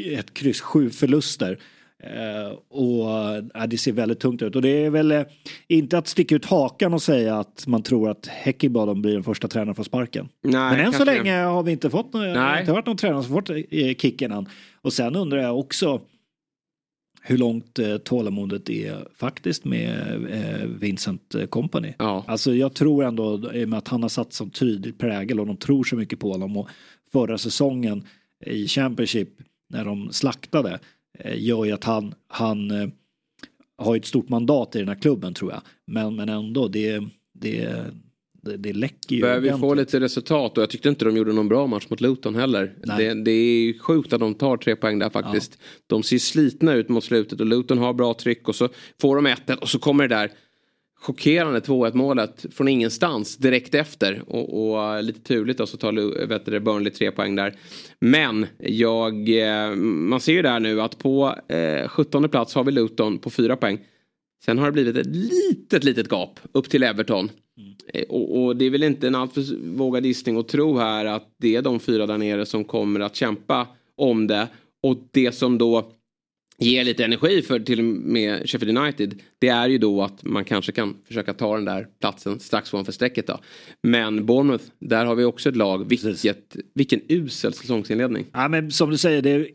ett 0.00 0.34
kryss, 0.34 0.60
sju 0.60 0.90
förluster. 0.90 1.58
Eh, 2.02 2.58
och 2.68 3.10
eh, 3.54 3.66
det 3.66 3.78
ser 3.78 3.92
väldigt 3.92 4.20
tungt 4.20 4.42
ut. 4.42 4.56
Och 4.56 4.62
det 4.62 4.84
är 4.84 4.90
väl 4.90 5.10
eh, 5.10 5.22
inte 5.68 5.98
att 5.98 6.08
sticka 6.08 6.34
ut 6.34 6.44
hakan 6.44 6.94
och 6.94 7.02
säga 7.02 7.38
att 7.38 7.66
man 7.66 7.82
tror 7.82 8.10
att 8.10 8.26
Häckibadon 8.26 9.02
blir 9.02 9.12
den 9.12 9.24
första 9.24 9.48
tränaren 9.48 9.74
för 9.74 9.82
sparken. 9.82 10.28
Nej, 10.42 10.76
Men 10.76 10.86
än 10.86 10.92
så 10.92 11.04
länge 11.04 11.34
har 11.34 11.62
vi 11.62 11.72
inte 11.72 11.90
fått 11.90 12.12
någon, 12.12 12.32
Nej. 12.32 12.60
inte 12.60 12.72
hört 12.72 12.86
någon 12.86 12.96
tränare 12.96 13.22
som 13.22 13.32
fått 13.32 13.50
kicken 13.98 14.32
än. 14.32 14.48
Och 14.82 14.92
sen 14.92 15.16
undrar 15.16 15.38
jag 15.38 15.58
också 15.58 16.00
hur 17.22 17.38
långt 17.38 17.78
eh, 17.78 17.96
tålamodet 17.96 18.70
är 18.70 19.08
faktiskt 19.16 19.64
med 19.64 20.24
eh, 20.30 20.66
Vincent 20.66 21.34
Company. 21.50 21.94
Ja. 21.98 22.24
Alltså 22.26 22.54
jag 22.54 22.74
tror 22.74 23.04
ändå, 23.04 23.52
i 23.54 23.64
och 23.64 23.68
med 23.68 23.78
att 23.78 23.88
han 23.88 24.02
har 24.02 24.08
satt 24.08 24.32
så 24.32 24.46
tydligt 24.46 24.98
prägel 24.98 25.40
och 25.40 25.46
de 25.46 25.56
tror 25.56 25.84
så 25.84 25.96
mycket 25.96 26.18
på 26.18 26.32
honom 26.32 26.56
och 26.56 26.68
förra 27.12 27.38
säsongen 27.38 28.04
i 28.46 28.68
Championship 28.68 29.28
när 29.70 29.84
de 29.84 30.12
slaktade 30.12 30.78
gör 31.24 31.64
ju 31.64 31.72
att 31.72 31.84
han, 31.84 32.14
han 32.28 32.70
eh, 32.70 32.88
har 33.78 33.96
ett 33.96 34.06
stort 34.06 34.28
mandat 34.28 34.76
i 34.76 34.78
den 34.78 34.88
här 34.88 35.00
klubben 35.00 35.34
tror 35.34 35.52
jag. 35.52 35.60
Men, 35.86 36.16
men 36.16 36.28
ändå, 36.28 36.68
det, 36.68 37.00
det, 37.34 37.84
det, 38.42 38.56
det 38.56 38.72
läcker 38.72 39.16
ju. 39.16 39.22
Behöver 39.22 39.52
vi 39.52 39.58
få 39.58 39.74
lite 39.74 40.00
resultat 40.00 40.58
och 40.58 40.62
jag 40.62 40.70
tyckte 40.70 40.88
inte 40.88 41.04
de 41.04 41.16
gjorde 41.16 41.32
någon 41.32 41.48
bra 41.48 41.66
match 41.66 41.86
mot 41.88 42.00
Luton 42.00 42.34
heller. 42.34 42.74
Det, 42.98 43.24
det 43.24 43.30
är 43.30 43.78
sjukt 43.78 44.12
att 44.12 44.20
de 44.20 44.34
tar 44.34 44.56
tre 44.56 44.76
poäng 44.76 44.98
där 44.98 45.10
faktiskt. 45.10 45.58
De 45.86 46.02
ser 46.02 46.18
slitna 46.18 46.74
ut 46.74 46.88
mot 46.88 47.04
slutet 47.04 47.40
och 47.40 47.46
Luton 47.46 47.78
har 47.78 47.92
bra 47.92 48.14
tryck 48.14 48.48
och 48.48 48.54
så 48.54 48.68
får 49.00 49.16
de 49.16 49.26
1-1 49.26 49.54
och 49.54 49.68
så 49.68 49.78
kommer 49.78 50.08
det 50.08 50.14
där 50.14 50.32
chockerande 51.00 51.60
2-1 51.60 51.94
målet 51.94 52.46
från 52.50 52.68
ingenstans 52.68 53.36
direkt 53.36 53.74
efter. 53.74 54.22
Och, 54.26 54.72
och 54.72 55.04
lite 55.04 55.20
turligt 55.20 55.58
då 55.58 55.66
så 55.66 55.76
tar 55.76 56.26
vet 56.26 56.46
du, 56.46 56.60
Burnley 56.60 56.92
tre 56.92 57.10
poäng 57.10 57.36
där. 57.36 57.54
Men 58.00 58.46
jag, 58.58 59.28
eh, 59.28 59.74
man 59.76 60.20
ser 60.20 60.32
ju 60.32 60.42
där 60.42 60.60
nu 60.60 60.80
att 60.80 60.98
på 60.98 61.34
eh, 61.48 61.88
17 61.88 62.28
plats 62.28 62.54
har 62.54 62.64
vi 62.64 62.72
Luton 62.72 63.18
på 63.18 63.30
fyra 63.30 63.56
poäng. 63.56 63.78
Sen 64.44 64.58
har 64.58 64.66
det 64.66 64.72
blivit 64.72 64.96
ett 64.96 65.06
litet, 65.06 65.84
litet 65.84 66.08
gap 66.08 66.40
upp 66.52 66.70
till 66.70 66.82
Everton. 66.82 67.30
Eh, 67.94 68.04
Och, 68.08 68.44
och 68.44 68.56
det 68.56 68.64
är 68.64 68.70
väl 68.70 68.82
inte 68.82 69.06
en 69.06 69.14
alltför 69.14 69.42
vågad 69.76 70.06
gissning 70.06 70.36
att 70.36 70.48
tro 70.48 70.78
här 70.78 71.04
att 71.04 71.34
det 71.38 71.56
är 71.56 71.62
de 71.62 71.80
fyra 71.80 72.06
där 72.06 72.18
nere 72.18 72.46
som 72.46 72.64
kommer 72.64 73.00
att 73.00 73.16
kämpa 73.16 73.66
om 73.96 74.26
det. 74.26 74.48
Och 74.82 74.96
det 75.10 75.32
som 75.32 75.58
då 75.58 75.92
ger 76.58 76.84
lite 76.84 77.04
energi 77.04 77.42
för 77.42 77.60
till 77.60 77.78
och 77.78 77.84
med 77.84 78.50
Sheffield 78.50 78.78
United 78.78 79.20
det 79.38 79.48
är 79.48 79.68
ju 79.68 79.78
då 79.78 80.02
att 80.02 80.24
man 80.24 80.44
kanske 80.44 80.72
kan 80.72 80.96
försöka 81.06 81.34
ta 81.34 81.54
den 81.56 81.64
där 81.64 81.86
platsen 82.00 82.40
strax 82.40 82.74
ovanför 82.74 82.92
strecket 82.92 83.26
då. 83.26 83.40
Men 83.82 84.26
Bournemouth, 84.26 84.64
där 84.78 85.04
har 85.04 85.14
vi 85.14 85.24
också 85.24 85.48
ett 85.48 85.56
lag. 85.56 85.88
Vilket, 85.88 86.56
vilken 86.74 87.00
usel 87.08 87.52
säsongsinledning. 87.52 88.26
Ja, 88.32 88.48
men 88.48 88.70
som 88.70 88.90
du 88.90 88.96
säger, 88.96 89.22
det 89.22 89.30
är, 89.30 89.46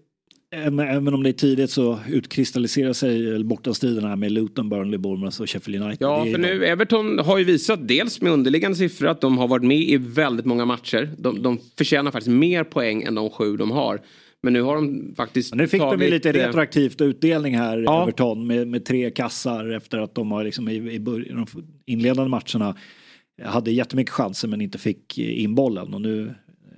även- 0.51 1.14
om 1.14 1.24
det 1.24 1.30
är 1.30 1.34
tidigt 1.34 1.70
så 1.70 1.99
utkristalliserar 2.10 2.93
sig 2.93 3.43
bortastriderna 3.43 4.16
med 4.16 4.32
Luton, 4.32 4.70
Burnley, 4.70 4.97
Bournemouth 4.97 5.41
och 5.41 5.49
Sheffield 5.49 5.84
United. 5.84 6.08
Ja, 6.08 6.26
för 6.26 6.38
nu 6.38 6.66
Everton 6.66 7.20
har 7.20 7.38
ju 7.38 7.43
visat 7.43 7.88
dels 7.88 8.22
med 8.22 8.32
underliggande 8.32 8.78
siffror 8.78 9.08
att 9.08 9.22
de 9.22 9.38
har 9.38 9.47
varit 9.47 9.66
med 9.66 9.80
i 9.82 9.97
väldigt 9.97 10.45
många 10.45 10.66
matcher. 10.66 11.10
De, 11.18 11.43
de 11.43 11.60
förtjänar 11.78 12.12
faktiskt 12.12 12.36
mer 12.36 12.64
poäng 12.64 13.04
än 13.04 13.16
de 13.16 13.30
sju 13.30 13.58
de 13.58 13.72
har. 13.72 14.01
Men 14.44 14.54
nu 14.54 14.62
har 14.62 14.76
de 14.76 15.14
faktiskt 15.18 15.56
Nu 15.56 15.68
fick 15.68 15.82
de 15.82 15.91
ju 15.91 15.98
tagit, 15.98 16.12
lite 16.12 16.30
eh, 16.30 16.34
retroaktivt 16.34 17.02
utdelning 17.02 17.58
här, 17.58 17.78
Ja. 17.78 18.04
Everton, 18.04 18.48
med, 18.48 18.68
med 18.68 18.86
tre 18.86 19.12
kassar 19.12 19.70
efter 19.70 19.98
att 19.98 20.16
de 20.16 20.32
har 20.32 20.44
liksom 20.44 20.70
i, 20.70 20.76
i, 20.76 20.98
de 20.98 21.46
inledande 21.86 22.30
matcherna 22.30 22.76
hade 23.44 23.72
jättemycket 23.72 24.14
chanser 24.14 24.48
men 24.48 24.62
inte 24.62 24.78
fick 24.78 25.18
in 25.18 25.56
bollen 25.56 25.94
och 25.94 26.02
nu 26.02 26.34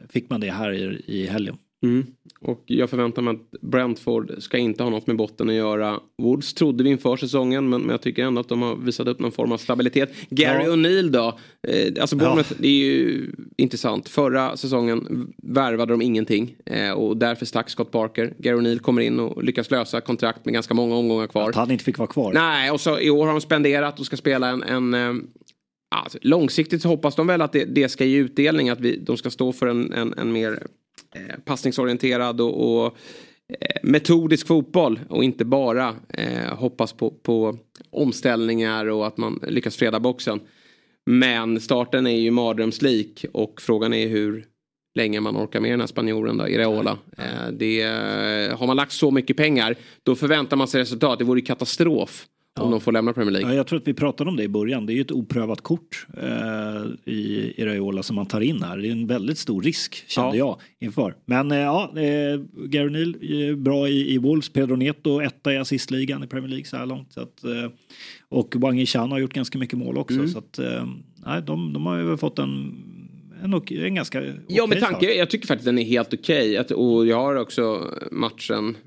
fick 0.09 0.29
man 0.29 0.41
det 0.41 0.51
här 0.51 0.71
i, 0.71 1.03
i 1.07 1.27
helgen. 1.27 1.57
Mm. 1.85 2.05
Och 2.41 2.63
jag 2.65 2.89
förväntar 2.89 3.21
mig 3.21 3.33
att 3.33 3.61
Brentford 3.61 4.31
ska 4.37 4.57
inte 4.57 4.83
ha 4.83 4.89
något 4.89 5.07
med 5.07 5.15
botten 5.15 5.49
att 5.49 5.55
göra. 5.55 5.99
Woods 6.17 6.53
trodde 6.53 6.83
vi 6.83 6.89
inför 6.89 7.17
säsongen 7.17 7.69
men, 7.69 7.81
men 7.81 7.89
jag 7.89 8.01
tycker 8.01 8.23
ändå 8.23 8.41
att 8.41 8.49
de 8.49 8.61
har 8.61 8.75
visat 8.75 9.07
upp 9.07 9.19
någon 9.19 9.31
form 9.31 9.51
av 9.51 9.57
stabilitet. 9.57 10.13
Gary 10.29 10.63
Ja. 10.63 10.71
O'Neill 10.71 11.09
då? 11.09 11.39
Eh, 11.67 12.01
alltså 12.01 12.15
Bournemouth, 12.15 12.53
det 12.57 12.67
är 12.67 12.85
ju 12.85 13.31
intressant. 13.57 14.09
Förra 14.09 14.57
säsongen 14.57 15.27
värvade 15.43 15.93
de 15.93 16.01
ingenting 16.01 16.55
eh, 16.65 16.91
och 16.91 17.17
därför 17.17 17.45
stack 17.45 17.69
Scott 17.69 17.91
Parker. 17.91 18.33
Gary 18.37 18.57
O'Neill 18.57 18.79
kommer 18.79 19.01
in 19.01 19.19
och 19.19 19.43
lyckas 19.43 19.71
lösa 19.71 20.01
kontrakt 20.01 20.45
med 20.45 20.53
ganska 20.53 20.73
många 20.73 20.95
omgångar 20.95 21.27
kvar. 21.27 21.49
Att 21.49 21.55
han 21.55 21.71
inte 21.71 21.83
fick 21.83 21.97
vara 21.97 22.07
kvar. 22.07 22.33
Nej, 22.33 22.71
och 22.71 22.81
så 22.81 22.99
i 22.99 23.09
år 23.09 23.25
har 23.25 23.31
de 23.31 23.41
spenderat 23.41 23.99
och 23.99 24.05
ska 24.05 24.17
spela 24.17 24.49
en... 24.49 24.63
en 24.63 24.93
eh, 24.93 25.13
alltså, 25.95 26.17
långsiktigt 26.21 26.81
så 26.81 26.87
hoppas 26.87 27.15
de 27.15 27.27
väl 27.27 27.41
att 27.41 27.51
det, 27.51 27.65
det 27.65 27.89
ska 27.89 28.05
ge 28.05 28.17
utdelning. 28.17 28.69
Att 28.69 28.79
vi, 28.79 28.97
de 28.97 29.17
ska 29.17 29.29
stå 29.29 29.53
för 29.53 29.67
en, 29.67 29.93
en, 29.93 30.13
en 30.17 30.31
mer 30.31 30.67
passningsorienterad 31.45 32.41
och, 32.41 32.85
och 32.85 32.85
eh, 33.59 33.77
metodisk 33.83 34.47
fotboll. 34.47 34.99
Och 35.09 35.23
inte 35.23 35.45
bara 35.45 35.95
eh, 36.09 36.55
hoppas 36.55 36.93
på, 36.93 37.11
på 37.11 37.57
omställningar 37.89 38.85
och 38.85 39.07
att 39.07 39.17
man 39.17 39.39
lyckas 39.47 39.75
freda 39.77 39.99
boxen. 39.99 40.39
Men 41.05 41.61
starten 41.61 42.07
är 42.07 42.19
ju 42.19 42.31
mardrömslik 42.31 43.25
och 43.33 43.61
frågan 43.61 43.93
är 43.93 44.07
hur 44.07 44.45
länge 44.95 45.19
man 45.19 45.37
orkar 45.37 45.59
med 45.59 45.71
den 45.71 45.79
här 45.79 45.87
spanjoren 45.87 46.37
då, 46.37 46.47
Iraola. 46.47 46.97
Eh, 47.17 47.51
det, 47.53 47.81
eh, 47.81 48.57
har 48.57 48.67
man 48.67 48.75
lagt 48.75 48.91
så 48.91 49.11
mycket 49.11 49.37
pengar 49.37 49.75
då 50.03 50.15
förväntar 50.15 50.57
man 50.57 50.67
sig 50.67 50.81
resultat. 50.81 51.19
Det 51.19 51.25
vore 51.25 51.39
ju 51.39 51.45
katastrof 52.55 52.65
om 52.65 52.71
de 52.71 52.81
får 52.81 52.91
lämna 52.91 53.13
Premier 53.13 53.31
League. 53.31 53.49
Ja, 53.49 53.55
jag 53.55 53.67
tror 53.67 53.79
att 53.79 53.87
vi 53.87 53.93
pratade 53.93 54.29
om 54.29 54.35
det 54.37 54.43
i 54.43 54.47
början. 54.47 54.85
Det 54.85 54.93
är 54.93 54.95
ju 54.95 55.01
ett 55.01 55.11
oprövat 55.11 55.61
kort 55.61 56.07
eh, 56.17 57.11
i 57.13 57.53
Iraola 57.57 58.03
som 58.03 58.15
man 58.15 58.25
tar 58.25 58.41
in 58.41 58.61
här. 58.63 58.77
Det 58.77 58.87
är 58.87 58.91
en 58.91 59.07
väldigt 59.07 59.37
stor 59.37 59.61
risk 59.61 60.03
kände 60.07 60.37
jag 60.37 60.59
inför. 60.79 61.15
Men 61.25 61.51
eh, 61.51 61.57
ja, 61.57 61.91
eh, 61.97 62.39
Gary 62.67 62.89
Neal 62.89 63.15
eh, 63.49 63.55
bra 63.55 63.87
i, 63.89 64.13
i 64.13 64.17
Wolves. 64.17 64.49
Pedro 64.49 64.75
Neto 64.75 65.21
etta 65.21 65.53
i 65.53 65.57
assistligan 65.57 66.23
i 66.23 66.27
Premier 66.27 66.49
League 66.49 66.65
så 66.65 66.77
här 66.77 66.85
långt. 66.85 67.13
Så 67.13 67.21
att, 67.21 67.43
eh, 67.43 67.71
och 68.29 68.55
Wang 68.55 68.79
Yishan 68.79 69.11
har 69.11 69.19
gjort 69.19 69.33
ganska 69.33 69.57
mycket 69.57 69.77
mål 69.79 69.97
också. 69.97 70.15
Mm. 70.15 70.27
Så 70.27 70.37
att, 70.39 70.59
eh, 70.59 70.85
nej, 71.25 71.41
de, 71.41 71.73
de 71.73 71.85
har 71.85 71.97
ju 71.99 72.17
fått 72.17 72.39
en, 72.39 72.75
en, 73.43 73.53
en 73.83 73.95
ganska 73.95 74.23
Ja, 74.47 74.67
med 74.67 74.79
tanke, 74.79 75.13
jag 75.13 75.29
tycker 75.29 75.47
faktiskt 75.47 75.65
den 75.65 75.77
är 75.79 75.83
helt 75.83 76.13
okej. 76.13 76.57
Att- 76.57 76.71
Och 76.71 77.07
jag 77.07 77.17
har 77.21 77.35
också 77.35 77.91
matchen, 78.11 78.77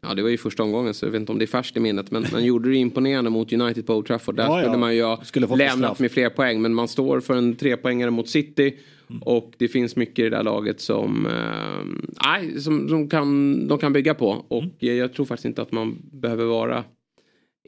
ja 0.00 0.14
det 0.14 0.22
var 0.22 0.30
ju 0.30 0.38
första 0.38 0.62
omgången 0.62 0.94
så 0.94 1.06
jag 1.06 1.10
vet 1.10 1.20
inte 1.20 1.32
om 1.32 1.38
det 1.38 1.44
är 1.44 1.46
färskt 1.46 1.76
i 1.76 1.80
minnet. 1.80 2.10
Men 2.10 2.26
man 2.32 2.44
gjorde 2.44 2.68
det 2.70 2.76
imponerande 2.76 3.30
mot 3.30 3.52
United 3.52 3.86
på 3.86 3.94
Old 3.94 4.06
Trafford. 4.06 4.36
Där 4.36 4.44
Ja, 4.44 4.58
skulle 4.58 4.74
ja. 4.74 4.78
man 4.78 4.94
ju 4.96 5.02
ha 5.02 5.24
Skulle 5.24 5.46
lämnat 5.46 5.98
med 5.98 6.10
fler 6.10 6.30
poäng. 6.30 6.62
Men 6.62 6.74
man 6.74 6.88
står 6.88 7.20
för 7.20 7.34
en 7.34 7.56
trepoängare 7.56 8.10
mot 8.10 8.28
City. 8.28 8.76
Och 9.20 9.52
det 9.58 9.68
finns 9.68 9.96
mycket 9.96 10.18
i 10.18 10.22
det 10.22 10.30
där 10.30 10.42
laget 10.42 10.80
som, 10.80 11.26
eh, 11.26 12.58
som, 12.60 12.88
som 12.88 13.08
kan, 13.08 13.68
de 13.68 13.78
kan 13.78 13.92
bygga 13.92 14.14
på. 14.14 14.44
Och 14.48 14.64
eh, 14.78 14.92
jag 14.92 15.12
tror 15.12 15.26
faktiskt 15.26 15.44
inte 15.46 15.62
att 15.62 15.72
man 15.72 15.98
behöver 16.12 16.44
vara 16.44 16.84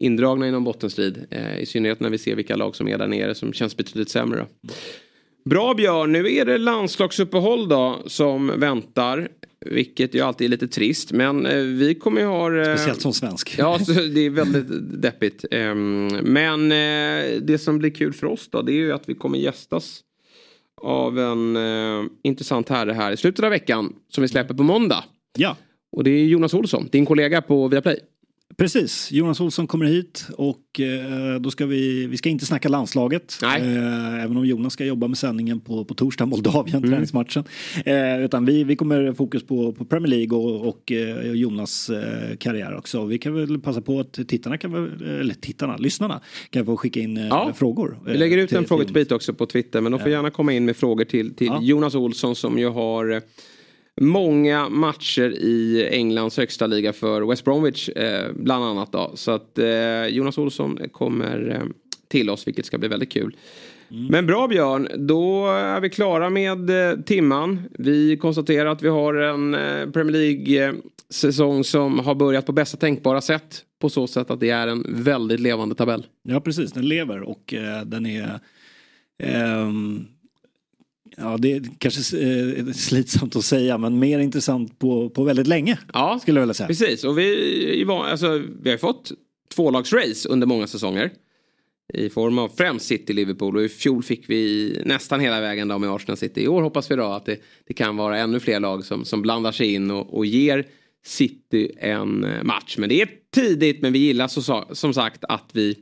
indragna 0.00 0.48
i 0.48 0.50
någon 0.50 0.64
bottenstrid. 0.64 1.26
Eh, 1.30 1.58
I 1.60 1.66
synnerhet 1.66 2.00
när 2.00 2.10
vi 2.10 2.18
ser 2.18 2.34
vilka 2.36 2.56
lag 2.56 2.76
som 2.76 2.88
är 2.88 2.98
där 2.98 3.08
nere 3.08 3.34
som 3.34 3.52
känns 3.52 3.76
betydligt 3.76 4.08
sämre. 4.08 4.46
Då. 4.62 4.72
Bra 5.44 5.74
Björn, 5.74 6.12
nu 6.12 6.34
är 6.34 6.44
det 6.44 6.58
landslagsuppehåll 6.58 7.68
då 7.68 8.02
som 8.06 8.60
väntar. 8.60 9.28
Vilket 9.66 10.14
ju 10.14 10.20
alltid 10.20 10.44
är 10.44 10.48
lite 10.48 10.68
trist. 10.68 11.12
Men 11.12 11.46
eh, 11.46 11.56
vi 11.56 11.94
kommer 11.94 12.20
ju 12.20 12.26
ha... 12.26 12.56
eh, 12.56 12.74
Speciellt 12.76 13.00
som 13.00 13.12
svensk. 13.12 13.54
Ja, 13.58 13.78
så 13.78 13.92
det 13.92 14.20
är 14.26 14.30
väldigt 14.30 15.02
deppigt. 15.02 15.44
Ehm, 15.50 16.06
Men 16.22 16.72
eh, 16.72 17.40
det 17.42 17.60
som 17.60 17.78
blir 17.78 17.90
kul 17.90 18.12
för 18.12 18.26
oss 18.26 18.48
då 18.50 18.62
det 18.62 18.72
är 18.72 18.76
ju 18.76 18.92
att 18.92 19.08
vi 19.08 19.14
kommer 19.14 19.38
gästas 19.38 20.00
av 20.82 21.18
en 21.18 21.58
intressant 22.22 22.68
herre 22.68 22.92
här 22.92 23.12
i 23.12 23.16
slutet 23.16 23.44
av 23.44 23.50
veckan 23.50 23.92
som 24.08 24.22
vi 24.22 24.28
släpper 24.28 24.54
på 24.54 24.62
måndag. 24.62 25.04
Ja. 25.38 25.56
Och 25.96 26.04
det 26.04 26.10
är 26.10 26.24
Jonas 26.24 26.54
Olsson, 26.54 26.88
din 26.92 27.06
kollega 27.06 27.42
på 27.42 27.68
Viaplay. 27.68 27.98
Precis, 28.56 29.12
Jonas 29.12 29.40
Olsson 29.40 29.66
kommer 29.66 29.86
hit 29.86 30.26
och 30.36 30.80
eh, 30.80 31.40
då 31.40 31.50
ska 31.50 31.66
vi, 31.66 32.06
vi 32.06 32.16
ska 32.16 32.28
inte 32.28 32.46
snacka 32.46 32.68
landslaget. 32.68 33.38
Eh, 33.42 34.24
även 34.24 34.36
om 34.36 34.46
Jonas 34.46 34.72
ska 34.72 34.84
jobba 34.84 35.08
med 35.08 35.18
sändningen 35.18 35.60
på, 35.60 35.84
på 35.84 35.94
torsdag, 35.94 36.26
Moldavien, 36.26 36.82
träningsmatchen. 36.82 37.44
Eh, 37.84 38.24
utan 38.24 38.44
vi, 38.46 38.64
vi 38.64 38.76
kommer 38.76 39.12
fokus 39.12 39.42
på, 39.46 39.72
på 39.72 39.84
Premier 39.84 40.08
League 40.08 40.38
och, 40.38 40.68
och 40.68 40.92
eh, 40.92 41.32
Jonas 41.32 41.90
eh, 41.90 42.36
karriär 42.38 42.76
också. 42.76 43.04
Vi 43.04 43.18
kan 43.18 43.34
väl 43.34 43.58
passa 43.60 43.80
på 43.80 44.00
att 44.00 44.12
tittarna 44.28 44.58
kan 44.58 44.72
väl, 44.72 45.02
eller 45.20 45.34
tittarna, 45.34 45.76
lyssnarna 45.76 46.20
kan 46.50 46.66
få 46.66 46.76
skicka 46.76 47.00
in 47.00 47.16
eh, 47.16 47.26
Ja. 47.26 47.52
frågor. 47.56 47.98
Vi 48.06 48.16
lägger 48.18 48.38
ut 48.38 48.48
till- 48.48 48.58
en 48.58 48.86
Pete 48.94 49.14
också 49.14 49.34
på 49.34 49.46
Twitter. 49.46 49.80
Men 49.80 49.92
de 49.92 50.00
får 50.00 50.10
gärna 50.10 50.30
komma 50.30 50.52
in 50.52 50.64
med 50.64 50.76
frågor 50.76 51.04
till, 51.04 51.34
till 51.34 51.46
Ja. 51.46 51.58
Jonas 51.62 51.94
Olsson 51.94 52.36
som 52.36 52.58
ju 52.58 52.68
har 52.68 53.10
eh, 53.10 53.20
många 54.00 54.68
matcher 54.68 55.30
i 55.30 55.88
Englands 55.92 56.36
högsta 56.36 56.66
liga 56.66 56.92
för 56.92 57.22
West 57.22 57.44
Bromwich 57.44 57.88
eh, 57.88 58.32
bland 58.34 58.64
annat. 58.64 58.92
Då. 58.92 59.12
Så 59.14 59.30
att 59.30 59.58
eh, 59.58 60.06
Jonas 60.06 60.38
Olsson 60.38 60.78
kommer 60.92 61.50
eh, 61.50 61.68
till 62.08 62.30
oss 62.30 62.46
vilket 62.46 62.66
ska 62.66 62.78
bli 62.78 62.88
väldigt 62.88 63.12
kul. 63.12 63.36
Men 63.88 64.26
bra 64.26 64.48
Björn, 64.48 64.88
då 65.06 65.46
är 65.46 65.80
vi 65.80 65.90
klara 65.90 66.30
med 66.30 66.90
eh, 66.90 67.00
timman. 67.00 67.62
Vi 67.78 68.16
konstaterar 68.16 68.70
att 68.70 68.82
vi 68.82 68.88
har 68.88 69.14
en 69.14 69.54
eh, 69.54 69.90
Premier 69.90 70.12
League-säsong 70.12 71.64
som 71.64 71.98
har 71.98 72.14
börjat 72.14 72.46
på 72.46 72.52
bästa 72.52 72.76
tänkbara 72.76 73.20
sätt. 73.20 73.64
På 73.80 73.88
så 73.88 74.06
sätt 74.06 74.30
att 74.30 74.40
det 74.40 74.50
är 74.50 74.66
en 74.66 74.86
väldigt 74.88 75.40
levande 75.40 75.74
tabell. 75.74 76.06
Ja 76.22 76.40
precis, 76.40 76.72
den 76.72 76.88
lever 76.88 77.20
och 77.20 77.54
eh, 77.54 77.84
den 77.84 78.06
är 78.06 78.40
ehm, 79.22 80.06
Ja, 81.20 81.36
det 81.38 81.52
är 81.52 81.62
kanske 81.78 82.18
eh, 82.18 82.66
slitsamt 82.72 83.36
att 83.36 83.44
säga 83.44 83.78
men 83.78 83.98
mer 83.98 84.18
intressant 84.18 84.78
på, 84.78 85.10
på 85.10 85.24
väldigt 85.24 85.46
länge. 85.46 85.78
Ja, 85.92 86.18
skulle 86.22 86.40
jag 86.40 86.42
vilja 86.42 86.54
säga. 86.54 86.66
Precis, 86.66 87.04
och 87.04 87.18
vi, 87.18 87.86
alltså, 87.88 88.42
vi 88.62 88.70
har 88.70 88.78
fått 88.78 89.12
tvålagsrace 89.54 90.28
under 90.28 90.46
många 90.46 90.66
säsonger. 90.66 91.10
I 91.94 92.10
form 92.10 92.38
av 92.38 92.48
främst 92.48 92.86
City, 92.86 93.12
Liverpool 93.12 93.56
och 93.56 93.64
i 93.64 93.68
fjol 93.68 94.02
fick 94.02 94.30
vi 94.30 94.82
nästan 94.84 95.20
hela 95.20 95.40
vägen 95.40 95.68
då 95.68 95.78
med 95.78 95.90
Arsenal 95.90 96.16
City. 96.16 96.42
I 96.42 96.48
år 96.48 96.62
hoppas 96.62 96.90
vi 96.90 96.96
då 96.96 97.04
att 97.04 97.26
det, 97.26 97.36
det 97.66 97.74
kan 97.74 97.96
vara 97.96 98.18
ännu 98.18 98.40
fler 98.40 98.60
lag 98.60 98.84
som, 98.84 99.04
som 99.04 99.22
blandar 99.22 99.52
sig 99.52 99.74
in 99.74 99.90
och, 99.90 100.14
och 100.14 100.26
ger 100.26 100.66
City 101.04 101.72
en 101.78 102.24
eh, 102.24 102.42
match. 102.42 102.76
Men 102.78 102.88
det 102.88 103.02
är 103.02 103.08
tidigt 103.34 103.82
men 103.82 103.92
vi 103.92 103.98
gillar 103.98 104.28
så, 104.28 104.64
som 104.72 104.94
sagt 104.94 105.24
att 105.28 105.50
vi... 105.52 105.76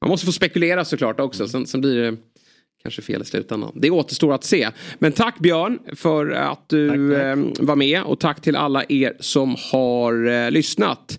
Man 0.00 0.10
måste 0.10 0.26
få 0.26 0.32
spekulera 0.32 0.84
såklart 0.84 1.20
också. 1.20 1.48
Sen, 1.48 1.66
sen 1.66 1.80
blir 1.80 1.96
det 1.96 2.16
kanske 2.82 3.02
fel 3.02 3.22
i 3.22 3.24
slutändan. 3.24 3.72
Det 3.74 3.90
återstår 3.90 4.34
att 4.34 4.44
se. 4.44 4.68
Men 4.98 5.12
tack 5.12 5.38
Björn 5.38 5.78
för 5.96 6.30
att 6.30 6.68
du 6.68 6.88
tack, 6.88 7.20
tack. 7.20 7.60
Eh, 7.60 7.66
var 7.66 7.76
med 7.76 8.02
och 8.02 8.20
tack 8.20 8.40
till 8.40 8.56
alla 8.56 8.84
er 8.88 9.16
som 9.20 9.56
har 9.72 10.26
eh, 10.28 10.50
lyssnat. 10.50 11.18